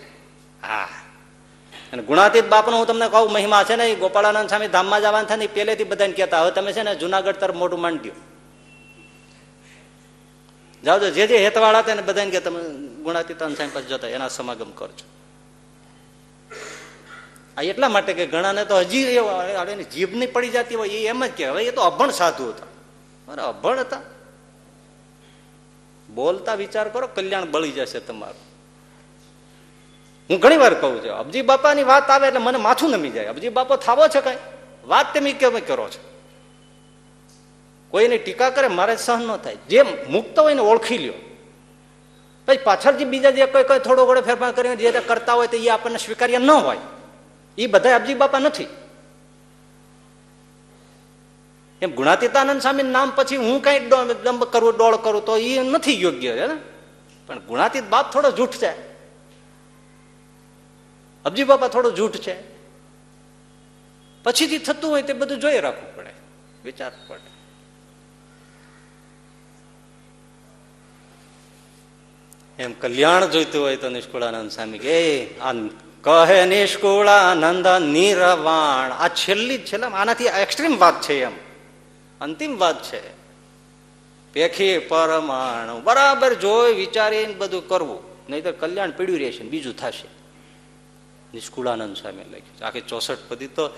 હા. 0.67 0.89
અને 1.93 2.03
ગુણાતીત 2.03 2.49
બાપનો 2.49 2.77
હું 2.77 2.87
તમને 2.87 3.09
કહું, 3.09 3.33
મહિમા 3.33 3.65
છે 3.65 3.77
ને 3.77 3.95
ગોપાળાનંદ 3.95 4.49
સ્વામી 4.49 4.69
ધામમાં 4.69 5.01
જવાનું 5.01 5.29
થાય 5.29 5.37
ને 5.37 5.47
પહેલેથી 5.47 5.85
બધાને 5.85 6.13
કહેતા 6.13 6.43
હવે 6.43 6.51
તમે 6.51 6.73
છે 6.73 6.83
ને 6.83 6.95
જુનાગઢ 6.95 7.35
તરફ 7.35 7.55
મોટું 7.55 7.81
માંડ્યો. 7.81 8.13
જાઓ 10.85 10.99
જે 10.99 11.27
જે 11.27 11.37
હેતવાળા 11.45 11.79
હતા 11.79 11.95
ને 11.95 12.03
બધાને 12.03 12.31
કે 12.31 12.41
તમે 12.41 12.61
ગુણાતીતાન 13.05 13.55
સાહેબ 13.55 13.75
પાસે 13.75 13.87
જતા 13.87 14.09
એના 14.09 14.29
સમાગમ 14.29 14.71
કરજો. 14.71 15.07
આ 17.57 17.63
એટલા 17.63 17.89
માટે 17.89 18.13
કે 18.13 18.27
ઘણાને 18.27 18.65
તો 18.65 18.77
હજી 18.77 19.03
એની 19.73 19.85
જીભ 19.85 20.15
નહીં 20.15 20.33
પડી 20.33 20.49
જતી 20.49 20.75
હોય, 20.75 20.89
એ 20.89 21.07
એમ 21.07 21.27
જ 21.27 21.31
કે 21.31 21.49
હવે 21.49 21.65
એ 21.65 21.71
તો 21.71 21.81
અભણ 21.81 22.11
સાધુ 22.11 22.49
હતા. 22.49 22.69
અરે 23.33 23.43
અભણ 23.43 23.79
હતા. 23.79 24.03
બોલતા 26.09 26.55
વિચાર 26.55 26.89
કરો, 26.89 27.07
કલ્યાણ 27.07 27.51
બળી 27.51 27.73
જશે 27.73 28.01
તમારું. 28.01 28.45
હું 30.31 30.39
ઘણી 30.39 30.57
વાર 30.57 30.75
કહું 30.75 31.03
છું, 31.05 31.13
અબજી 31.13 31.43
બાપાની 31.43 31.85
વાત 31.85 32.11
આવે 32.11 32.27
એટલે 32.29 32.41
મને 32.41 32.59
માથું 32.59 32.91
નમી 32.91 33.11
જાય. 33.11 33.27
અબજી 33.27 33.49
બાપો 33.49 33.77
થાવો 33.77 34.09
છે 34.09 34.21
કઈ? 34.21 34.39
વાત 34.87 35.15
તમે 35.15 35.33
કેમ 35.33 35.59
કરો 35.67 35.89
છો? 35.89 36.10
કોઈની 37.91 38.19
ટીકા 38.19 38.51
કરે, 38.51 38.69
મારે 38.69 38.97
સહન 38.97 39.23
ન 39.23 39.37
થાય. 39.37 39.57
જે 39.69 39.83
મુક્ત 40.09 40.39
હોય 40.39 40.55
ને 40.55 40.61
ઓળખી 40.61 40.99
લ્યો. 40.99 41.13
પછી 42.47 42.57
પાછળથી 42.57 43.05
બીજા 43.05 43.31
જે 43.31 43.47
કોઈ 43.47 43.65
કોઈ 43.65 43.79
થોડો 43.79 44.07
ઘણો 44.07 44.21
ફેરફાર 44.21 44.53
કરીને 44.53 44.77
જે 44.77 44.91
કરતા 44.91 45.33
હોય 45.33 45.47
તો 45.47 45.57
એ 45.57 45.69
આપણને 45.69 45.99
સ્વીકાર્ય 45.99 46.39
ન 46.39 46.51
હોય. 46.51 46.77
એ 47.59 47.67
બધા 47.67 47.97
અબજી 47.97 48.15
બાપા 48.15 48.39
નથી. 48.39 48.67
એમ 51.83 51.91
ગુણાતીતાનંદ 51.91 52.61
સ્વામી 52.61 52.83
નામ 52.83 53.13
પછી 53.17 53.37
હું 53.37 53.63
કઈ 53.63 53.79
દંભ 54.25 54.45
કરું 54.45 54.77
ડોળ 54.77 54.97
કરું 54.97 55.25
તો 55.25 55.37
એ 55.37 55.63
નથી 55.63 56.03
યોગ્ય 56.03 56.33
છે 56.33 56.47
પણ 57.27 57.39
ગુણાતીત 57.39 57.85
બાપ 57.85 58.13
થોડો 58.13 58.31
જૂઠ 58.31 58.51
છે. 58.51 58.91
અબજી 61.25 61.45
બાપા 61.45 61.69
થોડો 61.69 61.91
જૂઠ 61.91 62.13
છે. 62.13 62.37
પછીથી 64.23 64.59
થતું 64.59 64.91
હોય 64.91 65.03
તે 65.03 65.13
બધું 65.13 65.39
જોઈ 65.39 65.61
રાખવું 65.61 65.97
પડે. 65.97 66.11
વિચાર 66.65 66.93
પડે. 67.09 67.40
એમ 72.61 72.73
કલ્યાણ 72.73 73.27
જોઈતું 73.27 73.63
હોય 73.63 73.77
તો 73.77 73.89
નિષ્કુળાનંદ 73.89 74.51
સ્વામી 74.51 74.79
કે 74.79 75.39
આ 75.39 75.53
કહે 76.01 76.45
નિષ્કુળાનંદ 76.47 77.67
નિરવાણ. 77.67 78.93
આ 78.93 79.09
છેલ્લી 79.09 79.59
છેલ્લા, 79.59 79.87
આનાથી 79.87 80.25
એક્સ્ટ્રીમ 80.25 80.79
વાત 80.79 81.01
છે 81.01 81.23
એમ. 81.23 81.33
અંતિમ 82.21 82.59
વાત 82.59 82.83
છે. 82.83 83.21
પેખી 84.33 84.79
પરમાણુ, 84.79 85.81
બરાબર 85.81 86.35
જોઈ 86.35 86.75
વિચારીને 86.75 87.35
બધું 87.35 87.69
કરવું. 87.69 88.03
નહીં 88.31 88.45
તો 88.45 88.53
કલ્યાણ 88.53 88.91
પીડ્યું 88.91 89.19
રહેશે 89.19 89.45
બીજું 89.45 89.77
થશે. 89.77 90.09
નિષ્કુળાનંદ 91.35 91.97
સ્વામી 91.97 92.25
લખ્યું 92.25 92.57
છે. 92.57 92.61
આખી 92.61 92.81
ચોસઠ 92.81 93.19
પદી 93.29 93.47
તો 93.47 93.71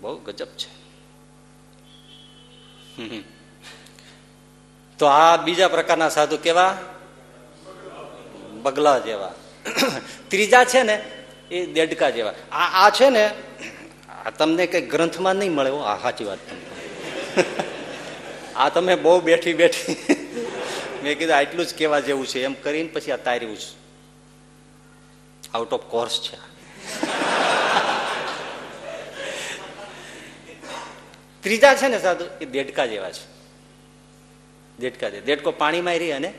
બહુ 0.00 0.18
ગજબ 0.18 0.46
છે. 0.46 0.84
તો 4.98 5.06
આ 5.06 5.36
બીજા 5.36 5.68
પ્રકારના 5.68 6.08
સાધુ 6.08 6.36
કેવા? 6.36 6.78
બગલા 8.62 8.98
જેવા. 8.98 9.32
ત્રીજા 10.30 10.64
છે 10.64 10.82
ને, 10.82 11.00
એ 11.50 11.66
દેડકા 11.66 12.10
જેવા. 12.10 12.34
આ 12.52 12.86
આ 12.86 12.90
છે 12.90 13.10
ને, 13.10 13.30
આ 14.24 14.30
તમને 14.30 14.66
કઈ 14.66 14.80
ગ્રંથમાં 14.80 15.36
નહીં 15.36 15.52
મળે 15.52 15.70
આ 15.70 15.98
સાચી 16.02 16.24
વાત 16.24 16.38
તમને. 16.48 16.64
આ 18.56 18.68
તમે 18.68 18.94
બહુ 18.96 19.20
બેઠી 19.20 19.54
બેઠી. 19.54 19.96
મેં 21.02 21.18
કીધું, 21.18 21.36
આટલું 21.36 21.66
જ 21.66 21.74
કેવા 21.74 22.00
જેવું 22.00 22.26
છે. 22.26 22.44
એમ 22.44 22.54
કરીને 22.54 22.88
પછી 22.88 23.12
આ 23.12 23.16
તાર્યું 23.16 23.56
છે. 23.56 23.84
આઉટ 25.52 25.72
ઓફ 25.72 25.86
કોર્સ 25.90 26.20
છે 26.20 26.38
ત્રીજા 31.40 31.74
છે 31.74 31.88
ને 31.88 31.98
સાધુ, 31.98 32.24
એ 32.40 32.44
દેડકા 32.46 32.86
જેવા 32.86 33.10
છે. 33.10 33.33
દેડકા 34.78 35.08
દે. 35.08 35.20
દેડકો 35.20 35.50
પાણીમાં 35.50 35.94
રહી 35.94 36.10
અને 36.10 36.34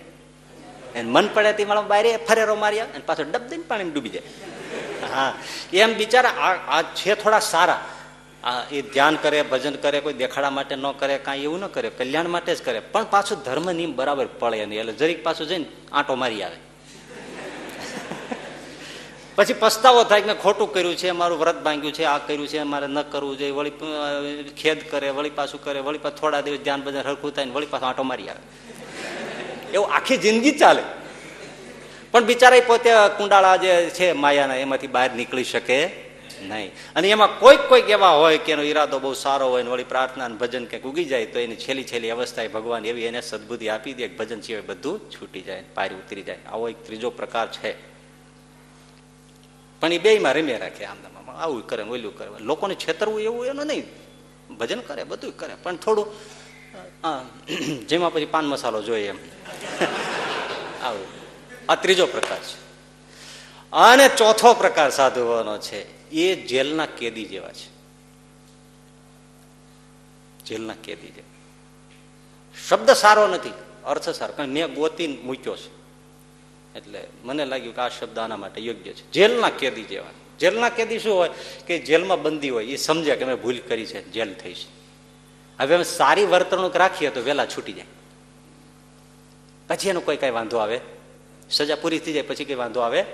મન 1.02 1.28
પડે 1.34 1.54
તે 1.54 1.66
મારા 1.66 1.82
બારે 1.82 2.18
ફરેરો 2.18 2.56
માર્યા 2.56 2.86
અને 2.86 3.04
પાછો 3.06 3.24
ડબ 3.24 3.42
દઈને 3.42 3.64
પાણી 3.64 3.90
ડૂબી 3.90 4.10
જાય. 4.10 4.22
હા. 5.14 5.34
એમ 5.74 5.98
બિચારા 5.98 6.30
આ 6.68 6.82
છે 6.82 7.16
થોડા 7.16 7.40
સારા. 7.40 7.86
આ 8.44 8.64
એ 8.72 8.82
ધ્યાન 8.82 9.16
કરે, 9.16 9.42
ભજન 9.42 9.76
કરે, 9.76 10.00
કોઈ 10.00 10.14
દેખાડા 10.14 10.50
માટે 10.50 10.76
ન 10.76 10.92
કરે, 10.92 11.18
કાંઈ 11.18 11.44
એવું 11.44 11.60
ન 11.60 11.68
કરે, 11.68 11.90
કલ્યાણ 11.90 12.28
માટે 12.28 12.56
જ 12.56 12.62
કરે. 12.66 12.80
પણ 12.80 13.04
પાછું 13.04 13.44
ધર્મ 13.44 13.72
નિયમ 13.72 13.96
બરાબર 13.96 14.26
પડે 14.26 14.66
નહીં. 14.66 14.80
એટલે 14.80 14.94
જરીક 14.94 15.24
પાછું 15.24 15.48
જઈને 15.48 15.66
આંટો 15.92 16.16
મારી 16.16 16.44
આવે. 16.44 16.65
પછી 19.36 19.54
પસ્તાવો 19.54 20.04
થાય 20.04 20.22
કે 20.22 20.34
ખોટું 20.34 20.74
કર્યું 20.74 20.96
છે, 20.96 21.12
મારું 21.12 21.40
વ્રત 21.40 21.62
ભાંગ્યું 21.62 21.94
છે, 21.94 22.04
આ 22.04 22.18
કર્યું 22.18 22.48
છે, 22.48 22.64
મારે 22.64 22.88
ન 22.88 23.02
કરવું 23.02 23.38
જોઈએ, 23.38 23.52
વળી 23.52 23.72
ખેદ 24.58 24.92
કરે, 24.92 25.10
વળી 25.10 25.30
પાછું 25.30 25.64
કરે, 25.64 25.80
વળી 25.80 25.98
પાછું 25.98 26.18
થોડા 26.18 26.42
દિવસ 26.42 26.60
ધ્યાન 26.60 26.82
બધા 26.82 27.00
હરખું 27.00 27.36
થાય 27.36 27.46
વળી 27.46 27.66
પાછું 27.66 27.88
આંટો 27.88 28.04
મારી 28.04 28.30
આવે. 28.30 28.40
એવું 29.74 29.94
આખી 29.94 30.18
જિંદગી 30.18 30.52
ચાલે. 30.52 30.84
પણ 32.12 32.24
બિચારા 32.24 32.60
પોતે 32.68 32.90
કુંડાળા 33.18 33.58
જે 33.58 33.90
છે 33.90 34.12
માયાના, 34.12 34.56
એમાંથી 34.56 34.88
બહાર 34.88 35.12
નીકળી 35.12 35.44
શકે 35.44 35.86
નહીં. 36.42 36.72
અને 36.96 37.10
એમાં 37.10 37.40
કોઈક 37.40 37.60
કોઈક 37.60 37.90
એવા 37.90 38.10
હોય 38.10 38.38
કે 38.38 38.52
એનો 38.52 38.62
ઈરાદો 38.62 39.00
બહુ 39.00 39.14
સારો 39.14 39.50
હોય 39.50 39.64
વળી 39.64 39.84
પ્રાર્થના 39.84 40.28
ભજન 40.28 40.66
કંઈક 40.66 40.86
ઉગી 40.86 41.06
જાય, 41.06 41.26
તો 41.26 41.40
એની 41.40 41.56
છેલ્લી 41.56 41.84
છેલ્લી 41.84 42.10
અવસ્થાએ 42.10 42.48
ભગવાન 42.48 42.86
એવી 42.86 43.04
એને 43.04 43.22
સદબુદ્ધિ 43.22 43.70
આપી 43.70 43.94
દે 43.94 44.08
ભજન 44.08 44.42
સિવાય 44.42 44.62
બધું 44.62 45.00
છૂટી 45.12 45.42
જાય 45.42 45.64
પારી 45.74 45.96
ઉતરી 45.96 46.22
જાય. 46.22 46.38
આવો 46.52 46.70
એક 46.70 46.86
ત્રીજો 46.86 47.10
પ્રકાર 47.10 47.48
છે. 47.48 47.95
પણ 49.86 49.94
એ 49.94 49.98
બેમાં 49.98 50.34
રમ્યા 50.34 50.58
રાખે 50.58 50.86
આમ 50.86 51.32
આવું 51.32 51.68
કરે, 51.68 51.84
ઓલું 51.84 52.18
કરે. 52.18 52.30
લોકોને 52.40 52.76
છેતરવું 52.76 53.22
એવું 53.22 53.46
એનું 53.46 53.66
નહીં. 53.66 53.86
ભજન 54.56 54.80
કરે 54.80 55.04
બધું 55.04 55.38
કરે. 55.38 55.56
પણ 55.64 55.76
થોડું 55.76 56.08
જેમાં 57.88 58.14
પછી 58.14 58.26
પાન 58.26 58.46
મસાલો 58.46 58.82
જોઈએ 58.82 59.10
એમ. 59.10 59.18
આવું. 60.84 61.06
આ 61.70 61.76
ત્રીજો 61.76 62.06
પ્રકાર 62.06 62.38
છે. 62.38 62.58
અને 63.72 64.10
ચોથો 64.10 64.54
પ્રકાર 64.54 64.90
સાધુઓનો 64.90 65.58
છે. 65.58 66.10
એ 66.10 66.36
જેલના 66.36 66.86
કેદી 66.86 67.26
જેવા 67.26 67.50
છે. 67.50 67.70
જેલના 70.46 70.74
કેદી 70.84 71.08
જેવા. 71.08 71.58
શબ્દ 72.70 72.92
સારો 72.92 73.28
નથી, 73.28 73.54
અર્થ 73.86 74.10
સારો. 74.10 74.34
કારણ 74.34 74.50
મેં 74.50 74.74
ગોતી 74.74 75.08
મૂક્યો 75.08 75.56
છે. 75.56 75.75
એટલે 76.76 77.08
મને 77.24 77.46
લાગ્યું 77.46 77.76
કે 77.76 77.82
આ 77.82 77.90
શબ્દ 77.90 78.18
આના 78.18 78.38
માટે 78.38 78.62
યોગ્ય 78.62 78.92
છે. 78.92 79.12
જેલના 79.12 79.50
કેદી 79.50 79.84
જેવા. 79.84 80.06
જેલના 80.40 80.70
કેદી 80.70 81.00
શું 81.00 81.16
હોય? 81.16 81.30
કે 81.68 81.80
જેલમાં 81.80 82.22
બંદી 82.22 82.50
હોય 82.50 82.66
એ 82.66 82.76
સમજે 82.76 83.16
કે 83.16 83.26
મેં 83.26 83.36
ભૂલ 83.36 83.60
કરી 83.60 83.86
છે, 83.86 84.12
જેલ 84.12 84.34
થઈ 84.34 84.54
છે. 84.54 84.76
હવે 85.60 85.76
અમે 85.76 85.84
સારી 85.84 86.26
વર્તણૂક 86.26 86.76
રાખીએ 86.76 87.10
તો 87.10 87.22
વહેલા 87.22 87.46
છૂટી 87.46 87.74
જાય. 87.74 87.86
પછી 89.68 89.90
એનો 89.90 90.00
કોઈ 90.00 90.18
કઈ 90.18 90.30
વાંધો 90.30 90.58
આવે? 90.58 90.80
સજા 91.50 91.76
પૂરી 91.76 92.00
થઈ 92.00 92.14
જાય, 92.14 92.22
પછી 92.22 92.46
કઈ 92.46 92.54
વાંધો 92.54 92.80
આવે? 92.80 93.06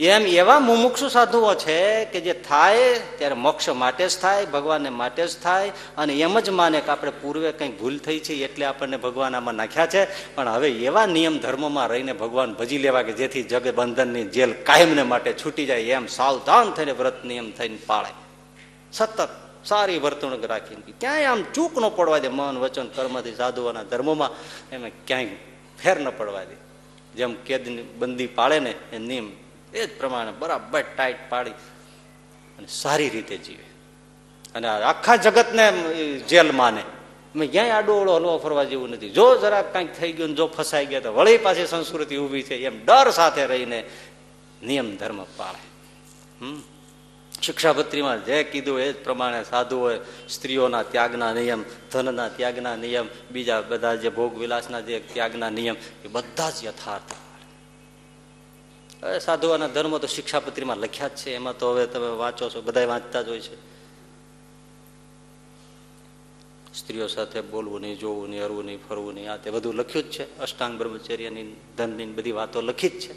એમ 0.00 0.22
એવા 0.26 0.60
મુમુક્ષુ 0.60 1.08
સાધુઓ 1.08 1.54
છે 1.54 2.04
કે 2.04 2.20
જે 2.20 2.32
થાય 2.32 2.98
ત્યારે 3.18 3.34
મોક્ષ 3.34 3.68
માટે 3.68 4.08
જ 4.08 4.18
થાય, 4.18 4.46
ભગવાનને 4.46 4.90
માટે 4.90 5.26
જ 5.26 5.36
થાય, 5.42 5.72
અને 5.96 6.12
એમ 6.14 6.40
જ 6.40 6.50
માને 6.50 6.80
કે 6.80 6.90
આપણે 6.90 7.10
પૂર્વે 7.10 7.52
કંઈક 7.52 7.80
ભૂલ 7.80 7.98
થઈ 7.98 8.18
છે 8.18 8.34
એટલે 8.34 8.66
આપણને 8.66 8.96
ભગવાન 8.96 9.34
આમાં 9.36 9.54
નાખ્યા 9.54 9.86
છે. 9.86 10.34
પણ 10.34 10.48
હવે 10.48 10.70
એવા 10.70 11.06
નિયમ 11.06 11.38
ધર્મમાં 11.38 11.88
રહીને 11.88 12.12
ભગવાન 12.12 12.54
ભજી 12.54 12.78
લેવા 12.78 13.02
કે 13.02 13.12
જેથી 13.12 13.42
જગ 13.42 13.74
બંધનની 13.74 14.24
જેલ 14.24 14.52
કાયમને 14.52 15.02
માટે 15.02 15.32
છૂટી 15.32 15.66
જાય, 15.66 15.80
એમ 15.80 16.06
સાવધાન 16.06 16.70
થઈને 16.70 16.92
વ્રત 16.92 17.24
નિયમ 17.24 17.50
થઈને 17.50 17.78
પાળે. 17.86 18.14
સતત 18.92 19.28
સારી 19.64 19.98
વર્તણૂક 19.98 20.44
રાખીને 20.44 20.94
ક્યાંય 21.00 21.24
આમ 21.24 21.42
ચૂક 21.54 21.78
ન 21.78 21.88
પડવા 21.88 22.18
દે, 22.18 22.28
મન, 22.28 22.58
વચન, 22.58 22.88
કર્મથી 22.88 23.34
સાધુઓના 23.34 23.82
ધર્મોમાં 23.82 24.30
એમાં 24.72 24.90
ક્યાંય 25.06 25.26
ફેર 25.82 26.00
ન 26.00 26.10
પડવા 26.10 26.44
દે. 26.44 26.56
જેમ 27.16 27.34
કેદની 27.34 27.82
બંદી 27.82 28.26
પાળે 28.26 28.58
ને 28.60 28.74
એ 28.92 28.98
નિયમ 28.98 29.47
એ 29.74 29.86
જ 29.86 29.98
પ્રમાણે 29.98 30.32
બરાબર 30.32 30.82
ટાઈટ 30.96 31.16
પાડી 31.28 31.50
અને 32.58 32.66
સારી 32.66 33.08
રીતે 33.08 33.36
જીવે. 33.36 33.64
અને 34.54 34.68
આખા 34.68 35.16
જગતને 35.16 35.72
જેલ 36.18 36.52
માને. 36.52 36.82
મેં 37.36 37.52
ક્યાંય 37.52 37.70
આડો 37.70 37.94
ઓળો 37.94 38.16
હલવો 38.16 38.38
ફરવા 38.38 38.64
જેવું 38.64 38.90
નથી. 38.90 39.10
જો 39.10 39.38
જરાક 39.38 39.72
કાંઈક 39.72 39.92
થઈ 39.98 40.12
ગયું 40.12 40.34
જો 40.34 40.46
ફસાઈ 40.46 40.86
ગયા 40.86 41.00
તો 41.00 41.14
વળી 41.14 41.38
પાછી 41.38 41.66
સંસ્કૃતિ 41.66 42.16
ઊભી 42.16 42.42
છે 42.42 42.54
એમ 42.54 42.84
ડર 42.84 43.10
સાથે 43.10 43.46
રહીને 43.46 43.84
નિયમ 44.62 44.96
ધર્મ 44.96 45.24
પાળે. 45.24 45.58
હમ? 46.44 46.62
શિક્ષાપત્રીમાં 47.42 48.24
જે 48.24 48.44
કીધું 48.44 48.80
એ 48.80 48.92
જ 48.92 49.04
પ્રમાણે 49.04 49.44
સાધુઓએ 49.44 50.00
સ્ત્રીઓના 50.28 50.82
ત્યાગના 50.82 51.32
નિયમ, 51.32 51.64
ધનના 51.92 52.28
ત્યાગના 52.28 52.76
નિયમ, 52.76 53.08
બીજા 53.30 53.60
બધા 53.60 53.94
જે 53.94 54.08
ભોગ 54.08 54.38
વિલાસના 54.38 54.80
જે 54.80 55.00
ત્યાગના 55.00 55.50
નિયમ, 55.50 55.76
એ 56.04 56.08
બધા 56.08 56.50
જ 56.50 56.64
યથાર્થ. 56.64 57.27
સાધુઓના 59.20 59.66
ધર્મો 59.66 59.98
તો 59.98 60.06
શિક્ષાપત્રીમાં 60.06 60.76
લખ્યા 60.76 61.08
જ 61.08 61.10
છે. 61.10 61.34
એમાં 61.34 61.58
તો 61.58 61.72
હવે 61.72 61.86
તમે 61.86 62.06
વાંચો 62.06 62.50
છો 62.50 62.62
બધા 62.62 62.84
વાંચતા 62.84 63.22
જ 63.22 63.28
હોય 63.28 63.40
છે. 63.40 63.78
સ્ત્રીઓ 66.74 67.06
સાથે 67.06 67.40
બોલવું 67.40 67.80
નહીં, 67.80 67.98
જોવું 67.98 68.30
નહીં, 68.30 68.44
હરવું 68.44 68.64
નહીં, 68.64 68.78
ફરવું 68.88 69.14
નહીં, 69.14 69.32
આ 69.32 69.36
તે 69.36 69.50
બધું 69.50 69.74
લખ્યું 69.74 70.04
જ 70.04 70.10
છે. 70.10 70.38
અષ્ટાંગ 70.38 70.78
બ્રહ્મચર્યની 70.78 71.56
ધનની 71.76 72.06
બધી 72.06 72.32
વાતો 72.32 72.60
લખી 72.60 72.88
જ 72.88 73.00
છે. 73.00 73.12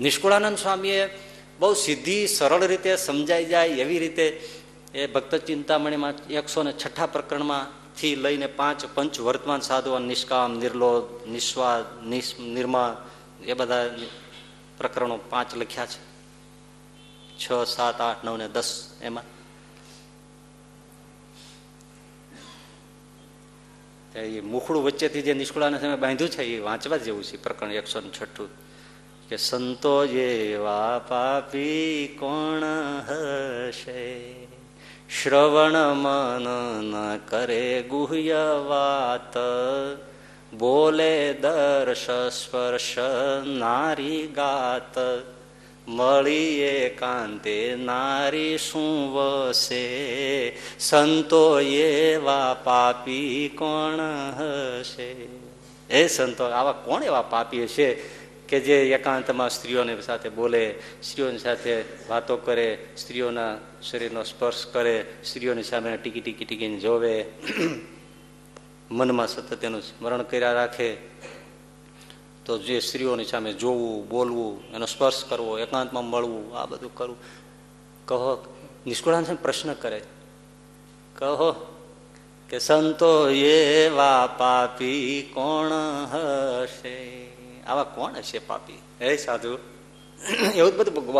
નિષ્કુળાનંદ 0.00 0.58
સ્વામીએ 0.58 1.08
બહુ 1.58 1.74
સીધી, 1.74 2.26
સરળ 2.28 2.62
રીતે 2.64 2.96
સમજાઈ 2.96 3.44
જાય 3.44 3.68
એવી 3.68 3.98
રીતે 3.98 4.50
એ 4.94 5.06
ભક્ત 5.06 5.34
ચિંતામણીમાં 5.34 6.14
એકસો 6.30 6.62
ને 6.62 6.72
છઠ્ઠા 6.72 7.06
પ્રકરણમાં 7.06 7.94
થી 7.96 8.16
લઈને 8.16 8.46
પાંચ 8.46 8.86
પંચ 8.94 9.20
વર્તમાન 9.20 9.60
સાધુ 9.60 9.98
નિષ્કામ 9.98 10.58
નિર્લો 10.58 11.20
નિસ્વાદ 11.28 12.06
નિર્મા, 12.40 13.06
એ 13.44 13.52
બધા 13.52 13.90
પ્રકરણો 14.80 15.16
પાંચ 15.16 15.56
લખ્યા 15.56 15.86
છે. 15.86 16.10
છ, 17.38 17.52
સાત, 17.66 18.00
આઠ, 18.00 18.24
નવ 18.24 18.36
ને 18.36 18.48
દસ 18.48 18.90
એમાં. 19.02 19.24
એ 24.18 24.40
મુખડું 24.40 24.82
વચ્ચેથી 24.82 25.22
જે 25.22 25.34
નિષ્કુળાને 25.34 25.80
સામે 25.80 25.96
બાંધ્યું 25.96 26.30
છે, 26.30 26.42
એ 26.42 26.60
વાંચવા 26.60 26.96
જેવું 26.96 27.22
છે 27.22 27.42
પ્રકરણ 27.42 27.72
એકસો 27.72 28.00
છઠ્ઠું. 28.00 28.48
કે 29.28 29.36
સંતો 29.36 30.06
જેવા 30.06 30.98
પાપી 31.08 32.06
કોણ 32.20 32.62
હશે? 33.08 34.34
શ્રવણ 35.22 35.72
મન 35.94 36.48
ન 36.84 37.16
કરે 37.16 37.82
ગુહ્ય 37.82 38.36
વાત. 38.66 39.34
બોલે 40.58 41.32
દર્શ 41.32 42.10
સ્પર્શ 42.10 42.96
નારી 43.46 44.26
ગાત. 44.26 45.22
મળીએ 45.88 46.88
કાંતે 46.88 47.76
નારી 47.78 48.58
શું 48.58 49.14
વસે? 49.14 50.56
સંતો 50.78 51.60
એવા 51.60 52.60
પાપી 52.64 53.50
કોણ 53.58 54.00
હશે? 54.38 55.16
એ 55.90 56.06
સંતો, 56.06 56.44
આવા 56.44 56.72
કોણ 56.72 57.02
એવા 57.02 57.22
પાપી 57.22 57.62
હશે 57.62 57.94
કે 58.48 58.60
જે 58.60 58.92
એકાંતમાં 58.92 59.50
સ્ત્રીઓની 59.50 60.02
સાથે 60.02 60.28
બોલે, 60.28 60.74
સ્ત્રીઓની 61.02 61.38
સાથે 61.38 61.82
વાતો 62.08 62.36
કરે, 62.36 62.78
સ્ત્રીઓના 62.96 63.56
શરીરનો 63.82 64.22
સ્પર્શ 64.22 64.66
કરે, 64.72 65.04
સ્ત્રીઓની 65.24 65.62
સામે 65.62 65.96
ટીકી 65.96 66.20
ટીકી 66.20 66.44
ટીકીને 66.44 66.78
જોવે? 66.78 67.26
મનમાં 68.90 69.28
સતત 69.28 69.64
એનું 69.64 69.82
સ્મરણ 69.82 70.22
કર્યા 70.22 70.52
રાખે. 70.52 70.96
તો 72.44 72.58
જે 72.58 72.80
સ્ત્રીઓની 72.80 73.24
સામે 73.24 73.52
જોવું, 73.52 74.08
બોલવું, 74.08 74.74
એનો 74.74 74.86
સ્પર્શ 74.86 75.24
કરવો, 75.28 75.58
એકાંતમાં 75.58 76.04
મળવું, 76.04 76.56
આ 76.56 76.66
બધું 76.66 76.94
કરવું. 76.94 77.16
કહો, 78.04 78.54
નિષ્કુળાન 78.86 79.24
પ્રશ્ન 79.24 79.72
કરે. 79.72 80.02
કહો 81.14 81.76
કે 82.48 82.58
સંતો 82.58 83.28
એવા 83.28 84.34
પાપી 84.38 85.30
કોણ 85.34 85.72
હશે? 86.12 87.28
આવા 87.62 87.84
કોણ 87.84 88.14
હશે 88.14 88.38
પાપી? 88.38 88.78
હે 89.00 89.16
સાધુ, 89.16 89.58
એવું 90.56 90.76
બધું 90.76 91.12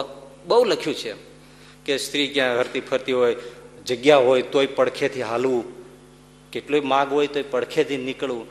બહુ 0.47 0.65
લખ્યું 0.65 0.97
છે 0.97 1.15
કે 1.85 1.99
સ્ત્રી 1.99 2.29
ક્યાં 2.29 2.59
હરતી 2.59 2.81
ફરતી 2.81 3.13
હોય, 3.13 3.37
જગ્યા 3.87 4.17
હોય 4.17 4.43
તોય 4.43 4.67
પડખેથી 4.67 5.23
હાલવું. 5.23 5.80
કેટલું 6.53 6.89
માગ 6.89 7.13
હોય 7.13 7.27
તો 7.27 7.41
પડખેથી 7.51 7.97
નીકળવું. 7.97 8.47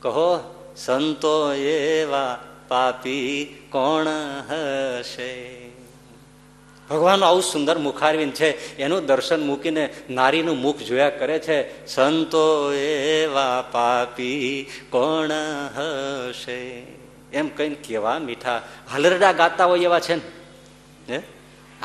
કહો, 0.00 0.54
સંતો 0.76 1.52
એવા 1.52 2.38
પાપી 2.68 3.44
કોણ 3.70 4.06
હશે? 4.48 5.60
ભગવાન 6.90 7.24
આવું 7.24 7.42
સુંદર 7.42 7.78
મુખારવીન 7.78 8.30
છે. 8.30 8.76
એનું 8.76 9.06
દર્શન 9.06 9.46
મૂકીને 9.46 9.94
નારીનું 10.10 10.58
મુખ 10.58 10.78
જોયા 10.78 11.10
કરે 11.10 11.38
છે. 11.38 11.86
સંતો 11.86 12.72
એવા 12.72 13.64
પાપી 13.72 14.66
કોણ 14.90 15.30
હશે? 15.76 16.82
એમ 17.32 17.48
કહીને 17.48 17.74
કેવા 17.74 18.18
મીઠા 18.18 18.62
હલરડા 18.94 19.32
ગાતા 19.32 19.64
હોય 19.64 19.80
એવા 19.80 20.00
છે 20.00 20.14
ને? 21.10 21.22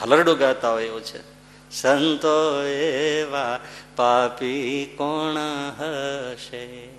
હલરડો 0.01 0.35
ગાતા 0.35 0.71
હોય 0.71 0.85
એવો 0.85 0.99
છે. 0.99 1.34
સંતો 1.71 2.63
એવા 2.63 3.59
પાપી 3.95 4.85
કોણ 4.97 5.37
હશે? 5.79 6.89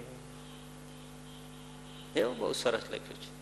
એવું 2.17 2.39
બહુ 2.39 2.53
સરસ 2.53 2.83
લખ્યું 2.85 3.15
છે. 3.15 3.37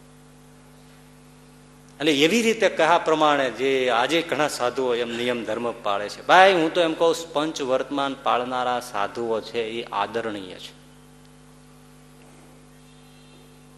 અને 2.01 2.11
એવી 2.11 2.43
રીતે 2.43 2.69
કહા 2.69 2.99
પ્રમાણે 2.99 3.51
જે 3.51 3.91
આજે 3.91 4.23
ઘણા 4.23 4.49
સાધુઓ 4.49 4.95
એમ 4.95 5.17
નિયમ 5.17 5.45
ધર્મ 5.45 5.73
પાળે 5.73 6.09
છે. 6.09 6.27
ભાઈ, 6.27 6.53
હું 6.53 6.75
તો 6.75 6.81
એમ 6.81 6.95
કહું, 6.95 7.33
પંચ 7.33 7.63
વર્તમાન 7.63 8.17
પાળનારા 8.23 8.81
સાધુઓ 8.81 9.41
છે, 9.41 9.63
એ 9.63 9.83
આદરણીય 9.83 10.55
છે. 10.55 10.85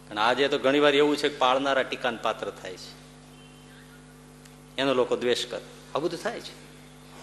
અને 0.09 0.21
આજે 0.21 0.47
તો 0.47 0.57
ઘણી 0.57 0.79
વાર 0.79 0.95
એવું 0.95 1.17
છે 1.17 1.29
કે 1.29 1.37
પાળનારા 1.37 1.83
ટીકાન 1.83 2.17
પાત્ર 2.17 2.49
થાય 2.49 2.73
છે. 2.73 2.97
એનો 4.77 4.93
લોકો 4.93 5.15
દ્વેષ 5.15 5.45
કરે. 5.45 5.61
આ 5.95 5.99
બધું 5.99 6.19
થાય 6.19 6.39
છે. 6.39 6.66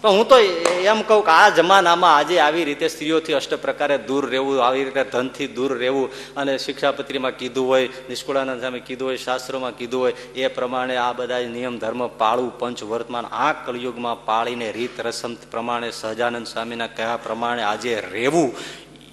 પણ 0.05 0.11
હું 0.11 0.27
તો 0.27 0.37
એમ 0.37 1.01
કહું 1.01 1.25
કે 1.25 1.31
આ 1.31 1.49
જમાનામાં 1.49 2.17
આજે 2.17 2.39
આવી 2.39 2.63
રીતે 2.63 2.87
સ્ત્રીઓથી 2.87 3.33
અષ્ટ 3.33 3.53
પ્રકારે 3.53 3.97
દૂર 3.97 4.29
રહેવું, 4.29 4.65
આવી 4.65 4.83
રીતે 4.83 5.03
ધનથી 5.03 5.47
દૂર 5.47 5.77
રહેવું 5.77 6.35
અને 6.35 6.57
શિક્ષાપત્રીમાં 6.57 7.31
કીધું 7.31 7.67
હોય, 7.67 7.87
નિષ્કુળાનંદ 7.87 8.61
સામે 8.61 8.79
કીધું 8.79 9.07
હોય, 9.07 9.17
શાસ્ત્રોમાં 9.17 9.77
કીધું 9.77 10.01
હોય, 10.01 10.11
એ 10.11 10.47
પ્રમાણે 10.47 10.95
આ 10.95 11.13
બધા 11.13 11.39
નિયમ, 11.39 11.79
ધર્મ 11.79 12.07
પાળવું 12.07 12.59
પંચ, 12.59 12.83
વર્તમાન 12.83 13.25
આ 13.25 13.53
કલયુગમાં 13.53 14.25
પાળીને 14.25 14.71
રીત, 14.71 14.99
રસમ 14.99 15.33
પ્રમાણે 15.33 15.91
સહજાનંદ 15.91 16.47
સ્વામીના 16.47 16.87
કયા 16.87 17.17
પ્રમાણે 17.17 17.63
આજે 17.63 18.01
રહેવું 18.11 18.55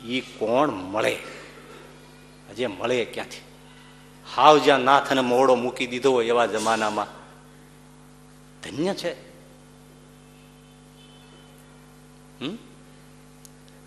એ 0.09 0.20
કોણ 0.20 0.70
મળે? 0.70 1.16
આજે 2.51 2.66
મળે 2.66 3.05
ક્યાંથી? 3.05 3.43
હાવ 4.35 4.59
જ્યાં 4.59 4.81
નાથ 4.81 5.10
અને 5.10 5.20
મોડો 5.20 5.55
મૂકી 5.55 5.86
દીધો 5.86 6.12
હોય 6.12 6.27
એવા 6.27 6.47
જમાનામાં. 6.47 7.06
ધન્ય 8.62 8.94
છે. 8.94 9.31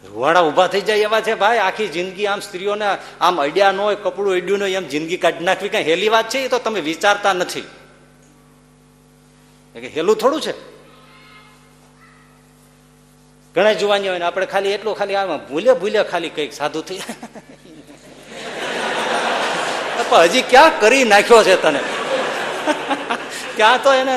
રૂવાડા 0.05 0.41
ઊભા 0.41 0.67
થઈ 0.67 0.81
જાય 0.81 0.97
એવા 0.97 1.21
છે, 1.21 1.33
ભાઈ, 1.33 1.57
આખી 1.57 1.87
જિંદગી 1.87 2.27
આમ 2.27 2.39
સ્ત્રીઓને 2.39 2.85
આમ 3.21 3.41
અડ્યા 3.41 3.71
ન 3.71 3.77
હોય, 3.77 3.95
કપડું 3.95 4.33
અડ્યું 4.33 4.59
ન 4.59 4.63
એમ 4.63 4.87
જિંદગી 4.87 5.17
કાઢી 5.17 5.45
નાખવી 5.45 5.69
કઈ 5.69 5.83
હેલી 5.83 6.09
વાત 6.09 6.29
છે? 6.29 6.39
એ 6.39 6.47
તો 6.47 6.59
તમે 6.59 6.79
વિચારતા 6.79 7.33
નથી. 7.33 7.63
હેલું 9.75 10.15
થોડું 10.15 10.41
છે. 10.41 10.53
ઘણા 13.53 13.73
જુવાની 13.73 14.09
હોય 14.09 14.19
ને, 14.19 14.25
આપણે 14.25 14.45
ખાલી 14.45 14.69
એટલું, 14.69 14.95
ખાલી 14.95 15.15
આમાં 15.15 15.49
ભૂલે 15.49 15.73
ભૂલે 15.73 16.03
ખાલી 16.03 16.29
કંઈક 16.29 16.53
સાધુ 16.53 16.81
થઈ 16.81 17.01
હજી 20.23 20.41
ક્યાં 20.41 20.79
કરી 20.79 21.03
નાખ્યો 21.03 21.43
છે 21.43 21.61
તને? 21.61 21.79
ક્યાં 23.55 23.83
તો 23.83 23.93
એને 23.93 24.15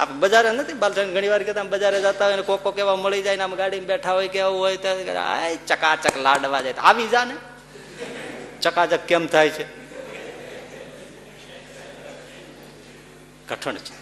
આપણે 0.00 0.18
બજારે 0.18 0.52
નથી 0.52 0.72
બાલચંદ 0.72 1.14
ઘણી 1.14 1.28
વાર 1.28 1.42
કહેતા, 1.42 1.62
બજારે 1.62 2.00
જતા 2.00 2.26
હોય 2.26 2.36
ને 2.36 2.42
કોક 2.42 2.62
કોક 2.62 2.78
મળી 2.80 3.22
જાય 3.22 3.36
ને 3.36 3.42
આમ 3.42 3.54
ગાડીમાં 3.54 3.86
બેઠા 3.86 4.12
હોય 4.12 4.28
કે 4.28 4.38
એવું 4.38 4.58
હોય 4.58 4.76
તો 4.76 4.88
આય, 5.20 5.56
ચકાચક 5.56 6.16
લાડવા 6.16 6.60
જાય. 6.60 6.72
આવી 6.72 7.08
જા 7.08 7.24
ને. 7.24 7.36
ચકાચક 8.60 9.00
કેમ 9.00 9.26
થાય 9.26 9.50
છે? 9.50 9.64
કઠણ 13.48 13.74
છે. 13.74 13.94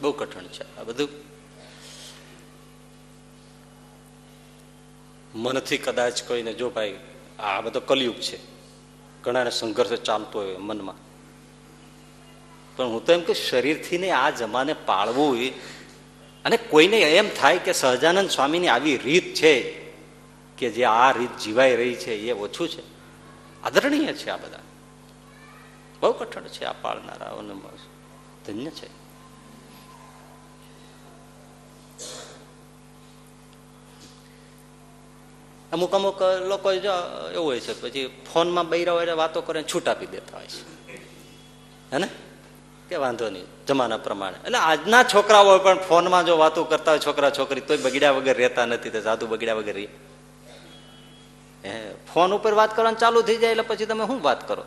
બહુ 0.00 0.12
કઠણ 0.12 0.44
છે 0.44 0.76
આ 0.76 0.82
બધું. 0.82 1.08
મનથી 5.34 5.78
કદાચ 5.78 6.22
કોઈને, 6.22 6.52
જો 6.52 6.70
ભાઈ, 6.70 6.98
આ 7.38 7.60
બધો 7.60 7.80
કલયુગ 7.80 8.14
છે. 8.14 8.38
ઘણાને 9.22 9.50
સંઘર્ષ 9.50 9.90
ચાલતો 9.90 10.40
હોય 10.40 10.56
મનમાં. 10.56 11.11
પણ 12.76 12.84
હું 12.84 13.04
તો 13.06 13.12
એમ 13.12 13.20
કે 13.20 13.34
શરીરથી 13.34 13.98
ને 13.98 14.10
આ 14.10 14.30
જમાને 14.30 14.72
પાળવું 14.72 15.38
અને 16.44 16.56
કોઈને 16.56 17.00
એમ 17.00 17.28
થાય 17.28 17.58
કે 17.58 17.72
સહજાનંદ 17.72 18.30
સ્વામીની 18.30 18.68
આવી 18.68 18.96
રીત 18.96 19.34
છે 19.34 19.82
કે 20.58 20.70
જે 20.70 20.84
આ 20.84 21.10
રીત 21.12 21.36
જીવાઈ 21.38 21.76
રહી 21.76 21.94
છે, 21.94 22.14
એ 22.14 22.32
ઓછું 22.32 22.68
છે. 22.68 22.82
આદરણીય 23.62 24.12
છે 24.12 24.30
આ 24.30 24.36
બધા. 24.36 24.58
બહુ 26.00 26.12
કઠણ 26.12 26.42
છે 26.42 26.64
આ 26.64 26.72
પાળનારાઓને 26.72 27.54
ધન્ય 28.46 28.70
છે. 28.70 28.88
અમુક 35.72 35.94
અમુક 35.94 36.22
લોકો 36.22 36.74
જો 36.74 36.90
એવું 37.34 37.46
હોય 37.46 37.60
છે, 37.60 37.82
પછી 37.82 38.24
ફોનમાં 38.32 38.68
બૈરા 38.68 38.92
હોય 38.92 39.12
વાતો 39.12 39.40
કરે 39.40 39.62
છૂટ 39.62 39.88
આપી 39.88 40.06
દેતા 40.06 40.36
હોય 40.36 40.46
છે. 40.46 40.92
હે 41.92 41.98
ને? 41.98 42.08
કે 42.92 42.96
વાંધો 42.96 43.30
નહીં, 43.30 43.46
જમાના 43.66 43.96
પ્રમાણે. 43.96 44.36
એટલે 44.44 44.58
આજના 44.58 45.02
છોકરાઓ 45.02 45.58
પણ 45.58 45.78
ફોનમાં 45.78 46.26
જો 46.26 46.36
વાતો 46.38 46.64
કરતા 46.64 46.90
હોય 46.90 46.98
છોકરા, 46.98 47.30
છોકરી, 47.30 47.60
તોય 47.60 47.76
બગડ્યા 47.76 48.10
વગર 48.10 48.36
રહેતા 48.36 48.66
નથી, 48.66 48.90
તો 48.90 49.00
જાદુ 49.00 49.26
બગડ્યા 49.26 49.54
વગર 49.54 49.74
રહી. 49.74 49.88
ફોન 52.14 52.34
ઉપર 52.34 52.52
વાત 52.52 52.76
કરવાનું 52.76 52.98
ચાલુ 52.98 53.22
થઈ 53.22 53.36
જાય 53.36 53.50
એટલે 53.50 53.62
પછી 53.62 53.86
તમે 53.86 54.06
શું 54.06 54.22
વાત 54.22 54.48
કરો? 54.48 54.64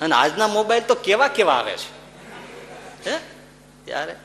અને 0.00 0.14
આજના 0.14 0.48
મોબાઈલ 0.48 0.82
તો 0.82 0.94
કેવા 0.94 1.28
કેવા 1.28 1.52
આવે 1.52 1.76
છે? 1.76 1.90
હે, 3.10 3.18
ત્યારે. 3.84 4.16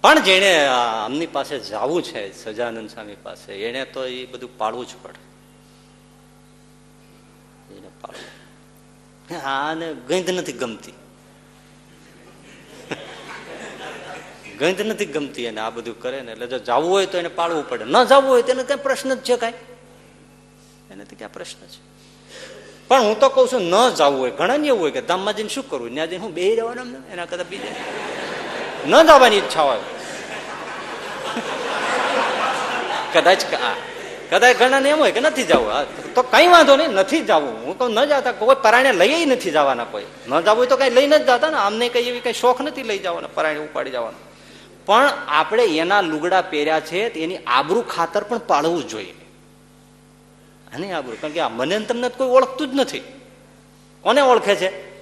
પણ 0.00 0.22
જેને 0.22 0.66
આમની 0.66 1.26
પાસે 1.26 1.58
જવું 1.58 2.02
છે, 2.02 2.44
સજાનંદ 2.44 2.90
સ્વામી 2.90 3.16
પાસે 3.22 3.52
એને 3.54 3.84
તો 3.84 4.04
એ 4.04 4.26
બધું 4.26 4.58
પાડવું 4.58 4.86
જ 4.86 4.90
પડે. 5.02 5.22
એને 7.74 7.88
પાડવું. 8.00 8.43
આને 9.32 9.94
ગંધ 9.94 10.30
નથી 10.30 10.52
ગમતી. 10.52 10.92
ગંધ 14.58 14.80
નથી 14.80 15.06
ગમતી 15.06 15.44
એને 15.44 15.60
આ 15.60 15.70
બધું 15.70 16.00
કરે 16.00 16.20
ને, 16.20 16.32
એટલે 16.32 16.46
જો 16.46 16.58
જવું 16.58 16.90
હોય 16.90 17.06
તો 17.06 17.18
એને 17.18 17.28
પાળવું 17.28 17.68
પડે. 17.68 17.84
ન 17.84 18.04
જવું 18.04 18.30
હોય 18.30 18.42
તો 18.42 18.52
એને 18.52 18.62
કઈ 18.62 18.76
પ્રશ્ન 18.76 19.14
જ 19.14 19.18
છે 19.18 19.36
કઈ. 19.36 19.52
એનાથી 20.90 21.16
ક્યાં 21.16 21.32
પ્રશ્ન 21.32 21.66
છે. 21.66 21.94
પણ 22.88 23.02
હું 23.02 23.20
તો 23.20 23.28
કઉ 23.28 23.48
છું, 23.52 23.62
ન 23.62 23.90
જવું 23.94 24.20
હોય, 24.20 24.30
ઘણા 24.30 24.56
ને 24.56 24.68
એવું 24.68 24.80
હોય 24.80 24.90
કે 24.90 25.02
ધામમાં 25.02 25.36
જઈને 25.36 25.48
શું 25.48 25.70
કરવું? 25.70 25.94
ત્યાં 25.94 26.06
જઈને 26.06 26.22
હું 26.22 26.34
બે 26.34 26.54
રહેવાનું 26.54 27.12
એના 27.12 27.24
કરતા 27.24 27.42
બીજે. 27.42 27.74
ન 28.86 29.02
જવાની 29.02 29.36
ઈચ્છા 29.36 29.62
હોય. 29.62 29.78
કદાચ 33.12 33.42
કદાચ 34.30 34.56
ઘણાને 34.56 34.88
એમ 34.90 34.98
હોય 34.98 35.12
કે 35.12 35.20
નથી 35.20 35.44
જવું. 35.44 36.14
તો 36.14 36.22
કઈ 36.22 36.46
વાંધો 36.46 36.76
નહીં, 36.76 36.88
નથી 36.88 37.20
જવું. 37.20 37.66
હું 37.66 37.78
તો 37.78 37.88
ન 37.88 38.04
જતા, 38.04 38.32
કોઈ 38.32 38.56
પરાણે 38.62 38.92
લઈ 38.92 39.24
નથી 39.24 39.50
જવાના 39.50 39.84
કોઈ. 39.84 40.04
ન 40.28 40.40
જવું 40.40 40.56
હોય 40.56 40.66
તો 40.66 40.76
કઈ 40.76 40.90
લઈને 40.90 41.18
જ 41.18 41.22
જતા 41.22 41.50
ને 41.50 41.56
અમને 41.56 41.88
કઈ 41.88 42.02
એવી 42.02 42.20
કઈ 42.20 42.32
શોખ 42.32 42.60
નથી 42.60 42.82
લઈ 42.82 42.98
જવાના 42.98 43.26
પરાણે 43.34 43.58
ઉપાડી 43.58 43.90
જવાનો. 43.90 44.18
પણ 44.86 45.10
આપણે 45.28 45.64
એના 45.64 46.00
લુગડા 46.00 46.42
પહેર્યા 46.42 46.80
છે 46.80 47.08
એની 47.08 47.38
આબરૂ 47.46 47.82
ખાતર 47.82 48.24
પણ 48.24 48.38
પાળવું 48.38 48.88
જોઈએ. 48.88 49.14
અને 50.74 50.92
આબરૂ, 50.92 51.16
કારણ 51.20 51.32
કે 51.32 51.40
આ 51.40 51.48
મને 51.48 51.78
તમને 51.78 52.08
કોઈ 52.08 52.28
ઓળખતું 52.28 52.70
જ 52.70 52.74
નથી. 52.74 53.02
કોને 54.00 54.20
ઓળખે 54.20 54.54
છે? 54.54 54.94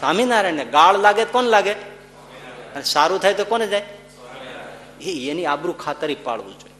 સ્વામિનારાયણ 0.00 0.56
ગાળ 0.56 0.98
લાગે 0.98 1.24
કોણ 1.24 1.44
લાગે? 1.44 1.72
અને 1.72 2.82
સારું 2.82 3.20
થાય 3.20 3.34
તો 3.34 3.44
કોને 3.44 3.66
જાય? 3.66 3.82
એ 5.00 5.30
એની 5.30 5.46
આબરૂ 5.46 5.72
ખાતરી 5.72 6.14
પાડવું 6.14 6.58
જોઈએ 6.58 6.72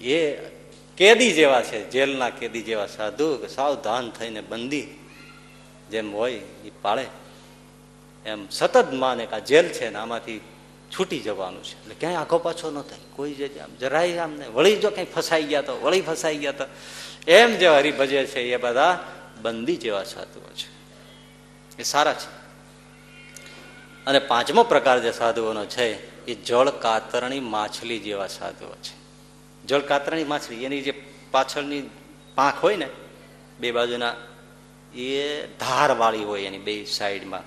એ 0.00 0.36
કેદી 0.96 1.32
જેવા 1.32 1.62
છે, 1.62 1.90
જેલના 1.90 2.30
કેદી 2.30 2.62
જેવા 2.62 2.86
સાધુ, 2.86 3.46
સાવધાન 3.46 4.10
થઈને 4.10 4.40
બંદી 4.40 4.86
જેમ 5.90 6.16
હોય 6.16 6.32
એ 6.32 6.70
પાળે. 6.82 7.06
એમ 8.26 8.48
સતત 8.48 8.92
માને 8.92 9.26
કે 9.26 9.36
આ 9.36 9.38
જેલ 9.38 9.68
છે 9.68 9.88
ને 9.88 9.98
આમાંથી 9.98 10.40
છૂટી 10.98 11.20
જવાનું 11.20 11.64
છે. 11.64 11.82
એટલે 11.82 11.94
ક્યાંય 11.94 12.16
આખો 12.16 12.38
પાછો 12.38 12.70
ન 12.70 12.82
થાય. 12.82 12.98
કોઈ 13.16 13.32
જે 13.32 13.60
આમ 13.60 13.76
જરાય 13.76 14.18
આમ 14.18 14.38
વળી 14.54 14.76
જો 14.76 14.90
કંઈ 14.90 15.04
ફસાઈ 15.04 15.42
ગયા 15.42 15.62
તો, 15.62 15.80
વળી 15.82 16.00
ફસાઈ 16.00 16.36
ગયા 16.36 16.52
તો, 16.52 16.64
એમ 17.28 17.54
જે 17.54 17.68
હરિભજે 17.68 18.26
છે 18.26 18.40
એ 18.40 18.56
બધા 18.56 19.04
બંદી 19.42 19.76
જેવા 19.76 20.04
સાધુઓ 20.04 20.52
છે. 20.54 20.80
એ 21.78 21.82
સારા 21.82 22.12
છે. 22.12 22.40
અને 24.06 24.18
પાંચમો 24.18 24.62
પ્રકાર 24.62 25.00
જે 25.00 25.12
સાધુઓનો 25.12 25.66
છે, 25.66 26.24
એ 26.26 26.34
જળ 26.34 26.70
કાતરણી 26.70 27.40
માછલી 27.40 27.98
જેવા 27.98 28.26
સાધુઓ 28.26 28.74
છે. 28.74 28.99
જળ 29.70 29.84
કાતરણી 29.90 30.28
માછલી 30.32 30.64
એની 30.68 30.82
જે 30.88 30.94
પાછળની 31.34 31.82
પાંખ 32.38 32.60
હોય 32.64 32.80
ને, 32.82 32.88
બે 33.60 33.68
બાજુના, 33.78 34.14
એ 35.06 35.08
ધારવાળી 35.62 36.26
હોય 36.30 36.46
એની 36.50 36.64
બે 36.68 36.74
સાઈડમાં 36.98 37.44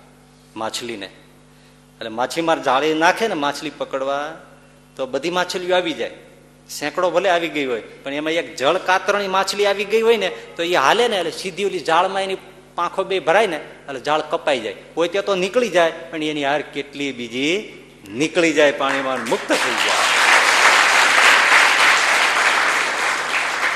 માછલીને. 0.56 1.10
એટલે 2.00 2.12
માછીમાર 2.20 2.60
જાળી 2.70 2.94
નાખે 3.06 3.26
ને 3.28 3.38
માછલી 3.46 3.74
પકડવા, 3.82 4.28
તો 4.96 5.08
બધી 5.14 5.36
માછલીઓ 5.40 5.76
આવી 5.76 5.98
જાય. 6.02 6.18
સેંકડો 6.70 7.08
ભલે 7.16 7.30
આવી 7.30 7.54
ગઈ 7.58 7.66
હોય, 7.66 7.84
પણ 8.04 8.14
એમાં 8.14 8.40
એક 8.42 8.50
જળ 8.56 8.80
કાતરણી 8.90 9.36
માછલી 9.38 9.70
આવી 9.72 9.92
ગઈ 9.94 10.04
હોય 10.08 10.18
ને, 10.18 10.30
તો 10.56 10.64
એ 10.64 10.74
હાલે 10.86 11.06
ને, 11.08 11.18
એટલે 11.22 11.32
સીધી 11.42 11.66
ઓલી 11.66 11.86
જાળમાં 11.92 12.24
એની 12.24 12.42
પાંખો 12.78 13.04
બે 13.12 13.20
ભરાય 13.20 13.54
ને, 13.54 13.60
એટલે 13.90 14.02
જાળ 14.08 14.24
કપાઈ 14.32 14.66
જાય. 14.66 14.78
કોઈ 14.96 15.10
ત્યાં 15.14 15.30
તો 15.30 15.36
નીકળી 15.36 15.74
જાય, 15.78 15.94
પણ 16.12 16.24
એની 16.34 16.50
હાર 16.50 16.62
કેટલી 16.76 17.12
બીજી 17.20 17.56
નીકળી 18.22 18.54
જાય, 18.60 18.80
પાણીમાં 18.84 19.30
મુક્ત 19.32 19.50
થઈ 19.64 19.80
જાય. 19.86 20.23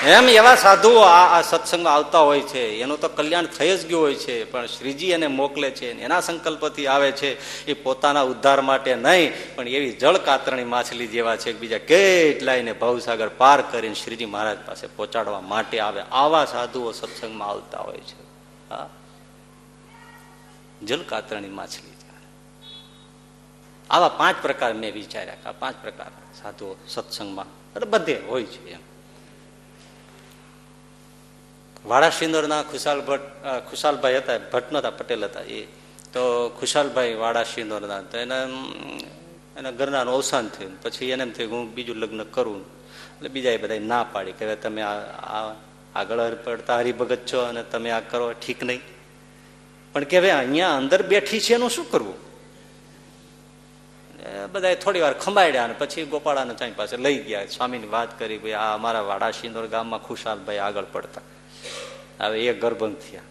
એમ 0.06 0.30
એવા 0.30 0.56
સાધુઓ 0.56 1.02
આ 1.02 1.42
સત્સંગમાં 1.42 1.94
આવતા 1.94 2.20
હોય 2.20 2.42
છે. 2.42 2.64
એનું 2.82 3.00
તો 3.02 3.10
કલ્યાણ 3.10 3.48
થઈ 3.48 3.78
જ 3.78 3.86
ગયું 3.88 4.02
હોય 4.02 4.16
છે, 4.16 4.36
પણ 4.52 4.66
શ્રીજી 4.66 5.12
એને 5.12 5.28
મોકલે 5.28 5.70
છે 5.72 5.88
એના 6.02 6.22
સંકલ્પથી 6.22 6.88
આવે 6.88 7.12
છે 7.12 7.30
એ 7.66 7.74
પોતાના 7.74 8.22
ઉદ્ધાર 8.22 8.62
માટે 8.62 8.96
નહીં, 8.96 9.34
પણ 9.56 9.68
એવી 9.68 9.92
જળ 9.92 10.18
કાતરણી 10.18 10.64
માછલી 10.64 11.08
જેવા 11.08 11.36
છે 11.36 11.54
બીજા 11.54 11.82
કેટલાયને 11.90 12.74
ભવસાગર 12.74 13.30
પાર 13.42 13.60
કરીને 13.72 13.96
શ્રીજી 13.96 14.26
મહારાજ 14.26 14.60
પાસે 14.66 14.88
પહોંચાડવા 14.88 15.42
માટે 15.42 15.80
આવે. 15.80 16.02
આવા 16.12 16.46
સાધુઓ 16.46 16.92
સત્સંગમાં 16.92 17.50
આવતા 17.50 17.80
હોય 17.80 18.04
છે. 18.10 18.20
હા. 18.70 18.90
જળ 20.84 21.04
કાતરણી 21.12 21.50
માછલી 21.50 21.96
આવા 23.90 24.10
પાંચ 24.10 24.38
પ્રકાર 24.42 24.74
મેં 24.74 24.94
વિચાર્યા 24.94 25.52
પાંચ 25.60 25.76
પ્રકાર 25.82 26.12
સાધુઓ 26.42 26.76
સત્સંગમાં, 26.88 27.50
એટલે 27.76 27.90
બધે 27.90 28.16
હોય 28.30 28.44
છે 28.44 28.72
એમ. 28.72 28.87
વાડા 31.86 32.10
સિંદોરના 32.10 32.64
ખુશાલ 32.64 33.02
ભટ્ટ 33.02 33.70
ખુશાલભાઈ 33.70 34.18
હતા 34.18 34.40
ભટ્ટ 34.52 34.72
નતા 34.72 34.92
પટેલ 34.92 35.26
હતા 35.26 35.42
એ. 35.42 35.68
તો 36.14 36.50
ખુશાલભાઈ 36.60 37.16
વાડા 37.16 37.44
સિંદોરના 37.44 38.02
તો 38.12 38.18
એના 38.18 38.44
એના 39.58 39.72
ઘરનાનું 39.72 40.14
અવસાન 40.14 40.50
થયું. 40.50 40.74
પછી 40.84 41.12
એને 41.12 41.24
એમ 41.24 41.32
થયું 41.32 41.52
હું 41.52 41.74
બીજું 41.76 41.98
લગ્ન 41.98 42.24
કરું. 42.36 42.62
એટલે 43.18 43.30
બીજા 43.30 43.52
એ 43.52 43.58
બધા 43.58 43.80
ના 43.80 44.04
પાડી 44.04 44.38
કે 44.40 44.56
તમે 44.56 44.82
આ 44.82 45.56
આગળ 45.96 46.36
પડતા 46.46 46.80
હરિભગત 46.82 47.26
છો 47.26 47.40
અને 47.50 47.64
તમે 47.64 47.90
આ 47.92 48.02
કરો, 48.02 48.34
ઠીક 48.34 48.64
નહીં. 48.64 48.82
પણ 49.94 50.04
કે 50.04 50.18
ભાઈ 50.22 50.38
અહીંયા 50.44 50.78
અંદર 50.78 51.02
બેઠી 51.04 51.40
છે 51.40 51.54
એનું 51.56 51.70
શું 51.70 51.88
કરવું? 51.92 52.18
બધા 54.54 54.76
થોડી 54.76 55.02
વાર 55.06 55.14
ખંભાડ્યા 55.14 55.66
અને 55.68 55.76
પછી 55.80 56.06
ગોપાળાને 56.06 56.54
ચાઈ 56.54 56.72
પાસે 56.72 56.98
લઈ 56.98 57.18
ગયા. 57.28 57.48
સ્વામીની 57.48 57.88
વાત 57.96 58.20
કરી 58.20 58.38
ભાઈ 58.38 58.54
આ 58.54 58.74
અમારા 58.74 59.02
વાડા 59.02 59.32
સિંદોર 59.32 59.66
ગામમાં 59.68 60.04
ખુશાલભાઈ 60.08 60.58
આગળ 60.58 60.88
પડતા. 60.92 61.26
હવે 62.20 62.46
એ 62.46 62.60
ગર્ભંગ 62.60 62.98
થયા. 62.98 63.22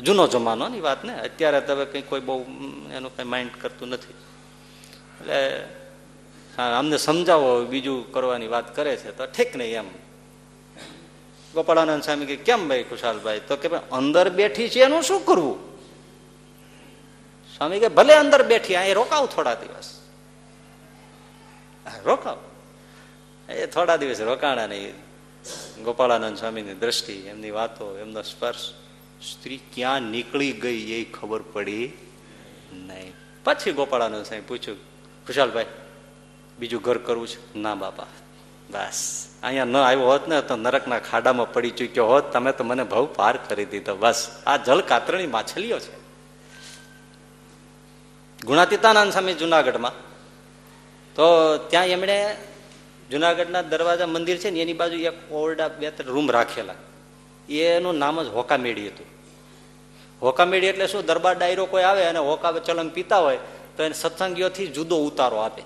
જૂનો 0.00 0.26
જમાનો 0.26 0.68
ની 0.68 0.80
વાત 0.80 1.04
ને? 1.04 1.20
અત્યારે 1.20 1.60
તમે 1.60 1.84
કંઈ 1.84 2.00
કઈ 2.00 2.08
કોઈ 2.08 2.20
બહુ 2.20 2.46
એનું 2.94 3.16
કઈ 3.16 3.24
માઇન્ડ 3.24 3.52
કરતું 3.60 3.88
નથી. 3.88 4.12
એટલે 4.12 5.64
અમને 6.62 6.96
સમજાવો 6.96 7.64
બીજું 7.64 8.12
કરવાની 8.12 8.46
વાત 8.46 8.76
કરે 8.76 8.96
છે 8.96 9.16
તો 9.16 9.26
ઠીક 9.26 9.56
નહીં 9.56 9.76
એમ. 9.76 9.84
ગોપાળાનંદ 11.54 12.02
સ્વામી 12.02 12.26
કે 12.26 12.36
કેમ 12.36 12.68
ભાઈ 12.68 12.82
ખુશાલભાઈ? 12.82 13.40
તો 13.48 13.56
કે, 13.56 13.68
ભાઈ, 13.68 13.80
અંદર 13.92 14.30
બેઠી 14.30 14.68
છે, 14.68 14.80
એનું 14.80 15.02
શું 15.02 15.24
કરવું? 15.24 15.76
સ્વામી 17.56 17.80
કે 17.80 17.88
ભલે 17.88 18.14
અંદર 18.14 18.42
બેઠી 18.42 18.76
અહીં 18.76 18.94
રોકાવ 18.94 19.26
થોડા 19.26 19.54
દિવસ. 19.54 20.00
રોકાવ. 22.04 22.36
એ 23.52 23.66
થોડા 23.66 23.96
દિવસ 23.96 24.20
રોકાણા 24.20 24.66
નહીં. 24.66 25.05
ગોપાળાનંદ 25.84 26.38
સ્વામીની 26.38 26.74
દ્રષ્ટિ, 26.74 27.12
એમની 27.12 27.50
વાતો, 27.50 27.98
એમનો 27.98 28.22
સ્પર્શ. 28.22 28.72
સ્ત્રી 29.32 29.60
ક્યાં 29.74 30.02
નીકળી 30.02 30.52
ગઈ 30.52 30.92
એ 30.92 31.04
ખબર 31.12 31.42
પડી 31.42 31.92
નહીં. 32.72 33.12
પછી 33.44 33.72
ગોપાળાનંદ 33.72 34.24
સાહેબ 34.24 34.42
પૂછ્યું 34.48 34.78
ખુશાલભાઈ 35.26 35.66
બીજું 36.58 36.82
ઘર 36.82 36.98
કરવું 36.98 37.28
છે? 37.28 37.58
ના, 37.58 37.74
બાપા. 37.74 38.06
બસ. 38.70 39.28
અહીંયા 39.42 39.64
ન 39.64 39.76
આવ્યો 39.76 40.00
હોત 40.00 40.28
ને, 40.28 40.42
તો 40.42 40.56
નરકના 40.56 40.98
ખાડામાં 40.98 41.52
પડી 41.52 41.70
ચૂક્યો 41.70 42.06
હોત. 42.06 42.32
તમે 42.32 42.52
તો 42.52 42.64
મને 42.64 42.84
ભાવ 42.84 43.08
પાર 43.16 43.36
કરી 43.36 43.64
દીધો. 43.64 43.96
બસ. 43.96 44.30
આ 44.46 44.56
જલ 44.56 44.80
કાતરણી 44.80 45.26
માછલીઓ 45.26 45.78
છે. 45.78 45.96
ગુણાતીતાનંદ 48.44 49.12
સ્વામી 49.12 49.34
જુનાગઢમાં. 49.34 49.92
તો 51.14 51.56
ત્યાં 51.56 51.86
એમણે 51.86 52.36
જુનાગઢના 53.10 53.62
દરવાજા 53.62 54.06
મંદિર 54.06 54.36
છે 54.36 54.50
ને, 54.50 54.60
એની 54.60 54.72
બાજુ 54.72 54.96
એક 54.96 55.32
ઓરડા 55.32 55.68
બે 55.68 55.90
ત્રણ 55.90 56.12
રૂમ 56.12 56.30
રાખેલા. 56.30 56.74
એનું 57.48 57.94
નામ 57.94 58.22
જ 58.22 58.26
હોકામેડી 58.26 58.86
હતું. 58.86 59.06
હોકામેડી 60.22 60.66
એટલે 60.66 60.86
શું? 60.86 61.06
દરબાર 61.06 61.38
ડાયરો 61.38 61.66
કોઈ 61.66 61.82
આવે 61.82 62.04
અને 62.04 62.18
હોકા 62.18 62.52
ચલમ 62.52 62.88
પીતા 62.88 63.18
હોય, 63.18 63.38
તો 63.76 63.82
એને 63.82 63.94
સત્સંગીઓથી 63.94 64.66
જુદો 64.66 64.96
ઉતારો 64.96 65.36
આપે. 65.36 65.62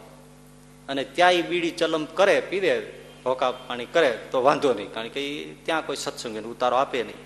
અને 0.88 1.04
ત્યાં 1.04 1.32
એ 1.32 1.42
બીડી 1.42 1.70
ચલમ 1.70 2.04
કરે, 2.04 2.40
પીવે, 2.40 2.78
હોકા 3.26 3.50
પાણી 3.50 3.86
કરે, 3.86 4.18
તો 4.30 4.42
વાંધો 4.42 4.74
નહીં. 4.74 4.92
કારણ 4.92 5.08
કે 5.08 5.54
ત્યાં 5.64 5.86
કોઈ 5.86 5.96
સત્સંગીનો 5.96 6.48
ઉતારો 6.48 6.76
આપે 6.76 7.02
નહીં. 7.02 7.16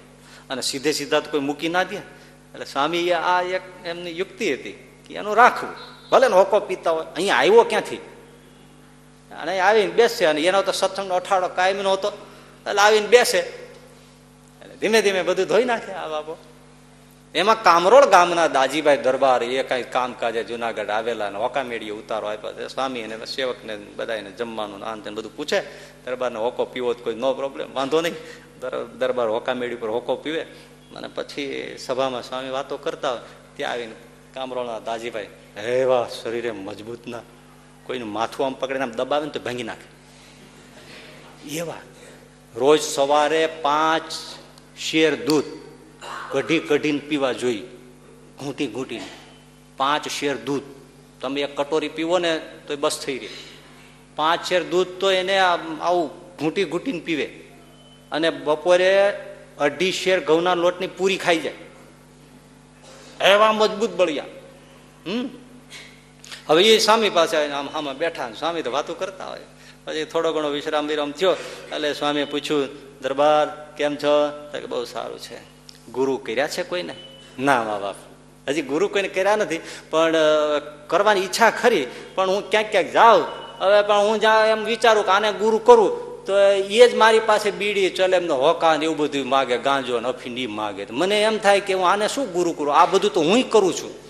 અને 0.50 0.62
સીધે 0.62 0.92
સીધા 0.92 1.20
તો 1.20 1.30
કોઈ 1.30 1.40
મૂકી 1.40 1.68
ના 1.68 1.82
દે. 1.82 1.96
એટલે 1.96 2.64
સ્વામી 2.64 3.12
આ 3.12 3.42
એક 3.42 3.62
એમની 3.84 4.18
યુક્તિ 4.18 4.54
હતી 4.54 4.72
કે 5.06 5.14
એનું 5.14 5.36
રાખવું. 5.36 5.74
ભલે 6.10 6.28
ને 6.28 6.34
હોકો 6.34 6.60
પીતા 6.60 6.90
હોય, 6.90 7.06
અહીંયા 7.16 7.36
આવ્યો 7.36 7.62
ક્યાંથી? 7.62 7.98
અને 9.34 9.60
આવીને 9.60 9.92
બેસશે 9.92 10.24
અને 10.24 10.40
એનો 10.40 10.62
તો 10.62 10.72
સત્સંગનો 10.72 11.14
અઠાડો 11.14 11.48
કાયમ 11.48 11.82
નહોતો 11.82 12.08
એટલે 12.68 12.80
આવીને 12.80 13.06
બેસે. 13.06 13.40
ધીમે 14.80 15.02
ધીમે 15.02 15.22
બધું 15.22 15.46
ધોઈ 15.46 15.64
નાખે 15.64 15.92
આ 15.92 16.08
બાબો 16.08 16.36
એમાં 17.34 17.62
કામરોળ 17.62 18.06
ગામના 18.06 18.48
દાજીભાઈ 18.48 18.96
દરબાર 18.96 19.42
એ 19.42 19.62
કઈ 19.62 19.82
કામકાજે 19.82 20.44
જુનાગઢ 20.44 20.90
આવેલા 20.90 21.26
અને 21.26 21.38
હોકામેડીએ 21.38 21.90
ઉતારો 21.90 22.26
આપ્યો. 22.28 22.68
સ્વામી 22.68 23.02
અને 23.02 23.26
સેવકને 23.26 23.76
બધાને 23.96 24.30
જમવાનું 24.30 25.02
તેન 25.04 25.14
બધું 25.14 25.36
પૂછે. 25.36 25.60
દરબારને 26.04 26.38
હોકો 26.38 26.64
પીવો 26.64 26.94
તો 26.94 27.04
કોઈ 27.04 27.14
નો 27.14 27.34
પ્રોબ્લેમ 27.34 27.74
વાંધો 27.74 28.00
નહીં. 28.00 28.16
દરબાર 28.98 29.28
હોકામેડી 29.28 29.74
પર 29.74 29.88
હોકો 29.88 30.16
પીવે. 30.16 30.42
અને 30.96 31.08
પછી 31.14 31.76
સભામાં 31.78 32.22
સ્વામી 32.22 32.50
વાતો 32.50 32.76
કરતા 32.76 33.10
હોય. 33.10 33.20
ત્યાં 33.56 33.72
આવીને 33.72 33.94
કામરોળના 34.34 34.80
દાજીભાઈ 34.80 35.28
એવા 35.56 36.06
શરીરે 36.22 36.50
મજબૂત 36.50 37.06
ના 37.06 37.22
કોઈનું 37.86 38.08
માથું 38.08 38.46
આમ 38.46 38.54
પકડીને 38.54 38.84
આમ 38.84 38.90
દબાવે 38.90 39.26
ને 39.26 39.32
તો 39.32 39.40
ભાંગી 39.40 39.62
નાખે. 39.62 39.88
એવા 41.56 41.80
રોજ 42.54 42.80
સવારે 42.82 43.46
પાંચ 43.62 44.12
શેર 44.78 45.24
દૂધ 45.24 45.44
કઢી 46.30 46.58
કઢીને 46.58 46.98
પીવા 46.98 47.32
જોઈએ 47.32 47.62
ઘૂંટી 48.38 48.66
ઘૂંટીને. 48.66 49.08
પાંચ 49.76 50.08
શેર 50.08 50.36
દૂધ. 50.36 50.62
તમે 51.20 51.40
એક 51.40 51.56
કટોરી 51.56 51.88
પીવો 51.88 52.18
ને 52.18 52.38
તો 52.66 52.76
બસ 52.76 52.98
થઈ 53.04 53.18
રહી. 53.18 53.28
પાંચ 54.16 54.44
શેર 54.44 54.62
દૂધ 54.62 54.88
તો 55.00 55.10
એને 55.10 55.38
આવું 55.38 56.10
ઘૂંટી 56.36 56.64
ઘૂંટીને 56.64 57.00
પીવે. 57.00 57.26
અને 58.12 58.30
બપોરે 58.30 58.92
અઢી 59.58 59.92
શેર 59.92 60.20
ઘઉંના 60.20 60.54
લોટની 60.54 60.86
પૂરી 60.86 61.16
ખાઈ 61.16 61.40
જાય. 61.40 61.54
એવા 63.20 63.52
મજબૂત 63.52 63.90
બળિયા. 63.90 64.24
હમ? 65.06 65.28
હવે 66.48 66.62
એ 66.62 66.78
સ્વામી 66.78 67.10
પાસે 67.10 67.36
આમ 67.36 67.68
આમાં 67.74 67.98
બેઠા 67.98 68.30
સ્વામી 68.38 68.62
તો 68.62 68.70
વાતો 68.70 68.94
કરતા 68.94 69.26
હોય. 69.26 69.46
પછી 69.84 70.04
થોડો 70.04 70.32
ઘણો 70.32 70.50
વિશ્રામ 70.50 70.86
વિરામ 70.86 71.12
થયો, 71.12 71.32
એટલે 71.72 71.92
સ્વામીએ 71.92 72.24
પૂછ્યું, 72.24 72.68
દરબાર 73.00 73.46
કેમ 73.76 73.96
છો? 73.96 74.28
તો 74.52 74.60
કે 74.60 74.66
બહુ 74.66 74.84
સારું 74.84 75.18
છે. 75.18 75.38
ગુરુ 75.92 76.16
કર્યા 76.16 76.48
છે 76.48 76.62
કોઈને? 76.62 76.94
ના 77.38 77.62
મા 77.62 77.78
બાપ 77.78 77.96
હજી 78.48 78.62
ગુરુ 78.62 78.88
કોઈને 78.88 79.08
કર્યા 79.08 79.36
નથી, 79.36 79.60
પણ 79.90 80.14
કરવાની 80.86 81.20
ઈચ્છા 81.20 81.50
ખરી, 81.50 81.86
પણ 82.14 82.28
હું 82.28 82.50
ક્યાંક 82.50 82.70
ક્યાંક 82.70 82.90
જાઉં. 82.90 83.24
હવે 83.60 83.82
પણ 83.82 83.96
હું 83.96 84.20
જ્યાં 84.20 84.46
એમ 84.46 84.64
વિચારું 84.64 85.04
કે 85.04 85.10
આને 85.10 85.32
ગુરુ 85.32 85.58
કરું, 85.58 86.24
તો 86.24 86.38
એ 86.38 86.88
જ 86.88 86.94
મારી 86.94 87.20
પાસે 87.20 87.50
બીડી 87.50 87.90
ચલે, 87.90 88.16
એમનો 88.16 88.36
હોકા 88.36 88.74
એવું 88.74 88.96
બધું 88.96 89.28
માગે, 89.28 89.58
ગાંજો 89.58 90.00
ને 90.00 90.08
અફીન 90.08 90.38
એ 90.38 90.46
માગે. 90.46 90.86
મને 90.90 91.22
એમ 91.22 91.38
થાય 91.38 91.60
કે 91.60 91.74
હું 91.74 91.88
આને 91.88 92.08
શું 92.08 92.32
ગુરુ 92.32 92.52
કરું? 92.52 92.74
આ 92.74 92.86
બધું 92.86 93.12
તો 93.12 93.20
હું 93.20 93.50
કરું 93.50 93.74
છું. 93.74 94.03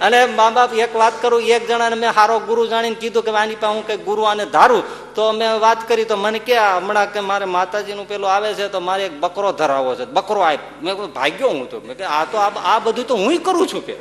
અને 0.00 0.26
મા 0.26 0.50
બાપ 0.50 0.74
એક 0.74 0.96
વાત 0.96 1.22
કરું, 1.22 1.42
એક 1.42 1.68
જણાને 1.68 1.96
મેં 1.96 2.12
સારો 2.12 2.38
ગુરુ 2.40 2.66
જાણીને 2.66 2.94
કીધું 2.94 3.24
કે 3.24 3.30
આની 3.30 3.54
પાસે 3.54 3.74
હું 3.74 3.86
કઈ 3.86 3.96
ગુરુ 3.96 4.22
આને 4.22 4.44
ધારું. 4.46 4.82
તો 5.14 5.32
મેં 5.32 5.60
વાત 5.60 5.88
કરી, 5.88 6.04
તો 6.04 6.16
મને 6.16 6.38
કે, 6.38 6.58
હમણાં 6.58 7.12
કે 7.12 7.20
મારે 7.20 7.44
માતાજીનું 7.44 8.08
પેલું 8.08 8.32
આવે 8.32 8.54
છે, 8.54 8.68
તો 8.68 8.80
મારે 8.80 9.06
એક 9.06 9.20
બકરો 9.20 9.52
ધરાવો 9.52 9.94
છે. 9.94 10.04
બકરો 10.04 10.40
આપ 10.40 10.58
મેં 10.82 10.94
ભાગ્યો 10.96 11.48
હું 11.48 11.70
તો. 11.70 11.80
મેં 11.80 11.96
કે, 11.96 12.04
આ 12.04 12.24
તો 12.24 12.38
આ 12.38 12.78
બધું 12.78 13.06
તો 13.06 13.16
હું 13.16 13.38
કરું 13.42 13.66
છું 13.68 13.86
કે. 13.86 13.96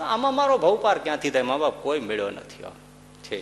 આમાં 0.00 0.34
મારો 0.34 0.58
ભવપાર 0.58 0.98
ક્યાંથી 0.98 1.30
થાય? 1.30 1.42
મા 1.42 1.56
બાપ 1.56 1.82
કોઈ 1.82 2.00
મેળ્યો 2.00 2.30
નથી 2.30 2.62
છે 3.22 3.38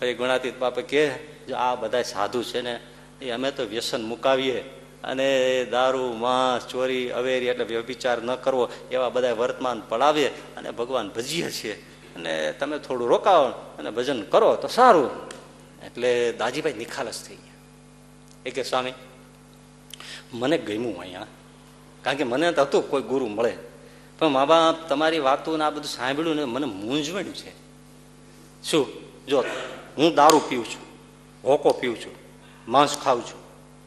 પછી 0.00 0.14
ગુણાતીત 0.14 0.58
બાપે 0.58 0.82
કે, 0.82 1.10
આ 1.52 1.74
બધા 1.74 2.02
સાધુ 2.02 2.42
છે 2.42 2.60
ને, 2.60 2.80
એ 3.22 3.30
અમે 3.30 3.50
તો 3.50 3.62
વ્યસન 3.64 4.02
મુકાવીએ. 4.02 4.64
અને 5.04 5.64
દારૂ, 5.64 6.12
માંસ, 6.12 6.66
ચોરી, 6.66 7.10
અવેરી 7.10 7.46
એટલે 7.46 7.64
વ્યભિચાર 7.64 8.22
ન 8.22 8.34
કરવો, 8.34 8.68
એવા 8.90 9.08
બધા 9.08 9.32
વર્તમાન 9.32 9.82
પડાવીએ 9.88 10.28
અને 10.28 10.70
ભગવાન 10.70 11.08
ભજીએ 11.08 11.50
છીએ. 11.50 11.72
અને 12.16 12.52
તમે 12.52 12.78
થોડું 12.78 13.08
રોકાવો 13.08 13.46
અને 13.78 13.90
ભજન 13.90 14.22
કરો 14.22 14.56
તો 14.56 14.68
સારું. 14.68 15.10
એટલે 15.86 16.32
દાજીભાઈ 16.32 16.72
નિખાલસ 16.72 17.22
થઈ 17.28 17.34
ગયા. 17.34 17.54
એ 18.46 18.50
કે, 18.50 18.62
સ્વામી, 18.62 18.92
મને 20.32 20.58
ગમ્યું 20.58 21.00
અહીંયા. 21.00 21.26
કારણ 22.02 22.16
કે 22.16 22.24
મને 22.24 22.52
તો 22.52 22.62
હતું 22.62 22.90
કોઈ 22.90 23.02
ગુરુ 23.02 23.26
મળે. 23.26 23.56
પણ 24.18 24.28
મા 24.28 24.44
બાપ 24.44 24.88
તમારી 24.88 25.18
વાતો 25.18 25.56
ને 25.56 25.64
આ 25.64 25.70
બધું 25.70 25.84
સાંભળ્યું 25.84 26.36
ને 26.36 26.44
મને 26.44 26.66
મૂંઝવણ્યું 26.66 27.34
છે. 27.34 27.52
શું? 28.62 28.86
જો, 29.28 29.44
હું 29.98 30.14
દારૂ 30.14 30.38
પીઉં 30.38 30.64
છું, 30.64 30.86
હોકો 31.44 31.70
પીઉં 31.70 32.00
છું, 32.00 32.12
માંસ 32.68 32.98
ખાઉં 33.04 33.26
છું 33.26 33.43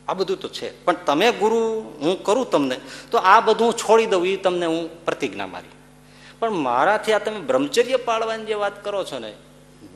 આ 0.08 0.14
બધું 0.14 0.38
તો 0.40 0.48
છે. 0.50 0.68
પણ 0.86 0.98
તમે 1.06 1.32
ગુરુ, 1.32 1.60
હું 2.02 2.24
કરું 2.24 2.50
તમને, 2.50 2.78
તો 3.12 3.18
આ 3.18 3.40
બધું 3.42 3.74
છોડી 3.74 4.06
દઉં 4.06 4.26
એ 4.26 4.38
તમને 4.38 4.66
હું 4.66 5.06
પ્રતિજ્ઞા 5.06 5.48
મારી. 5.48 5.76
પણ 6.40 6.52
મારાથી 6.52 7.14
આ 7.14 7.20
તમે 7.20 7.40
બ્રહ્મચર્ય 7.40 7.98
પાળવાની 7.98 8.46
જે 8.46 8.54
વાત 8.54 8.84
કરો 8.84 9.04
છો 9.04 9.20
ને, 9.20 9.34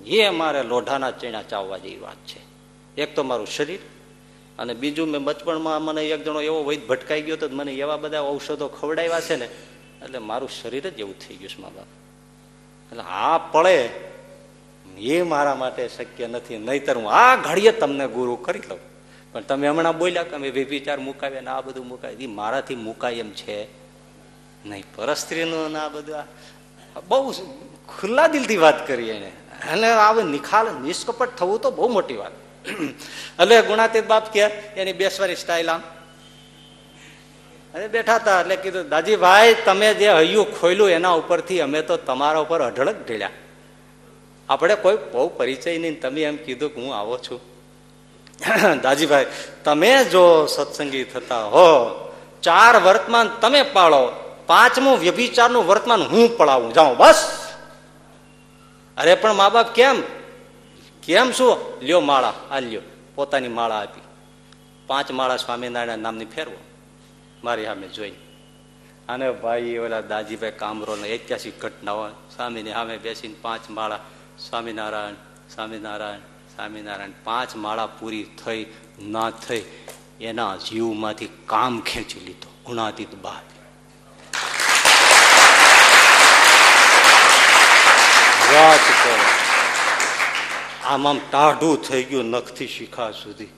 એ 0.05 0.29
મારે 0.29 0.61
લોઢાના 0.63 1.11
ચીણા 1.11 1.43
ચાવવા 1.43 1.77
જેવી 1.77 1.99
વાત 1.99 2.21
છે. 2.27 2.41
એક 2.97 3.15
તો 3.15 3.23
મારું 3.23 3.47
શરીર, 3.47 3.79
અને 4.59 4.73
બીજું 4.73 5.09
મેં 5.09 5.23
બચપણમાં 5.23 5.81
મને 5.81 6.01
એક 6.09 6.21
જણો 6.25 6.41
એવો 6.41 6.59
વૈદ 6.63 6.83
ભટકાઈ 6.88 7.21
ગયો 7.21 7.38
તો 7.38 7.49
મને 7.49 7.71
એવા 7.73 7.97
બધા 7.97 8.27
ઔષધો 8.27 8.67
ખવડાવ્યા 8.67 9.21
છે 9.21 9.35
ને, 9.35 9.47
એટલે 10.03 10.19
મારું 10.19 10.49
શરીર 10.49 10.85
જ 10.89 10.99
એવું 10.99 11.17
થઈ 11.19 11.35
ગયું 11.35 11.49
છે 11.49 11.61
મા 11.61 11.73
બાપ. 11.75 11.89
એટલે 12.91 13.03
આ 13.07 13.38
પળે 13.38 13.77
એ 14.97 15.23
મારા 15.23 15.55
માટે 15.55 15.83
શક્ય 15.88 16.27
નથી, 16.27 16.57
નહીતર 16.57 16.95
હું 16.97 17.09
આ 17.11 17.35
ઘડીએ 17.35 17.71
તમને 17.71 18.07
ગુરુ 18.07 18.35
કરી 18.35 18.67
લઉં. 18.69 18.90
પણ 19.31 19.41
તમે 19.41 19.67
હમણાં 19.67 19.97
બોલ્યા 19.97 20.23
કે 20.23 20.35
અમે 20.35 20.49
વ્યભિચાર 20.49 20.99
મુકાવ્યા 20.99 21.41
ને 21.41 21.49
આ 21.49 21.61
બધું 21.61 21.87
મુકાય 21.87 22.13
એ 22.13 22.27
મારાથી 22.27 22.75
મુકાય 22.75 23.13
એમ 23.13 23.31
છે 23.31 23.57
નહીં. 24.65 24.83
પરસ્ત્રીનું 24.95 25.77
આ 25.77 25.89
બધું 25.89 26.23
બહુ 27.07 27.31
ખુલ્લા 27.87 28.27
દિલથી 28.27 28.57
વાત 28.57 28.87
કરી 28.87 29.09
એને. 29.09 29.31
અને 29.71 29.91
આ 29.91 30.13
નિખાલ, 30.13 30.67
નિષ્કપટ 30.83 31.35
થવું 31.37 31.61
તો 31.61 31.71
બહુ 31.71 31.87
મોટી 31.87 32.15
વાત. 32.15 32.31
એટલે 33.41 33.61
ગુણાતીત 33.61 34.05
બાપ 34.07 34.31
કે, 34.33 34.43
એની 34.79 34.93
બેસવાની 34.93 35.35
સ્ટાઇલ 35.35 35.69
આમ. 35.69 35.81
અને 37.73 37.87
બેઠા 37.87 38.15
હતા 38.15 38.41
એટલે 38.41 38.55
કીધું, 38.55 38.89
દાજીભાઈ, 38.89 39.55
તમે 39.65 39.93
જે 39.93 40.09
હૈયું 40.09 40.59
ખોલ્યું 40.59 40.89
એના 40.89 41.09
ઉપરથી 41.09 41.61
અમે 41.61 41.81
તો 41.81 41.97
તમારા 41.97 42.39
ઉપર 42.39 42.61
અઢળક 42.61 43.07
ઢેળ્યા 43.07 43.29
આપણે 44.49 44.75
કોઈ 44.75 44.97
બહુ 45.11 45.29
પરિચય 45.29 45.77
નહીં 45.77 46.01
તમે 46.01 46.21
એમ 46.23 46.37
કીધું 46.37 46.75
કે 46.75 46.81
હું 46.81 46.95
આવો 46.95 47.17
છું. 47.17 47.51
દાજીભાઈ, 48.81 49.26
તમે 49.63 50.03
જો 50.03 50.45
સત્સંગી 50.45 51.03
થતા 51.03 51.43
હો, 51.43 51.95
ચાર 52.41 52.81
વર્તમાન 52.81 53.27
તમે 53.27 53.63
પાળો, 53.63 54.11
પાંચમું 54.45 54.97
વ્યભિચારનું 54.97 55.68
વર્તમાન 55.68 56.01
હું 56.01 56.38
પડાવું 56.38 56.73
જાઉં 56.73 56.97
બસ. 56.97 57.47
અરે, 58.97 59.15
પણ 59.15 59.34
મા 59.34 59.49
બાપ 59.49 59.73
કેમ? 59.73 60.03
કેમ 61.03 61.31
શું? 61.31 61.57
લ્યો 61.81 61.99
માળા, 61.99 62.34
આ 62.51 62.59
લ્યો, 62.59 62.81
પોતાની 63.15 63.47
માળા 63.47 63.76
આપી. 63.76 64.01
પાંચ 64.88 65.11
માળા 65.11 65.38
સ્વામિનારાયણ 65.38 65.97
નામની 65.97 66.26
ફેરવો, 66.26 66.57
મારી 67.43 67.65
સામે 67.65 67.88
જોઈ. 67.88 68.11
અને 69.09 69.31
ભાઈ, 69.31 69.77
ઓલા 69.77 70.01
દાજીભાઈ 70.01 70.51
કામરો 70.51 70.95
ને 70.95 71.13
ઐતિહાસિક 71.13 71.61
ઘટનાઓ, 71.61 72.07
સ્વામીની 72.07 72.72
સામે 72.72 72.97
બેસીને 72.97 73.35
પાંચ 73.41 73.69
માળા, 73.69 73.99
સ્વામિનારાયણ 74.49 75.13
સ્વામિનારાયણ 75.55 76.30
સ્વામિનારાયણ, 76.61 77.09
પાંચ 77.23 77.55
માળા 77.55 77.85
પૂરી 77.85 78.23
થઈ, 78.45 78.65
ના 79.01 79.29
થઈ, 79.29 79.63
એના 80.21 80.57
જીવમાંથી 80.57 81.29
કામ 81.45 81.81
ખેંચી 81.81 82.19
લીધો, 82.19 82.51
ગુણાતીત 82.65 83.15
બાદ. 83.15 83.43
વાત 88.53 88.79
કરો. 88.79 89.25
આમ 90.85 91.07
આમ 91.07 91.19
ટાઢું 91.31 91.81
થઈ 91.81 92.03
ગયું 92.03 92.25
નખથી 92.25 92.67
શિખા 92.67 93.11
સુધી. 93.11 93.49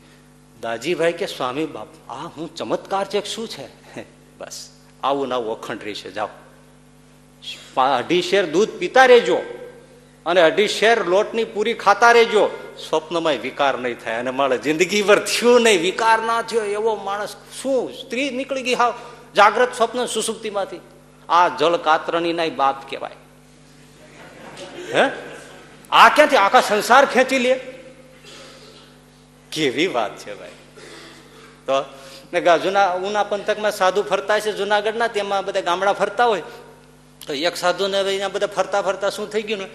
દાજીભાઈ 0.62 1.14
કે, 1.14 1.26
સ્વામી 1.26 1.66
બાપ, 1.66 1.88
આ 2.10 2.16
હું 2.16 2.56
ચમત્કાર 2.56 3.06
છે 3.08 3.26
શું 3.26 3.48
છે? 3.48 3.68
બસ, 4.38 4.70
આવું 5.04 5.28
ને 5.28 5.36
અખંડ 5.36 5.52
અખંડ 5.52 5.84
રહેશે 5.84 6.12
જાઓ. 6.12 6.30
અઢી 7.78 8.22
શેર 8.22 8.46
દૂધ 8.46 8.70
પીતા 8.70 9.06
રહેજો. 9.06 9.42
અને 10.26 10.42
અઢી 10.42 10.68
શેર 10.68 11.04
લોટની 11.06 11.44
પૂરી 11.44 11.74
ખાતા 11.74 12.12
રહેજો. 12.12 12.50
સ્વપ્નમાં 12.90 13.34
વિકાર 13.34 13.80
નહીં 13.80 14.00
થાય 14.00 14.16
અને 14.16 14.32
મારે 14.32 14.58
જિંદગીભર 14.58 15.20
થયું 15.20 15.62
નહીં. 15.62 15.82
વિકાર 15.82 16.20
ના 16.20 16.42
થયો 16.42 16.62
એવો 16.62 16.96
માણસ 16.96 17.36
શું? 17.62 17.94
સ્ત્રી 17.94 18.30
નીકળી 18.30 18.62
ગઈ 18.62 18.74
હાવ 18.74 18.94
જાગ્રત 19.36 19.76
સ્વપ્ન 19.76 20.06
સુસુપ્તિમાંથી. 20.06 20.80
આ 21.30 21.48
જળ 21.50 21.78
કાતરણી 21.78 22.34
ના 22.34 22.46
બાપ 22.46 22.90
કહેવાય. 22.90 23.16
હે? 24.94 25.12
આ 25.92 26.10
ક્યાંથી? 26.10 26.36
આખા 26.36 26.62
સંસાર 26.62 27.06
ખેંચી 27.06 27.40
લે? 27.40 27.60
કેવી 29.52 29.88
વાત 29.88 30.18
છે 30.18 30.34
ભાઈ. 30.36 30.52
તો 31.68 32.58
જૂના, 32.58 32.92
ઉના 32.92 33.24
પંથકમાં 33.24 33.72
સાધુ 33.72 34.04
ફરતા 34.04 34.40
છે 34.40 34.52
જુનાગઢના, 34.52 35.08
તેમાં 35.08 35.46
બધા 35.46 35.62
ગામડા 35.62 35.94
ફરતા 35.94 36.26
હોય. 36.26 36.42
તો 37.28 37.34
એક 37.34 37.56
સાધુને 37.56 38.28
બધા 38.28 38.48
ફરતા 38.48 38.82
ફરતા 38.82 39.10
શું 39.10 39.30
થઈ 39.30 39.42
ગયું 39.42 39.60
ને? 39.60 39.68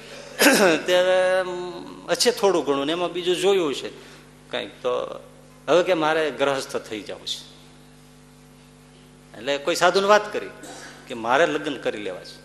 ત્યારે 0.87 1.45
છે 2.15 2.31
થોડું 2.31 2.65
ઘણું 2.65 2.87
ને 2.87 2.93
એમાં 2.93 3.13
બીજું 3.13 3.37
જોયું 3.37 3.75
છે. 3.75 3.89
કંઈક 4.51 4.71
તો, 4.83 5.21
હવે 5.69 5.83
કે 5.83 5.95
મારે 5.95 6.31
ગ્રહસ્થ 6.31 6.77
થઈ 6.77 7.01
જવું 7.01 7.27
છે. 7.27 7.49
એટલે 9.39 9.59
કોઈ 9.59 9.75
સાધુને 9.75 10.07
વાત 10.07 10.33
કરી 10.33 10.51
કે 11.07 11.15
મારે 11.15 11.47
લગ્ન 11.47 11.77
કરી 11.77 12.03
લેવા 12.03 12.25
છે. 12.25 12.39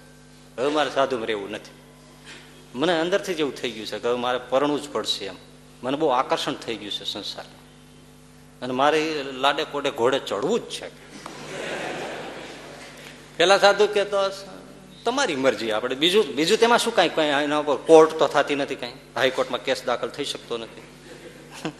હવે 0.58 0.70
મારે 0.70 0.90
સાધુમાં 0.90 1.28
રહેવું 1.28 1.52
નથી. 1.52 1.72
મને 2.76 3.00
અંદરથી 3.00 3.34
જ 3.34 3.40
એવું 3.40 3.56
થઈ 3.56 3.72
ગયું 3.72 3.88
છે 3.88 4.00
કે 4.00 4.08
હવે 4.08 4.18
મારે 4.18 4.40
પરણવું 4.50 4.82
જ 4.82 4.90
પડશે 4.90 5.26
એમ. 5.26 5.36
મને 5.84 5.98
બહુ 5.98 6.08
આકર્ષણ 6.08 6.54
થઈ 6.54 6.76
ગયું 6.76 6.92
છે 6.92 7.04
સંસાર 7.04 7.46
અને 8.62 8.74
મારે 8.74 9.24
લાડે 9.34 9.64
કોડે 9.64 9.92
ઘોડે 9.92 10.20
ચડવું 10.20 10.60
જ 10.60 10.64
છે. 10.64 10.90
પેલા 13.38 13.58
સાધુ 13.58 13.88
કે 13.88 14.06
તો 14.06 14.18
તમારી 15.06 15.36
મરજી. 15.36 15.72
આપણે 15.72 15.96
બીજું 15.96 16.26
બીજું 16.28 16.58
તેમાં 16.58 16.80
શું 16.80 16.96
કાંઈ 16.96 17.10
કઈ 17.10 17.24
એના 17.24 17.58
ઉપર 17.58 17.76
કોર્ટ 17.76 18.12
તો 18.12 18.28
થતી 18.28 18.56
નથી 18.56 18.76
કાંઈ? 18.76 18.94
હાઈકોર્ટમાં 19.16 19.64
કેસ 19.64 19.84
દાખલ 19.84 20.10
થઈ 20.10 20.26
શકતો 20.26 20.58
નથી. 20.58 20.82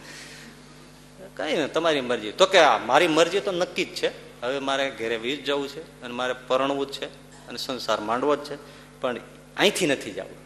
કઈ 1.36 1.56
ને 1.56 1.68
તમારી 1.68 2.00
મરજી. 2.00 2.32
તો 2.32 2.46
કે 2.46 2.58
મારી 2.86 3.08
મરજી 3.08 3.40
તો 3.40 3.52
નક્કી 3.52 3.84
જ 3.84 3.88
છે. 3.88 4.40
હવે 4.42 4.58
મારે 4.58 4.90
ઘરે 4.90 5.16
વીજ 5.16 5.44
જવું 5.44 5.68
છે 5.68 6.02
અને 6.02 6.14
મારે 6.14 6.34
પરણવું 6.46 6.86
જ 6.86 6.92
છે 6.92 7.06
અને 7.48 7.58
સંસાર 7.58 8.00
માંડવો 8.00 8.36
જ 8.36 8.44
છે. 8.44 8.58
પણ 9.00 9.16
અહીંથી 9.56 9.86
નથી 9.86 10.10
જવું. 10.10 10.44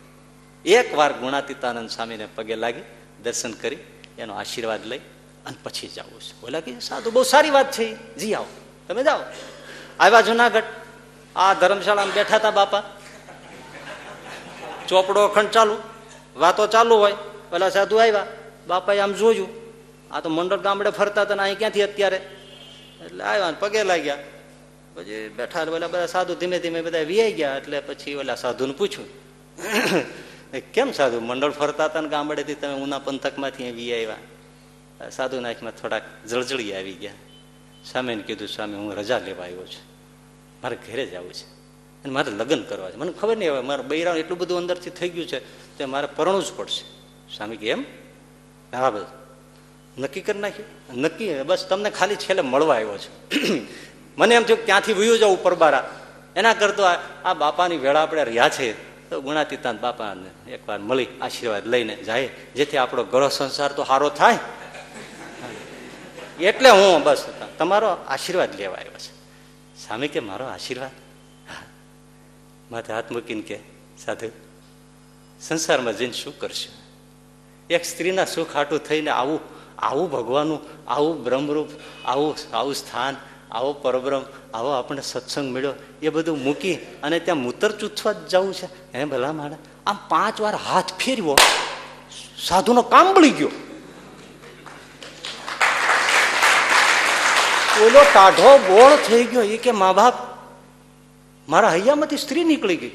એક 0.64 0.94
વાર 0.94 1.12
ગુણાતીતાનંદ 1.12 1.90
સ્વામીને 1.90 2.28
પગે 2.34 2.56
લાગી, 2.56 2.80
દર્શન 3.22 3.52
કરી, 3.52 3.76
એનો 4.18 4.34
આશીર્વાદ 4.34 4.86
લઈ 4.86 4.98
અને 5.46 5.56
પછી 5.62 5.88
જવું 5.88 6.20
છે. 6.20 6.40
બોલા 6.40 6.60
કે, 6.60 6.80
સાધુ, 6.80 7.10
બહુ 7.10 7.22
સારી 7.22 7.50
વાત 7.50 7.72
છે 7.72 8.16
જી 8.16 8.34
આવો. 8.34 8.46
તમે 8.88 9.04
જાઓ. 9.04 9.20
આવ્યા 10.00 10.20
જુનાગઢ. 10.20 10.62
આ 11.42 11.52
ધર્મશાળામાં 11.60 12.16
બેઠા 12.18 12.40
હતા 12.40 12.54
બાપા. 12.60 12.82
ચોપડો 14.88 15.20
અખંડ 15.28 15.50
ચાલુ, 15.56 15.74
વાતો 16.42 16.64
ચાલુ 16.74 16.94
હોય, 17.02 17.16
પેલા 17.50 17.70
સાધુ 17.76 17.96
આવ્યા, 18.02 18.26
બાપાએ 18.68 19.00
આમ 19.04 19.12
જોયું, 19.20 19.50
આ 20.10 20.20
તો 20.24 20.28
મંડળ 20.36 20.62
ગામડે 20.66 20.90
ફરતા 20.98 21.24
હતા 21.26 21.38
ને 21.38 21.42
અહીં 21.46 21.58
ક્યાંથી 21.60 21.86
અત્યારે? 21.88 22.18
એટલે 23.04 23.22
આવ્યા 23.24 23.50
ને 23.54 23.58
પગે 23.60 23.84
લાગ્યા. 23.90 24.22
પછી 24.94 25.28
બેઠા 25.38 25.64
પેલા 25.74 25.90
બધા 25.92 26.10
સાધુ 26.14 26.32
ધીમે 26.40 26.58
ધીમે 26.64 26.80
બધા 26.86 27.06
વિયાઈ 27.10 27.36
ગયા, 27.40 27.56
એટલે 27.60 27.80
પછી 27.88 28.16
ઓલા 28.22 28.38
સાધુને 28.44 28.74
પૂછ્યું 28.80 29.08
કેમ 30.74 30.88
સાધુ, 30.98 31.20
મંડળ 31.20 31.54
ફરતા 31.60 31.88
હતા 31.90 32.02
ને 32.06 32.10
ગામડેથી 32.14 32.58
તમે 32.62 32.82
ઉના 32.86 33.00
પંથકમાંથી 33.06 33.68
અહીં 33.70 33.94
આવ્યા? 33.96 34.22
સાધુ 35.16 35.40
નાખમાં 35.44 35.76
થોડાક 35.80 36.04
જળજળી 36.30 36.72
આવી 36.78 36.98
ગયા. 37.02 37.20
સામે 37.84 38.16
કીધું, 38.28 38.48
સ્વામી, 38.48 38.78
હું 38.80 38.96
રજા 39.00 39.20
લેવા 39.26 39.46
આવ્યો 39.46 39.68
છું. 39.74 39.87
મારે 40.62 40.76
ઘરે 40.76 41.06
જવું 41.06 41.32
છે. 41.32 41.46
અને 42.04 42.12
મારે 42.12 42.32
લગ્ન 42.32 42.62
કરવા 42.62 42.90
છે. 42.90 42.96
મને 42.96 43.12
ખબર 43.12 43.36
નહીં 43.36 43.52
હવે 43.52 43.60
મારા 43.60 43.82
બૈરા 43.82 44.16
એટલું 44.16 44.38
બધું 44.38 44.58
અંદરથી 44.58 44.90
થઈ 44.90 45.08
ગયું 45.08 45.26
છે 45.26 45.38
તે 45.78 45.84
મારે 45.84 46.08
પરણવું 46.16 46.44
જ 46.44 46.52
પડશે. 46.56 46.84
સ્વામી 47.36 47.56
કે 47.56 47.70
એમ? 47.70 47.84
હા 48.72 48.90
બસ 48.90 49.04
નક્કી 49.98 50.20
કરી 50.20 50.38
નાખ્યું 50.38 51.00
નક્કી, 51.00 51.42
બસ 51.42 51.66
તમને 51.68 51.90
ખાલી 51.90 52.16
છેલ્લે 52.16 52.42
મળવા 52.42 52.74
આવ્યો 52.74 52.98
છે. 52.98 53.38
મને 54.18 54.34
એમ 54.34 54.42
થયું 54.42 54.58
કે 54.58 54.64
ત્યાંથી 54.64 54.92
વયું 54.92 55.18
જાઉં 55.18 55.42
પરબારા 55.42 56.00
એના 56.36 56.54
કરતો 56.54 56.82
આ 57.24 57.34
બાપાની 57.34 57.76
વેળા 57.76 58.02
આપણે 58.02 58.24
રહ્યા 58.24 58.48
છે. 58.48 58.88
તો 59.10 59.20
ગુણાતીતાન 59.20 59.78
બાપાને 59.78 60.52
એકવાર 60.52 60.78
મળી, 60.78 61.08
આશીર્વાદ 61.20 61.66
લઈને 61.66 61.96
જાય. 61.96 62.28
જેથી 62.56 62.76
આપણો 62.76 63.04
ગ્રહ 63.04 63.28
સંસાર 63.28 63.72
તો 63.72 63.84
સારો 63.84 64.08
થાય. 64.08 64.38
એટલે 66.40 66.70
હું 66.70 67.02
બસ 67.02 67.24
તમારો 67.58 67.88
આશીર્વાદ 67.88 68.54
લેવા 68.54 68.74
આવ્યો 68.74 68.92
છે. 68.92 69.17
સ્વામી 69.86 70.08
કે 70.08 70.20
મારો 70.20 70.44
આશીર્વાદ. 70.44 70.90
માથે 72.70 72.92
હાથ 72.92 73.10
મૂકીને 73.10 73.42
કે, 73.42 73.58
સાધુ, 74.04 74.30
સંસારમાં 75.40 75.98
જઈને 75.98 76.12
શું 76.12 76.38
કરશું? 76.38 76.74
એક 77.70 77.84
સ્ત્રીના 77.84 78.24
સુખ 78.24 78.56
હાટું 78.56 78.78
થઈને 78.78 79.10
આવું 79.10 79.40
આવું 79.78 80.10
ભગવાનનું, 80.10 80.60
આવું 80.88 81.24
બ્રહ્મરૂપ, 81.24 81.68
આવું 82.04 82.36
આવું 82.52 82.74
સ્થાન, 82.74 83.16
આવો 83.52 83.72
પરબ્રહ્મ, 83.72 84.24
આવો 84.54 84.70
આપણને 84.70 85.02
સત્સંગ 85.02 85.54
મળ્યો, 85.54 85.72
એ 86.02 86.08
બધું 86.08 86.42
મૂકી 86.42 86.74
અને 86.74 87.20
ત્યાં 87.20 87.38
મૂતર 87.38 87.70
ચૂથવા 87.72 88.12
જ 88.12 88.28
જવું 88.28 88.54
છે. 88.54 88.66
હે 88.92 89.04
ભલા 89.04 89.32
માણે 89.32 89.56
આમ 89.86 89.98
પાંચ 90.08 90.40
વાર 90.40 90.54
હાથ 90.54 90.92
ફેરવો, 90.94 91.36
સાધુનો 92.38 92.82
કામ 92.82 93.14
બળી 93.14 93.30
ગયો. 93.30 93.50
ઓલો 97.82 98.00
ટાઢો 98.14 98.58
બોળ 98.58 98.96
થઈ 98.96 99.24
ગયો. 99.24 99.42
એ 99.42 99.56
કે, 99.56 99.70
મા 99.70 99.92
બાપ, 99.92 100.14
મારા 101.48 101.68
હૈયામાંથી 101.68 102.16
સ્ત્રી 102.16 102.44
નીકળી 102.44 102.76
ગઈ. 102.76 102.90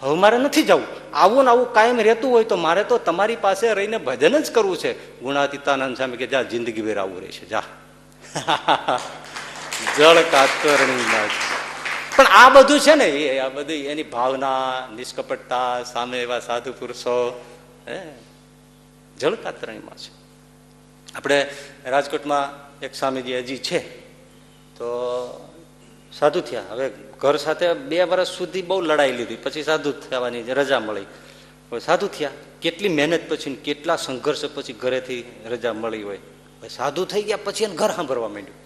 હવે 0.00 0.14
મારે 0.14 0.38
નથી 0.38 0.62
જવું. 0.62 0.86
આવું 1.14 1.44
ને 1.44 1.50
આવું 1.50 1.72
કાયમ 1.72 2.00
રહેતું 2.00 2.30
હોય 2.30 2.44
તો 2.44 2.56
મારે 2.56 2.84
તો 2.84 2.98
તમારી 2.98 3.36
પાસે 3.36 3.74
રહીને 3.74 3.98
ભજન 3.98 4.38
જ 4.38 4.50
કરવું 4.50 4.76
છે. 4.76 5.20
ગુણાતીતાનંદ 5.20 5.96
સામે 5.96 6.16
કે, 6.16 6.26
જા 6.26 6.42
જિંદગી 6.42 6.82
ભેર 6.82 6.98
આવું 6.98 7.20
રહેશે. 7.20 7.46
જા. 7.46 7.62
જળ 9.98 10.22
કાતરણી 10.30 11.04
પણ 12.16 12.24
આ 12.26 12.48
બધું 12.48 12.80
છે 12.80 12.94
ને, 12.94 13.04
એ 13.04 13.38
આ 13.38 13.48
બધી 13.48 13.74
એની 13.74 14.02
ભાવના, 14.02 14.72
નિષ્કપટતા, 14.96 15.82
સામે 15.82 16.22
એવા 16.22 16.40
સાધુ 16.40 16.72
પુરુષો, 16.72 17.44
હે, 17.88 18.00
જળ 19.18 19.34
કાતરણીમાં 19.34 19.96
છે. 19.96 20.22
આપણે 21.14 21.54
રાજકોટમાં 21.84 22.71
એક 22.82 22.94
સ્વામીજી 22.94 23.38
હજી 23.38 23.56
છે. 23.56 24.00
તો 24.76 24.86
સાધુ 26.12 26.40
થયા. 26.40 26.62
હવે 26.70 26.90
ઘર 27.20 27.36
સાથે 27.36 27.72
બે 27.72 28.02
વર્ષ 28.02 28.28
સુધી 28.28 28.62
બહુ 28.62 28.80
લડાઈ 28.80 29.12
લીધી. 29.12 29.36
પછી 29.36 29.62
સાધુ 29.62 29.92
થવાની 29.92 30.42
રજા 30.42 30.80
મળી. 30.80 31.00
સાધુ 31.80 32.06
થયા. 32.06 32.30
કેટલી 32.62 32.88
મહેનત 32.88 33.20
પછી 33.28 33.54
કેટલા 33.54 33.96
સંઘર્ષ 33.96 34.44
પછી 34.54 34.72
ઘરેથી 34.72 35.24
રજા 35.50 35.72
મળી 35.72 36.02
હોય. 36.02 36.18
સાધુ 36.70 37.04
થઈ 37.04 37.22
ગયા 37.22 37.38
પછી 37.44 37.64
એને 37.64 37.74
ઘર 37.74 37.90
સાંભળવા 37.90 38.28
માંડ્યું. 38.28 38.56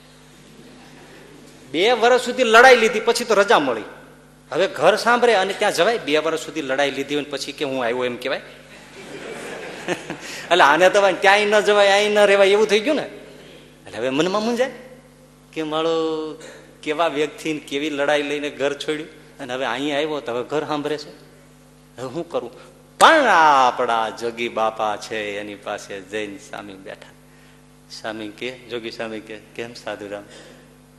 બે 1.70 1.92
વર્ષ 1.92 2.22
સુધી 2.22 2.44
લડાઈ 2.44 2.76
લીધી, 2.76 3.00
પછી 3.00 3.24
તો 3.24 3.34
રજા 3.34 3.58
મળી. 3.58 3.82
હવે 4.52 4.66
ઘર 4.66 4.96
સાંભળે 4.96 5.34
અને 5.34 5.52
ત્યાં 5.52 5.72
જવાય. 5.72 5.98
બે 5.98 6.18
વર્ષ 6.18 6.40
સુધી 6.40 6.62
લડાઈ 6.62 6.90
લીધી 6.90 7.14
હોય 7.14 7.24
પછી 7.24 7.52
કે 7.52 7.64
હું 7.64 7.84
આવ્યો 7.84 8.04
એમ 8.04 8.16
કહેવાય. 8.16 8.40
એટલે 10.44 10.64
આને 10.64 10.90
તો 10.90 11.00
ક્યાંય 11.20 11.44
ન 11.44 11.60
જવાય 11.60 11.90
અહીં 11.90 12.12
ન 12.12 12.18
રહેવાય 12.18 12.48
એવું 12.48 12.66
થઈ 12.66 12.80
ગયું 12.80 12.96
ને? 12.96 13.25
એટલે 13.86 13.98
હવે 13.98 14.10
મનમાં 14.10 14.42
મૂંઝાય 14.42 14.72
કે 15.52 15.62
મારો 15.62 15.88
કેવા 16.82 17.08
વ્યક્તિ 17.08 17.58
કેવી 17.58 17.90
લડાઈ 17.90 18.22
લઈને 18.22 18.50
ઘર 18.50 18.74
છોડ્યું 18.74 19.38
અને 19.38 19.54
હવે 19.54 19.66
અહીંયા 19.66 19.96
આવ્યો 19.96 20.20
તો 20.20 20.32
હવે 20.32 20.44
ઘર 20.44 20.66
સાંભળે 20.66 20.98
છે? 20.98 21.10
હવે 22.00 22.12
શું 22.12 22.28
કરું? 22.28 22.50
પણ 22.98 23.26
આપણા 23.28 24.08
જોગી 24.08 24.48
બાપા 24.48 24.96
છે, 24.96 25.38
એની 25.38 25.54
પાસે 25.54 26.00
જઈને 26.00 26.38
સ્વામી 26.38 26.74
બેઠા. 26.74 27.08
સ્વામી 27.90 28.28
કે, 28.28 28.58
જોગી 28.58 28.90
સ્વામી 28.90 29.20
કે, 29.20 29.36
કેમ 29.36 29.74
સાધુરામ? 29.74 30.22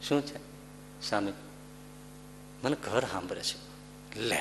શું 0.01 0.26
છે? 0.26 0.38
સ્વામી 1.09 1.31
મને 2.64 2.76
ઘર 2.84 2.99
સાંભળે 3.11 3.41
છે. 3.41 3.68
લે 4.19 4.38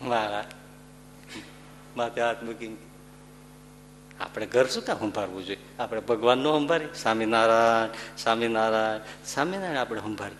મારા 0.00 0.44
માથે 1.96 2.20
હાથ 2.20 2.42
મૂકીને 2.42 2.76
આપણે 4.20 4.46
ઘર 4.46 4.66
શું 4.66 4.84
કામ 4.84 4.98
સંભાળવું 4.98 5.46
જોઈએ? 5.46 5.58
આપણે 5.78 6.00
ભગવાન 6.00 6.38
નો 6.38 6.58
સંભાળી? 6.58 6.84
સ્વામિનારાયણ 7.02 7.88
સ્વામિનારાયણ 8.18 9.00
સ્વામિનારાયણ 9.26 9.76
આપણે 9.76 10.00
સંભાળી. 10.00 10.34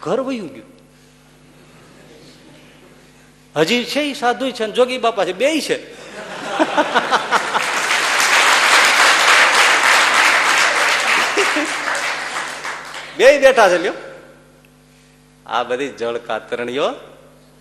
ઘર 0.00 0.20
વયું 0.20 0.48
ગયું. 0.48 0.78
હજી 3.56 3.84
છે 3.84 4.00
ઈ 4.00 4.14
સાધુ 4.14 4.50
છે 4.50 4.70
જોગી 4.70 4.98
બાપા 4.98 5.24
છે 5.24 5.32
બે 5.32 5.60
છે. 5.60 6.08
બે 13.16 13.38
બેઠા 13.38 13.68
છે 13.68 13.78
લ્યો. 13.78 13.92
આ 15.46 15.62
બધી 15.62 15.88
જળ 15.88 16.18
કાતરણીઓ 16.18 16.94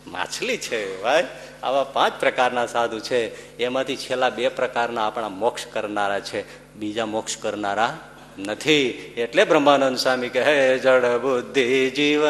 માછલી 0.08 0.58
છે, 0.58 1.02
ભાઈ. 1.02 1.28
આવા 1.64 1.84
પાંચ 1.84 2.14
પ્રકારના 2.20 2.66
સાધુ 2.66 3.00
છે. 3.00 3.58
એમાંથી 3.58 3.96
છેલ્લા 3.96 4.30
બે 4.30 4.50
પ્રકારના 4.50 5.08
આપણા 5.08 5.30
મોક્ષ 5.30 5.66
કરનારા 5.66 6.20
છે. 6.20 6.74
બીજા 6.76 7.06
મોક્ષ 7.06 7.38
કરનારા 7.38 7.98
નથી. 8.40 8.90
એટલે 9.18 9.44
બ્રહ્માનંદ 9.44 9.98
સ્વામી 9.98 10.30
કે 10.30 10.44
હે 10.44 10.78
જડ 10.78 11.06
બુદ્ધિ 11.06 11.90
જીવ, 11.90 12.26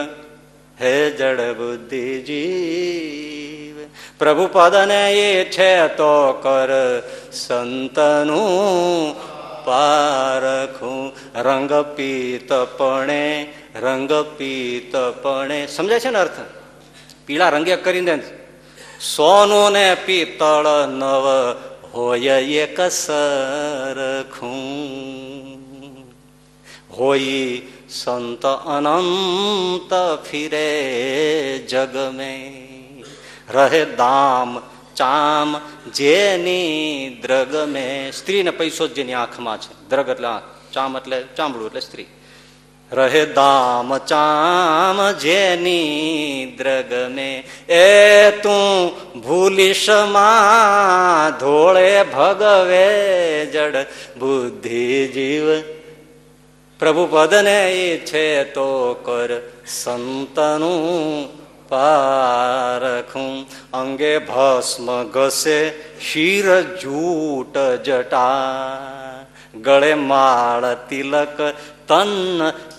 હે 0.81 1.11
જડ 1.11 1.41
બુદ્ધિ 1.41 2.21
જીવ 2.21 3.87
પ્રભુ 4.19 4.49
પદને 4.51 5.13
એ 5.13 5.45
છે 5.51 5.87
તો 5.87 6.33
કર 6.43 7.01
સંતનું 7.31 9.15
પારખું. 9.65 11.11
રંગ 11.35 11.73
પીતપણે 11.73 13.53
રંગ 13.81 14.11
પીતપણે 14.11 15.67
સમજાય 15.67 15.99
છે 15.99 16.09
ને 16.09 16.19
અર્થ? 16.19 16.39
પીળા 17.25 17.49
રંગે 17.49 17.75
કરીને 17.75 18.23
સોનું 19.01 19.71
ને 19.71 19.97
પિત્તળ 20.05 20.87
નવ 20.87 21.55
હોય 21.93 22.41
એક 22.41 22.81
સરખું. 22.81 24.47
હોય 26.97 27.61
સંત 27.89 28.45
અનંત 28.45 29.93
ફિરે 30.29 30.67
જગ 31.57 31.95
રહે 33.49 33.85
દામ 33.85 34.59
ચામ 34.95 35.61
જેની 35.91 37.09
દ્રગ 37.21 37.55
મેં 37.55 38.11
સ્ત્રીને 38.11 38.51
પૈસો 38.51 38.87
જેની 38.87 39.13
આંખમાં 39.13 39.61
છે. 39.61 39.89
દ્રગ 39.89 40.09
એટલે 40.09 40.27
ચામ 40.73 40.97
એટલે 40.97 41.23
ચામડું 41.23 41.67
એટલે 41.67 41.79
સ્ત્રી. 41.79 42.05
રહે 42.91 43.25
દામ 43.25 43.97
ચામ 43.97 45.19
જેની 45.19 46.55
દ્રગ 46.57 47.11
મે 47.11 47.43
એ 47.69 48.31
તું 48.31 49.21
ભૂલીશમાં, 49.21 51.39
ધોળે 51.39 52.03
ભગવે 52.03 53.45
જડ 53.45 53.85
બુદ્ધિ 54.19 55.07
જીવ 55.07 55.63
પ્રભુ 56.79 57.07
પદને 57.11 57.73
ઈચ્છે 57.73 58.43
તો 58.43 58.97
કર 59.03 59.41
સંતનું 59.67 61.29
પારખું 61.69 63.45
અંગે 63.73 64.17
ભસ્મ 64.17 65.03
ઘસે 65.03 65.73
શિર 65.99 66.61
જૂટ 66.61 67.57
જટા. 67.83 69.25
ગળે 69.61 69.93
માળ 69.93 70.77
તિલક 70.89 71.55
તન 71.87 72.11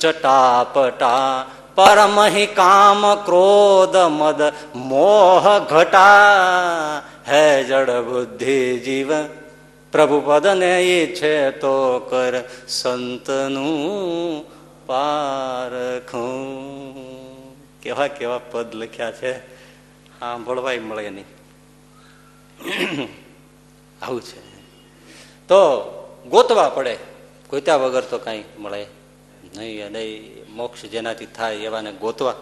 ચટાપટા 0.01 1.47
પરમહિ 1.74 2.47
કામ 2.47 3.02
ક્રોધ 3.24 3.97
મદ 3.97 4.40
મોહ 4.74 5.44
ઘટા 5.59 7.02
હે 7.28 7.64
જડ 7.64 7.90
બુદ્ધિ 8.05 8.78
જીવ 8.78 9.10
પ્રભુ 9.93 10.20
પદને 10.20 10.72
ઈચ્છે 10.82 11.51
તો 11.51 11.74
કર 12.10 12.35
સંતનું 12.68 14.44
પારખું 14.86 16.44
કેવા 17.82 18.09
કેવા 18.09 18.39
પદ 18.51 18.74
લખ્યા 18.74 19.10
છે 19.10 19.32
સાંભળવાય 20.18 20.80
મળે 20.80 21.10
નહીં 21.10 21.28
આવું 24.02 24.22
છે. 24.22 24.39
તો 25.48 25.59
ગોતવા 26.30 26.68
પડે, 26.68 26.94
ગોત્યા 27.51 27.76
વગર 27.76 28.02
તો 28.02 28.18
કાંઈ 28.18 28.44
મળે 28.59 28.86
નહીં, 29.59 29.86
અને 29.86 30.30
મોક્ષ 30.48 30.85
જેનાથી 30.85 31.26
થાય 31.26 31.55
એવાને 31.55 31.93
ગોતવા. 31.93 32.35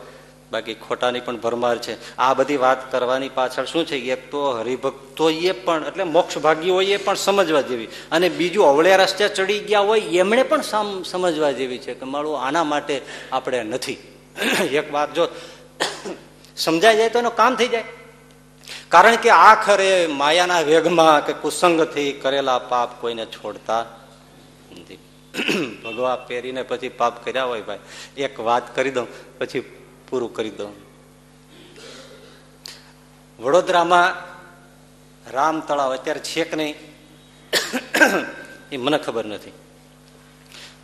બાકી 0.53 0.75
ખોટાની 0.75 1.21
પણ 1.21 1.37
ભરમાર 1.37 1.79
છે. 1.79 2.17
આ 2.17 2.35
બધી 2.35 2.57
વાત 2.57 2.93
કરવાની 2.93 3.29
પાછળ 3.29 3.65
શું 3.65 3.87
છે? 3.87 3.97
એક 3.97 4.31
તો 4.31 4.51
હરિભક્તોએ 4.51 5.53
પણ, 5.53 5.85
એટલે 5.87 6.05
મોક્ષ 6.05 6.39
ભાગીઓએ 6.39 6.97
પણ 6.97 7.15
સમજવા 7.15 7.61
જેવી. 7.61 7.89
અને 8.13 8.29
બીજું 8.29 8.67
અવળે 8.67 8.97
રસ્તે 8.97 9.29
ચડી 9.29 9.59
ગયા 9.59 9.81
હોય, 9.81 10.01
એમણે 10.01 10.43
પણ 10.43 10.61
સમજવા 11.03 11.51
જેવી 11.51 11.79
છે 11.79 11.95
કે 11.95 12.05
મારું 12.05 12.41
આના 12.41 12.65
માટે 12.65 13.03
આપણે 13.33 13.63
નથી. 13.63 13.97
એક 14.73 14.93
વાત 14.93 15.15
જો 15.15 15.29
સમજાઈ 16.57 16.97
જાય 16.97 17.09
તો 17.09 17.19
એનું 17.19 17.37
કામ 17.37 17.57
થઈ 17.57 17.69
જાય. 17.69 17.85
કારણ 18.89 19.17
કે 19.17 19.31
આખરે 19.31 20.07
માયાના 20.07 20.61
વેગમાં 20.61 21.27
કે 21.27 21.33
કુસંગથી 21.33 22.13
કરેલા 22.13 22.59
પાપ 22.59 23.01
કોઈને 23.01 23.27
છોડતા 23.27 23.87
નથી. 24.73 24.99
ભગવા 25.85 26.17
પહેરીને 26.17 26.63
પછી 26.63 26.89
પાપ 26.89 27.25
કર્યા 27.25 27.45
હોય 27.45 27.63
ભાઈ. 27.63 27.79
એક 28.17 28.41
વાત 28.41 28.77
કરી 28.77 28.91
દઉં, 28.91 29.39
પછી 29.39 29.61
પૂરું 30.09 30.35
કરી 30.35 30.51
દઉં. 30.51 30.73
વડોદરામાં 33.41 34.15
રામ 35.31 35.61
તળાવ 35.61 35.93
અત્યારે 35.93 36.21
છે 36.21 36.45
કે 36.45 36.57
નહીં? 36.57 36.75
એ 38.73 38.77
મને 38.77 38.99
ખબર 38.99 39.25
નથી. 39.25 39.53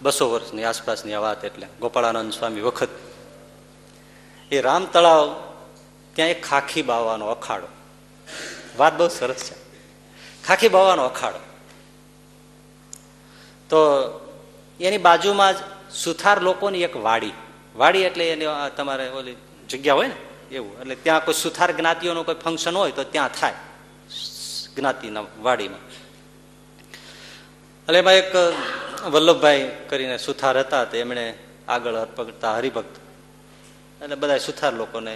બસો 0.02 0.30
વર્ષની 0.30 0.64
આસપાસની 0.64 1.14
આ 1.14 1.18
વાત 1.18 1.44
એટલે, 1.44 1.66
ગોપાળાનંદ 1.80 2.32
સ્વામી 2.32 2.60
વખત. 2.60 2.88
એ 4.50 4.60
રામ 4.60 4.86
તળાવ 4.86 5.52
ત્યાં 6.14 6.28
એક 6.28 6.44
ખાખી 6.44 6.82
બાવાનો 6.82 7.26
અખાડો. 7.26 7.66
વાત 8.76 8.98
બહુ 8.98 9.08
સરસ 9.08 9.36
છે. 9.36 9.54
ખાખી 10.44 10.68
બાવાનો 10.68 11.04
અખાડો. 11.04 11.38
તો 13.68 13.78
એની 14.82 14.98
બાજુમાં 14.98 15.54
જ 15.54 15.58
સુથાર 15.94 16.40
લોકોની 16.40 16.82
એક 16.82 16.96
વાડી. 16.96 17.32
વાડી 17.76 18.02
એટલે 18.02 18.28
એની 18.28 18.46
તમારે 18.76 19.08
ઓલી 19.08 19.36
જગ્યા 19.68 19.94
હોય 19.94 20.08
ને, 20.08 20.16
એવું. 20.50 20.80
એટલે 20.80 20.94
ત્યાં 20.94 21.24
કોઈ 21.24 21.34
સુથાર 21.34 21.70
જ્ઞાતિઓનું 21.72 22.26
કોઈ 22.26 22.34
ફંક્શન 22.34 22.76
હોય 22.76 22.92
તો 22.92 23.04
ત્યાં 23.04 23.28
થાય. 23.28 23.54
જ્ઞાતિના 24.76 25.24
વાડીમાં. 25.38 25.82
એટલે 27.86 27.98
એમાં 27.98 28.14
એક 28.14 28.32
વલ્લભભાઈ 29.04 29.70
કરીને 29.88 30.18
સુથાર 30.18 30.58
હતા 30.58 30.84
તો 30.84 30.96
એમણે 30.96 31.34
આગળ 31.68 32.04
પગતા 32.16 32.56
હરિભક્ત. 32.56 32.94
એટલે 34.02 34.14
બધા 34.14 34.38
સુથાર 34.38 34.72
લોકોને 34.72 35.14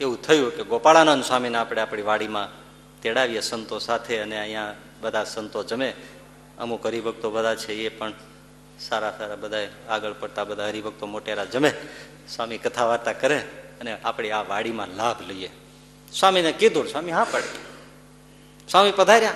એવું 0.00 0.22
થયું 0.22 0.56
કે 0.56 0.62
ગોપાળાનંદ 0.62 1.24
સ્વામીને 1.24 1.58
આપણે 1.58 1.80
આપણી 1.80 2.02
વાડીમાં 2.02 2.48
તેડાવીએ, 3.02 3.40
સંતો 3.40 3.78
સાથે 3.78 4.18
અને 4.18 4.36
અહીંયા 4.38 4.74
બધા 5.00 5.24
સંતો 5.24 5.62
જમે. 5.62 5.92
અમુક 6.58 6.86
હરિભક્તો 6.86 7.30
બધા 7.30 7.54
છે 7.54 7.72
એ 7.72 7.88
પણ 7.88 8.12
સારા 8.80 9.14
સારા 9.18 9.36
બધા 9.36 9.58
આગળ 9.88 10.12
પડતા 10.12 10.44
બધા 10.44 10.66
હરિભક્તો 10.66 11.06
મોટેરા 11.06 11.44
જમે, 11.44 11.72
સ્વામી 12.28 12.58
કથા 12.58 12.84
વાર્તા 12.84 13.12
કરે 13.12 13.38
અને 13.80 13.96
આપણી 14.04 14.30
આ 14.30 14.42
વાડીમાં 14.42 14.88
લાભ 14.88 15.16
લઈએ. 15.28 15.50
સ્વામીને 16.12 16.52
કીધું, 16.52 16.88
સ્વામી, 16.88 17.10
હા 17.10 17.26
પડે. 17.30 17.44
સ્વામી 18.68 18.92
પધાર્યા. 18.96 19.32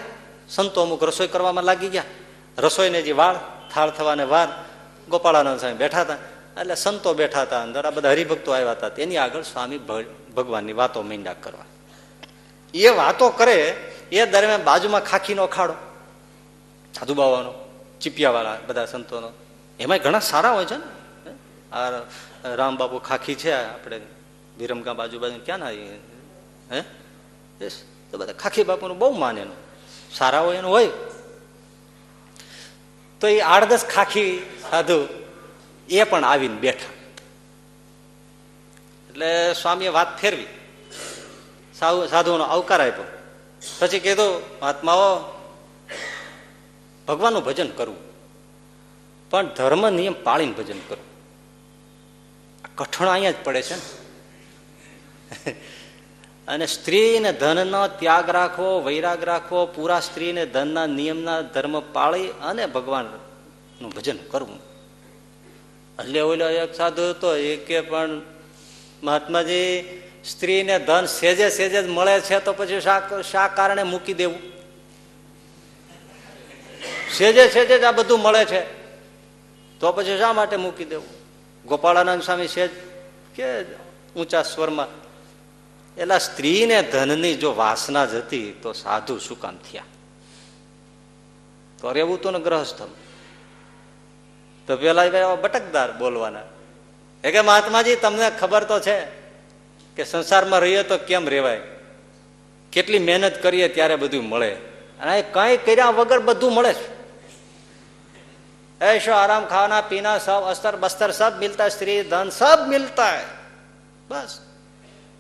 સંતો 0.49 0.83
અમુક 0.83 1.05
રસોઈ 1.05 1.27
કરવામાં 1.27 1.65
લાગી 1.65 1.89
ગયા. 1.89 2.03
રસોઈને 2.59 3.03
જે 3.03 3.13
વાળ, 3.13 3.37
થાળ 3.75 3.91
થવાને 3.91 4.25
વાર 4.25 4.49
ગોપાળાનંદ 5.09 5.61
સ્વામી 5.61 5.77
બેઠા 5.77 6.01
હતા. 6.01 6.15
એટલે 6.61 6.75
સંતો 6.75 7.15
બેઠા 7.15 7.43
હતા 7.43 7.63
અંદર, 7.63 7.87
આ 7.87 7.91
બધા 7.91 8.11
હરિભક્તો 8.11 8.53
આવ્યા 8.53 8.71
હતા. 8.71 8.89
તેની 8.89 9.17
આગળ 9.17 9.43
સ્વામી 9.43 9.79
ભગવાનની 10.37 10.73
વાતો 10.73 11.03
મીંડા 11.03 11.33
કરવા. 11.33 11.65
એ 12.75 12.89
વાતો 12.89 13.29
કરે, 13.29 13.93
એ 14.13 14.27
દરમિયાન 14.27 14.63
બાજુમાં 14.63 15.05
ખાખીનો 15.05 15.47
ખાડો 15.47 15.75
સાધુ 16.99 17.15
બાવાનો 17.15 17.62
ચીપિયાવાળા 18.03 18.59
બધા 18.67 18.87
સંતોનો. 18.87 19.31
એમાં 19.81 19.99
ઘણા 19.99 20.19
સારા 20.19 20.51
હોય 20.51 20.65
છે 20.65 20.77
ને? 20.77 20.85
આ 21.73 21.91
રામબાબુ 22.55 22.99
ખાખી 22.99 23.35
છે 23.35 23.53
આપણે 23.53 24.01
વિરમગામ 24.59 24.97
બાજુ 24.97 25.19
ક્યાં 25.45 25.59
ના 25.59 25.69
હે? 26.73 26.81
તો 28.11 28.19
બધા 28.19 28.33
ખાખી 28.33 28.65
બાપુનું 28.65 28.99
બહુ 28.99 29.13
માને 29.19 29.41
એનું. 29.41 29.57
સારા 30.13 30.41
હોય 30.41 30.57
એનું 30.57 30.71
હોય. 30.71 30.91
તો 33.21 33.27
એ 33.27 33.41
આડદસ 33.41 33.85
ખાખી 33.85 34.57
સાધુ 34.71 35.09
એ 35.89 36.05
પણ 36.05 36.25
આવીને 36.25 36.57
બેઠા. 36.57 36.91
એટલે 39.11 39.53
સ્વામીએ 39.53 39.89
વાત 39.89 40.19
ફેરવી. 40.19 40.47
સાધુ 41.79 42.07
સાધુનો 42.07 42.45
આવકાર 42.45 42.81
આપ્યો. 42.81 43.05
પછી 43.79 44.01
કીધું, 44.01 44.43
મહાત્માઓ 44.63 45.19
ભગવાનનું 47.13 47.45
ભજન 47.45 47.71
કરવું 47.71 48.03
પણ 49.31 49.47
ધર્મ 49.47 49.91
નિયમ 49.91 50.17
પાળીને 50.23 50.53
ભજન 50.53 50.81
કરવું 50.89 51.13
કઠણ 52.77 53.09
અહીંયા 53.09 53.31
જ 53.31 53.35
પડે 53.45 53.63
છે 53.63 53.75
ને. 53.75 53.83
અને 56.49 56.67
સ્ત્રીને 56.67 57.33
ધનનો 57.33 57.89
ત્યાગ 57.89 58.31
રાખવો, 58.31 58.81
વૈરાગ 58.81 59.25
રાખવો, 59.25 59.67
પૂરા 59.67 60.01
સ્ત્રીને 60.01 60.47
ધનના 60.47 60.87
નિયમના 60.87 61.41
ધર્મ 61.41 61.81
પાળી 61.81 62.29
અને 62.43 62.67
ભગવાનનું 62.67 63.91
ભજન 63.91 64.19
કરવું. 64.31 64.61
એટલે 65.99 66.21
ઓલો 66.21 66.49
એક 66.49 66.75
સાધુ 66.75 67.03
હતો, 67.11 67.37
એ 67.37 67.57
કે 67.57 67.81
પણ, 67.81 68.21
મહાત્માજી, 69.03 69.69
સ્ત્રીને 70.25 70.79
ધન 70.79 71.07
સેજે 71.07 71.51
સેજે 71.51 71.83
જ 71.83 71.89
મળે 71.89 72.21
છે 72.21 72.41
તો 72.41 72.53
પછી 72.53 72.81
શા 72.81 73.23
શા 73.33 73.49
કારણે 73.49 73.83
મૂકી 73.83 74.15
દેવું? 74.15 74.52
સેજે 77.19 77.49
સેજે 77.49 77.79
જ 77.79 77.83
આ 77.83 77.93
બધું 77.93 78.21
મળે 78.21 78.45
છે. 78.45 78.61
તો 79.81 79.93
પછી 79.93 80.19
શા 80.19 80.33
માટે 80.33 80.57
મૂકી 80.57 80.85
દેવું? 80.85 81.09
ગોપાળાનંદ 81.67 82.23
સ્વામી 82.23 82.49
સેજ 82.49 82.71
કે 83.35 83.63
ઊંચા 84.17 84.43
સ્વરમાં. 84.43 84.87
એટલે 85.97 86.19
સ્ત્રીને 86.19 86.83
ધનની 86.83 87.35
જો 87.35 87.55
વાસના 87.55 88.07
જ 88.07 88.15
હતી, 88.15 88.59
તો 88.63 88.73
સાધુ 88.73 89.19
શું 89.19 89.41
કામ 89.41 89.57
થયા? 89.57 89.83
તો 91.81 91.93
રહેવું 91.93 92.23
તો 92.23 92.31
ને 92.31 92.41
ગ્રહસ્થ 92.41 92.83
તો 94.67 94.77
પેલા 94.77 95.35
બટકદાર 95.35 95.93
બોલવાના. 95.93 96.41
એ 97.25 97.33
કે, 97.33 97.41
મહાત્માજી, 97.41 97.97
તમને 97.97 98.31
ખબર 98.31 98.65
તો 98.65 98.81
છે 98.81 99.01
કે 99.97 100.05
સંસારમાં 100.05 100.61
રહીએ 100.61 100.83
તો 100.83 100.99
કેમ 100.99 101.29
રેવાય? 101.29 101.61
કેટલી 102.73 102.99
મહેનત 102.99 103.43
કરીએ 103.43 103.69
ત્યારે 103.69 103.97
બધું 103.97 104.25
મળે. 104.25 104.55
અને 105.01 105.23
કઈ 105.23 105.57
કર્યા 105.57 105.91
વગર 105.91 106.19
બધું 106.19 106.55
મળે 106.55 106.75
છે. 106.75 107.02
ऐशो 108.82 109.14
आराम 109.14 109.46
खाना 109.46 109.80
पीना 109.90 110.18
सब 110.20 110.44
अस्तर 110.46 110.76
बस्तर 110.78 111.12
सब 111.14 111.40
मिलता 111.40 111.64
है 111.64 111.70
स्त्री 111.70 112.02
धन 112.10 112.30
सब 112.32 112.68
मिलता 112.68 113.06
है 113.08 113.26
बस 114.10 114.40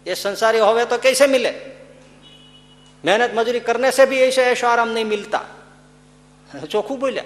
ये 0.06 0.16
संसारी 0.18 0.60
होवे 0.60 0.86
तो 0.86 0.98
कैसे 1.00 1.28
मिले 1.28 1.52
मेहनत 3.04 3.34
मजूरी 3.36 3.60
करने 3.62 3.92
से 3.92 4.06
भी 4.06 4.20
ऐसे 4.22 4.44
ऐशो 4.46 4.68
आराम 4.68 4.90
नहीं 4.90 5.06
मिलता 5.08 5.42
ચોખ્ખું 6.66 6.98
બોલ્યા 6.98 7.24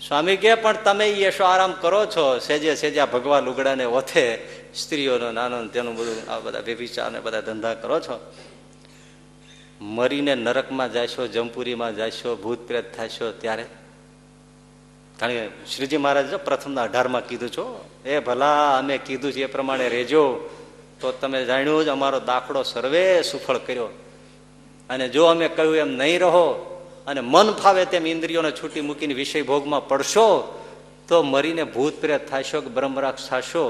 સ્વામી 0.00 0.36
કે 0.36 0.54
પણ 0.56 0.78
તમે 0.84 1.06
યશો 1.16 1.44
આરામ 1.44 1.72
કરો 1.74 2.06
છો 2.06 2.24
સેજે 2.40 2.76
સેજે 2.76 3.04
ભગવા 3.06 3.40
લુગડાને 3.40 3.86
ઓથે 3.88 4.24
સ્ત્રીઓનો 4.74 5.28
નાનો 5.32 5.60
તેનું 5.68 5.94
બધું 5.94 6.18
આ 6.28 6.40
બધા 6.40 6.60
વ્યભિચાર 6.60 7.10
ને 7.10 7.20
બધા 7.20 7.42
ધંધા 7.42 7.74
કરો 7.74 8.00
છો 8.00 8.16
મરીને 9.92 10.34
નરકમાં 10.36 10.90
જાશો 10.90 11.28
જમપુરીમાં 11.28 11.94
જાશો 11.94 12.36
ભૂત 12.36 12.66
પ્રેત 12.66 12.86
થશો 12.96 13.28
ત્યારે 13.34 13.64
કારણ 15.19 15.33
કે 15.33 15.43
શ્રીજી 15.65 15.97
મહારાજ 15.97 16.33
પ્રથમના 16.45 16.83
અઢારમાં 16.83 17.27
કીધું 17.27 17.49
છો, 17.49 17.65
એ 18.05 18.19
ભલા 18.19 18.77
અમે 18.77 18.97
કીધું 18.97 19.31
છે 19.31 19.43
એ 19.43 19.45
પ્રમાણે 19.45 19.89
રહેજો 19.89 20.49
તો 20.99 21.11
તમે 21.11 21.45
જાણ્યું 21.45 21.85
જ 21.85 21.87
અમારો 21.87 22.19
દાખલો 22.19 22.63
સર્વે 22.63 23.21
સુફળ 23.21 23.57
કર્યો. 23.57 23.89
અને 24.89 25.09
જો 25.09 25.25
અમે 25.25 25.47
કહ્યું 25.49 25.77
એમ 25.77 25.91
નહીં 25.97 26.19
રહો 26.19 26.47
અને 27.07 27.21
મન 27.21 27.51
ફાવે 27.53 27.85
તેમ 27.85 28.05
ઇન્દ્રિયોને 28.07 28.51
છૂટી 28.51 28.81
મૂકીને 28.81 29.13
વિષય 29.13 29.41
ભોગમાં 29.41 29.87
પડશો, 29.87 30.27
તો 31.07 31.23
મરીને 31.23 31.63
ભૂત 31.63 32.01
પ્રેત 32.01 32.23
થશો 32.31 32.61
કે 32.61 32.69
બ્રહ્મરાક્ષ 32.69 33.29
થશો. 33.29 33.65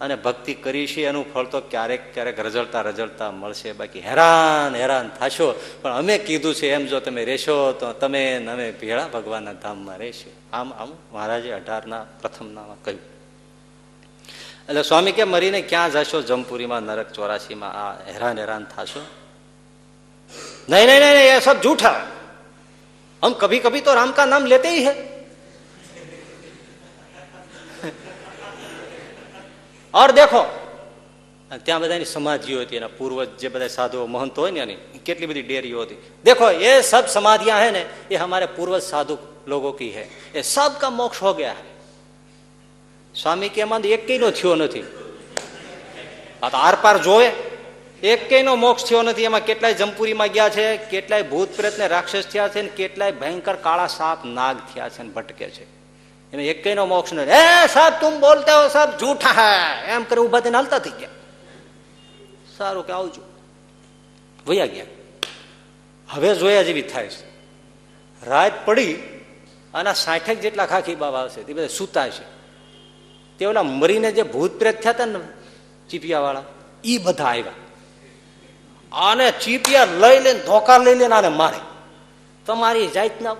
અને 0.00 0.14
ભક્તિ 0.14 0.54
કરીશી 0.54 1.00
એનું 1.00 1.32
ફળ 1.32 1.44
તો 1.44 1.60
ક્યારેક 1.60 2.14
ક્યારેક 2.14 2.40
રજળતા 2.40 2.80
રજળતા 2.80 3.30
મળશે. 3.30 3.72
બાકી 3.72 4.00
હેરાન 4.00 4.76
હેરાન 4.76 5.08
થશો. 5.08 5.60
પણ 5.82 5.92
અમે 5.92 6.18
કીધું 6.18 6.54
છે, 6.54 6.70
એમ 6.70 6.86
જો 6.86 7.00
તમે 7.00 7.24
રહેશો, 7.24 7.72
તો 7.72 7.92
તમે 7.92 8.46
અમે 8.46 8.70
ભેળા 8.70 9.08
ભગવાનના 9.08 9.52
ધામમાં 9.52 9.98
રહેશો. 9.98 10.32
આમ 10.52 10.72
આમ 10.72 10.92
મહારાજે 11.12 11.52
અઢારના 11.52 12.06
પ્રથમનામાં 12.20 12.84
કહ્યું. 12.84 13.00
એટલે 14.68 14.82
સ્વામી 14.82 15.12
કે, 15.12 15.24
મરીને 15.24 15.60
ક્યાં 15.60 15.90
જશો? 15.90 16.22
જમપુરીમાં, 16.22 16.82
નરક 16.82 17.12
ચોરાસીમાં, 17.12 17.72
આ 17.72 17.92
હેરાન 18.12 18.38
હેરાન 18.38 18.66
થશો? 18.76 19.06
નહીં 20.68 20.86
નહીં 20.86 21.00
નહીં 21.00 21.36
એ 21.36 21.40
સબ 21.40 21.56
જૂઠા. 21.62 22.06
હમ 23.24 23.32
કભી 23.32 23.58
કભી 23.58 23.80
તો 23.80 23.94
રામ 23.94 24.12
કા 24.12 24.26
નામ 24.26 24.44
લેતે 24.44 24.86
હૈ. 24.86 25.13
ઓર 29.94 30.10
દેખો. 30.10 30.60
ત્યાં 31.64 31.80
બધાની 31.80 32.04
સમાધિઓ 32.04 32.60
હતી, 32.60 32.76
એના 32.76 32.88
પૂર્વજ 32.88 33.36
જે 33.36 33.48
બધા 33.48 33.68
સાધુઓ 33.68 34.06
મહંતો 34.06 34.42
હોય 34.42 34.50
ને 34.50 34.60
એની, 34.60 34.74
કેટલી 35.04 35.26
બધી 35.26 35.42
ડેરીઓ 35.42 35.82
હતી. 35.82 35.96
દેખો, 36.24 36.50
એ 36.50 36.80
સબ 36.80 37.04
સમાધિયા 37.06 37.58
હે 37.58 37.70
ને, 37.70 37.86
એ 38.10 38.16
અમારે 38.16 38.46
પૂર્વજ 38.46 38.82
સાધુ 38.82 39.18
લોકો 39.46 39.72
કી 39.72 39.92
હે. 39.94 40.08
એ 40.34 40.42
સબ 40.42 40.72
કા 40.80 40.90
મોક્ષ 40.90 41.22
હો 41.22 41.32
ગયા 41.32 41.54
સ્વામી 43.22 43.48
કે 43.48 43.60
એમાં 43.60 43.80
એક 43.80 44.20
નો 44.20 44.30
થયો 44.30 44.54
નથી. 44.54 44.80
આ 46.42 46.48
તો 46.48 46.56
આરપાર 46.56 46.98
જોવે. 46.98 47.32
એક 48.02 48.44
નો 48.44 48.56
મોક્ષ 48.56 48.84
થયો 48.84 49.02
નથી. 49.02 49.22
એમાં 49.22 49.40
કેટલાય 49.40 49.74
જમપુરીમાં 49.74 50.26
ગયા 50.26 50.48
છે, 50.48 50.76
કેટલાય 50.76 51.22
ભૂત 51.22 51.48
પ્રેતને 51.56 51.88
રાક્ષસ 51.88 52.24
થયા 52.32 52.48
છે 52.48 52.62
ને, 52.62 52.68
કેટલાય 52.68 53.12
ભયંકર 53.12 53.54
કાળા 53.54 53.86
સાપ 53.86 54.24
નાગ 54.24 54.56
થયા 54.74 54.88
છે 54.88 55.02
ને, 55.02 55.08
ભટકે 55.08 55.50
છે. 55.50 55.73
એમાં 56.34 56.44
એક 56.44 56.66
નો 56.66 56.86
મોક્ષ 56.86 57.12
નથી. 57.12 57.30
હે 57.30 57.66
સાહેબ, 57.66 57.92
તું 58.00 58.20
બોલતા 58.20 58.62
હો 58.62 58.68
સાહેબ, 58.68 58.90
જૂઠા 58.90 59.30
હે. 59.30 59.90
એમ 59.92 60.04
કરી 60.04 60.20
ઊભા 60.20 60.40
થઈને 60.40 60.56
હાલતા 60.56 60.78
થઈ 60.78 60.90
ગયા. 60.90 61.08
સારું 62.58 62.86
કે 62.86 62.92
આવજો. 62.92 63.22
વયા 64.46 64.66
ગયા. 64.66 64.84
હવે 66.08 66.34
જોયા 66.34 66.62
જેવી 66.62 66.82
થાય 66.82 67.08
છે. 67.08 67.34
રાત 68.26 68.66
પડી 68.66 68.94
અને 69.74 69.94
સાઠેક 69.94 70.40
જેટલા 70.40 70.66
ખાખી 70.66 70.94
બાબા 70.94 71.18
આવશે, 71.18 71.42
તે 71.42 71.52
બધા 71.52 71.66
સૂતા 71.66 72.08
છે. 72.08 72.24
તે 73.38 73.46
ઓલા 73.46 73.62
મરીને 73.62 74.12
જે 74.12 74.22
ભૂત 74.22 74.58
પ્રેત 74.58 74.80
થયા 74.80 74.92
હતા 74.92 75.04
ને 75.04 75.18
ચીપિયા 75.90 76.20
વાળા 76.20 76.42
ઈ 76.84 76.98
બધા 76.98 77.24
આવ્યા. 77.24 77.52
આને 78.92 79.30
ચીપિયા 79.30 79.84
લઈ 79.84 80.20
લઈને, 80.20 80.38
ધોકા 80.38 80.78
લઈ 80.78 80.94
લઈને 80.94 81.14
આને 81.14 81.28
મારે. 81.28 81.58
તમારી 82.46 82.86
જાતના 82.86 83.36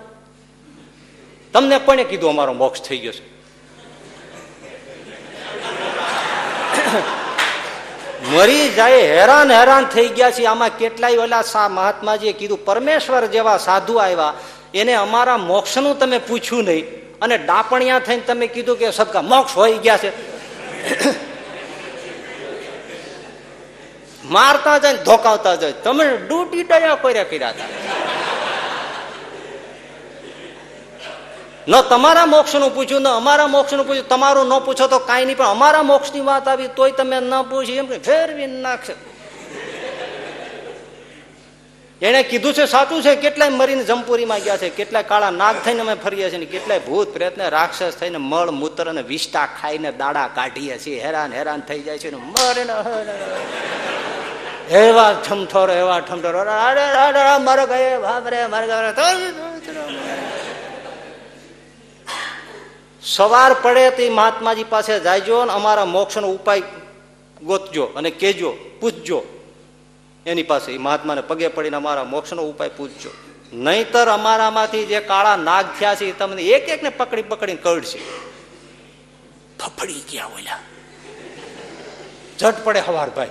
તમને 1.55 1.79
કોને 1.79 2.03
કીધું 2.03 2.29
અમારો 2.29 2.53
મોક્ષ 2.53 2.81
થઈ 2.81 2.97
ગયો 2.97 3.11
છે? 3.11 3.25
મરી 8.31 8.69
જાય, 8.69 8.93
હેરાન 8.93 9.51
હેરાન 9.51 9.85
થઈ 9.85 10.07
ગયા 10.07 10.31
છે 10.31 10.45
આમાં 10.45 10.69
કેટલાય 10.69 11.17
ઓલા 11.17 11.41
સા, 11.41 11.69
મહાત્માજીએ 11.69 12.33
કીધું, 12.33 12.65
પરમેશ્વર 12.65 13.25
જેવા 13.25 13.57
સાધુ 13.57 13.95
આવ્યા. 13.95 14.33
એને 14.73 14.93
અમારા 14.93 15.37
મોક્ષનું 15.37 15.99
તમે 15.99 16.17
પૂછ્યું 16.17 16.63
નહીં. 16.63 17.19
અને 17.19 17.37
ડાપણિયા 17.37 17.99
થઈને 17.99 18.21
તમે 18.21 18.47
કીધું 18.47 18.77
કે 18.77 18.91
સબકા 18.91 19.21
મોક્ષ 19.21 19.57
હોઈ 19.57 19.73
ગયા 19.73 19.97
છે. 19.97 20.11
મારતા 24.25 24.77
જાય 24.77 24.93
ધોકાવતા 24.93 25.55
જાય. 25.55 25.71
તમે 25.71 26.17
ડૂટી 26.17 26.63
ડયા 26.63 26.95
કર્યા 26.95 27.23
કર્યા 27.23 27.49
હતા. 27.49 27.65
ન 31.67 31.73
તમારા 31.89 32.27
મોક્ષનું 32.35 32.71
પૂછ્યું, 32.75 33.01
ન 33.01 33.07
અમારા 33.21 33.49
મોક્ષનું 33.55 33.85
પૂછ્યું, 33.87 34.09
તમારું 34.13 34.47
ન 34.51 34.53
પૂછો 34.65 34.85
તો 34.87 34.99
કાંઈ 35.09 35.25
નહીં, 35.25 35.37
પણ 35.39 35.53
અમારા 35.55 35.83
મોક્ષની 35.91 36.25
વાત 36.29 36.47
આવી 36.47 36.69
તોય 36.77 36.93
તમે 36.99 37.17
ન 37.19 37.33
પૂછી 37.51 37.77
એમ 37.81 37.87
ફેરવી 38.07 38.49
નાખશે 38.65 38.93
એને 42.01 42.21
કીધું 42.29 42.53
છે, 42.53 42.65
સાચું 42.73 43.01
છે, 43.05 43.13
કેટલાય 43.23 43.57
મરીને 43.59 43.83
જમપુરીમાં 43.89 44.41
ગયા 44.45 44.61
છે, 44.61 44.69
કેટલાય 44.79 45.09
કાળા 45.11 45.33
નાગ 45.41 45.55
થઈને 45.65 45.81
અમે 45.85 45.95
ફરીએ 46.03 46.27
છીએ 46.29 46.49
કેટલાય 46.53 46.85
ભૂત 46.87 47.07
પ્રયત્ન 47.15 47.41
રાક્ષસ 47.57 47.95
થઈને 48.01 48.19
મળ, 48.21 48.49
મૂત્ર 48.61 48.85
અને 48.93 49.03
વિષ્ટા 49.11 49.47
ખાઈને 49.59 49.89
દાડા 50.01 50.27
કાઢીએ 50.37 50.75
છીએ, 50.83 50.97
હેરાન 51.05 51.31
હેરાન 51.37 51.61
થઈ 51.67 51.81
જાય 51.87 51.99
છે 52.03 52.09
મરે 52.33 52.63
એવા 54.83 55.11
ઠમઠોરો 55.25 55.73
એવા 55.81 55.99
ઠમઠોરો 56.07 56.41
મારો 57.47 57.63
ગયા 57.73 57.99
બાપરે 58.05 58.37
મારે 58.53 58.67
સવાર 63.05 63.55
પડે 63.61 63.89
તો 63.89 64.13
મહાત્માજી 64.13 64.63
પાસે 64.63 64.99
જાયજો 64.99 65.37
અને 65.37 65.51
અમારા 65.51 65.85
મોક્ષનો 65.85 66.27
ઉપાય 66.27 66.61
ગોતજો 67.43 67.85
અને 67.85 68.09
કેજો 68.09 68.53
પૂછજો. 68.81 69.23
એની 70.25 70.43
પાસે 70.43 70.77
મહાત્માને 70.77 71.21
પગે 71.21 71.47
પડીને 71.47 71.77
અમારા 71.77 72.03
મોક્ષનો 72.03 72.41
ઉપાય 72.41 72.69
પૂછજો. 72.69 73.09
નહીતર 73.53 74.07
અમારામાંથી 74.09 74.85
જે 74.85 74.99
કાળા 74.99 75.35
નાગ 75.35 75.65
થયા 75.79 75.95
છે 75.95 76.19
તમને 76.19 76.41
એક 76.41 76.69
એકને 76.69 76.89
પકડી 76.89 77.21
પકડી 77.21 77.55
કરડશે. 77.55 77.99
ફફડી 79.59 79.93
ગયા 79.93 80.25
ઓલા. 80.25 80.59
ઝટ 82.39 82.63
પડે 82.63 82.79
હવાર 82.79 83.09
ભાઈ. 83.09 83.27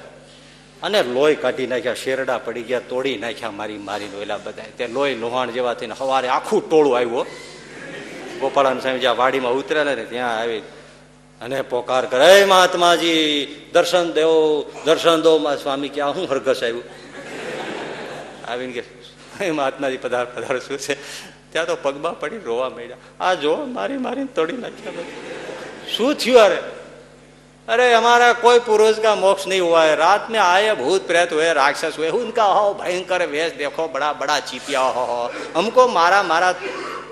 અને 0.82 1.02
લોહી 1.02 1.34
કાઢી 1.34 1.66
નાખ્યા, 1.66 1.94
શેરડા 1.94 2.38
પડી 2.38 2.62
ગયા, 2.62 2.78
તોડી 2.78 3.16
નાખ્યા 3.16 3.50
મારી 3.50 3.78
મારીને 3.78 4.22
ઓલા 4.22 4.36
બધા 4.36 4.62
તે 4.78 4.86
લોહી 4.86 5.14
લોહાણ 5.14 5.50
જેવા 5.50 5.74
થઈને 5.74 5.94
હવારે 6.00 6.28
આખું 6.28 6.70
ટોળું 6.70 6.96
આવ્યું 6.96 7.53
ગોપાળાન 8.40 8.80
સ્વામી 8.80 8.98
જ્યાં 8.98 9.16
વાડીમાં 9.16 9.52
ઉતરે 9.52 9.84
ને 9.84 10.04
ત્યાં 10.04 10.38
આવી 10.38 10.62
અને 11.40 11.62
પોકાર 11.62 12.06
કરે 12.06 12.44
મહાત્માજી, 12.44 13.46
દર્શન 13.72 14.12
દેવો, 14.12 14.72
દર્શન 14.84 15.22
દો 15.22 15.38
સ્વામી, 15.62 15.88
કે 15.88 16.00
હું 16.00 16.30
હરઘસ 16.30 16.62
આવ્યું? 16.62 16.82
આવીને 18.48 18.80
કે 18.80 19.50
મહાત્માજી, 19.50 19.96
પધાર 19.96 20.24
પધાર, 20.24 20.58
શું 20.58 20.78
છે? 20.78 20.94
ત્યાં 21.52 21.66
તો 21.66 21.76
પગમાં 21.82 22.20
પડી 22.20 22.38
રોવા 22.38 22.68
માંડ્યા. 22.68 22.96
આ 23.20 23.34
જો, 23.34 23.56
મારી 23.56 23.96
મારી 23.96 24.24
તોડી 24.24 24.52
નાખ્યા 24.52 24.92
શું 25.96 26.14
થયું 26.14 26.38
અરે 26.38 26.58
अरे 27.67 27.93
हमारा 27.93 28.31
कोई 28.35 28.59
पुरुष 28.61 28.99
का 28.99 29.13
मोक्ष 29.15 29.47
नहीं 29.47 29.59
हुआ 29.61 29.83
है 29.83 29.95
रात 29.95 30.27
में 30.31 30.39
आए 30.39 30.73
भूत 30.75 31.07
प्रेत 31.07 31.33
हुए 31.33 31.51
राक्षस 31.53 31.97
हुए 31.97 32.09
उनका 32.11 32.43
हो 32.45 32.73
भयंकर 32.75 33.25
वेश 33.27 33.51
देखो 33.57 33.87
बड़ा 33.87 34.11
बड़ा 34.15 34.39
चीपिया 34.41 34.81
हो 34.95 35.05
हमको 35.55 35.87
मारा 35.89 36.21
मारा 36.25 36.53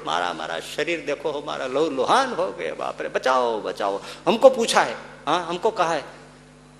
मारा 0.05 0.31
मारा 0.33 0.59
शरीर 0.65 1.03
देखो 1.05 1.31
हमारा 1.31 1.67
लो 1.69 1.89
लोहान 1.91 2.33
हो 2.33 2.47
गए 2.51 2.71
बाप 2.79 3.01
रे 3.01 3.09
बचाओ 3.09 3.59
बचाओ 3.61 4.01
हमको 4.27 4.49
पूछा 4.51 4.81
है 4.83 4.95
हाँ 5.27 5.45
हमको 5.45 5.71
कहा 5.73 5.93
है 5.93 6.03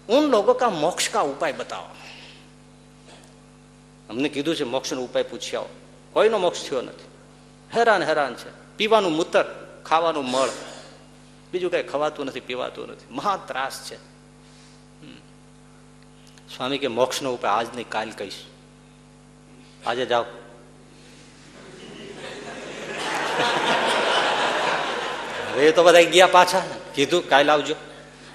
उन 0.10 0.30
लोगों 0.32 0.54
का 0.56 0.70
मोक्ष 0.72 1.08
का 1.08 1.22
उपाय 1.28 1.54
बताओ 1.56 1.88
અમને 4.10 4.30
કીધું 4.30 4.56
છે 4.56 4.66
મોક્ષનો 4.66 5.02
ઉપાય 5.02 5.24
પૂછી 5.24 5.56
આવો 5.56 5.70
કોઈનો 6.16 6.38
મોક્ષ 6.40 6.64
થયો 6.64 6.82
નથી 6.82 7.08
હેરાન 7.72 8.04
હેરાન 8.04 8.36
છે 8.36 8.50
પીવાનું 8.78 9.14
મૂતર 9.14 9.46
ખાવાનું 9.86 10.26
મળ 10.26 10.52
બીજું 11.53 11.71
કઈ 11.71 11.83
ખવાતું 11.83 12.27
નથી, 12.27 12.41
પીવાતું 12.41 12.89
નથી. 12.89 13.15
મહા 13.15 13.37
ત્રાસ 13.37 13.91
છે. 13.91 14.13
સ્વામી 16.57 16.79
કે 16.79 16.87
મોક્ષનો 16.87 17.35
ઉપાય 17.35 17.53
આજ 17.53 17.67
નહીં 17.75 17.89
કાલ 17.89 18.11
કહીશ. 18.11 18.35
આજે 19.87 20.07
જાઓ. 20.07 20.25
હવે 25.53 25.73
તો 25.73 25.85
બધા 25.85 26.03
ગયા 26.03 26.27
પાછા. 26.27 26.63
કીધું 26.95 27.29
કાલ 27.29 27.51
આવજો. 27.51 27.75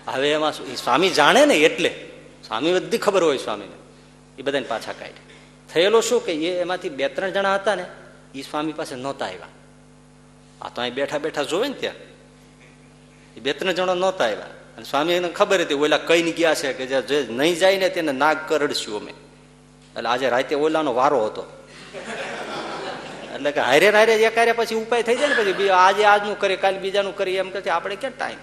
હવે 0.07 0.31
એમાં 0.31 0.53
સ્વામી 0.75 1.09
જાણે 1.09 1.45
ને 1.45 1.55
એટલે. 1.55 2.11
સ્વામી 2.47 2.73
બધી 2.73 2.97
ખબર 2.97 3.23
હોય 3.23 3.37
સ્વામીને. 3.37 3.75
એ 4.37 4.41
બધાને 4.41 4.67
પાછા 4.67 4.93
કાઢે. 4.93 5.27
થયેલો 5.73 6.01
શું 6.01 6.25
કે 6.25 6.33
એ 6.33 6.61
એમાંથી 6.61 6.89
બે 6.89 7.09
ત્રણ 7.09 7.29
જણા 7.29 7.55
હતા 7.55 7.75
ને 7.75 7.85
એ 8.35 8.41
સ્વામી 8.41 8.71
પાસે 8.71 8.95
નહોતા 8.95 9.25
આવ્યા. 9.25 9.47
આ 10.61 10.69
તો 10.69 10.81
અહીં 10.81 10.93
બેઠા 10.93 11.17
બેઠા 11.17 11.43
જોવે 11.43 11.67
ને 11.67 11.73
ત્યાં. 11.73 12.16
એ 13.37 13.39
બે 13.45 13.53
ત્રણ 13.53 13.77
જણા 13.77 13.97
નહોતા 14.03 14.27
આવ્યા. 14.29 14.51
અને 14.77 14.85
સ્વામી 14.85 15.15
એને 15.19 15.29
ખબર 15.39 15.59
હતી, 15.61 15.79
ઓલા 15.85 16.01
કઈ 16.09 16.31
ગયા 16.39 16.55
છે 16.61 16.73
કે 16.73 16.85
જે 16.91 17.01
જે 17.09 17.17
નહીં 17.29 17.55
જાય 17.61 17.77
ને 17.77 17.89
તેને 17.89 18.13
નાગ 18.23 18.37
કરડશું 18.49 18.95
અમે. 19.01 19.13
એટલે 19.95 20.09
આજે 20.09 20.27
રાતે 20.35 20.55
ઓલાનો 20.65 20.91
વારો 20.99 21.19
હતો. 21.25 21.43
એટલે 23.35 23.51
કે 23.55 23.61
હારે 23.69 23.87
હારે 23.95 24.13
એક 24.27 24.35
કરે 24.35 24.51
પછી 24.59 24.79
ઉપાય 24.83 25.03
થઈ 25.07 25.17
જાય 25.21 25.29
ને 25.29 25.35
પછી 25.53 25.69
આજે 25.85 26.03
આજનું 26.05 26.37
કરીએ, 26.41 26.59
કાલે 26.63 26.77
બીજાનું 26.85 27.15
કરીએ, 27.19 27.39
એમ 27.39 27.49
કે 27.55 27.69
આપણે 27.69 27.95
ક્યાં 28.03 28.17
ટાઈમ 28.17 28.41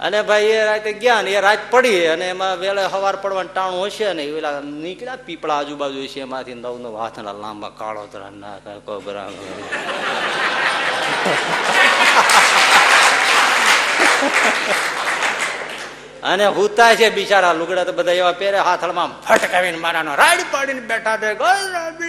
અને 0.00 0.18
ભાઈ 0.22 0.50
એ 0.56 0.64
રાતે 0.70 0.90
ગયા 1.02 1.22
ને, 1.22 1.30
એ 1.30 1.40
રાત 1.46 1.62
પડી 1.70 2.02
અને 2.14 2.26
એમાં 2.34 2.54
વેળે 2.62 2.84
હવાર 2.92 3.16
પડવાનું 3.22 3.52
ટાણું 3.54 3.86
હશે 3.86 4.12
ને 4.18 4.24
પેલા 4.34 4.60
નીકળ્યા 4.60 5.24
પીપળા 5.26 5.58
આજુબાજુ 5.60 6.06
છે 6.12 6.20
એમાંથી 6.26 6.58
નવ 6.62 6.76
નવ 6.84 6.94
હાથના 7.02 7.36
લાંબા 7.44 7.72
કાળો 7.80 8.04
ના 8.42 8.56
કોબરા. 8.86 9.30
અને 16.22 16.46
હુતા 16.46 16.94
છે 16.94 17.10
બિચારા 17.10 17.52
લુગડા 17.52 17.84
તો 17.84 17.92
બધા 17.92 18.12
એવા 18.12 18.32
પહેરે, 18.32 18.58
હાથળમાં 18.58 19.22
ફટકાવીને 19.22 19.78
મારાનો 19.78 20.14
રાડ 20.14 20.40
પાડીને 20.50 20.80
બેઠા 20.80 21.16
છે. 21.16 21.32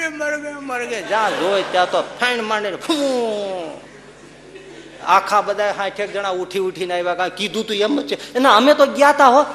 મરગે 0.08 0.54
મરગે. 0.70 1.02
જ્યાં 1.02 1.40
જોઈ 1.40 1.64
ત્યાં 1.72 1.92
તો 1.92 2.02
ફાઈન 2.02 2.44
માંડીને 2.44 2.76
ફૂ. 2.76 2.96
આખા 5.06 5.42
બધા 5.42 5.86
એક 5.86 6.14
જણા 6.14 6.30
ઉઠી 6.30 6.60
ઉઠીને 6.60 6.94
આવ્યા, 6.94 7.16
કાંઈ 7.16 7.30
કીધું 7.38 7.68
તું 7.68 7.76
એમ 7.76 8.02
જ 8.02 8.08
છે. 8.08 8.34
એના 8.34 8.56
અમે 8.56 8.74
તો 8.74 8.86
ગયા 8.86 9.12
તા 9.12 9.28
હો. 9.28 9.46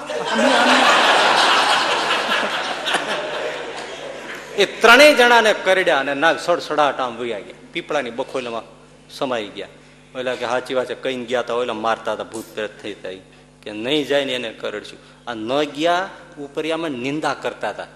એ 4.56 4.64
ત્રણેય 4.64 5.14
જણાને 5.14 5.52
કરડ્યા 5.64 5.98
અને 5.98 6.14
નાગ 6.14 6.36
સડસડાટ 6.38 7.00
આમ 7.00 7.16
વૈયા 7.16 7.38
ગયા. 7.38 7.58
પીપળાની 7.72 8.10
બખોલમાં 8.10 8.62
સમાઈ 9.10 9.46
ગયા. 9.46 9.68
ઓલા 10.15 10.35
કે 10.35 10.45
સાચી 10.45 10.75
વાત 10.75 10.87
છે 10.87 10.95
કઈ 10.97 11.25
ગયા 11.25 11.43
તા 11.43 11.55
ઓલા 11.55 11.77
મારતા 11.77 12.13
હતા 12.13 12.25
ભૂત 12.25 12.47
પ્રેત 12.55 12.73
થઈ 12.81 12.93
હતા 12.93 13.11
ઈ. 13.11 13.21
કે 13.63 13.69
નહીં 13.75 14.03
જાય 14.07 14.25
ને 14.25 14.33
એને 14.33 14.49
કરડશું 14.53 14.99
આ 15.27 15.35
ન 15.35 15.51
ગયા 15.73 16.09
ઉપરિયામાં 16.39 16.95
નિંદા 17.03 17.35
કરતા 17.35 17.71
હતા 17.71 17.87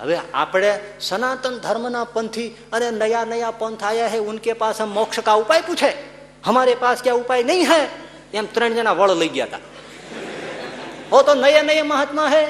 હવે 0.00 0.16
આપણે 0.34 0.72
સનાતન 1.00 1.56
ધર્મના 1.60 2.04
પંથી 2.08 2.48
અને 2.72 2.90
નયા 2.92 3.24
નયા 3.26 3.52
પંથ 3.54 3.82
આયા 3.84 4.08
હે 4.08 4.18
ઉનકે 4.24 4.52
પાસ 4.54 4.80
હમ 4.80 4.90
મોક્ષ 4.92 5.20
કા 5.22 5.36
ઉપાય 5.36 5.62
પૂછે 5.62 5.90
हमारे 6.44 6.74
पास 6.76 7.02
क्या 7.02 7.14
उपाय 7.14 7.42
नहीं 7.44 7.64
है 7.66 7.80
એમ 8.32 8.46
ત્રણ 8.48 8.74
જણા 8.74 8.94
વળ 8.94 9.12
લઈ 9.14 9.30
ગયા 9.30 9.48
હતા 9.48 9.60
वो 11.10 11.18
तो 11.22 11.34
नए 11.36 11.62
नए 11.62 11.82
महात्मा 11.84 12.24
है 12.28 12.44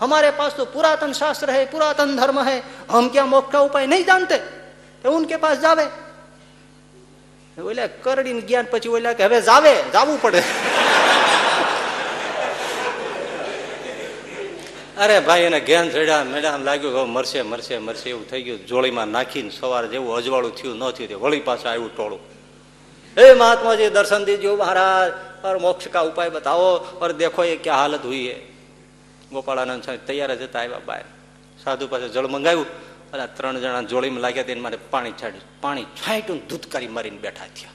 हमारे 0.00 0.30
पास 0.32 0.52
तो 0.54 0.64
पुरातन 0.66 1.12
शास्त्र 1.12 1.50
है 1.50 1.62
पुरातन 1.66 2.16
धर्म 2.16 2.38
है 2.42 2.56
हम 2.88 3.08
क्या 3.08 3.24
मोक्ष 3.26 3.52
का 3.52 3.60
उपाय 3.60 3.86
नहीं 3.86 4.04
जानते 4.04 4.38
तो 5.04 5.12
उनके 5.12 5.36
पास 5.38 5.58
जावे 5.58 5.86
ઓલા 7.62 7.88
કરડીને 7.98 8.42
જ્ઞાન 8.42 8.66
પછી 8.66 8.88
ઓલા 8.90 9.14
કે 9.14 9.24
હવે 9.24 9.38
જાવે 9.42 9.72
જાવું 9.92 10.18
પડે 10.18 10.40
અરે 14.98 15.16
ભાઈ 15.20 15.44
એને 15.44 15.60
ઘેન 15.62 15.90
ચડ્યા 15.90 16.24
મેડમ 16.26 16.64
લાગ્યું 16.64 16.92
કે 16.92 16.96
હવે 16.96 17.08
મરશે 17.08 17.40
મરશે 17.44 17.74
મરશે 17.78 18.08
એવું 18.10 18.24
થઈ 18.26 18.42
ગયું 18.42 18.64
જોળીમાં 18.66 19.10
નાખીને 19.10 19.52
સવારે 19.52 19.88
જેવું 19.88 20.16
અજવાળું 20.16 20.54
થયું 20.54 20.76
ન 20.78 20.92
થયું 20.92 21.10
તે 21.10 21.16
વળી 21.16 21.42
પાછા 21.42 21.70
આવ્યું 21.70 21.92
ટોળું 21.92 22.22
हे 23.16 23.26
महात्मा 23.34 23.72
जी 23.74 23.86
दर्शन 23.90 24.24
दीजिए 24.24 24.56
महाराज 24.56 25.12
और 25.44 25.54
मोक्ष 25.58 25.86
का 25.88 26.00
उपाय 26.02 26.30
बताओ 26.30 26.66
और 26.96 27.12
देखो 27.14 27.44
ये 27.44 27.56
क्या 27.58 27.76
हालत 27.76 28.04
हुई 28.04 28.24
है 28.24 28.38
ગોપાળાનંદ 29.32 29.84
સ્વામી 29.84 30.06
તૈયાર 30.08 30.32
જ 30.32 30.42
હતા 30.42 30.60
આવ્યા 30.60 30.80
બહાર 30.82 31.04
સાધુ 31.58 31.88
પાસે 31.88 32.06
જળ 32.08 32.28
મંગાવ્યું 32.28 32.68
આ 33.13 33.25
ત્રણ 33.25 33.59
જણા 33.59 33.81
જોડીમાં 33.81 34.19
લાગ્યા 34.19 34.43
તેને 34.43 34.61
મારે 34.61 34.77
પાણી 34.89 35.11
છાડ્યું. 35.11 35.61
પાણી 35.61 35.83
છાંટ્યું 35.83 36.39
ને 36.39 36.45
ધૂતકારી 36.45 36.87
મારીને 36.87 37.17
બેઠા 37.17 37.45
થયા. 37.47 37.69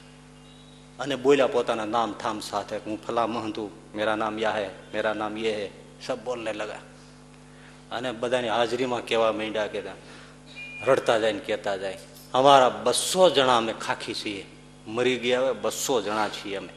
અને 0.98 1.16
બોલ્યા 1.16 1.46
પોતાના 1.46 1.84
નામ 1.84 2.12
થામ 2.12 2.40
સાથે 2.40 2.76
હું 2.76 3.06
ફલા 3.06 3.26
મહંતુ 3.26 3.70
મેરા 3.94 4.16
નામ 4.16 4.38
યા 4.38 4.50
હે, 4.50 4.68
મેરા 4.94 5.14
નામ 5.14 5.38
યે 5.38 5.54
હે, 5.54 5.70
સબ 6.06 6.18
બોલને 6.18 6.52
લગા. 6.52 6.78
અને 7.90 8.12
બધાની 8.12 8.48
હાજરીમાં 8.48 9.06
કહેવા 9.06 9.32
માંડ્યા 9.32 9.66
કે 9.66 9.82
રડતા 10.86 11.18
જાય 11.18 11.32
ને 11.32 11.38
કહેતા 11.38 11.76
જાય. 11.76 11.98
અમારા 12.32 12.68
બસો 12.68 13.30
જણા 13.30 13.56
અમે 13.56 13.72
ખાખી 13.72 14.14
છીએ. 14.14 14.46
મરી 14.86 15.16
ગયા 15.16 15.40
હવે 15.40 15.52
બસો 15.52 16.02
જણા 16.02 16.28
છીએ 16.28 16.56
અમે. 16.56 16.72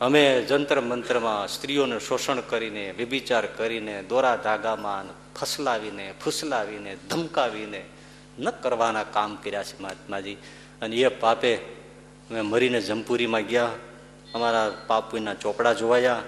અમે 0.00 0.42
જંતર 0.42 0.80
મંત્રમાં 0.80 1.48
સ્ત્રીઓને 1.48 1.98
શોષણ 1.98 2.40
કરીને, 2.40 2.94
વ્યભિચાર 2.96 3.46
કરીને, 3.46 4.02
દોરા 4.02 4.36
ધાગામાં 4.36 5.27
ફસલાવીને, 5.40 6.14
ફૂસલાવીને, 6.24 6.96
ધમકાવીને 7.10 7.84
ન 8.38 8.50
કરવાના 8.50 9.04
કામ 9.04 9.36
કર્યા 9.36 9.62
છે 9.62 9.82
મહાત્માજી. 9.82 10.34
અને 10.82 10.96
એ 10.96 11.08
પાપે 11.08 11.56
અમે 11.56 12.40
મરીને 12.40 12.80
જમપુરીમાં 12.80 13.42
ગયા. 13.42 13.70
અમારા 14.34 14.84
પાપુના 14.86 15.34
ચોપડા 15.34 15.72
જોવાયા. 15.72 16.22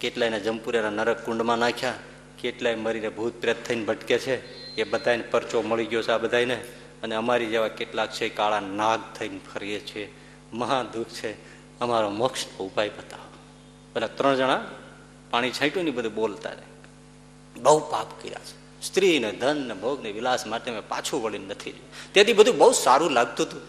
કેટલાયને 0.00 0.40
જમપુરીના 0.40 0.90
નરક 0.90 1.24
કુંડમાં 1.24 1.58
નાખ્યા. 1.58 1.94
કેટલાય 2.40 2.74
મરીને 2.74 3.08
ભૂત 3.08 3.40
પ્રેત 3.40 3.64
થઈને 3.64 3.84
ભટકે 3.84 4.18
છે. 4.18 4.66
એ 4.74 4.84
બધાને 4.84 5.22
પરચો 5.22 5.62
મળી 5.62 5.86
ગયો 5.86 6.02
છે 6.02 6.10
આ 6.10 6.18
બધાને 6.18 6.54
અને 7.02 7.14
અમારી 7.14 7.46
જેવા 7.46 7.68
કેટલાક 7.68 8.12
છે 8.12 8.28
કાળા 8.28 8.60
નાગ 8.60 9.00
થઈને 9.18 9.40
ફરીએ 9.54 9.80
છીએ 9.80 10.14
મહા 10.52 10.82
દુઃખ 10.82 11.06
છે. 11.06 11.32
અમારો 11.80 12.10
મોક્ષનો 12.10 12.64
ઉપાય 12.64 12.88
બતાવો. 12.88 13.38
પેલા 13.92 14.06
ત્રણ 14.06 14.34
જણા 14.34 14.64
પાણી 15.30 15.50
છાંટ્યું 15.50 15.84
ને 15.84 15.90
બધું 15.90 16.14
બોલતા 16.14 16.50
રહે. 16.50 16.75
બહુ 17.60 17.90
પાપ 17.90 18.22
કર્યા 18.22 18.38
છે. 18.38 18.66
સ્ત્રી 18.86 19.18
ને 19.18 19.32
ધન 19.32 19.68
ને 19.68 19.74
ભોગ 19.74 20.02
ને 20.02 20.12
વિલાસ 20.12 20.46
માટે 20.46 20.70
મેં 20.70 20.88
પાછું 20.88 21.22
વળીને 21.22 21.46
નથી 21.46 21.72
જોયું 21.72 22.12
તેથી 22.12 22.32
બધું 22.32 22.58
બહુ 22.58 22.72
સારું 22.72 23.10
લાગતું 23.10 23.46
હતું. 23.46 23.60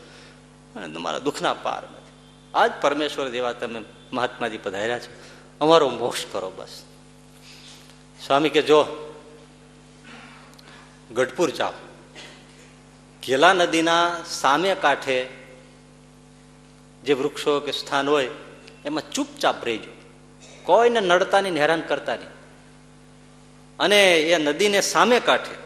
અને 0.75 0.93
તમારા 0.93 1.19
દુઃખના 1.19 1.53
પાર 1.53 1.83
નથી. 1.83 2.11
આજ 2.53 2.71
પરમેશ્વર 2.81 3.29
જેવા 3.29 3.53
તમે 3.53 3.81
મહાત્માજી 4.13 4.57
પધાર્યા 4.57 4.99
છે. 4.99 5.11
અમારો 5.59 5.89
મોક્ષ 5.89 6.25
કરો 6.31 6.53
બસ. 6.55 6.83
સ્વામી 8.25 8.49
કે 8.49 8.61
જો, 8.61 8.85
ગઢપુર 11.13 11.49
જાઓ. 11.49 11.71
ઘેલા 13.27 13.53
નદીના 13.53 14.15
સામે 14.25 14.75
કાંઠે 14.75 15.29
જે 17.03 17.13
વૃક્ષો 17.13 17.59
કે 17.59 17.71
સ્થાન 17.71 18.09
હોય, 18.09 18.29
એમાં 18.85 19.11
ચૂપચાપ 19.11 19.65
રહેજો. 19.65 19.91
કોઈને 20.63 20.99
નડતા 20.99 21.41
નહીં 21.41 21.55
હેરાન 21.55 21.81
કરતા 21.81 22.15
નહીં 22.15 22.36
અને 23.79 24.19
એ 24.19 24.37
નદીને 24.37 24.81
સામે 24.81 25.19
કાંઠે. 25.19 25.57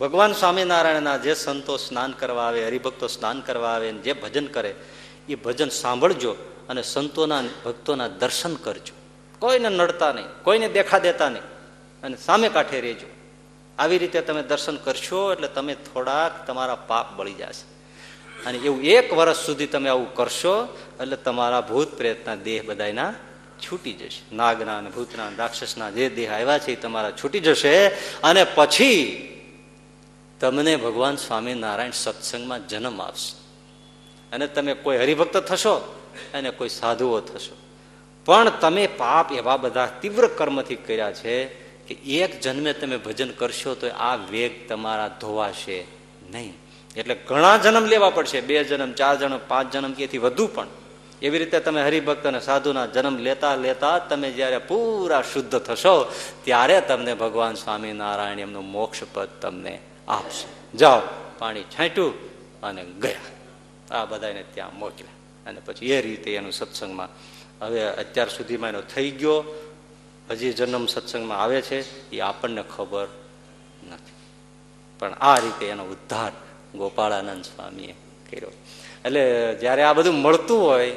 ભગવાન 0.00 0.32
સ્વામિનારાયણના 0.32 1.16
જે 1.16 1.34
સંતો 1.34 1.76
સ્નાન 1.76 2.12
કરવા 2.12 2.42
આવે, 2.42 2.66
હરિભક્તો 2.66 3.06
સ્નાન 3.06 3.40
કરવા 3.40 3.68
આવે 3.68 3.92
જે 3.92 4.12
ભજન 4.12 4.46
કરે, 4.46 4.74
એ 5.28 5.34
ભજન 5.34 5.68
સાંભળજો 5.68 6.32
અને 6.68 6.82
સંતોના 6.82 7.42
ભક્તોના 7.64 8.08
દર્શન 8.08 8.54
કરજો. 8.54 8.94
કોઈને 9.38 9.68
નડતા 9.68 10.12
નહીં, 10.12 10.26
કોઈને 10.42 10.68
દેખા 10.68 10.98
દેતા 10.98 11.28
નહીં 11.28 11.42
અને 12.02 12.16
સામે 12.16 12.48
કાંઠે 12.48 12.80
રહેજો. 12.80 13.06
આવી 13.78 13.98
રીતે 13.98 14.20
તમે 14.20 14.42
દર્શન 14.42 14.76
કરશો 14.76 15.32
એટલે 15.32 15.48
તમે 15.48 15.74
થોડાક 15.74 16.46
તમારા 16.46 16.74
પાપ 16.74 17.12
બળી 17.12 17.34
જશે. 17.34 17.74
અને 18.46 18.58
એવું 18.58 18.82
એક 18.82 19.12
વર્ષ 19.12 19.36
સુધી 19.36 19.66
તમે 19.66 19.88
આવું 19.88 20.14
કરશો 20.14 20.78
એટલે 21.00 21.16
તમારા 21.16 21.60
ભૂત 21.60 21.88
પ્રેતના 21.88 22.34
દેહ 22.34 22.62
બધાના 22.64 23.14
છૂટી 23.60 23.92
જશે. 23.92 24.34
નાગના 24.34 24.78
અને 24.78 24.90
ભૂતના 24.90 25.28
રાક્ષસના 25.38 25.90
જે 25.90 26.08
દેહ 26.08 26.34
આવ્યા 26.34 26.58
છે 26.58 26.72
એ 26.72 26.74
તમારા 26.74 27.10
છૂટી 27.10 27.40
જશે 27.40 27.88
અને 28.20 28.46
પછી 28.54 29.20
તમને 30.40 30.76
ભગવાન 30.76 31.16
સ્વામિનારાયણ 31.16 31.90
સત્સંગમાં 31.90 32.68
જન્મ 32.68 33.02
આપશે. 33.02 33.44
અને 34.32 34.46
તમે 34.46 34.74
કોઈ 34.74 34.98
હરિભક્ત 34.98 35.36
થશો 35.36 35.74
અને 36.34 36.50
કોઈ 36.50 36.68
સાધુઓ 36.68 37.20
થશો. 37.20 37.56
પણ 38.24 38.50
તમે 38.50 38.86
પાપ 38.86 39.32
એવા 39.32 39.56
બધા 39.56 39.86
તીવ્ર 40.02 40.26
કર્મથી 40.26 40.74
કર્યા 40.74 41.12
છે 41.12 41.44
કે 41.88 41.94
એક 41.94 42.40
જન્મે 42.40 42.72
તમે 42.72 42.96
ભજન 42.96 43.30
કરશો 43.30 43.74
તો 43.74 43.88
આ 43.88 44.16
વેગ 44.16 44.68
તમારા 44.68 45.08
ધોવાશે 45.08 45.84
નહીં. 46.30 46.54
એટલે 46.96 47.14
ઘણા 47.14 47.56
જન્મ 47.56 47.84
લેવા 47.84 48.10
પડશે. 48.10 48.40
બે 48.40 48.64
જન્મ, 48.64 48.92
ચાર 48.92 49.18
જન્મ, 49.18 49.38
પાંચ 49.48 49.72
જન્મ 49.72 49.92
કેથી 49.92 50.18
વધુ 50.18 50.46
પણ. 50.46 50.66
એવી 51.24 51.38
રીતે 51.38 51.60
તમે 51.60 51.82
હરિભક્ત 51.82 52.26
અને 52.26 52.40
સાધુના 52.40 52.86
જન્મ 52.86 53.18
લેતા 53.18 53.54
લેતા 53.54 53.98
તમે 53.98 54.30
જ્યારે 54.30 54.58
પૂરા 54.58 55.22
શુદ્ધ 55.22 55.58
થશો, 55.58 56.12
ત્યારે 56.44 56.80
તમને 56.80 57.14
ભગવાન 57.14 57.54
સ્વામિનારાયણ 57.54 58.38
એમનું 58.38 58.64
મોક્ષ 58.64 59.02
પદ 59.12 59.28
તમને 59.40 59.78
આપશે. 60.08 60.76
જાઓ, 60.76 61.00
પાણી 61.38 61.62
છાંટ્યું 61.62 62.12
અને 62.60 62.84
ગયા. 62.84 63.96
આ 63.96 64.04
બધાને 64.04 64.44
ત્યાં 64.54 64.78
મોકલ્યા. 64.78 65.50
અને 65.50 65.60
પછી 65.64 65.90
એ 65.90 66.00
રીતે 66.00 66.34
એનું 66.34 66.52
સત્સંગમાં 66.52 67.08
હવે 67.60 67.84
અત્યાર 67.84 68.28
સુધીમાં 68.28 68.68
એનો 68.68 68.80
થઈ 68.80 69.10
ગયો. 69.10 69.44
હજી 70.30 70.52
જન્મ 70.52 70.86
સત્સંગમાં 70.86 71.42
આવે 71.42 71.62
છે, 71.62 72.10
એ 72.10 72.20
આપણને 72.20 72.64
ખબર 72.76 73.08
નથી. 73.90 74.14
પણ 74.98 75.12
આ 75.12 75.38
રીતે 75.38 75.66
એનો 75.66 75.84
ઉદ્ધાર 75.84 76.32
ગોપાળાનંદ 76.78 77.44
સ્વામીએ 77.44 77.94
કર્યો. 78.30 78.50
એટલે 79.04 79.54
જ્યારે 79.54 79.82
આ 79.82 79.92
બધું 79.92 80.14
મળતું 80.14 80.62
હોય 80.62 80.90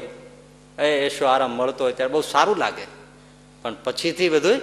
એ 0.80 1.06
એશો 1.06 1.26
આરામ 1.26 1.52
મળતો 1.52 1.84
હોય 1.84 1.94
ત્યારે 1.94 2.14
બહુ 2.14 2.22
સારું 2.22 2.58
લાગે. 2.58 2.82
પણ 3.62 3.76
પછીથી 3.84 4.30
બધું 4.30 4.62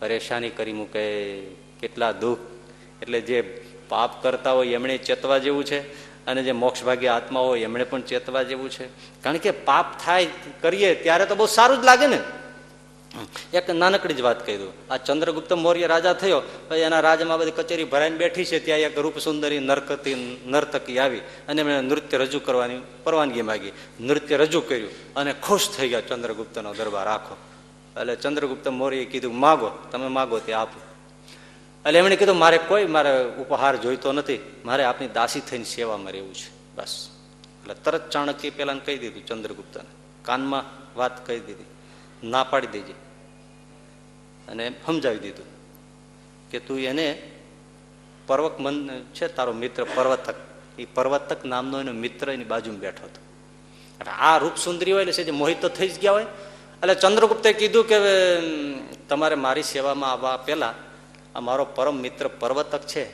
પરેશાની 0.00 0.50
કરી 0.50 0.72
મૂકે. 0.72 1.40
કેટલા 1.80 2.12
દુઃખ. 2.12 2.38
એટલે 3.02 3.20
જે 3.20 3.66
પાપ 3.88 4.22
કરતા 4.22 4.52
હોય 4.52 4.68
એમણે 4.68 4.98
ચેતવા 4.98 5.38
જેવું 5.38 5.64
છે 5.64 6.04
અને 6.26 6.42
જે 6.42 6.52
મોક્ષભાગી 6.52 7.06
આત્મા 7.06 7.40
હોય 7.40 7.60
એમણે 7.60 7.84
પણ 7.84 8.02
ચેતવા 8.02 8.42
જેવું 8.42 8.70
છે. 8.70 8.86
કારણ 9.22 9.36
કે 9.36 9.50
પાપ 9.50 9.86
થાય, 10.04 10.26
કરીએ 10.60 10.94
ત્યારે 10.94 11.26
તો 11.26 11.34
બહુ 11.34 11.46
સારું 11.46 11.82
જ 11.82 11.84
લાગે 11.84 12.06
ને. 12.06 12.20
એક 13.52 13.70
નાનકડી 13.70 14.14
જ 14.14 14.20
વાત 14.20 14.46
કહી 14.46 14.56
દઉં. 14.56 14.72
આ 14.90 14.96
ચંદ્રગુપ્ત 14.96 15.52
મૌર્ય 15.52 15.86
રાજા 15.86 16.12
થયો 16.12 16.42
એના 16.74 17.00
રાજમાં 17.00 17.38
બધી 17.38 17.50
કચેરી 17.50 17.84
ભરાઈને 17.84 18.16
બેઠી 18.16 18.44
છે, 18.44 18.58
ત્યાં 18.58 18.78
એક 18.78 18.98
રૂપ 18.98 19.18
સુંદરી 19.18 19.58
નરકતી 19.58 20.42
નર્તકી 20.46 20.98
આવી 20.98 21.18
અને 21.18 21.60
એમણે 21.60 21.80
નૃત્ય 21.80 22.18
રજૂ 22.18 22.38
કરવાની 22.38 22.80
પરવાનગી 23.04 23.42
માગી. 23.42 23.72
નૃત્ય 24.00 24.36
રજૂ 24.36 24.60
કર્યું 24.60 25.14
અને 25.14 25.34
ખુશ 25.42 25.70
થઈ 25.70 25.88
ગયા 25.88 26.00
ચંદ્રગુપ્તનો 26.00 26.74
દરબાર 26.74 27.06
આખો. 27.06 27.36
એટલે 28.00 28.16
ચંદ્રગુપ્ત 28.16 28.68
મૌર્યએ 28.68 29.04
કીધું, 29.04 29.34
માગો, 29.34 29.70
તમે 29.90 30.08
માગો 30.08 30.38
તે 30.38 30.52
આપો. 30.52 30.80
એટલે 31.86 31.98
એમણે 31.98 32.16
કીધું, 32.16 32.36
મારે 32.36 32.58
કોઈ, 32.58 32.86
મારે 32.86 33.24
ઉપહાર 33.24 33.76
જોઈતો 33.76 34.12
નથી. 34.12 34.38
મારે 34.64 34.84
આપની 34.84 35.08
દાસી 35.08 35.40
થઈને 35.40 35.64
સેવામાં 35.64 36.12
રહેવું 36.12 36.34
છે. 36.34 36.74
બસ. 36.74 37.10
એટલે 37.62 37.74
તરત 37.74 38.10
ચાણક્ય 38.10 38.50
પેલા 38.50 38.74
કહી 38.74 38.98
દીધું 38.98 39.26
ચંદ્રગુપ્તને. 39.26 39.84
કાનમાં 40.22 40.64
વાત 40.98 41.26
કહી 41.26 41.40
દીધી. 41.40 41.64
ના 42.24 42.44
પાડી 42.44 42.66
દેજે 42.66 43.03
અને 44.48 44.72
સમજાવી 44.86 45.18
દીધું 45.18 45.46
કે 46.50 46.58
તું 46.60 46.78
એને 46.80 47.30
પર્વક 48.26 48.60
મન 48.60 49.02
છે, 49.14 49.28
તારો 49.28 49.52
મિત્ર 49.52 49.84
પર્વતક. 49.94 50.34
એ 50.78 50.84
પર્વતક 50.84 51.44
નામનો 51.44 51.80
એનો 51.80 51.92
મિત્ર 51.92 52.30
એની 52.30 52.44
બાજુમાં 52.44 52.80
બેઠો 52.80 53.04
હતો. 53.04 53.20
એટલે 54.00 54.12
આ 54.12 54.38
રૂપ 54.38 54.56
સુંદરી 54.56 54.92
હોય 54.92 55.04
એટલે 55.04 55.24
જે 55.24 55.30
મોહિત 55.30 55.60
તો 55.60 55.68
થઈ 55.68 55.88
જ 55.88 56.00
ગયા 56.00 56.12
હોય. 56.12 56.24
એટલે 56.24 56.94
ચંદ્રગુપ્તે 56.94 57.52
કીધું 57.52 57.88
કે 57.88 57.96
તમારે 59.08 59.34
મારી 59.34 59.62
સેવામાં 59.62 60.12
આવવા 60.12 60.36
પહેલા 60.36 60.74
આ 61.34 61.40
મારો 61.40 61.64
પરમ 61.64 61.96
મિત્ર 61.96 62.28
પર્વતક 62.28 62.82
છે, 62.86 63.04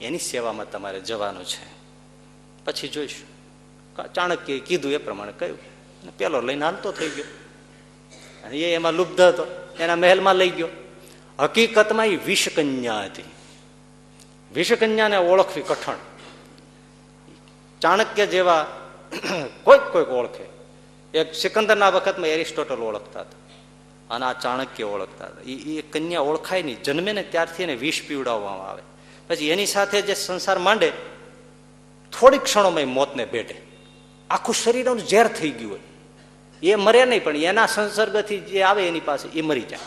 એની 0.00 0.18
સેવામાં 0.18 0.70
તમારે 0.70 1.00
જવાનું 1.00 1.44
છે. 1.44 1.66
પછી 2.64 2.88
જોઈશું. 2.88 3.26
ચાણક્યએ 4.12 4.58
કીધું 4.58 4.92
એ 4.92 4.96
પ્રમાણે 4.96 5.32
કહ્યું. 5.32 5.58
પેલો 6.16 6.40
લઈને 6.40 6.64
હાલતો 6.64 6.92
થઈ 6.92 7.08
ગયો. 7.08 7.24
અને 8.44 8.58
એ 8.58 8.74
એમાં 8.74 8.92
લુબ્ધ 8.92 9.20
હતો. 9.20 9.67
એના 9.80 9.96
મહેલમાં 9.96 10.34
લઈ 10.34 10.50
ગયો. 10.50 10.68
હકીકતમાં 11.40 12.06
એ 12.06 12.16
વિષકન્યા 12.16 13.04
હતી. 13.04 13.24
વિષકન્યાને 14.54 15.16
ઓળખવી 15.16 15.62
કઠણ. 15.62 15.94
ચાણક્ય 17.80 18.26
જેવા 18.26 18.66
કોઈક 19.64 19.80
કોઈક 19.80 20.08
ઓળખે. 20.08 20.44
એક 21.18 21.34
સિકંદરના 21.34 21.88
વખતમાં 21.88 22.28
એરિસ્ટોટલ 22.28 22.74
ઓળખતા 22.74 23.20
હતા. 23.20 23.38
અને 24.14 24.26
આ 24.26 24.32
ચાણક્ય 24.32 24.84
ઓળખતા 24.84 25.26
હતા. 25.26 25.42
એ 25.46 25.82
કન્યા 25.82 26.20
ઓળખાય 26.20 26.62
નહીં. 26.62 26.82
જન્મે 26.82 27.12
ને 27.12 27.22
ત્યારથી 27.22 27.62
એને 27.62 27.74
વિષ 27.74 28.02
પીવડાવવામાં 28.08 28.70
આવે. 28.70 28.82
પછી 29.28 29.50
એની 29.50 29.66
સાથે 29.66 30.02
જે 30.02 30.14
સંસાર 30.14 30.58
માંડે 30.58 30.92
થોડીક 32.20 32.42
ક્ષણોમાં 32.42 32.88
મોતને 32.88 33.24
ભેટે. 33.24 33.62
આખું 34.30 34.54
શરીરનું 34.54 34.98
ઝેર 34.98 35.26
થઈ 35.26 35.50
ગયું 35.50 35.70
હોય. 35.70 35.80
એ 36.62 36.74
મરે 36.74 37.04
નહીં, 37.04 37.24
પણ 37.24 37.36
એના 37.36 37.66
સંસર્ગથી 37.66 38.40
જે 38.40 38.62
આવે 38.62 38.88
એની 38.88 39.00
પાસે, 39.00 39.26
એ 39.34 39.42
મરી 39.42 39.60
જાય. 39.60 39.80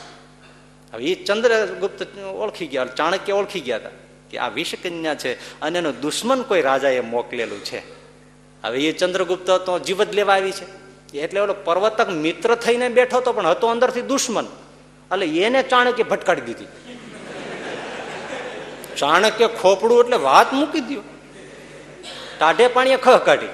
હવે 0.93 1.03
એ 1.03 1.23
ચંદ્રગુપ્ત 1.23 2.01
ઓળખી 2.43 2.67
ગયા, 2.67 2.85
ચાણક્ય 2.99 3.33
ઓળખી 3.33 3.59
ગયા 3.59 3.77
હતા 3.77 3.91
કે 4.31 4.37
આ 4.37 4.49
વિષકન્યા 4.49 5.15
છે 5.15 5.31
અને 5.61 5.79
એનો 5.79 5.91
દુશ્મન 5.91 6.41
કોઈ 6.41 6.61
રાજાએ 6.61 7.01
મોકલેલું 7.01 7.63
છે. 7.63 7.79
હવે 8.63 8.79
એ 8.79 8.91
ચંદ્રગુપ્ત 8.91 9.49
તો 9.65 9.79
જીવત 9.79 10.13
લેવા 10.13 10.33
આવી 10.33 10.51
છે. 10.51 10.65
એટલે 11.19 11.39
ઓલો 11.39 11.53
પર્વતક 11.53 12.09
મિત્ર 12.09 12.55
થઈને 12.55 12.87
બેઠો 12.89 13.17
હતો, 13.17 13.33
પણ 13.33 13.45
હતો 13.45 13.67
અંદરથી 13.67 14.01
દુશ્મન. 14.01 14.47
એટલે 15.11 15.25
એને 15.25 15.63
ચાણક્ય 15.63 16.03
ભટકાડી 16.03 16.41
દીધી. 16.41 16.69
ચાણક્ય 18.97 19.47
ખોપડું 19.61 19.99
એટલે 19.99 20.17
વાત 20.17 20.53
મૂકી 20.53 20.81
દો 20.81 21.01
ટાઢે 22.39 22.67
પાણીએ 22.67 22.97
ખહ 22.97 23.17
કાઢી. 23.17 23.53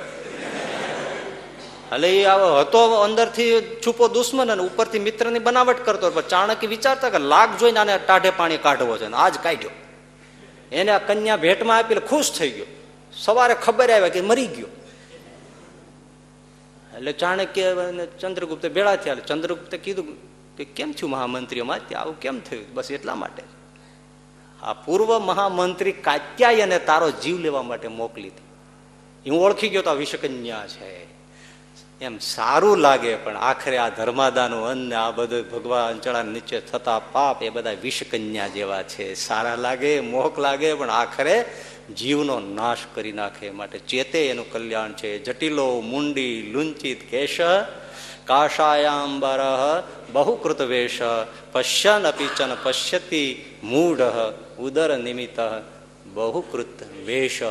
એટલે 1.94 2.22
એ 2.22 2.26
હતો 2.60 2.80
અંદરથી 2.80 3.62
છુપો 3.86 4.08
દુશ્મન 4.08 4.52
અને 4.52 4.64
ઉપરથી 4.64 5.00
મિત્રની 5.00 5.40
બનાવટ 5.40 5.86
કરતો 5.86 6.12
પણ 6.12 6.22
ચાણક્ય 6.22 6.68
વિચારતા 6.68 7.10
કે 7.10 7.20
લાગ 7.20 7.58
જોઈને 7.58 7.80
આને 7.80 7.98
ટાઢે 7.98 8.30
પાણી 8.30 8.58
કાઢવો 8.58 8.98
છે 8.98 9.12
આજ 9.12 9.38
કાઢ્યો. 9.44 9.70
એને 10.72 11.00
કન્યા 11.08 11.38
ભેટમાં 11.38 11.78
આપી 11.78 11.96
ખુશ 11.96 12.32
થઈ 12.32 12.52
ગયો. 12.52 12.66
સવારે 13.14 13.54
ખબર 13.54 13.92
આવ્યા 13.92 14.10
કે 14.10 14.22
મરી 14.22 14.48
ગયો. 14.48 14.68
એટલે 16.98 17.14
ચાણક્ય 17.14 17.76
ચંદ્રગુપ્ત 18.20 18.66
ભેળા 18.66 18.96
થયા. 18.96 19.16
ચંદ્રગુપ્તે 19.16 19.78
કીધું 19.78 20.06
કે 20.58 20.66
કેમ 20.66 20.92
થયું 20.92 21.10
મહામંત્રીઓમાં 21.10 22.00
આવું 22.00 22.20
કેમ 22.20 22.40
થયું? 22.40 22.74
બસ 22.74 22.92
એટલા 22.92 23.16
માટે. 23.16 23.44
આ 24.62 24.74
પૂર્વ 24.74 25.20
મહામંત્રી 25.20 25.92
કાત્યાયને 25.92 26.80
તારો 26.80 27.12
જીવ 27.12 27.38
લેવા 27.38 27.62
માટે 27.62 27.88
મોકલી 27.88 28.28
હતી. 28.28 29.30
હું 29.30 29.44
ઓળખી 29.44 29.70
ગયો 29.70 29.82
તો 29.82 29.90
આ 29.90 29.94
વિષકન્યા 29.94 30.68
છે. 30.68 31.07
એમ 32.02 32.18
સારું 32.18 32.78
લાગે, 32.78 33.16
પણ 33.16 33.38
આખરે 33.38 33.78
આ 33.78 33.90
ધર્માદાનું 33.90 34.66
અન્ન, 34.66 34.94
આ 34.94 35.12
બધું 35.12 35.50
ભગવાન 35.52 36.00
ચણા 36.00 36.22
નીચે 36.22 36.60
થતા 36.60 37.00
પાપ, 37.00 37.44
એ 37.44 37.50
બધા 37.50 37.72
વિષકન્યા 37.72 38.48
જેવા 38.48 38.84
છે. 38.84 39.14
સારા 39.14 39.56
લાગે, 39.56 40.00
મોહક 40.00 40.40
લાગે, 40.40 40.74
પણ 40.74 40.90
આખરે 40.90 41.46
જીવનો 41.96 42.40
નાશ 42.40 42.78
કરી 42.94 43.12
નાખે. 43.12 43.50
માટે 43.50 43.80
ચેતે 43.80 44.28
એનું 44.28 44.52
કલ્યાણ 44.52 44.94
છે. 44.94 45.20
જટિલો, 45.20 45.82
મુંડી, 45.82 46.50
લુંચિત, 46.54 47.10
કેશ, 47.10 47.38
કાશાયાંબર, 48.26 49.40
બહુકૃત 50.14 50.62
વેશ, 50.62 51.00
પશ્યન 51.52 52.08
અપિચન 52.08 52.58
પશ્યતિ 52.64 53.46
મૂઢ, 53.64 54.02
ઉદર 54.60 54.98
નિમિત્ત, 54.98 55.40
બહુકૃત 56.14 56.84
વેશ. 57.06 57.42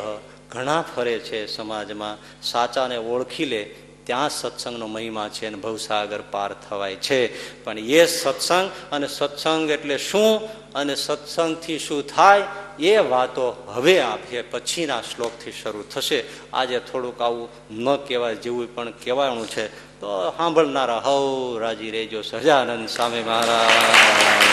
ઘણા 0.51 0.85
ફરે 0.95 1.19
છે 1.19 1.45
સમાજમાં. 1.45 2.41
સાચાને 2.41 2.97
ઓળખી 2.97 3.45
લે 3.45 3.75
ત્યાં 4.07 4.29
સત્સંગનો 4.29 4.87
મહિમા 4.87 5.29
છે 5.29 5.47
અને 5.47 5.57
ભવસાગર 5.57 6.21
પાર 6.31 6.53
થવાય 6.53 6.95
છે. 6.95 7.19
પણ 7.63 7.79
એ 7.79 8.05
સત્સંગ 8.05 8.71
અને 8.91 9.07
સત્સંગ 9.07 9.69
એટલે 9.69 9.97
શું 9.97 10.41
અને 10.73 10.95
સત્સંગથી 10.95 11.79
શું 11.79 12.07
થાય 12.07 12.43
એ 12.79 12.97
વાતો 12.97 13.71
હવે 13.73 14.01
આપીએ, 14.01 14.41
પછીના 14.41 15.01
શ્લોકથી 15.01 15.51
શરૂ 15.51 15.83
થશે. 15.91 16.23
આજે 16.53 16.79
થોડુંક 16.79 17.21
આવું 17.21 17.49
ન 17.71 17.95
કહેવાય 17.95 18.35
જેવું 18.35 18.75
પણ 18.75 18.91
કહેવાનું 18.91 19.47
છે. 19.47 19.67
તો 19.99 20.33
સાંભળનારા 20.37 20.99
હવ 20.99 21.57
રાજી 21.59 21.91
રેજો 21.91 22.21
સજાનંદ 22.21 22.89
સ્વામી 22.89 23.23
મહારાજ. 23.23 24.43